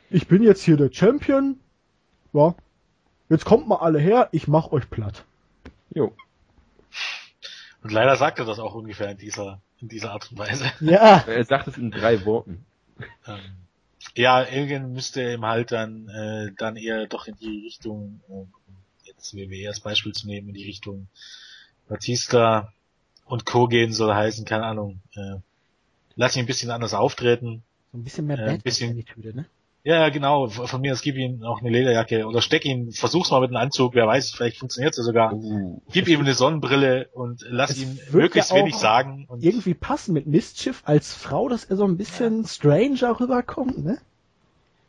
ich 0.09 0.27
bin 0.27 0.43
jetzt 0.43 0.63
hier 0.63 0.77
der 0.77 0.91
Champion, 0.91 1.59
ja, 2.33 2.55
jetzt 3.29 3.45
kommt 3.45 3.67
mal 3.67 3.77
alle 3.77 3.99
her, 3.99 4.29
ich 4.31 4.47
mach 4.47 4.71
euch 4.71 4.89
platt. 4.89 5.25
Jo. 5.93 6.11
Und 7.83 7.91
leider 7.91 8.15
sagt 8.15 8.39
er 8.39 8.45
das 8.45 8.59
auch 8.59 8.75
ungefähr 8.75 9.09
in 9.09 9.17
dieser, 9.17 9.61
in 9.79 9.87
dieser 9.87 10.11
Art 10.11 10.31
und 10.31 10.37
Weise. 10.37 10.71
Ja. 10.81 11.23
Er 11.27 11.43
sagt 11.43 11.67
es 11.67 11.77
in 11.77 11.91
drei 11.91 12.25
Worten. 12.25 12.65
Ähm, 13.27 13.39
ja, 14.15 14.41
Elgin 14.41 14.93
müsste 14.93 15.33
ihm 15.33 15.45
halt 15.45 15.71
dann, 15.71 16.07
äh, 16.09 16.51
dann 16.57 16.75
eher 16.75 17.07
doch 17.07 17.27
in 17.27 17.35
die 17.35 17.63
Richtung, 17.65 18.21
äh, 18.29 19.07
jetzt 19.07 19.35
WWE 19.35 19.67
als 19.67 19.79
Beispiel 19.79 20.11
zu 20.11 20.27
nehmen, 20.27 20.49
in 20.49 20.53
die 20.53 20.65
Richtung 20.65 21.07
Batista 21.87 22.71
und 23.25 23.45
Co. 23.45 23.67
gehen 23.67 23.93
soll 23.93 24.13
heißen, 24.13 24.45
keine 24.45 24.65
Ahnung, 24.65 24.99
äh, 25.15 25.37
lass 26.15 26.35
ihn 26.35 26.43
ein 26.43 26.47
bisschen 26.47 26.71
anders 26.71 26.93
auftreten. 26.93 27.63
So 27.91 27.97
ein 27.97 28.03
bisschen 28.03 28.27
mehr 28.27 28.39
äh, 28.39 28.49
ein 28.51 28.61
bisschen, 28.61 28.91
Attitüde, 28.91 29.35
ne? 29.35 29.45
Ja, 29.83 30.09
genau. 30.09 30.47
Von 30.47 30.81
mir 30.81 30.93
aus 30.93 31.01
gib 31.01 31.15
ihm 31.15 31.43
auch 31.43 31.59
eine 31.59 31.69
Lederjacke 31.69 32.27
oder 32.27 32.41
steck 32.41 32.65
ihn, 32.65 32.91
versuch's 32.91 33.31
mal 33.31 33.41
mit 33.41 33.49
einem 33.49 33.57
Anzug, 33.57 33.95
wer 33.95 34.05
weiß, 34.05 34.31
vielleicht 34.31 34.57
funktioniert's 34.57 34.97
ja 34.97 35.03
sogar. 35.03 35.33
Uh, 35.33 35.81
gib 35.91 36.07
ihm 36.07 36.19
eine 36.19 36.35
Sonnenbrille 36.35 37.09
und 37.13 37.43
lass 37.49 37.77
ihn 37.79 37.99
möglichst 38.11 38.51
ja 38.51 38.57
wenig 38.57 38.75
sagen. 38.75 39.25
Und 39.27 39.43
irgendwie 39.43 39.73
passen 39.73 40.13
mit 40.13 40.27
Mistschiff 40.27 40.83
als 40.85 41.15
Frau, 41.15 41.49
dass 41.49 41.65
er 41.65 41.77
so 41.77 41.85
ein 41.85 41.97
bisschen 41.97 42.43
ja. 42.43 42.47
stranger 42.47 43.19
rüberkommt, 43.19 43.83
ne? 43.83 43.97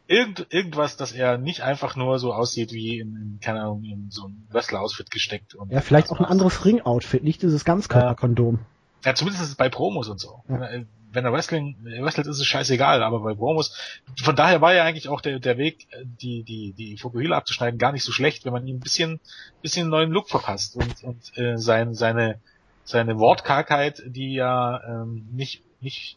Irgend, 0.09 0.47
irgendwas, 0.51 0.99
dass 0.99 1.13
er 1.13 1.39
nicht 1.39 1.63
einfach 1.63 1.97
nur 1.97 2.19
so 2.19 2.35
aussieht 2.35 2.73
wie 2.73 2.99
in, 2.99 3.17
in 3.17 3.39
keine 3.41 3.63
Ahnung, 3.63 3.85
in 3.85 4.11
so 4.11 4.27
ein 4.27 4.47
Wrestler-Outfit 4.51 5.11
gesteckt. 5.11 5.55
Und 5.55 5.73
ja, 5.73 5.81
vielleicht 5.81 6.11
auch 6.11 6.19
ein 6.19 6.27
anderes 6.27 6.67
Ring-Outfit, 6.67 7.23
nicht 7.23 7.41
dieses 7.41 7.65
Ganzkörperkondom. 7.65 8.59
Ja, 9.05 9.15
zumindest 9.15 9.57
bei 9.57 9.71
Promos 9.71 10.09
und 10.09 10.21
so. 10.21 10.43
Ja. 10.49 10.69
Wenn 11.13 11.25
er 11.25 11.33
Wrestling 11.33 11.77
wrestelt, 11.83 12.27
ist 12.27 12.41
es 12.41 12.47
scheißegal, 12.47 13.03
aber 13.03 13.21
bei 13.21 13.35
Bromos, 13.35 13.77
von 14.23 14.35
daher 14.35 14.61
war 14.61 14.75
ja 14.75 14.85
eigentlich 14.85 15.09
auch 15.09 15.21
der, 15.21 15.39
der 15.39 15.59
Weg, 15.59 15.87
die, 16.03 16.43
die, 16.43 16.73
die 16.73 16.97
Fukuhila 16.97 17.37
abzuschneiden, 17.37 17.79
gar 17.79 17.93
nicht 17.93 18.05
so 18.05 18.13
schlecht, 18.13 18.45
wenn 18.45 18.53
man 18.53 18.67
ihm 18.67 18.77
ein 18.77 18.81
bisschen, 18.81 19.21
bisschen 19.61 19.89
neuen 19.89 20.11
Look 20.11 20.29
verpasst 20.31 20.77
und, 20.77 21.05
und 21.05 21.39
äh, 21.39 21.59
sein, 21.59 21.95
seine, 21.95 22.41
seine 22.85 23.19
Wortkargheit, 23.19 24.03
die 24.07 24.35
ja 24.35 24.83
ähm, 24.85 25.27
nicht, 25.33 25.63
nicht, 25.81 26.17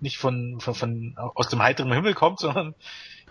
nicht 0.00 0.18
von, 0.18 0.60
von, 0.60 0.74
von 0.74 1.14
aus 1.16 1.48
dem 1.48 1.62
heiteren 1.62 1.92
Himmel 1.92 2.14
kommt, 2.14 2.40
sondern 2.40 2.74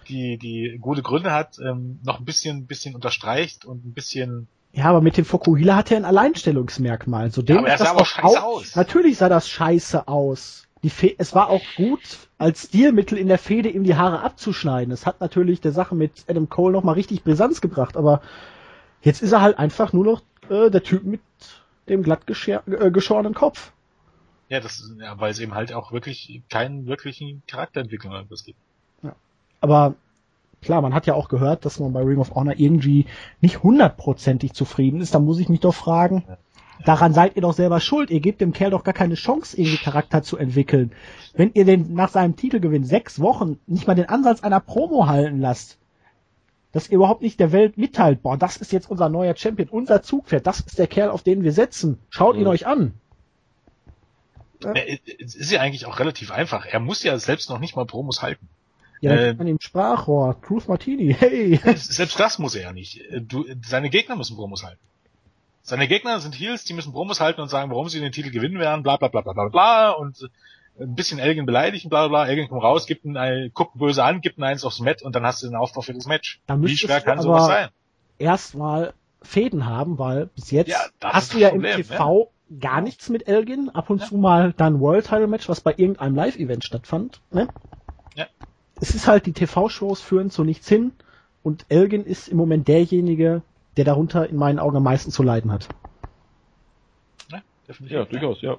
die, 0.07 0.37
die 0.37 0.77
gute 0.79 1.01
Gründe 1.01 1.31
hat, 1.31 1.57
ähm, 1.59 1.99
noch 2.03 2.19
ein 2.19 2.25
bisschen, 2.25 2.67
bisschen 2.67 2.93
unterstreicht 2.93 3.65
und 3.65 3.85
ein 3.85 3.93
bisschen 3.93 4.47
ja, 4.73 4.85
aber 4.85 5.01
mit 5.01 5.17
dem 5.17 5.25
Fokuhila 5.25 5.75
hat 5.75 5.91
er 5.91 5.97
ein 5.97 6.05
Alleinstellungsmerkmal. 6.05 7.31
So 7.31 7.43
ja, 7.43 7.59
aber 7.59 7.67
er 7.67 7.77
sah 7.77 7.91
aber 7.91 8.05
scheiße 8.05 8.43
aus. 8.43 8.75
Natürlich 8.75 9.17
sah 9.17 9.29
das 9.29 9.47
scheiße 9.47 10.07
aus. 10.07 10.67
Die 10.81 10.89
Fe 10.89 11.13
es 11.17 11.35
war 11.35 11.49
auch 11.49 11.63
gut, 11.75 12.01
als 12.39 12.63
Stilmittel 12.63 13.17
in 13.17 13.27
der 13.27 13.37
Fehde 13.37 13.69
ihm 13.69 13.83
die 13.83 13.95
Haare 13.95 14.21
abzuschneiden. 14.21 14.91
Es 14.91 15.05
hat 15.05 15.21
natürlich 15.21 15.61
der 15.61 15.71
Sache 15.71 15.93
mit 15.93 16.25
Adam 16.27 16.49
Cole 16.49 16.73
nochmal 16.73 16.95
richtig 16.95 17.23
Brisanz 17.23 17.61
gebracht, 17.61 17.95
aber 17.95 18.21
jetzt 19.01 19.21
ist 19.21 19.31
er 19.31 19.41
halt 19.41 19.59
einfach 19.59 19.93
nur 19.93 20.05
noch 20.05 20.21
äh, 20.49 20.71
der 20.71 20.81
Typ 20.83 21.03
mit 21.03 21.21
dem 21.87 22.01
glatt 22.01 22.23
äh, 22.27 22.91
geschorenen 22.91 23.35
Kopf. 23.35 23.71
Ja, 24.49 24.59
das, 24.59 24.91
ja, 24.99 25.19
weil 25.19 25.31
es 25.31 25.39
eben 25.39 25.53
halt 25.53 25.71
auch 25.71 25.91
wirklich 25.91 26.41
keinen 26.49 26.87
wirklichen 26.87 27.43
Charakterentwicklung 27.47 28.13
gibt. 28.27 28.59
Ja. 29.03 29.15
Aber 29.61 29.95
klar, 30.63 30.81
man 30.81 30.93
hat 30.93 31.05
ja 31.05 31.13
auch 31.13 31.29
gehört, 31.29 31.65
dass 31.65 31.79
man 31.79 31.93
bei 31.93 32.01
Ring 32.01 32.17
of 32.17 32.33
Honor 32.35 32.55
irgendwie 32.57 33.05
nicht 33.41 33.63
hundertprozentig 33.63 34.53
zufrieden 34.53 35.01
ist. 35.01 35.13
Da 35.13 35.19
muss 35.19 35.39
ich 35.39 35.49
mich 35.49 35.59
doch 35.59 35.73
fragen, 35.73 36.23
daran 36.85 37.13
seid 37.13 37.35
ihr 37.35 37.41
doch 37.41 37.53
selber 37.53 37.79
schuld. 37.79 38.09
Ihr 38.09 38.19
gebt 38.19 38.41
dem 38.41 38.53
Kerl 38.53 38.71
doch 38.71 38.83
gar 38.83 38.93
keine 38.93 39.15
Chance, 39.15 39.57
irgendwie 39.57 39.77
Charakter 39.77 40.23
zu 40.23 40.37
entwickeln. 40.37 40.91
Wenn 41.33 41.51
ihr 41.53 41.65
den 41.65 41.93
nach 41.93 42.09
seinem 42.09 42.35
Titelgewinn 42.35 42.83
sechs 42.83 43.19
Wochen 43.19 43.59
nicht 43.67 43.87
mal 43.87 43.95
den 43.95 44.09
Ansatz 44.09 44.43
einer 44.43 44.59
Promo 44.59 45.07
halten 45.07 45.39
lasst, 45.39 45.77
dass 46.71 46.89
ihr 46.89 46.95
überhaupt 46.95 47.21
nicht 47.21 47.39
der 47.39 47.51
Welt 47.51 47.77
mitteilt, 47.77 48.23
boah, 48.23 48.35
das 48.35 48.57
ist 48.57 48.71
jetzt 48.71 48.89
unser 48.89 49.07
neuer 49.07 49.35
Champion, 49.35 49.69
unser 49.69 50.01
Zugpferd, 50.01 50.47
das 50.47 50.59
ist 50.59 50.79
der 50.79 50.87
Kerl, 50.87 51.11
auf 51.11 51.21
den 51.21 51.43
wir 51.43 51.53
setzen. 51.53 51.99
Schaut 52.09 52.35
mhm. 52.35 52.41
ihn 52.41 52.47
euch 52.47 52.65
an. 52.65 52.93
Es 55.19 55.35
ist 55.35 55.51
ja 55.51 55.59
eigentlich 55.59 55.85
auch 55.85 55.99
relativ 55.99 56.31
einfach. 56.31 56.65
Er 56.65 56.79
muss 56.79 57.03
ja 57.03 57.17
selbst 57.17 57.49
noch 57.49 57.59
nicht 57.59 57.75
mal 57.75 57.85
Promos 57.85 58.21
halten. 58.21 58.47
Ja, 59.03 59.09
dann 59.09 59.19
äh, 59.19 59.33
man 59.33 59.47
ihm 59.47 59.57
Sprachrohr, 59.59 60.39
Truth 60.41 60.69
Martini, 60.69 61.13
hey. 61.19 61.59
Selbst 61.75 62.17
das 62.17 62.39
muss 62.39 62.55
er 62.55 62.61
ja 62.61 62.71
nicht. 62.71 63.01
Du, 63.11 63.45
seine 63.65 63.89
Gegner 63.89 64.15
müssen 64.15 64.37
Promos 64.37 64.63
halten. 64.63 64.79
Seine 65.61 65.89
Gegner 65.89 66.21
sind 66.21 66.39
Heels, 66.39 66.63
die 66.63 66.73
müssen 66.73 66.93
Promos 66.93 67.19
halten 67.19 67.41
und 67.41 67.49
sagen, 67.49 67.69
warum 67.69 67.89
sie 67.89 67.99
den 67.99 68.13
Titel 68.13 68.31
gewinnen 68.31 68.59
werden, 68.59 68.81
bla 68.81 68.95
bla 68.95 69.09
bla 69.09 69.19
bla 69.19 69.33
bla 69.33 69.49
bla 69.49 69.89
und 69.91 70.29
ein 70.79 70.95
bisschen 70.95 71.19
Elgin 71.19 71.45
beleidigen, 71.45 71.89
bla 71.89 72.07
bla 72.07 72.23
bla. 72.23 72.27
Elgin 72.29 72.47
kommt 72.47 72.63
raus, 72.63 72.85
gibt 72.85 73.03
ihn, 73.03 73.17
guckt 73.53 73.77
böse 73.77 74.05
an, 74.05 74.21
gibt 74.21 74.37
ihn 74.37 74.43
eins 74.45 74.63
aufs 74.63 74.79
Mat 74.79 75.01
und 75.01 75.13
dann 75.15 75.25
hast 75.25 75.43
du 75.43 75.47
den 75.47 75.57
Aufbau 75.57 75.81
für 75.81 75.93
das 75.93 76.05
Match. 76.05 76.39
Dann 76.47 76.63
Wie 76.63 76.77
schwer 76.77 77.01
kann 77.01 77.21
sowas 77.21 77.47
sein? 77.47 77.69
Erstmal 78.19 78.93
Fäden 79.21 79.65
haben, 79.65 79.99
weil 79.99 80.27
bis 80.27 80.49
jetzt 80.51 80.69
ja, 80.69 80.79
hast 81.03 81.33
du 81.33 81.39
ja 81.39 81.49
Problem, 81.49 81.71
im 81.71 81.83
TV 81.85 82.31
ja. 82.49 82.57
gar 82.57 82.79
nichts 82.79 83.09
mit 83.09 83.27
Elgin, 83.27 83.69
ab 83.69 83.89
und 83.89 83.99
ja. 83.99 84.07
zu 84.07 84.15
mal 84.15 84.53
dein 84.53 84.79
World 84.79 85.07
Title 85.07 85.27
Match, 85.27 85.49
was 85.49 85.59
bei 85.59 85.71
irgendeinem 85.71 86.15
Live-Event 86.15 86.63
stattfand, 86.63 87.19
ne? 87.31 87.49
Ja 88.15 88.27
es 88.83 88.93
ist 88.93 89.07
halt, 89.07 89.25
die 89.27 89.31
TV-Shows 89.31 90.01
führen 90.01 90.29
zu 90.29 90.43
nichts 90.43 90.67
hin 90.67 90.91
und 91.41 91.65
Elgin 91.69 92.03
ist 92.03 92.27
im 92.27 92.35
Moment 92.35 92.67
derjenige, 92.67 93.41
der 93.77 93.85
darunter 93.85 94.27
in 94.27 94.35
meinen 94.35 94.59
Augen 94.59 94.75
am 94.75 94.83
meisten 94.83 95.09
zu 95.09 95.23
leiden 95.23 95.53
hat. 95.53 95.69
Ja, 97.31 97.41
definitiv. 97.65 97.97
Ja, 97.97 98.03
durchaus, 98.03 98.41
ja. 98.41 98.57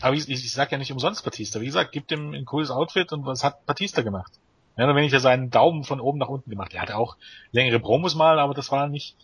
Aber 0.00 0.14
ich, 0.14 0.26
ich, 0.30 0.42
ich 0.42 0.52
sag 0.52 0.72
ja 0.72 0.78
nicht 0.78 0.90
umsonst 0.90 1.22
Batista. 1.22 1.60
Wie 1.60 1.66
gesagt, 1.66 1.92
gibt 1.92 2.10
ihm 2.12 2.32
ein 2.32 2.46
cooles 2.46 2.70
Outfit 2.70 3.12
und 3.12 3.26
was 3.26 3.44
hat 3.44 3.66
Batista 3.66 4.00
gemacht? 4.00 4.32
Ja, 4.78 4.86
dann 4.86 4.96
wenn 4.96 5.04
ich 5.04 5.12
ja 5.12 5.20
seinen 5.20 5.50
Daumen 5.50 5.84
von 5.84 6.00
oben 6.00 6.18
nach 6.18 6.28
unten 6.28 6.48
gemacht. 6.48 6.72
Er 6.72 6.80
hatte 6.80 6.96
auch 6.96 7.18
längere 7.52 7.78
Promos 7.78 8.14
mal, 8.14 8.38
aber 8.38 8.54
das 8.54 8.72
war 8.72 8.88
nicht 8.88 9.16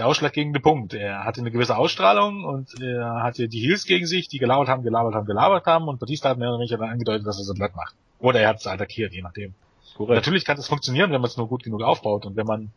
der 0.00 0.06
ausschlaggebende 0.06 0.60
Punkt. 0.60 0.94
Er 0.94 1.24
hatte 1.24 1.40
eine 1.40 1.50
gewisse 1.50 1.76
Ausstrahlung 1.76 2.44
und 2.44 2.80
er 2.80 3.22
hatte 3.22 3.48
die 3.48 3.60
Heels 3.60 3.84
gegen 3.84 4.06
sich, 4.06 4.28
die 4.28 4.38
gelabert 4.38 4.68
haben, 4.68 4.82
gelabert 4.82 5.14
haben, 5.14 5.26
gelabert 5.26 5.66
haben 5.66 5.88
und 5.88 6.00
Batista 6.00 6.30
hat 6.30 6.38
mehr 6.38 6.48
oder 6.48 6.58
weniger 6.58 6.78
dann 6.78 6.88
angedeutet, 6.88 7.26
dass 7.26 7.38
er 7.38 7.44
so 7.44 7.54
blatt 7.54 7.76
macht. 7.76 7.94
Oder 8.18 8.40
er 8.40 8.48
hat 8.48 8.56
es 8.56 8.66
attackiert, 8.66 9.12
je 9.12 9.22
nachdem. 9.22 9.54
Korrekt. 9.96 10.16
Natürlich 10.16 10.44
kann 10.46 10.56
das 10.56 10.68
funktionieren, 10.68 11.12
wenn 11.12 11.20
man 11.20 11.28
es 11.28 11.36
nur 11.36 11.48
gut 11.48 11.62
genug 11.62 11.82
aufbaut 11.82 12.24
und 12.24 12.34
wenn 12.34 12.46
man, 12.46 12.70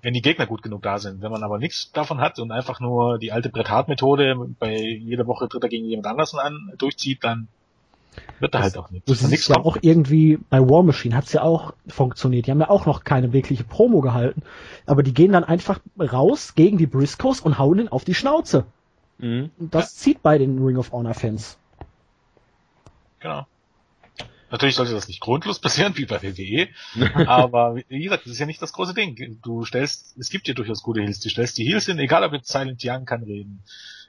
wenn 0.00 0.14
die 0.14 0.22
Gegner 0.22 0.46
gut 0.46 0.62
genug 0.62 0.82
da 0.82 0.98
sind. 0.98 1.20
Wenn 1.20 1.30
man 1.30 1.42
aber 1.42 1.58
nichts 1.58 1.92
davon 1.92 2.20
hat 2.20 2.38
und 2.38 2.50
einfach 2.50 2.80
nur 2.80 3.18
die 3.18 3.30
alte 3.30 3.50
Brett 3.50 3.68
Hart 3.68 3.88
Methode 3.88 4.34
bei 4.58 4.74
jeder 4.74 5.26
Woche 5.26 5.48
tritt 5.48 5.62
er 5.62 5.68
gegen 5.68 5.84
jemand 5.84 6.06
anders 6.06 6.34
an 6.34 6.72
durchzieht, 6.78 7.22
dann 7.22 7.48
wird 8.40 8.54
da 8.54 8.62
halt 8.62 8.76
auch 8.76 8.90
nichts. 8.90 9.06
Das 9.06 9.22
ist 9.22 9.48
ja 9.48 9.56
auch 9.56 9.76
irgendwie 9.80 10.38
bei 10.50 10.60
War 10.60 10.82
Machine 10.82 11.16
hat's 11.16 11.32
ja 11.32 11.42
auch 11.42 11.74
funktioniert. 11.86 12.46
Die 12.46 12.50
haben 12.50 12.60
ja 12.60 12.70
auch 12.70 12.86
noch 12.86 13.04
keine 13.04 13.32
wirkliche 13.32 13.64
Promo 13.64 14.00
gehalten, 14.00 14.42
aber 14.86 15.02
die 15.02 15.14
gehen 15.14 15.32
dann 15.32 15.44
einfach 15.44 15.80
raus 15.98 16.54
gegen 16.54 16.78
die 16.78 16.86
Briscoes 16.86 17.40
und 17.40 17.58
hauen 17.58 17.78
ihn 17.78 17.88
auf 17.88 18.04
die 18.04 18.14
Schnauze. 18.14 18.64
Mhm. 19.18 19.50
Das 19.58 19.94
ja. 19.94 19.98
zieht 20.00 20.22
bei 20.22 20.38
den 20.38 20.62
Ring 20.64 20.76
of 20.76 20.92
Honor 20.92 21.14
Fans. 21.14 21.58
Genau. 23.20 23.46
Natürlich 24.50 24.76
sollte 24.76 24.92
das 24.92 25.08
nicht 25.08 25.20
grundlos 25.20 25.58
passieren, 25.60 25.96
wie 25.96 26.06
bei 26.06 26.22
WWE, 26.22 26.68
aber 27.26 27.76
wie 27.88 28.04
gesagt, 28.04 28.24
das 28.26 28.32
ist 28.32 28.38
ja 28.38 28.46
nicht 28.46 28.62
das 28.62 28.72
große 28.72 28.94
Ding. 28.94 29.40
Du 29.42 29.64
stellst, 29.64 30.16
es 30.16 30.28
gibt 30.28 30.46
ja 30.46 30.54
durchaus 30.54 30.82
gute 30.82 31.00
Heels, 31.00 31.20
du 31.20 31.28
stellst 31.28 31.58
die 31.58 31.64
Heels 31.64 31.86
hin, 31.86 31.98
egal 31.98 32.22
ob 32.22 32.32
jetzt 32.32 32.52
Silent 32.52 32.80
Young 32.84 33.04
kann 33.04 33.24
reden, 33.24 33.62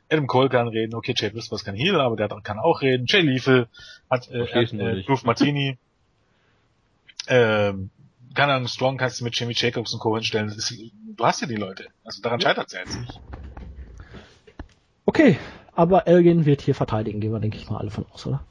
Adam 0.10 0.28
Cole 0.28 0.50
kann 0.50 0.68
reden, 0.68 0.94
okay, 0.94 1.14
Jay 1.16 1.30
Briscoe 1.30 1.58
kann 1.58 1.76
Heel, 1.76 2.00
aber 2.00 2.16
der 2.16 2.28
kann 2.44 2.60
auch 2.60 2.82
reden, 2.82 3.06
Jay 3.08 3.22
Lethal 3.22 3.68
hat 4.10 4.30
äh, 4.30 4.44
äh, 4.44 5.04
Groove 5.04 5.24
Martini, 5.24 5.78
ähm, 7.28 7.90
keine 8.36 8.54
Ahnung, 8.54 8.68
Strong 8.68 8.98
kannst 8.98 9.20
du 9.20 9.24
mit 9.24 9.38
Jimmy 9.40 9.54
Jacobs 9.56 9.94
und 9.94 10.00
Co. 10.00 10.16
hinstellen. 10.16 10.50
Ist, 10.50 10.72
du 11.16 11.26
hast 11.26 11.42
ja 11.42 11.48
die 11.48 11.56
Leute. 11.56 11.88
Also 12.04 12.22
daran 12.22 12.40
ja. 12.40 12.50
scheitert 12.50 12.68
es 12.68 12.74
ja 12.74 12.80
jetzt 12.80 13.00
nicht. 13.00 13.20
Okay, 15.06 15.38
aber 15.74 16.08
Elgin 16.08 16.46
wird 16.46 16.62
hier 16.62 16.76
verteidigen, 16.76 17.20
gehen 17.20 17.32
wir, 17.32 17.40
denke 17.40 17.58
ich 17.58 17.70
mal, 17.70 17.78
alle 17.78 17.92
von 17.92 18.06
aus, 18.12 18.28
oder? 18.28 18.44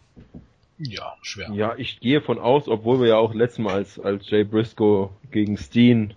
Ja, 0.79 1.15
schwer. 1.23 1.51
Ja, 1.53 1.75
ich 1.77 2.01
gehe 2.01 2.21
von 2.21 2.39
aus, 2.39 2.69
obwohl 2.69 3.01
wir 3.01 3.09
ja 3.09 3.17
auch 3.17 3.35
letztes 3.35 3.59
Mal 3.61 3.75
als, 3.75 3.99
als 4.01 4.29
Jay 4.29 4.45
Briscoe 4.45 5.11
gegen 5.31 5.57
Steen 5.57 6.15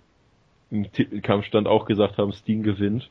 im 0.70 0.90
Titelkampf 0.92 1.46
stand 1.46 1.66
auch 1.66 1.86
gesagt 1.86 2.18
haben, 2.18 2.32
Steen 2.32 2.62
gewinnt. 2.62 3.10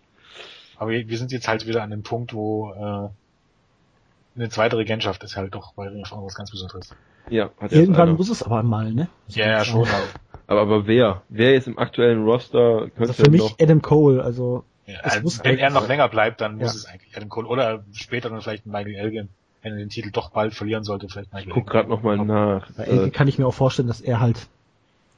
Aber 0.78 0.92
wir 0.92 1.18
sind 1.18 1.32
jetzt 1.32 1.48
halt 1.48 1.68
wieder 1.68 1.84
an 1.84 1.90
dem 1.90 2.04
Punkt, 2.04 2.34
wo 2.34 2.72
äh, 2.72 4.40
eine 4.40 4.50
zweite 4.50 4.78
Regentschaft 4.78 5.24
ist 5.24 5.36
halt 5.36 5.56
doch 5.56 5.74
bei 5.74 5.88
Ring 5.88 6.02
of 6.02 6.12
Honor 6.12 6.26
was 6.26 6.36
ganz 6.36 6.52
Besonderes. 6.52 6.94
Ja, 7.30 7.50
hat 7.60 7.72
Irgendwann 7.72 8.16
muss 8.16 8.30
es 8.30 8.44
aber 8.44 8.64
mal, 8.64 8.94
ne? 8.94 9.10
Ja, 9.28 9.48
ja, 9.48 9.66
schon. 9.66 9.88
aber, 10.48 10.62
aber 10.62 10.88
wer? 10.88 11.24
Wer 11.30 11.56
ist 11.56 11.68
im 11.68 11.78
aktuellen 11.78 12.24
Roster? 12.24 12.90
Könnte 12.96 13.00
also 13.00 13.24
für 13.24 13.32
mich 13.32 13.42
noch... 13.42 13.60
Adam 13.60 13.82
Cole, 13.82 14.24
also. 14.24 14.64
Ja, 14.86 15.00
also 15.02 15.44
wenn 15.44 15.58
er 15.58 15.70
noch 15.70 15.88
länger 15.88 16.08
bleibt, 16.08 16.40
dann 16.40 16.60
ja. 16.60 16.66
muss 16.66 16.76
es 16.76 16.86
eigentlich 16.86 17.16
Adam 17.18 17.28
Cole 17.28 17.48
oder 17.48 17.84
später 17.92 18.30
dann 18.30 18.42
vielleicht 18.42 18.66
Michael 18.66 18.96
Elgin 18.96 19.30
wenn 19.68 19.74
er 19.74 19.80
den 19.80 19.90
Titel 19.90 20.12
doch 20.12 20.30
bald 20.30 20.54
verlieren 20.54 20.84
sollte, 20.84 21.08
vielleicht 21.10 21.34
mal. 21.34 21.42
Ich 21.42 21.50
guck 21.50 21.68
gerade 21.68 21.90
noch 21.90 22.04
mal 22.04 22.18
nach. 22.18 22.72
Bei 22.72 22.86
äh, 22.86 23.10
kann 23.10 23.28
ich 23.28 23.38
mir 23.38 23.48
auch 23.48 23.54
vorstellen, 23.54 23.88
dass 23.88 24.02
er 24.02 24.20
halt 24.20 24.48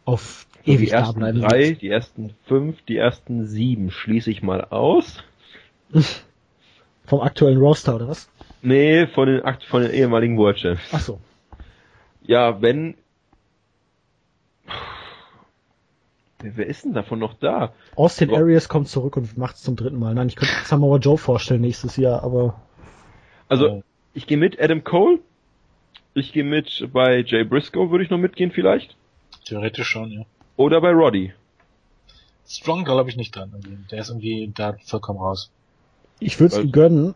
auf 0.06 0.48
also 0.60 0.72
ewig 0.72 0.90
die 0.90 0.94
ersten 0.94 1.20
da 1.20 1.32
bleiben 1.32 1.42
drei, 1.42 1.70
wird. 1.70 1.82
die 1.82 1.90
ersten 1.90 2.36
fünf, 2.46 2.82
die 2.84 2.98
ersten 2.98 3.46
sieben 3.46 3.92
schließe 3.92 4.32
ich 4.32 4.42
mal 4.42 4.66
aus. 4.66 5.24
Vom 7.06 7.22
aktuellen 7.22 7.58
Roster 7.58 7.96
oder 7.96 8.08
was? 8.08 8.30
Nee, 8.62 9.08
von 9.08 9.28
den 9.28 9.42
von 9.68 9.82
den 9.82 9.92
ehemaligen 9.92 10.38
World 10.38 10.58
Champs. 10.58 10.82
Ach 10.92 11.00
so. 11.00 11.20
Ja, 12.22 12.62
wenn 12.62 12.96
Wer 16.42 16.68
ist 16.68 16.86
denn 16.86 16.94
davon 16.94 17.20
noch 17.20 17.34
da? 17.34 17.74
Austin 17.96 18.34
Arias 18.34 18.70
kommt 18.70 18.88
zurück 18.88 19.18
und 19.18 19.38
macht 19.38 19.58
es 19.58 19.64
zum 19.64 19.76
dritten 19.76 20.00
Mal. 20.00 20.14
Nein, 20.14 20.30
ich 20.30 20.38
könnte 20.38 20.54
Samoa 20.64 20.98
Joe 20.98 21.18
vorstellen 21.18 21.62
nächstes 21.62 21.98
Jahr, 21.98 22.24
aber. 22.24 22.62
Also, 23.50 23.84
ich 24.14 24.26
gehe 24.26 24.38
mit 24.38 24.60
Adam 24.60 24.84
Cole. 24.84 25.20
Ich 26.14 26.32
gehe 26.32 26.46
mit 26.46 26.88
bei 26.94 27.24
Jay 27.26 27.44
Briscoe, 27.44 27.92
würde 27.92 28.06
ich 28.06 28.10
noch 28.10 28.18
mitgehen 28.18 28.52
vielleicht. 28.52 28.96
Theoretisch 29.46 29.88
schon, 29.88 30.12
ja. 30.12 30.26
Oder 30.56 30.80
bei 30.80 30.92
Roddy. 30.92 31.34
Strong 32.48 32.86
glaube 32.86 33.10
ich 33.10 33.18
nicht 33.18 33.36
dran. 33.36 33.52
Der 33.92 34.00
ist 34.00 34.10
irgendwie 34.10 34.52
da 34.56 34.78
vollkommen 34.86 35.20
raus. 35.20 35.52
Ich 36.20 36.40
würde 36.40 36.56
es 36.56 36.62
ihm 36.62 36.72
gönnen, 36.72 37.16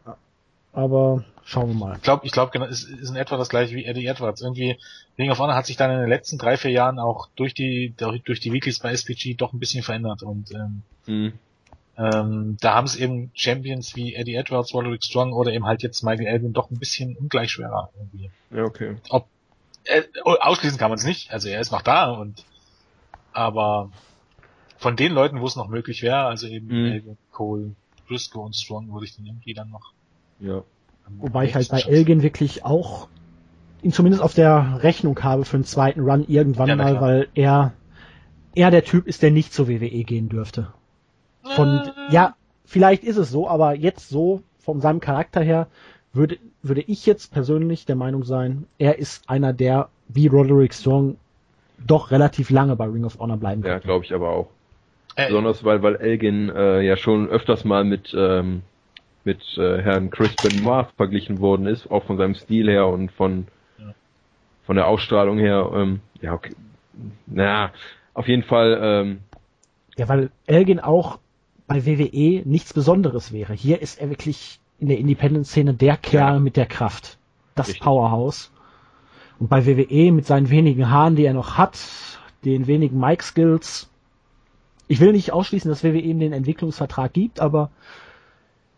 aber 0.71 1.23
schauen 1.43 1.69
wir 1.69 1.75
mal. 1.75 1.95
Ich 1.97 2.01
glaube, 2.01 2.25
ich 2.25 2.31
glaube, 2.31 2.51
genau, 2.51 2.65
es 2.65 2.83
ist 2.83 3.09
in 3.09 3.15
etwa 3.15 3.37
das 3.37 3.49
gleiche 3.49 3.75
wie 3.75 3.85
Eddie 3.85 4.07
Edwards. 4.07 4.41
Irgendwie, 4.41 4.77
Ring 5.17 5.29
of 5.29 5.39
Honor 5.39 5.55
hat 5.55 5.65
sich 5.65 5.77
dann 5.77 5.91
in 5.91 5.99
den 5.99 6.09
letzten 6.09 6.37
drei, 6.37 6.57
vier 6.57 6.71
Jahren 6.71 6.99
auch 6.99 7.27
durch 7.35 7.53
die, 7.53 7.93
durch 7.97 8.39
die 8.39 8.51
Weeklies 8.53 8.79
bei 8.79 8.91
SPG 8.91 9.35
doch 9.35 9.53
ein 9.53 9.59
bisschen 9.59 9.83
verändert 9.83 10.23
und 10.23 10.51
ähm, 10.51 10.81
mhm. 11.05 11.33
Ähm, 11.95 12.57
da 12.59 12.73
haben 12.73 12.85
es 12.85 12.95
eben 12.95 13.29
Champions 13.35 13.95
wie 13.95 14.15
Eddie 14.15 14.35
Edwards, 14.35 14.73
Roderick 14.73 15.03
Strong 15.03 15.31
oder 15.31 15.51
eben 15.51 15.65
halt 15.65 15.83
jetzt 15.83 16.03
Michael 16.03 16.25
Elgin 16.25 16.53
doch 16.53 16.71
ein 16.71 16.79
bisschen 16.79 17.15
ungleich 17.15 17.51
schwerer 17.51 17.91
irgendwie. 17.95 18.31
Ja, 18.49 18.63
okay. 18.63 18.95
Ob, 19.09 19.27
äh, 19.83 20.01
ausschließen 20.23 20.79
kann 20.79 20.89
man 20.89 20.97
es 20.97 21.05
nicht, 21.05 21.31
also 21.31 21.49
er 21.49 21.59
ist 21.59 21.71
noch 21.71 21.83
da 21.83 22.09
und 22.09 22.45
aber 23.31 23.91
von 24.77 24.95
den 24.95 25.11
Leuten, 25.11 25.39
wo 25.39 25.45
es 25.45 25.55
noch 25.55 25.67
möglich 25.67 26.01
wäre, 26.01 26.25
also 26.25 26.47
eben 26.47 26.67
mhm. 26.67 26.91
Elgin, 26.91 27.17
Cole, 27.31 27.75
Briscoe 28.13 28.41
und 28.41 28.55
Strong, 28.55 28.93
würde 28.93 29.05
ich 29.05 29.15
den 29.15 29.25
irgendwie 29.25 29.53
dann 29.53 29.69
noch 29.69 29.93
ja. 30.39 30.63
Wobei 31.19 31.45
ich 31.45 31.55
halt 31.55 31.69
bei 31.69 31.81
Elgin 31.81 32.21
wirklich 32.21 32.63
auch 32.63 33.07
ihn 33.81 33.91
zumindest 33.91 34.23
auf 34.23 34.33
der 34.33 34.79
Rechnung 34.83 35.21
habe 35.21 35.45
für 35.45 35.57
einen 35.57 35.65
zweiten 35.65 36.01
Run 36.01 36.25
irgendwann 36.27 36.69
ja, 36.69 36.75
mal, 36.75 37.01
weil 37.01 37.27
er 37.33 37.73
er 38.55 38.71
der 38.71 38.83
Typ 38.83 39.07
ist, 39.07 39.21
der 39.21 39.31
nicht 39.31 39.51
zur 39.51 39.67
WWE 39.67 40.03
gehen 40.03 40.29
dürfte. 40.29 40.73
Von 41.55 41.79
äh. 41.79 42.13
ja, 42.13 42.35
vielleicht 42.65 43.03
ist 43.03 43.17
es 43.17 43.31
so, 43.31 43.49
aber 43.49 43.73
jetzt 43.73 44.09
so 44.09 44.43
von 44.59 44.79
seinem 44.79 44.99
Charakter 44.99 45.41
her 45.41 45.67
würde 46.13 46.37
würde 46.61 46.81
ich 46.81 47.05
jetzt 47.05 47.33
persönlich 47.33 47.85
der 47.85 47.95
Meinung 47.95 48.23
sein, 48.23 48.67
er 48.77 48.99
ist 48.99 49.29
einer 49.29 49.51
der 49.51 49.89
wie 50.07 50.27
Roderick 50.27 50.73
Strong 50.73 51.17
doch 51.85 52.11
relativ 52.11 52.49
lange 52.49 52.75
bei 52.75 52.85
Ring 52.85 53.03
of 53.03 53.19
Honor 53.19 53.37
bleiben 53.37 53.63
kann. 53.63 53.71
Ja, 53.71 53.79
glaube 53.79 54.05
ich 54.05 54.13
aber 54.13 54.29
auch. 54.29 54.47
Äh, 55.15 55.27
Besonders 55.27 55.63
weil 55.63 55.83
weil 55.83 55.95
Elgin 55.95 56.49
äh, 56.49 56.81
ja 56.81 56.97
schon 56.97 57.29
öfters 57.29 57.65
mal 57.65 57.83
mit 57.83 58.13
ähm, 58.17 58.63
mit 59.23 59.57
äh, 59.57 59.81
Herrn 59.81 60.09
Chris 60.09 60.35
Benoit 60.35 60.87
verglichen 60.97 61.39
worden 61.39 61.65
ist, 61.67 61.89
auch 61.89 62.03
von 62.03 62.17
seinem 62.17 62.35
Stil 62.35 62.69
her 62.69 62.87
und 62.87 63.11
von 63.11 63.47
ja. 63.77 63.93
von 64.65 64.75
der 64.75 64.87
Ausstrahlung 64.87 65.37
her. 65.37 65.71
Ähm, 65.73 65.99
ja, 66.21 66.33
okay. 66.33 66.55
Na, 67.27 67.71
auf 68.13 68.27
jeden 68.27 68.43
Fall. 68.43 68.79
Ähm, 68.81 69.19
ja, 69.97 70.09
weil 70.09 70.31
Elgin 70.47 70.79
auch 70.79 71.19
bei 71.67 71.85
WWE 71.85 72.41
nichts 72.45 72.73
Besonderes 72.73 73.31
wäre. 73.31 73.53
Hier 73.53 73.81
ist 73.81 73.99
er 73.99 74.09
wirklich 74.09 74.59
in 74.79 74.89
der 74.89 74.97
Independent-Szene 74.97 75.73
der 75.73 75.97
Kerl 75.97 76.33
ja. 76.33 76.39
mit 76.39 76.57
der 76.57 76.65
Kraft. 76.65 77.17
Das 77.55 77.67
Richtig. 77.67 77.83
Powerhouse. 77.83 78.51
Und 79.39 79.49
bei 79.49 79.65
WWE 79.65 80.11
mit 80.11 80.25
seinen 80.25 80.49
wenigen 80.49 80.89
Haaren, 80.89 81.15
die 81.15 81.25
er 81.25 81.33
noch 81.33 81.57
hat, 81.57 81.79
den 82.45 82.67
wenigen 82.67 82.99
Mic-Skills, 82.99 83.89
ich 84.93 84.99
will 84.99 85.11
nicht 85.11 85.33
ausschließen, 85.33 85.69
dass 85.71 85.83
WWE 85.83 85.97
ihm 85.97 86.19
den 86.19 86.33
Entwicklungsvertrag 86.33 87.11
gibt, 87.13 87.39
aber 87.39 87.71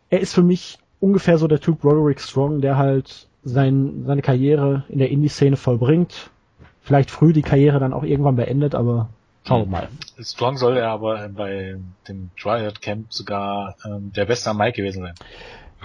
er 0.10 0.22
ist 0.22 0.34
für 0.34 0.44
mich 0.44 0.80
ungefähr 1.02 1.38
so 1.38 1.50
der 1.50 1.60
Typ 1.60 1.84
Roderick 1.84 2.22
Strong, 2.22 2.62
der 2.62 2.78
halt 2.78 3.28
sein, 3.44 4.06
seine 4.08 4.22
Karriere 4.22 4.86
in 4.88 5.00
der 5.00 5.10
Indie-Szene 5.10 5.58
vollbringt. 5.58 6.30
Vielleicht 6.80 7.12
früh 7.12 7.34
die 7.34 7.42
Karriere 7.42 7.80
dann 7.80 7.92
auch 7.92 8.04
irgendwann 8.04 8.38
beendet, 8.38 8.76
aber 8.76 9.10
schauen 9.46 9.64
wir 9.64 9.72
mal. 9.72 9.90
Strong 10.18 10.56
soll 10.56 10.78
er 10.78 10.90
aber 10.90 11.28
bei 11.28 11.76
dem 12.08 12.30
Triad 12.40 12.82
Camp 12.82 13.12
sogar 13.12 13.76
ähm, 13.86 14.14
der 14.16 14.24
beste 14.24 14.52
am 14.52 14.58
Mike 14.58 14.78
gewesen 14.78 15.04
sein. 15.04 15.16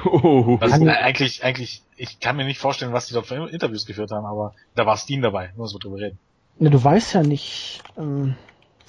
Oh, 0.05 0.59
also, 0.61 0.87
äh, 0.87 0.91
eigentlich, 0.91 1.43
eigentlich, 1.43 1.83
ich 1.97 2.21
kann 2.21 2.37
mir 2.37 2.45
nicht 2.45 2.61
vorstellen, 2.61 2.93
was 2.93 3.09
die 3.09 3.15
da 3.15 3.23
für 3.23 3.51
Interviews 3.51 3.85
geführt 3.85 4.13
haben, 4.13 4.27
aber 4.27 4.55
da 4.77 4.87
war 4.87 4.97
Steen 4.97 5.23
dabei, 5.23 5.51
muss 5.57 5.73
man 5.73 5.81
drüber 5.81 5.97
reden. 5.97 6.21
Ne, 6.61 6.71
du 6.71 6.83
weißt 6.83 7.15
ja 7.15 7.23
nicht, 7.25 7.83
ähm, 7.99 8.37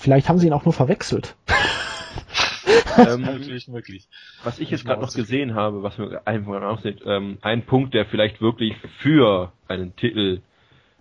vielleicht 0.02 0.30
haben 0.30 0.38
sie 0.38 0.48
ihn 0.48 0.54
auch 0.54 0.66
nur 0.66 0.74
verwechselt. 0.74 1.36
ähm, 2.98 3.22
natürlich 3.22 3.68
möglich. 3.68 4.08
Was 4.44 4.60
ich 4.60 4.70
jetzt 4.72 4.86
gerade 4.86 5.02
noch 5.02 5.14
gesehen 5.14 5.56
habe, 5.56 5.84
was 5.84 5.98
mir 5.98 6.22
einfach 6.26 6.62
aussieht, 6.62 7.02
ähm, 7.06 7.38
ein 7.42 7.64
Punkt, 7.64 7.94
der 7.94 8.06
vielleicht 8.06 8.42
wirklich 8.42 8.76
für 9.00 9.52
einen 9.68 9.96
Titel 9.96 10.42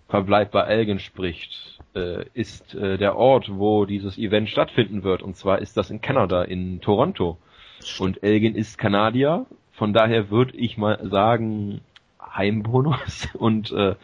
Verbleib 0.07 0.51
bei 0.51 0.61
Elgin 0.63 0.99
spricht, 0.99 1.79
äh, 1.95 2.25
ist 2.33 2.75
äh, 2.75 2.97
der 2.97 3.15
Ort, 3.15 3.49
wo 3.49 3.85
dieses 3.85 4.17
Event 4.17 4.49
stattfinden 4.49 5.03
wird. 5.03 5.21
Und 5.21 5.37
zwar 5.37 5.59
ist 5.59 5.77
das 5.77 5.89
in 5.89 6.01
Kanada, 6.01 6.43
in 6.43 6.81
Toronto. 6.81 7.37
Und 7.99 8.21
Elgin 8.23 8.55
ist 8.55 8.77
Kanadier, 8.77 9.45
von 9.71 9.93
daher 9.93 10.29
würde 10.29 10.55
ich 10.57 10.77
mal 10.77 10.99
sagen 11.09 11.81
Heimbonus 12.21 13.29
und 13.33 13.71
äh, 13.71 13.95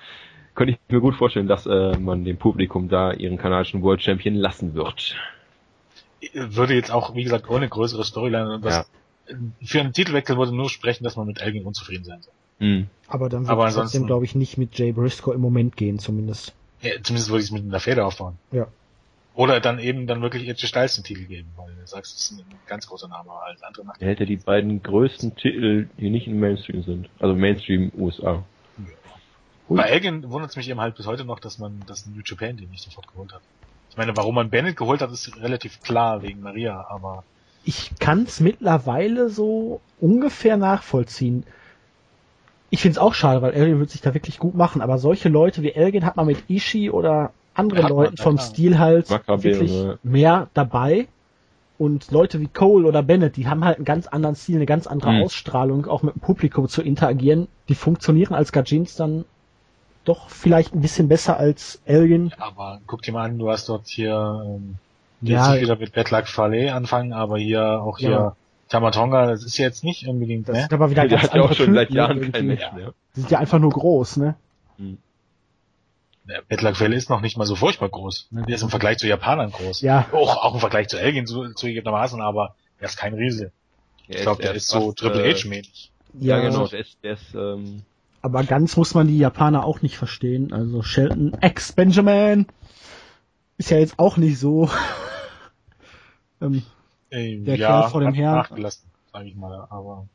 könnte 0.57 0.73
ich 0.73 0.79
mir 0.89 0.99
gut 0.99 1.15
vorstellen, 1.15 1.47
dass 1.47 1.65
äh, 1.65 1.97
man 1.97 2.25
dem 2.25 2.35
Publikum 2.38 2.89
da 2.89 3.13
ihren 3.13 3.38
kanadischen 3.38 3.81
World 3.81 4.01
Champion 4.01 4.35
lassen 4.35 4.73
wird 4.73 5.15
würde 6.34 6.73
jetzt 6.73 6.91
auch, 6.91 7.15
wie 7.15 7.23
gesagt, 7.23 7.49
ohne 7.49 7.69
größere 7.69 8.03
Storyline, 8.03 8.59
was 8.61 8.88
ja. 9.27 9.35
für 9.63 9.79
einen 9.79 9.93
Titelwechsel 9.93 10.38
würde 10.38 10.55
nur 10.55 10.69
sprechen, 10.69 11.03
dass 11.03 11.15
man 11.15 11.27
mit 11.27 11.41
Elgin 11.41 11.65
unzufrieden 11.65 12.03
sein 12.03 12.21
soll. 12.21 12.34
Mhm. 12.59 12.88
Aber 13.07 13.29
dann 13.29 13.47
würde 13.47 13.67
ich 13.67 13.75
trotzdem, 13.75 14.07
glaube 14.07 14.25
ich, 14.25 14.35
nicht 14.35 14.57
mit 14.57 14.77
Jay 14.77 14.91
Briscoe 14.91 15.34
im 15.34 15.41
Moment 15.41 15.77
gehen, 15.77 15.99
zumindest. 15.99 16.53
Ja, 16.81 16.91
zumindest 17.03 17.29
würde 17.29 17.41
ich 17.41 17.47
es 17.47 17.51
mit 17.51 17.63
einer 17.63 17.79
Feder 17.79 18.05
aufbauen. 18.05 18.38
Ja. 18.51 18.67
Oder 19.35 19.59
dann 19.59 19.77
eben 19.77 20.07
dann 20.07 20.23
wirklich 20.23 20.47
Edge 20.47 20.65
Styles 20.65 20.95
den 20.95 21.03
Titel 21.03 21.25
geben, 21.25 21.49
weil 21.55 21.67
du 21.67 21.85
sagst, 21.85 22.15
das 22.15 22.31
ist 22.31 22.39
ein 22.39 22.45
ganz 22.65 22.88
großer 22.88 23.07
Name 23.07 23.29
als 23.45 23.61
andere 23.61 23.85
macht. 23.85 24.01
Er 24.01 24.09
hätte 24.09 24.25
die 24.25 24.38
beiden 24.38 24.81
größten 24.81 25.35
Titel, 25.35 25.88
die 25.99 26.09
nicht 26.09 26.25
im 26.25 26.39
Mainstream 26.39 26.81
sind. 26.81 27.09
Also 27.19 27.35
Mainstream 27.35 27.91
USA. 27.95 28.43
Ja. 29.69 29.76
Bei 29.76 29.84
Elgin 29.84 30.30
wundert 30.30 30.52
es 30.52 30.56
mich 30.56 30.69
eben 30.69 30.80
halt 30.80 30.95
bis 30.95 31.07
heute 31.07 31.26
noch, 31.26 31.39
dass 31.39 31.60
man 31.60 31.81
das 31.88 32.06
New 32.07 32.22
Japan 32.23 32.57
den 32.57 32.69
nicht 32.69 32.84
sofort 32.84 33.07
geholt 33.07 33.34
hat. 33.34 33.41
Ich 33.89 33.98
meine, 33.98 34.15
warum 34.15 34.35
man 34.35 34.49
Bennett 34.49 34.77
geholt 34.77 35.02
hat, 35.02 35.11
ist 35.11 35.41
relativ 35.41 35.81
klar 35.81 36.22
wegen 36.22 36.41
Maria, 36.41 36.85
aber. 36.89 37.23
Ich 37.64 37.91
kann 37.99 38.23
es 38.23 38.39
mittlerweile 38.39 39.30
so 39.30 39.81
ungefähr 39.99 40.56
nachvollziehen. 40.56 41.44
Ich 42.69 42.81
finde 42.81 42.94
es 42.94 42.98
auch 42.98 43.14
schade, 43.14 43.41
weil 43.41 43.53
Elgin 43.53 43.80
wird 43.80 43.89
sich 43.89 44.02
da 44.02 44.14
wirklich 44.14 44.39
gut 44.39 44.56
machen, 44.56 44.81
aber 44.81 44.98
solche 44.98 45.30
Leute 45.30 45.61
wie 45.64 45.72
Elgin 45.72 46.06
hat 46.06 46.15
man 46.15 46.27
mit 46.27 46.49
Ishii 46.49 46.89
oder 46.89 47.31
anderen 47.53 47.88
Leuten 47.89 48.18
vom 48.18 48.38
Stil 48.38 48.77
halt 48.77 49.10
wirklich 49.10 49.72
ja. 49.72 49.95
mehr 50.03 50.49
dabei. 50.53 51.07
Und 51.77 52.10
Leute 52.10 52.39
wie 52.39 52.48
Cole 52.48 52.88
oder 52.88 53.03
Bennett, 53.03 53.35
die 53.35 53.48
haben 53.48 53.64
halt 53.64 53.77
einen 53.77 53.85
ganz 53.85 54.07
anderen 54.07 54.35
Stil, 54.35 54.56
eine 54.56 54.65
ganz 54.65 54.88
andere 54.88 55.11
mhm. 55.11 55.23
Ausstrahlung, 55.23 55.85
auch 55.85 56.02
mit 56.02 56.15
dem 56.15 56.22
Publikum 56.22 56.68
zu 56.68 56.81
interagieren. 56.81 57.48
Die 57.69 57.76
funktionieren 57.76 58.34
als 58.34 58.52
Gajins 58.52 58.95
dann 58.95 59.26
doch 60.07 60.29
vielleicht 60.29 60.73
ein 60.73 60.81
bisschen 60.81 61.07
besser 61.07 61.38
als 61.38 61.81
Elgin. 61.85 62.29
Ja, 62.29 62.45
aber 62.45 62.79
guck 62.88 63.01
dir 63.01 63.11
mal 63.11 63.25
an, 63.25 63.38
du 63.38 63.49
hast 63.49 63.67
dort 63.69 63.88
hier 63.88 64.43
ähm, 64.45 64.75
ja, 65.21 65.53
jetzt 65.53 65.61
wieder 65.61 65.75
mit 65.75 65.93
Betlak 65.93 66.27
Fallet 66.27 66.71
anfangen, 66.71 67.13
aber 67.13 67.38
hier 67.38 67.81
auch 67.81 67.97
hier 67.97 68.09
ja. 68.09 68.35
Tamatonga, 68.69 69.27
das 69.27 69.43
ist 69.43 69.57
jetzt 69.57 69.84
nicht 69.84 70.07
unbedingt, 70.07 70.47
das 70.47 70.57
ne? 70.57 70.63
ist 70.63 70.73
aber 70.73 70.89
wieder 70.91 71.07
ganz 71.07 71.23
hat 71.23 71.35
ja 71.35 71.41
auch 71.41 71.53
schon 71.53 71.73
seit 71.73 71.91
Jahren 71.91 72.31
kein 72.31 72.47
Mensch 72.47 72.71
mehr. 72.73 72.93
Die 73.15 73.21
sind 73.21 73.31
ja 73.31 73.39
einfach 73.39 73.59
nur 73.59 73.71
groß, 73.71 74.17
ne? 74.17 74.35
Hm. 74.77 74.97
Fallet 76.73 76.97
ist 76.97 77.09
noch 77.09 77.21
nicht 77.21 77.38
mal 77.38 77.45
so 77.45 77.55
furchtbar 77.55 77.89
groß. 77.89 78.27
Der 78.31 78.55
ist 78.55 78.61
im 78.61 78.69
Vergleich 78.69 78.97
zu 78.97 79.07
Japanern 79.07 79.51
groß. 79.51 79.81
Ja. 79.81 80.07
Auch, 80.11 80.43
auch 80.43 80.53
im 80.53 80.59
Vergleich 80.59 80.89
zu 80.89 80.97
Elgin 80.99 81.25
zu, 81.25 81.53
zugegebenermaßen, 81.53 82.21
aber 82.21 82.55
er 82.79 82.88
ist 82.88 82.97
kein 82.97 83.13
Riese. 83.13 83.51
ich 84.07 84.21
glaube, 84.21 84.41
der 84.41 84.53
ist 84.53 84.67
so 84.67 84.91
Triple 84.91 85.23
H-mäßig. 85.23 85.91
Ja, 86.19 86.38
ja, 86.38 86.49
genau, 86.49 86.67
der 86.67 86.79
ist, 86.79 86.97
der 87.03 87.13
ist 87.13 87.34
ähm, 87.34 87.84
aber 88.22 88.44
ganz 88.44 88.76
muss 88.77 88.94
man 88.94 89.07
die 89.07 89.18
Japaner 89.18 89.64
auch 89.65 89.81
nicht 89.81 89.98
verstehen. 89.98 90.53
Also 90.53 90.81
Shelton 90.81 91.34
ex 91.41 91.72
Benjamin 91.72 92.48
ist 93.57 93.69
ja 93.69 93.77
jetzt 93.77 93.99
auch 93.99 94.18
nicht 94.18 94.39
so 94.39 94.69
ähm, 96.41 96.64
Ey, 97.10 97.44
der 97.44 97.56
ja, 97.56 97.68
Kerl 97.68 97.89
vor 97.89 98.02
dem 98.02 98.14
Herrn. 98.14 98.38
Nachgelassen, 98.38 98.89
sag 99.14 99.26
ich 99.26 99.35
mal, 99.35 99.68
aber 99.69 100.07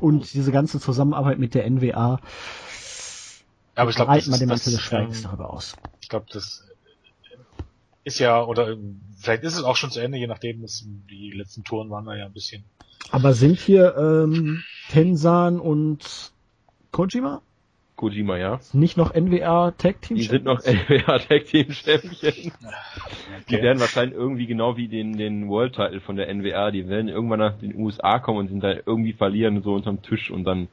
und 0.00 0.32
diese 0.34 0.52
ganze 0.52 0.80
Zusammenarbeit 0.80 1.38
mit 1.38 1.54
der 1.54 1.68
NWA. 1.68 2.20
Aber 3.74 3.90
ich 3.90 3.96
glaube, 3.96 4.14
das 4.14 4.26
man 4.26 4.38
den 4.38 4.48
Mantel 4.48 4.72
des 4.72 4.80
Schweigens 4.80 5.18
ähm, 5.18 5.24
darüber 5.24 5.52
aus. 5.52 5.76
Ich 6.00 6.08
glaube, 6.08 6.26
das 6.32 6.66
ist 8.04 8.18
ja, 8.18 8.42
oder 8.42 8.76
vielleicht 9.18 9.42
ist 9.42 9.56
es 9.56 9.64
auch 9.64 9.76
schon 9.76 9.90
zu 9.90 10.00
Ende, 10.00 10.18
je 10.18 10.26
nachdem, 10.26 10.62
dass 10.62 10.84
die 11.10 11.30
letzten 11.30 11.64
Touren 11.64 11.90
waren 11.90 12.06
da 12.06 12.14
ja 12.14 12.26
ein 12.26 12.32
bisschen. 12.32 12.64
Aber 13.10 13.32
sind 13.34 13.58
hier 13.58 13.96
ähm, 13.96 14.62
Tensan 14.90 15.60
und 15.60 16.32
Kojima? 16.90 17.42
Kojima, 17.96 18.36
ja. 18.36 18.60
Nicht 18.74 18.98
noch 18.98 19.14
NWA 19.14 19.70
Tag 19.70 20.02
Team 20.02 20.18
Die 20.18 20.24
sind 20.24 20.44
noch 20.44 20.60
NWA 20.64 21.18
Tag 21.18 21.46
Team 21.46 21.72
Champion. 21.72 22.52
Die 23.48 23.62
werden 23.62 23.80
wahrscheinlich 23.80 24.16
irgendwie 24.16 24.46
genau 24.46 24.76
wie 24.76 24.88
den, 24.88 25.16
den 25.16 25.48
World 25.48 25.74
Title 25.74 26.00
von 26.00 26.16
der 26.16 26.32
NWA, 26.32 26.70
die 26.70 26.88
werden 26.88 27.08
irgendwann 27.08 27.38
nach 27.38 27.58
den 27.58 27.74
USA 27.74 28.18
kommen 28.18 28.40
und 28.40 28.48
sind 28.48 28.62
da 28.62 28.74
irgendwie 28.84 29.14
verlieren, 29.14 29.62
so 29.62 29.74
unterm 29.74 30.02
Tisch 30.02 30.30
und 30.30 30.44
dann 30.44 30.68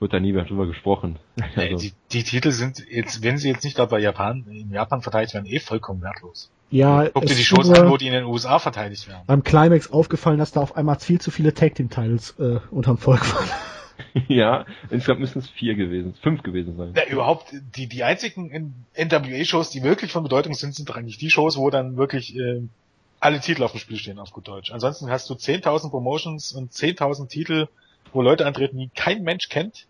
wird 0.00 0.12
da 0.12 0.20
nie 0.20 0.32
mehr 0.32 0.44
drüber 0.44 0.66
gesprochen. 0.66 1.18
Also. 1.56 1.78
Die, 1.78 1.92
die, 2.12 2.24
Titel 2.24 2.50
sind 2.50 2.84
jetzt, 2.90 3.22
wenn 3.22 3.38
sie 3.38 3.48
jetzt 3.48 3.64
nicht 3.64 3.76
gerade 3.76 3.90
bei 3.90 4.00
Japan, 4.00 4.44
in 4.50 4.70
Japan 4.70 5.00
verteidigt 5.00 5.34
werden, 5.34 5.46
eh 5.46 5.60
vollkommen 5.60 6.02
wertlos. 6.02 6.50
Ja. 6.74 7.08
Guck 7.08 7.26
dir 7.26 7.36
die 7.36 7.44
Shows 7.44 7.70
an, 7.70 7.88
wo 7.88 7.96
die 7.96 8.08
in 8.08 8.14
den 8.14 8.24
USA 8.24 8.58
verteidigt 8.58 9.06
werden. 9.06 9.22
Beim 9.28 9.44
Climax 9.44 9.92
aufgefallen, 9.92 10.38
dass 10.38 10.50
da 10.50 10.60
auf 10.60 10.76
einmal 10.76 10.98
viel 10.98 11.20
zu 11.20 11.30
viele 11.30 11.54
Tag 11.54 11.76
Team 11.76 11.88
Titles 11.88 12.34
äh, 12.40 12.58
unterm 12.72 12.98
Volk 12.98 13.32
waren. 13.32 13.48
ja, 14.28 14.66
insgesamt 14.90 15.20
müssen 15.20 15.38
es 15.38 15.48
vier 15.48 15.76
gewesen, 15.76 16.14
fünf 16.20 16.42
gewesen 16.42 16.76
sein. 16.76 16.92
Ja, 16.96 17.06
überhaupt, 17.06 17.54
die, 17.76 17.86
die 17.86 18.02
einzigen 18.02 18.74
NWA-Shows, 18.96 19.70
die 19.70 19.84
wirklich 19.84 20.10
von 20.10 20.24
Bedeutung 20.24 20.54
sind, 20.54 20.74
sind 20.74 20.88
doch 20.88 20.96
eigentlich 20.96 21.16
die 21.16 21.30
Shows, 21.30 21.56
wo 21.56 21.70
dann 21.70 21.96
wirklich 21.96 22.36
äh, 22.36 22.62
alle 23.20 23.38
Titel 23.38 23.62
auf 23.62 23.70
dem 23.70 23.78
Spiel 23.78 23.96
stehen, 23.96 24.18
auf 24.18 24.32
gut 24.32 24.48
Deutsch. 24.48 24.72
Ansonsten 24.72 25.08
hast 25.10 25.30
du 25.30 25.34
10.000 25.34 25.90
Promotions 25.90 26.52
und 26.52 26.72
10.000 26.72 27.28
Titel, 27.28 27.68
wo 28.12 28.20
Leute 28.20 28.46
antreten, 28.46 28.78
die 28.78 28.90
kein 28.96 29.22
Mensch 29.22 29.48
kennt. 29.48 29.86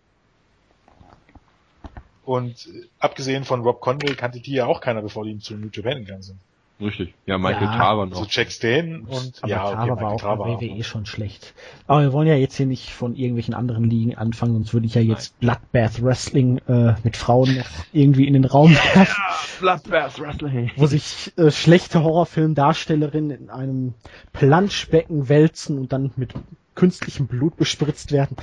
Und 2.25 2.67
äh, 2.67 2.85
abgesehen 2.99 3.43
von 3.43 3.61
Rob 3.61 3.81
Conway 3.81 4.13
kannte 4.13 4.39
die 4.39 4.53
ja 4.53 4.67
auch 4.67 4.81
keiner, 4.81 5.01
bevor 5.01 5.25
die 5.25 5.39
zu 5.39 5.55
New 5.55 5.69
Japan 5.73 6.05
gegangen 6.05 6.21
sind. 6.21 6.37
Richtig. 6.79 7.13
Ja, 7.25 7.37
Michael 7.37 7.67
ja, 7.67 7.77
Tarver 7.77 8.05
noch. 8.05 8.17
So 8.17 8.25
Jack 8.29 8.51
Stan 8.51 9.05
und 9.07 9.39
aber 9.41 9.49
ja, 9.49 9.65
okay, 9.65 9.75
Tarver 9.75 10.01
war 10.01 10.11
auch 10.11 10.19
Tarver 10.19 10.43
bei 10.43 10.61
WWE 10.61 10.83
schon 10.83 11.05
schlecht. 11.05 11.53
Aber 11.87 12.01
wir 12.01 12.11
wollen 12.11 12.27
ja 12.27 12.35
jetzt 12.35 12.57
hier 12.57 12.65
nicht 12.65 12.89
von 12.89 13.15
irgendwelchen 13.15 13.53
anderen 13.53 13.89
Ligen 13.89 14.15
anfangen, 14.15 14.53
sonst 14.53 14.73
würde 14.73 14.85
ich 14.85 14.95
ja 14.95 15.01
jetzt 15.01 15.35
Nein. 15.39 15.57
Bloodbath 15.71 16.03
Wrestling 16.03 16.57
äh, 16.67 16.95
mit 17.03 17.15
Frauen 17.15 17.55
noch 17.55 17.65
irgendwie 17.93 18.27
in 18.27 18.33
den 18.33 18.43
Raum 18.43 18.71
werfen. 18.71 19.15
Ja, 19.15 19.35
Bloodbath 19.61 20.19
Wrestling. 20.19 20.71
Wo 20.75 20.85
sich 20.85 21.31
äh, 21.37 21.49
schlechte 21.49 22.03
Horrorfilmdarstellerinnen 22.03 23.31
in 23.31 23.49
einem 23.49 23.93
Planschbecken 24.33 25.29
wälzen 25.29 25.79
und 25.79 25.93
dann 25.93 26.11
mit 26.17 26.33
künstlichem 26.75 27.27
Blut 27.27 27.55
bespritzt 27.55 28.11
werden. 28.11 28.35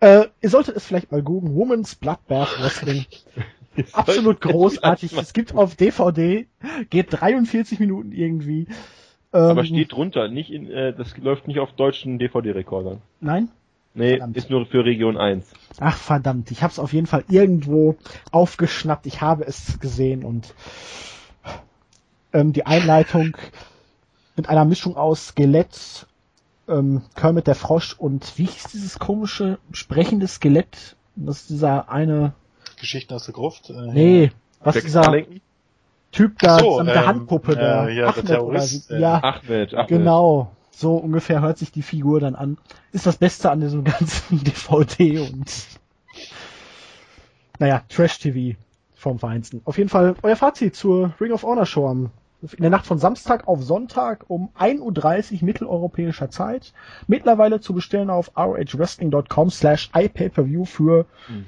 Äh, 0.00 0.26
ihr 0.42 0.50
solltet 0.50 0.76
es 0.76 0.84
vielleicht 0.84 1.12
mal 1.12 1.22
googeln. 1.22 1.54
Woman's 1.54 1.94
Bloodbath 1.94 2.60
Wrestling. 2.60 3.06
Absolut 3.92 4.40
großartig. 4.40 5.16
Es 5.16 5.32
gibt 5.32 5.54
auf 5.54 5.74
DVD, 5.74 6.46
geht 6.90 7.06
43 7.10 7.80
Minuten 7.80 8.12
irgendwie. 8.12 8.66
Aber 9.32 9.60
ähm, 9.60 9.66
steht 9.66 9.92
drunter, 9.92 10.28
nicht 10.28 10.50
in, 10.50 10.70
äh, 10.70 10.92
das 10.92 11.16
läuft 11.18 11.48
nicht 11.48 11.58
auf 11.58 11.72
deutschen 11.72 12.18
DVD-Rekordern. 12.18 13.00
Nein? 13.20 13.48
Nee, 13.94 14.10
verdammt. 14.10 14.36
ist 14.36 14.50
nur 14.50 14.66
für 14.66 14.84
Region 14.84 15.16
1. 15.16 15.52
Ach 15.80 15.96
verdammt, 15.96 16.50
ich 16.50 16.62
habe 16.62 16.72
es 16.72 16.78
auf 16.78 16.92
jeden 16.92 17.06
Fall 17.06 17.24
irgendwo 17.28 17.96
aufgeschnappt. 18.32 19.06
Ich 19.06 19.20
habe 19.20 19.44
es 19.44 19.78
gesehen 19.78 20.24
und 20.24 20.54
ähm, 22.32 22.52
die 22.52 22.66
Einleitung 22.66 23.36
mit 24.36 24.48
einer 24.48 24.64
Mischung 24.64 24.96
aus 24.96 25.28
Skelett, 25.28 26.06
ähm, 26.68 27.02
Kermit 27.14 27.46
der 27.46 27.54
Frosch 27.54 27.94
und 27.96 28.36
wie 28.36 28.46
hieß 28.46 28.64
dieses 28.72 28.98
komische 28.98 29.58
sprechende 29.72 30.26
Skelett? 30.26 30.96
Das 31.14 31.42
ist 31.42 31.50
dieser 31.50 31.88
eine 31.88 32.34
Geschichten 32.76 33.14
aus 33.14 33.24
der 33.24 33.34
Gruft? 33.34 33.70
Äh, 33.70 33.92
nee, 33.92 34.30
was 34.60 34.80
dieser 34.80 35.06
Arlington? 35.06 35.40
Typ 36.12 36.38
da 36.38 36.60
so, 36.60 36.78
mit 36.78 36.94
der 36.94 37.02
ähm, 37.02 37.06
Handpuppe 37.06 37.56
da. 37.56 37.88
Ja, 37.88 38.04
Ahmed 38.04 38.16
der 38.16 38.24
Terrorist. 38.24 38.90
Oder, 38.90 39.00
ja, 39.00 39.22
Ahmed, 39.22 39.74
Ahmed. 39.74 39.88
Genau. 39.88 40.52
So 40.70 40.96
ungefähr 40.96 41.40
hört 41.40 41.58
sich 41.58 41.72
die 41.72 41.82
Figur 41.82 42.20
dann 42.20 42.34
an. 42.34 42.58
Ist 42.92 43.06
das 43.06 43.16
Beste 43.16 43.50
an 43.50 43.60
diesem 43.60 43.84
ganzen 43.84 44.42
DVD 44.42 45.18
und 45.20 45.50
naja, 47.58 47.82
Trash-TV 47.88 48.56
vom 48.94 49.18
Feinsten. 49.18 49.60
Auf 49.64 49.78
jeden 49.78 49.88
Fall 49.88 50.14
euer 50.22 50.36
Fazit 50.36 50.74
zur 50.74 51.14
Ring 51.20 51.32
of 51.32 51.42
Honor 51.42 51.66
Show 51.66 51.88
am 51.88 52.10
in 52.52 52.60
der 52.60 52.70
Nacht 52.70 52.86
von 52.86 52.98
Samstag 52.98 53.48
auf 53.48 53.62
Sonntag 53.62 54.26
um 54.28 54.50
1.30 54.58 55.32
Uhr 55.32 55.44
mitteleuropäischer 55.44 56.28
Zeit. 56.28 56.74
Mittlerweile 57.06 57.60
zu 57.60 57.72
bestellen 57.72 58.10
auf 58.10 58.36
rohwrestling.com 58.36 59.50
slash 59.50 59.90
iPay-Per-View 59.94 60.66
für 60.66 61.06
hm. 61.26 61.46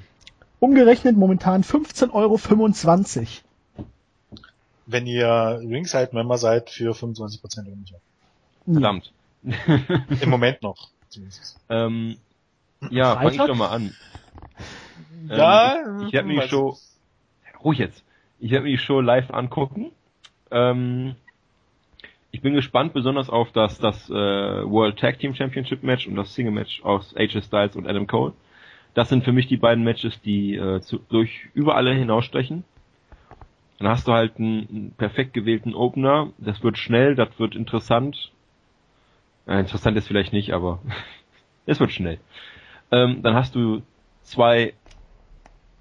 Umgerechnet 0.59 1.17
momentan 1.17 1.63
15,25 1.63 2.11
Euro. 2.13 3.85
Wenn 4.85 5.05
ihr 5.05 5.59
Ringside-Member 5.61 6.37
seid, 6.37 6.69
für 6.69 6.93
25% 6.93 7.65
weniger. 7.65 7.97
Verdammt. 8.65 9.11
Im 10.21 10.29
Moment 10.29 10.61
noch. 10.61 10.89
Ähm, 11.69 12.17
ja, 12.89 13.15
fange 13.15 13.31
ich 13.31 13.37
doch 13.37 13.55
mal 13.55 13.69
an. 13.69 13.95
Ja, 15.29 15.75
ähm, 15.75 16.01
ich, 16.01 16.07
ich 16.07 16.13
werde 16.13 16.27
mir 16.27 16.41
die 16.41 16.47
Show, 16.47 16.77
ruhig 17.63 17.79
jetzt, 17.79 18.03
ich 18.39 18.51
werde 18.51 18.65
mir 18.65 18.71
die 18.71 18.77
Show 18.77 19.01
live 19.01 19.31
angucken. 19.31 19.91
Ähm, 20.51 21.15
ich 22.31 22.41
bin 22.41 22.53
gespannt 22.53 22.93
besonders 22.93 23.29
auf 23.29 23.51
das, 23.51 23.79
das 23.79 24.09
äh, 24.09 24.13
World 24.13 24.99
Tag 24.99 25.19
Team 25.19 25.33
Championship 25.33 25.83
Match 25.83 26.07
und 26.07 26.15
das 26.15 26.33
Single 26.33 26.53
Match 26.53 26.83
aus 26.83 27.15
AJ 27.15 27.41
Styles 27.41 27.75
und 27.75 27.87
Adam 27.87 28.05
Cole. 28.05 28.33
Das 28.97 29.09
sind 29.09 29.23
für 29.23 29.31
mich 29.31 29.45
die 29.45 29.57
beiden 29.57 29.83
Matches, 29.83 30.19
die 30.21 30.55
äh, 30.55 30.81
zu, 30.81 30.97
durch 30.97 31.49
über 31.53 31.75
alle 31.75 31.93
hinausstechen. 31.93 32.63
Dann 33.77 33.89
hast 33.89 34.07
du 34.07 34.11
halt 34.11 34.39
einen, 34.39 34.67
einen 34.67 34.91
perfekt 34.97 35.35
gewählten 35.35 35.75
Opener. 35.75 36.31
Das 36.39 36.63
wird 36.63 36.79
schnell, 36.79 37.13
das 37.13 37.29
wird 37.37 37.53
interessant. 37.53 38.31
Äh, 39.45 39.59
interessant 39.59 39.97
ist 39.97 40.07
vielleicht 40.07 40.33
nicht, 40.33 40.51
aber 40.51 40.81
es 41.67 41.79
wird 41.79 41.91
schnell. 41.91 42.17
Ähm, 42.91 43.21
dann 43.21 43.35
hast 43.35 43.53
du 43.53 43.83
zwei 44.23 44.73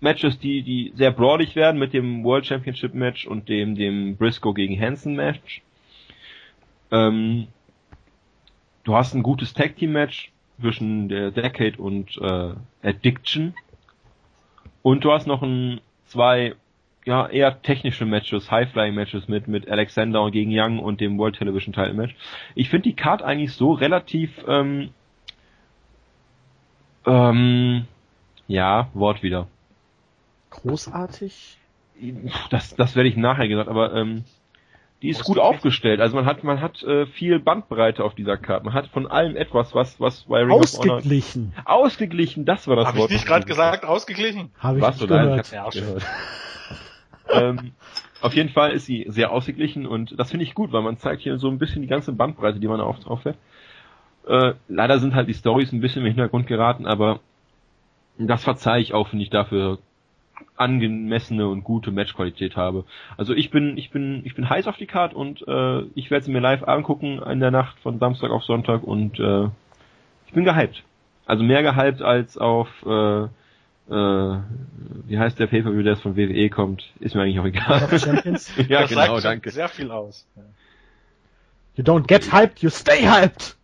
Matches, 0.00 0.38
die, 0.38 0.60
die 0.62 0.92
sehr 0.94 1.10
broadig 1.10 1.56
werden 1.56 1.78
mit 1.78 1.94
dem 1.94 2.22
World 2.22 2.44
Championship 2.44 2.92
Match 2.92 3.26
und 3.26 3.48
dem, 3.48 3.76
dem 3.76 4.18
Briscoe 4.18 4.52
gegen 4.52 4.78
Hansen 4.78 5.16
Match. 5.16 5.62
Ähm, 6.90 7.46
du 8.84 8.94
hast 8.94 9.14
ein 9.14 9.22
gutes 9.22 9.54
Tag 9.54 9.76
Team 9.76 9.92
Match 9.92 10.32
zwischen 10.60 11.08
der 11.08 11.30
Decade 11.30 11.76
und 11.78 12.16
äh, 12.18 12.54
Addiction. 12.82 13.54
Und 14.82 15.04
du 15.04 15.12
hast 15.12 15.26
noch 15.26 15.42
ein, 15.42 15.80
zwei 16.06 16.54
ja, 17.06 17.28
eher 17.28 17.62
technische 17.62 18.04
Matches, 18.04 18.50
High-Flying-Matches 18.50 19.28
mit, 19.28 19.46
mit 19.46 19.68
Alexander 19.70 20.28
gegen 20.30 20.50
Young 20.52 20.80
und 20.80 21.00
dem 21.00 21.18
World 21.18 21.36
Television 21.36 21.72
Title 21.72 21.94
Match. 21.94 22.16
Ich 22.54 22.68
finde 22.68 22.88
die 22.88 22.96
Card 22.96 23.22
eigentlich 23.22 23.52
so 23.52 23.72
relativ, 23.72 24.44
ähm, 24.48 24.90
ähm, 27.06 27.86
ja, 28.48 28.90
Wort 28.92 29.22
wieder. 29.22 29.46
Großartig? 30.50 31.58
Das, 32.50 32.74
das 32.74 32.96
werde 32.96 33.08
ich 33.08 33.16
nachher 33.16 33.48
gesagt, 33.48 33.68
aber 33.68 33.94
ähm, 33.94 34.24
die 35.06 35.10
ist 35.10 35.24
gut 35.24 35.38
aufgestellt. 35.38 36.00
Also 36.00 36.16
man 36.16 36.26
hat 36.26 36.42
man 36.42 36.60
hat 36.60 36.82
äh, 36.82 37.06
viel 37.06 37.38
Bandbreite 37.38 38.02
auf 38.02 38.14
dieser 38.14 38.36
Karte. 38.36 38.64
Man 38.64 38.74
hat 38.74 38.88
von 38.88 39.06
allem 39.06 39.36
etwas, 39.36 39.74
was 39.74 40.00
was 40.00 40.24
bei 40.24 40.40
Ring 40.40 40.50
ausgeglichen. 40.50 41.52
of 41.56 41.64
Honor 41.64 41.78
ausgeglichen. 41.78 42.44
Das 42.44 42.66
war 42.66 42.74
das 42.74 42.88
Hab 42.88 42.96
Wort. 42.96 43.04
Habe 43.04 43.12
ich 43.12 43.20
nicht 43.20 43.26
gerade 43.28 43.46
gesagt 43.46 43.84
ausgeglichen? 43.84 44.50
Habe 44.58 44.78
ich 44.78 44.82
was 44.82 45.00
nicht 45.00 45.08
gehört. 45.08 45.46
Ich 45.46 45.80
gehört 45.80 46.02
ähm, 47.28 47.72
auf 48.20 48.34
jeden 48.34 48.48
Fall 48.48 48.72
ist 48.72 48.86
sie 48.86 49.04
sehr 49.08 49.30
ausgeglichen 49.30 49.86
und 49.86 50.18
das 50.18 50.30
finde 50.30 50.44
ich 50.44 50.54
gut, 50.54 50.72
weil 50.72 50.82
man 50.82 50.96
zeigt 50.96 51.22
hier 51.22 51.38
so 51.38 51.48
ein 51.48 51.58
bisschen 51.58 51.82
die 51.82 51.88
ganze 51.88 52.12
Bandbreite, 52.12 52.58
die 52.58 52.68
man 52.68 52.80
auch 52.80 52.98
drauf 52.98 53.24
hat. 53.24 53.36
Äh, 54.26 54.54
leider 54.68 54.98
sind 54.98 55.14
halt 55.14 55.28
die 55.28 55.34
Stories 55.34 55.72
ein 55.72 55.80
bisschen 55.80 56.02
im 56.02 56.08
Hintergrund 56.08 56.48
geraten, 56.48 56.86
aber 56.86 57.20
das 58.18 58.42
verzeihe 58.42 58.82
ich 58.82 58.94
auch, 58.94 59.12
wenn 59.12 59.20
ich 59.20 59.30
dafür 59.30 59.78
angemessene 60.56 61.48
und 61.48 61.64
gute 61.64 61.90
Matchqualität 61.90 62.56
habe. 62.56 62.84
Also 63.16 63.34
ich 63.34 63.50
bin, 63.50 63.76
ich 63.76 63.90
bin, 63.90 64.22
ich 64.24 64.34
bin 64.34 64.48
heiß 64.48 64.66
auf 64.66 64.76
die 64.76 64.86
Card 64.86 65.14
und 65.14 65.46
äh, 65.46 65.82
ich 65.94 66.10
werde 66.10 66.24
sie 66.24 66.32
mir 66.32 66.40
live 66.40 66.66
angucken 66.66 67.20
in 67.22 67.40
der 67.40 67.50
Nacht 67.50 67.78
von 67.80 67.98
Samstag 67.98 68.30
auf 68.30 68.44
Sonntag 68.44 68.82
und 68.82 69.18
äh, 69.18 69.48
ich 70.26 70.32
bin 70.32 70.44
gehypt. 70.44 70.82
Also 71.26 71.44
mehr 71.44 71.62
gehypt 71.62 72.02
als 72.02 72.38
auf 72.38 72.68
äh, 72.86 73.28
äh, 73.88 74.38
wie 75.06 75.18
heißt 75.18 75.38
der 75.38 75.46
Pay-Per-View, 75.46 75.82
der 75.82 75.96
von 75.96 76.16
WWE 76.16 76.50
kommt, 76.50 76.84
ist 76.98 77.14
mir 77.14 77.22
eigentlich 77.22 77.38
auch 77.38 77.44
egal. 77.44 77.80
ja, 78.68 78.80
das 78.80 78.90
genau, 78.90 79.20
danke. 79.20 79.50
Sehr 79.50 79.68
viel 79.68 79.90
aus. 79.90 80.26
You 81.76 81.84
don't 81.84 82.06
get 82.06 82.32
hyped, 82.32 82.60
you 82.62 82.70
stay 82.70 83.06
hyped! 83.06 83.56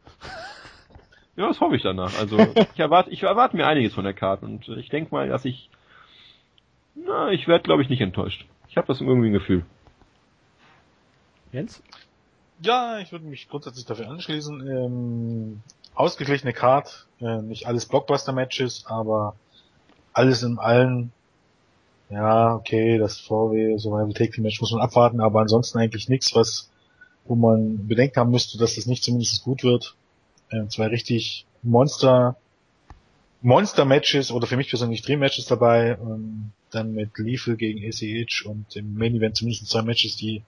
Ja, 1.35 1.49
das 1.49 1.61
hoffe 1.61 1.77
ich 1.77 1.83
danach. 1.83 2.19
Also 2.19 2.39
ich 2.39 2.79
erwarte, 2.79 3.11
ich 3.11 3.23
erwarte 3.23 3.57
mir 3.57 3.67
einiges 3.67 3.95
von 3.95 4.05
der 4.05 4.13
Karte 4.13 4.45
und 4.45 4.69
ich 4.69 4.91
denke 4.91 5.15
mal, 5.15 5.29
dass 5.29 5.45
ich, 5.45 5.71
na, 6.95 7.31
ich 7.31 7.49
werde, 7.49 7.65
glaube 7.65 7.83
ich, 7.83 7.89
nicht 7.89 8.01
enttäuscht. 8.01 8.47
Ich 8.69 8.77
habe 8.77 8.87
das 8.87 9.01
irgendwie 9.01 9.29
ein 9.29 9.35
Gefühl. 9.35 9.65
Jens? 11.53 11.83
Ja, 12.63 12.99
ich 13.01 13.13
würde 13.13 13.27
mich 13.27 13.49
grundsätzlich 13.49 13.85
dafür 13.85 14.09
anschließen. 14.09 14.67
Ähm, 14.67 15.63
ausgeglichene 15.95 16.53
Card, 16.53 17.07
äh, 17.21 17.43
nicht 17.43 17.67
alles 17.67 17.87
Blockbuster-Matches, 17.87 18.87
aber 18.87 19.35
alles 20.13 20.43
in 20.43 20.59
allen, 20.59 21.13
ja, 22.09 22.55
okay, 22.55 22.99
das 22.99 23.19
VW 23.19 23.77
Survival 23.79 24.13
Take 24.13 24.41
Match 24.41 24.61
muss 24.61 24.73
man 24.73 24.83
abwarten, 24.83 25.21
aber 25.21 25.41
ansonsten 25.41 25.79
eigentlich 25.79 26.09
nichts, 26.09 26.35
was, 26.35 26.71
wo 27.25 27.35
man 27.35 27.87
bedenkt 27.89 28.17
haben 28.17 28.31
müsste, 28.31 28.59
dass 28.59 28.77
das 28.77 28.87
nicht 28.87 29.05
zumindest 29.05 29.45
gut 29.45 29.65
wird. 29.65 29.97
Ähm, 30.51 30.69
zwei 30.71 30.87
richtig 30.87 31.47
Monster, 31.63 32.37
Monster 33.41 33.85
Matches 33.85 34.31
oder 34.31 34.47
für 34.47 34.57
mich 34.57 34.69
persönlich 34.69 35.03
Dream 35.03 35.21
Matches 35.21 35.47
dabei, 35.47 35.99
ähm, 36.01 36.53
dann 36.75 36.93
mit 36.95 37.17
Lethal 37.19 37.57
gegen 37.57 37.85
ACH 37.85 38.47
und 38.47 38.77
im 38.77 38.95
Main 38.95 39.15
Event 39.15 39.37
zumindest 39.37 39.69
zwei 39.69 39.83
Matches, 39.83 40.17
die 40.17 40.43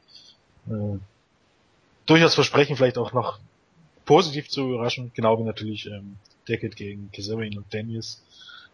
äh, 0.69 0.99
durchaus 2.07 2.35
versprechen, 2.35 2.77
vielleicht 2.77 2.99
auch 2.99 3.13
noch 3.13 3.39
positiv 4.05 4.49
zu 4.49 4.69
überraschen, 4.69 5.13
genau 5.15 5.39
wie 5.39 5.45
natürlich 5.45 5.87
ähm, 5.87 6.17
Decade 6.49 6.75
gegen 6.75 7.11
Kazarian 7.13 7.59
und 7.59 7.73
Daniels. 7.73 8.23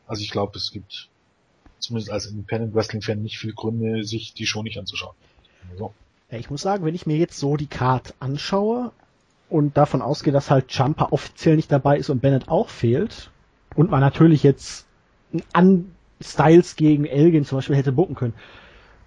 Also 0.06 0.22
ich 0.22 0.30
glaube, 0.30 0.58
es 0.58 0.72
gibt 0.72 1.08
zumindest 1.78 2.10
als 2.10 2.26
Independent 2.26 2.74
Wrestling 2.74 3.02
Fan 3.02 3.22
nicht 3.22 3.38
viel 3.38 3.52
Gründe, 3.52 4.04
sich 4.04 4.34
die 4.34 4.46
Show 4.46 4.62
nicht 4.62 4.78
anzuschauen. 4.78 5.14
So. 5.78 5.94
Ja, 6.30 6.38
ich 6.38 6.50
muss 6.50 6.62
sagen, 6.62 6.84
wenn 6.84 6.94
ich 6.94 7.06
mir 7.06 7.16
jetzt 7.16 7.38
so 7.38 7.56
die 7.56 7.66
Card 7.66 8.14
anschaue 8.20 8.92
und 9.48 9.76
davon 9.76 10.02
ausgehe, 10.02 10.32
dass 10.32 10.50
halt 10.50 10.72
Jumper 10.72 11.12
offiziell 11.12 11.56
nicht 11.56 11.70
dabei 11.72 11.98
ist 11.98 12.10
und 12.10 12.20
Bennett 12.20 12.48
auch 12.48 12.68
fehlt 12.68 13.30
und 13.74 13.90
man 13.90 14.00
natürlich 14.00 14.42
jetzt 14.42 14.86
an 15.52 15.92
Styles 16.20 16.76
gegen 16.76 17.04
Elgin 17.06 17.44
zum 17.44 17.58
Beispiel 17.58 17.76
hätte 17.76 17.92
bucken 17.92 18.14
können. 18.14 18.34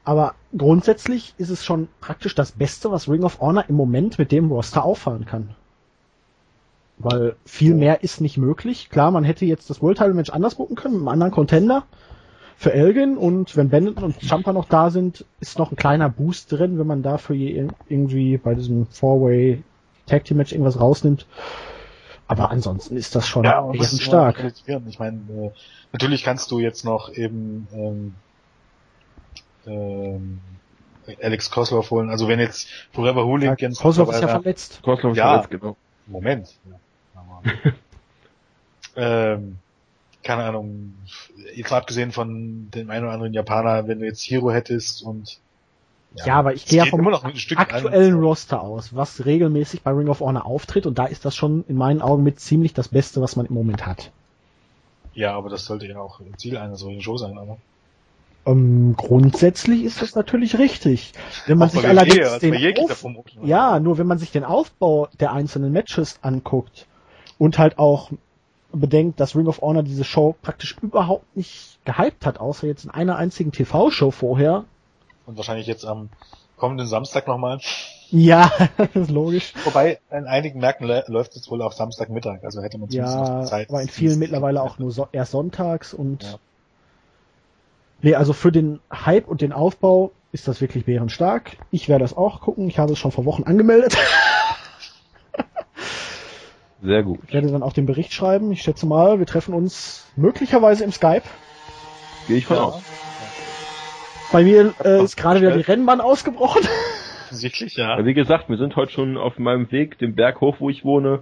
Aber 0.03 0.35
grundsätzlich 0.57 1.33
ist 1.37 1.49
es 1.49 1.63
schon 1.63 1.87
praktisch 2.01 2.35
das 2.35 2.51
Beste, 2.51 2.91
was 2.91 3.09
Ring 3.09 3.23
of 3.23 3.39
Honor 3.39 3.65
im 3.69 3.75
Moment 3.75 4.19
mit 4.19 4.31
dem 4.31 4.51
Roster 4.51 4.83
auffahren 4.83 5.25
kann. 5.25 5.55
Weil 6.97 7.35
viel 7.45 7.73
mehr 7.73 8.03
ist 8.03 8.21
nicht 8.21 8.37
möglich. 8.37 8.89
Klar, 8.89 9.11
man 9.11 9.23
hätte 9.23 9.45
jetzt 9.45 9.69
das 9.69 9.81
World 9.81 9.97
Title 9.97 10.13
Match 10.13 10.29
anders 10.29 10.55
buchen 10.55 10.75
können, 10.75 10.95
mit 10.95 11.01
einem 11.01 11.07
anderen 11.07 11.31
Contender 11.31 11.85
für 12.55 12.73
Elgin 12.73 13.17
und 13.17 13.57
wenn 13.57 13.69
Bennett 13.69 14.01
und 14.01 14.21
Champa 14.21 14.53
noch 14.53 14.65
da 14.65 14.89
sind, 14.89 15.25
ist 15.39 15.57
noch 15.57 15.71
ein 15.71 15.75
kleiner 15.75 16.09
Boost 16.09 16.51
drin, 16.51 16.77
wenn 16.77 16.87
man 16.87 17.01
dafür 17.01 17.35
irgendwie 17.35 18.37
bei 18.37 18.53
diesem 18.53 18.85
Four-Way 18.87 19.63
Tag 20.05 20.25
Team 20.25 20.37
Match 20.37 20.51
irgendwas 20.51 20.79
rausnimmt. 20.79 21.25
Aber 22.33 22.49
ansonsten 22.49 22.97
ist 22.97 23.15
das 23.15 23.27
schon 23.27 23.43
ja, 23.43 23.71
stark. 23.83 24.53
Ich 24.65 24.97
meine, 24.97 25.17
äh, 25.29 25.51
natürlich 25.91 26.23
kannst 26.23 26.49
du 26.49 26.59
jetzt 26.59 26.83
noch 26.83 27.13
eben 27.13 27.67
ähm, 27.71 28.15
ähm, 29.67 30.41
Alex 31.21 31.51
Kosloff 31.51 31.91
holen. 31.91 32.09
Also 32.09 32.27
wenn 32.27 32.39
jetzt 32.39 32.67
Forever 32.91 33.25
Hooligans... 33.25 33.77
Ja, 33.77 33.83
Kosloff 33.83 34.09
ist 34.09 34.21
ja 34.21 34.27
verletzt. 34.29 34.79
Kosloff 34.81 35.11
ist 35.11 35.17
ja, 35.19 35.29
verletzt, 35.29 35.51
genau. 35.51 35.77
Moment. 36.07 36.57
Ja. 36.65 37.73
ähm, 39.35 39.57
keine 40.23 40.43
Ahnung, 40.45 40.95
jetzt 41.53 41.69
mal 41.69 41.77
abgesehen 41.77 42.11
von 42.11 42.71
dem 42.71 42.89
einen 42.89 43.05
oder 43.05 43.13
anderen 43.13 43.33
Japaner, 43.33 43.87
wenn 43.87 43.99
du 43.99 44.05
jetzt 44.05 44.23
Hero 44.23 44.51
hättest 44.51 45.03
und 45.03 45.39
ja, 46.15 46.25
ja 46.25 46.35
aber 46.35 46.53
ich 46.53 46.65
gehe 46.65 46.79
ja 46.79 46.85
vom 46.85 47.05
aktuellen. 47.07 48.19
Roster 48.19 48.61
aus, 48.61 48.95
was 48.95 49.25
regelmäßig 49.25 49.81
bei 49.81 49.91
Ring 49.91 50.07
of 50.09 50.19
Honor 50.19 50.45
auftritt 50.45 50.85
und 50.85 50.97
da 50.97 51.05
ist 51.05 51.25
das 51.25 51.35
schon 51.35 51.63
in 51.67 51.75
meinen 51.75 52.01
Augen 52.01 52.23
mit 52.23 52.39
ziemlich 52.39 52.73
das 52.73 52.89
Beste, 52.89 53.21
was 53.21 53.35
man 53.35 53.45
im 53.45 53.53
Moment 53.53 53.85
hat. 53.85 54.11
Ja, 55.13 55.35
aber 55.35 55.49
das 55.49 55.65
sollte 55.65 55.85
ja 55.87 55.99
auch 55.99 56.21
Ziel 56.37 56.57
einer 56.57 56.75
solchen 56.75 57.01
Show 57.01 57.17
sein, 57.17 57.37
aber. 57.37 57.57
Ähm, 58.45 58.95
grundsätzlich 58.97 59.83
ist 59.83 60.01
das 60.01 60.15
natürlich 60.15 60.57
richtig. 60.57 61.13
Wenn 61.45 61.57
man 61.57 61.69
auch 61.69 61.73
sich 61.73 61.87
allerdings 61.87 62.39
den 62.39 62.77
Auf 62.77 63.05
ja, 63.43 63.79
nur 63.79 63.97
wenn 63.97 64.07
man 64.07 64.17
sich 64.17 64.31
den 64.31 64.43
Aufbau 64.43 65.07
der 65.19 65.31
einzelnen 65.31 65.71
Matches 65.71 66.19
anguckt 66.21 66.87
und 67.37 67.57
halt 67.57 67.79
auch 67.79 68.11
bedenkt, 68.73 69.19
dass 69.19 69.35
Ring 69.35 69.47
of 69.47 69.61
Honor 69.61 69.83
diese 69.83 70.03
Show 70.03 70.35
praktisch 70.41 70.75
überhaupt 70.81 71.37
nicht 71.37 71.79
gehypt 71.85 72.25
hat, 72.25 72.39
außer 72.39 72.67
jetzt 72.67 72.85
in 72.85 72.91
einer 72.91 73.15
einzigen 73.15 73.51
TV-Show 73.51 74.11
vorher. 74.11 74.65
Und 75.25 75.37
wahrscheinlich 75.37 75.67
jetzt 75.67 75.85
am 75.85 76.09
kommenden 76.57 76.87
Samstag 76.87 77.27
nochmal. 77.27 77.59
Ja, 78.09 78.51
das 78.77 78.95
ist 78.95 79.11
logisch. 79.11 79.53
Wobei, 79.63 79.99
in 80.11 80.27
einigen 80.27 80.59
Märkten 80.59 80.87
läuft 81.07 81.35
es 81.35 81.49
wohl 81.49 81.61
auch 81.61 81.71
Samstagmittag, 81.71 82.43
also 82.43 82.61
hätte 82.61 82.77
man 82.77 82.89
zumindest 82.89 83.17
ja, 83.17 83.39
noch 83.39 83.45
Zeit. 83.45 83.69
aber 83.69 83.81
in 83.81 83.87
vielen 83.87 84.19
mittlerweile 84.19 84.61
auch 84.61 84.77
nur 84.77 84.91
so, 84.91 85.07
erst 85.11 85.31
sonntags 85.31 85.93
und 85.93 86.23
ja. 86.23 86.35
Nee, 88.03 88.15
also 88.15 88.33
für 88.33 88.51
den 88.51 88.81
Hype 88.91 89.29
und 89.29 89.41
den 89.41 89.53
Aufbau 89.53 90.11
ist 90.33 90.49
das 90.49 90.59
wirklich 90.59 90.85
bärenstark. 90.85 91.55
Ich 91.71 91.87
werde 91.87 92.03
das 92.03 92.15
auch 92.15 92.41
gucken. 92.41 92.67
Ich 92.67 92.77
habe 92.77 92.91
es 92.91 92.99
schon 92.99 93.13
vor 93.13 93.23
Wochen 93.23 93.43
angemeldet. 93.43 93.97
Sehr 96.83 97.01
gut. 97.01 97.19
Ich 97.25 97.33
werde 97.33 97.49
dann 97.49 97.63
auch 97.63 97.71
den 97.71 97.85
Bericht 97.85 98.11
schreiben. 98.11 98.51
Ich 98.51 98.61
schätze 98.61 98.85
mal, 98.85 99.19
wir 99.19 99.25
treffen 99.25 99.53
uns 99.53 100.03
möglicherweise 100.17 100.83
im 100.83 100.91
Skype. 100.91 101.23
Gehe 102.27 102.37
ich 102.37 102.45
von 102.45 102.57
ja. 102.57 102.63
aus. 102.63 102.81
Bei 104.33 104.43
mir 104.43 104.73
äh, 104.83 105.03
ist 105.03 105.15
gerade 105.15 105.41
wieder 105.41 105.55
die 105.55 105.61
Rennbahn 105.61 106.01
ausgebrochen. 106.01 106.67
Sichtlich, 107.29 107.75
ja. 107.77 107.99
ja. 107.99 108.05
Wie 108.05 108.15
gesagt, 108.15 108.49
wir 108.49 108.57
sind 108.57 108.75
heute 108.75 108.91
schon 108.91 109.15
auf 109.15 109.37
meinem 109.37 109.71
Weg, 109.71 109.99
den 109.99 110.15
Berg 110.15 110.41
hoch, 110.41 110.55
wo 110.57 110.71
ich 110.71 110.83
wohne, 110.83 111.21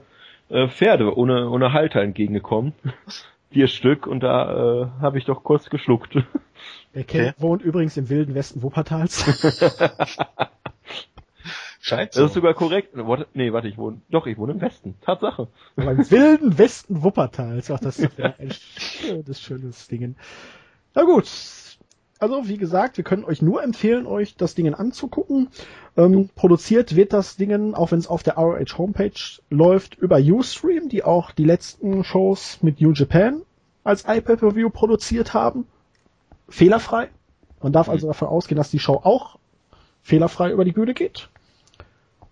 äh, 0.50 0.70
Pferde 0.70 1.18
ohne, 1.18 1.50
ohne 1.50 1.74
Halter 1.74 2.02
entgegengekommen. 2.02 2.72
Vier 3.52 3.68
Stück 3.68 4.08
und 4.08 4.22
da 4.22 4.84
äh, 4.84 4.88
habe 5.02 5.18
ich 5.18 5.26
doch 5.26 5.44
kurz 5.44 5.70
geschluckt. 5.70 6.16
Der 6.96 7.04
Ken 7.04 7.30
okay. 7.30 7.34
wohnt 7.38 7.62
übrigens 7.64 7.98
im 7.98 8.08
wilden 8.08 8.34
Westen 8.34 8.64
Wuppertals. 8.64 9.26
Scheint 11.82 12.14
so. 12.14 12.22
Das 12.22 12.30
ist 12.30 12.36
sogar 12.36 12.54
korrekt. 12.54 12.96
Nee, 13.34 13.52
warte, 13.52 13.68
ich 13.68 13.78
wohne, 13.78 14.00
doch, 14.10 14.26
ich 14.26 14.38
wohne 14.38 14.54
im 14.54 14.62
Westen. 14.62 14.96
Tatsache. 15.02 15.50
Aber 15.76 15.92
im 15.92 16.10
wilden 16.12 16.58
Westen 16.58 17.04
Wuppertals. 17.04 17.72
Ach, 17.72 17.80
das 17.82 18.00
ist 18.00 18.18
ja 18.18 18.36
ein 18.40 18.52
schönes, 18.52 19.42
schönes 19.42 19.90
Ding. 19.90 20.16
Na 20.94 21.04
gut. 21.04 21.28
Also, 22.22 22.48
wie 22.48 22.58
gesagt, 22.60 22.98
wir 22.98 23.04
können 23.04 23.26
euch 23.26 23.42
nur 23.42 23.64
empfehlen, 23.64 24.06
euch 24.06 24.36
das 24.36 24.54
Ding 24.54 24.72
anzugucken. 24.72 25.48
Ähm, 25.98 26.30
produziert 26.36 26.96
wird 26.96 27.14
das 27.14 27.36
Ding, 27.36 27.74
auch 27.74 27.92
wenn 27.92 27.98
es 27.98 28.06
auf 28.06 28.22
der 28.22 28.36
ROH 28.36 28.78
Homepage 28.78 29.20
läuft, 29.50 29.96
über 29.96 30.20
Ustream, 30.20 30.88
die 30.88 31.04
auch 31.04 31.32
die 31.32 31.46
letzten 31.46 32.04
Shows 32.04 32.60
mit 32.62 32.80
New 32.80 32.92
Japan 32.92 33.42
als 33.84 34.06
iPad-Review 34.08 34.70
produziert 34.70 35.34
haben. 35.34 35.66
Fehlerfrei. 36.48 37.10
Man 37.60 37.74
darf 37.74 37.90
also 37.90 38.06
davon 38.06 38.28
ausgehen, 38.28 38.58
dass 38.58 38.70
die 38.70 38.78
Show 38.78 39.02
auch 39.04 39.40
fehlerfrei 40.04 40.52
über 40.52 40.64
die 40.64 40.74
Bühne 40.74 40.94
geht. 40.94 41.28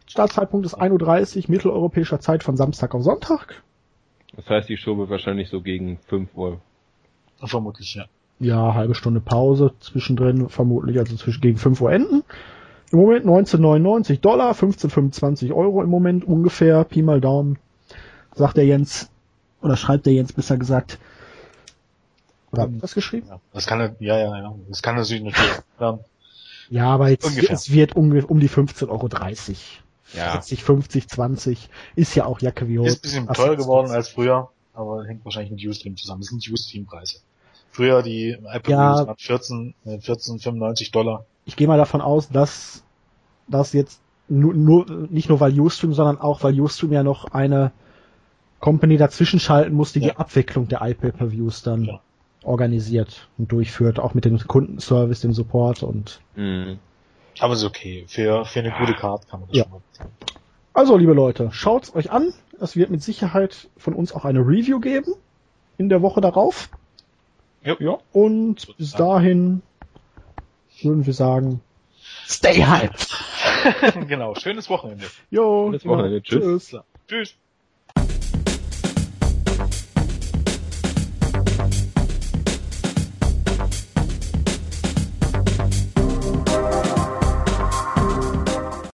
Startzeitpunkt 0.06 0.68
ist 0.68 0.80
1.30 0.80 1.38
Uhr 1.38 1.44
mitteleuropäischer 1.48 2.20
Zeit 2.20 2.44
von 2.44 2.56
Samstag 2.56 2.94
auf 2.94 3.02
Sonntag. 3.02 3.64
Das 4.36 4.48
heißt, 4.48 4.70
die 4.70 4.78
Show 4.78 5.00
wird 5.00 5.10
wahrscheinlich 5.10 5.50
so 5.50 5.62
gegen 5.62 5.98
5 5.98 6.36
Uhr. 6.36 6.62
Vermutlich, 7.44 7.96
ja. 7.96 8.06
Ja, 8.40 8.74
halbe 8.74 8.96
Stunde 8.96 9.20
Pause 9.20 9.74
zwischendrin, 9.80 10.50
vermutlich, 10.50 10.98
also 10.98 11.16
zwischen 11.16 11.42
gegen 11.42 11.58
5 11.58 11.82
Uhr 11.82 11.92
enden. 11.92 12.24
Im 12.92 13.00
Moment 13.00 13.26
1999 13.26 14.22
Dollar, 14.22 14.50
1525 14.50 15.54
Euro 15.54 15.84
im 15.84 15.90
Moment 15.90 16.26
ungefähr, 16.26 16.84
Pi 16.86 17.02
mal 17.02 17.22
Daumen, 17.22 17.60
sagt 18.34 18.58
der 18.58 18.66
Jens, 18.66 19.10
oder 19.62 19.76
schreibt 19.76 20.06
der 20.06 20.14
Jens 20.14 20.34
besser 20.34 20.58
gesagt. 20.58 20.98
Oder 22.52 22.64
habt 22.64 22.82
das 22.82 22.96
geschrieben? 22.96 23.28
Ja, 23.28 23.40
das 23.54 23.68
kann 23.68 23.96
ja, 24.00 24.18
ja, 24.18 24.38
ja, 24.38 24.56
das 24.70 24.82
kann 24.82 24.96
natürlich 24.96 25.24
nicht. 25.24 25.38
Ja. 25.80 26.00
ja, 26.70 26.86
aber 26.86 27.10
jetzt, 27.10 27.38
es 27.38 27.72
wird 27.72 27.96
um, 27.96 28.12
um 28.12 28.40
die 28.40 28.50
15,30 28.50 28.90
Euro. 28.90 29.10
Ja. 30.14 30.32
40, 30.32 30.64
50, 30.64 31.08
20. 31.08 31.70
Ist 31.96 32.16
ja 32.16 32.26
auch 32.26 32.40
Jacke 32.40 32.68
wie 32.68 32.84
Ist 32.84 32.98
ein 32.98 33.02
bisschen 33.02 33.28
teurer 33.28 33.56
geworden 33.56 33.92
als 33.92 34.10
früher, 34.10 34.50
aber 34.74 35.06
hängt 35.06 35.24
wahrscheinlich 35.26 35.52
mit 35.52 35.64
Ustream 35.68 35.96
zusammen. 35.98 36.22
Das 36.22 36.30
sind 36.30 36.50
Ustream-Preise. 36.50 37.20
Früher 37.72 38.02
die 38.02 38.38
Apple 38.52 38.74
ja, 38.74 39.08
waren 39.08 39.16
14, 39.18 39.74
14, 40.00 40.40
95 40.40 40.92
Dollar. 40.92 41.26
Ich 41.46 41.56
gehe 41.56 41.68
mal 41.68 41.78
davon 41.78 42.02
aus, 42.02 42.30
dass 42.30 42.84
das 43.48 43.74
jetzt 43.74 44.02
nur, 44.28 44.54
nur, 44.54 44.86
nicht 45.10 45.30
nur 45.30 45.40
weil 45.40 45.60
Ustream, 45.60 45.94
sondern 45.94 46.20
auch 46.20 46.44
weil 46.44 46.60
Ustream 46.60 46.92
ja 46.94 47.04
noch 47.04 47.32
eine 47.32 47.72
Company 48.60 48.98
dazwischen 48.98 49.40
schalten 49.40 49.74
muss, 49.74 49.94
die 49.94 50.00
ja. 50.00 50.10
die 50.10 50.18
Abwicklung 50.18 50.68
der 50.68 50.82
iPay-Per-Views 50.82 51.64
dann 51.64 51.86
ja. 51.86 52.02
organisiert 52.44 53.28
und 53.38 53.52
durchführt, 53.52 54.00
auch 54.00 54.14
mit 54.14 54.26
dem 54.26 54.38
Kundenservice, 54.38 55.22
dem 55.22 55.34
Support 55.34 55.84
und 55.84 56.22
mhm. 56.36 56.80
Aber 57.40 57.54
ist 57.54 57.64
okay. 57.64 58.06
Für, 58.08 58.46
für 58.46 58.60
eine 58.60 58.72
gute 58.72 58.94
Karte 58.94 59.28
kann 59.28 59.42
man 59.42 59.50
das 59.50 59.58
ja. 59.58 59.64
schon 59.64 59.74
mal. 59.74 59.82
Also, 60.74 60.98
liebe 60.98 61.14
Leute, 61.14 61.50
schaut's 61.52 61.96
euch 61.96 62.12
an. 62.12 62.34
Es 62.60 62.76
wird 62.76 62.90
mit 62.90 63.02
Sicherheit 63.02 63.70
von 63.78 63.94
uns 63.94 64.12
auch 64.12 64.26
eine 64.26 64.40
Review 64.40 64.80
geben. 64.80 65.14
In 65.78 65.90
der 65.90 66.02
Woche 66.02 66.22
darauf. 66.22 66.70
Ja. 67.64 67.76
ja. 67.80 67.98
Und 68.14 68.78
bis 68.78 68.92
dahin 68.92 69.62
würden 70.82 71.06
wir 71.06 71.14
sagen, 71.14 71.62
stay 72.28 72.64
hyped. 72.66 73.08
genau. 74.08 74.36
Schönes 74.36 74.70
Wochenende. 74.70 75.06
Jo. 75.30 75.68
Schönes 75.68 75.86
Wochenende. 75.86 76.22
Genau. 76.22 76.58
Tschüss. 76.58 76.76
Tschüss. 77.08 77.36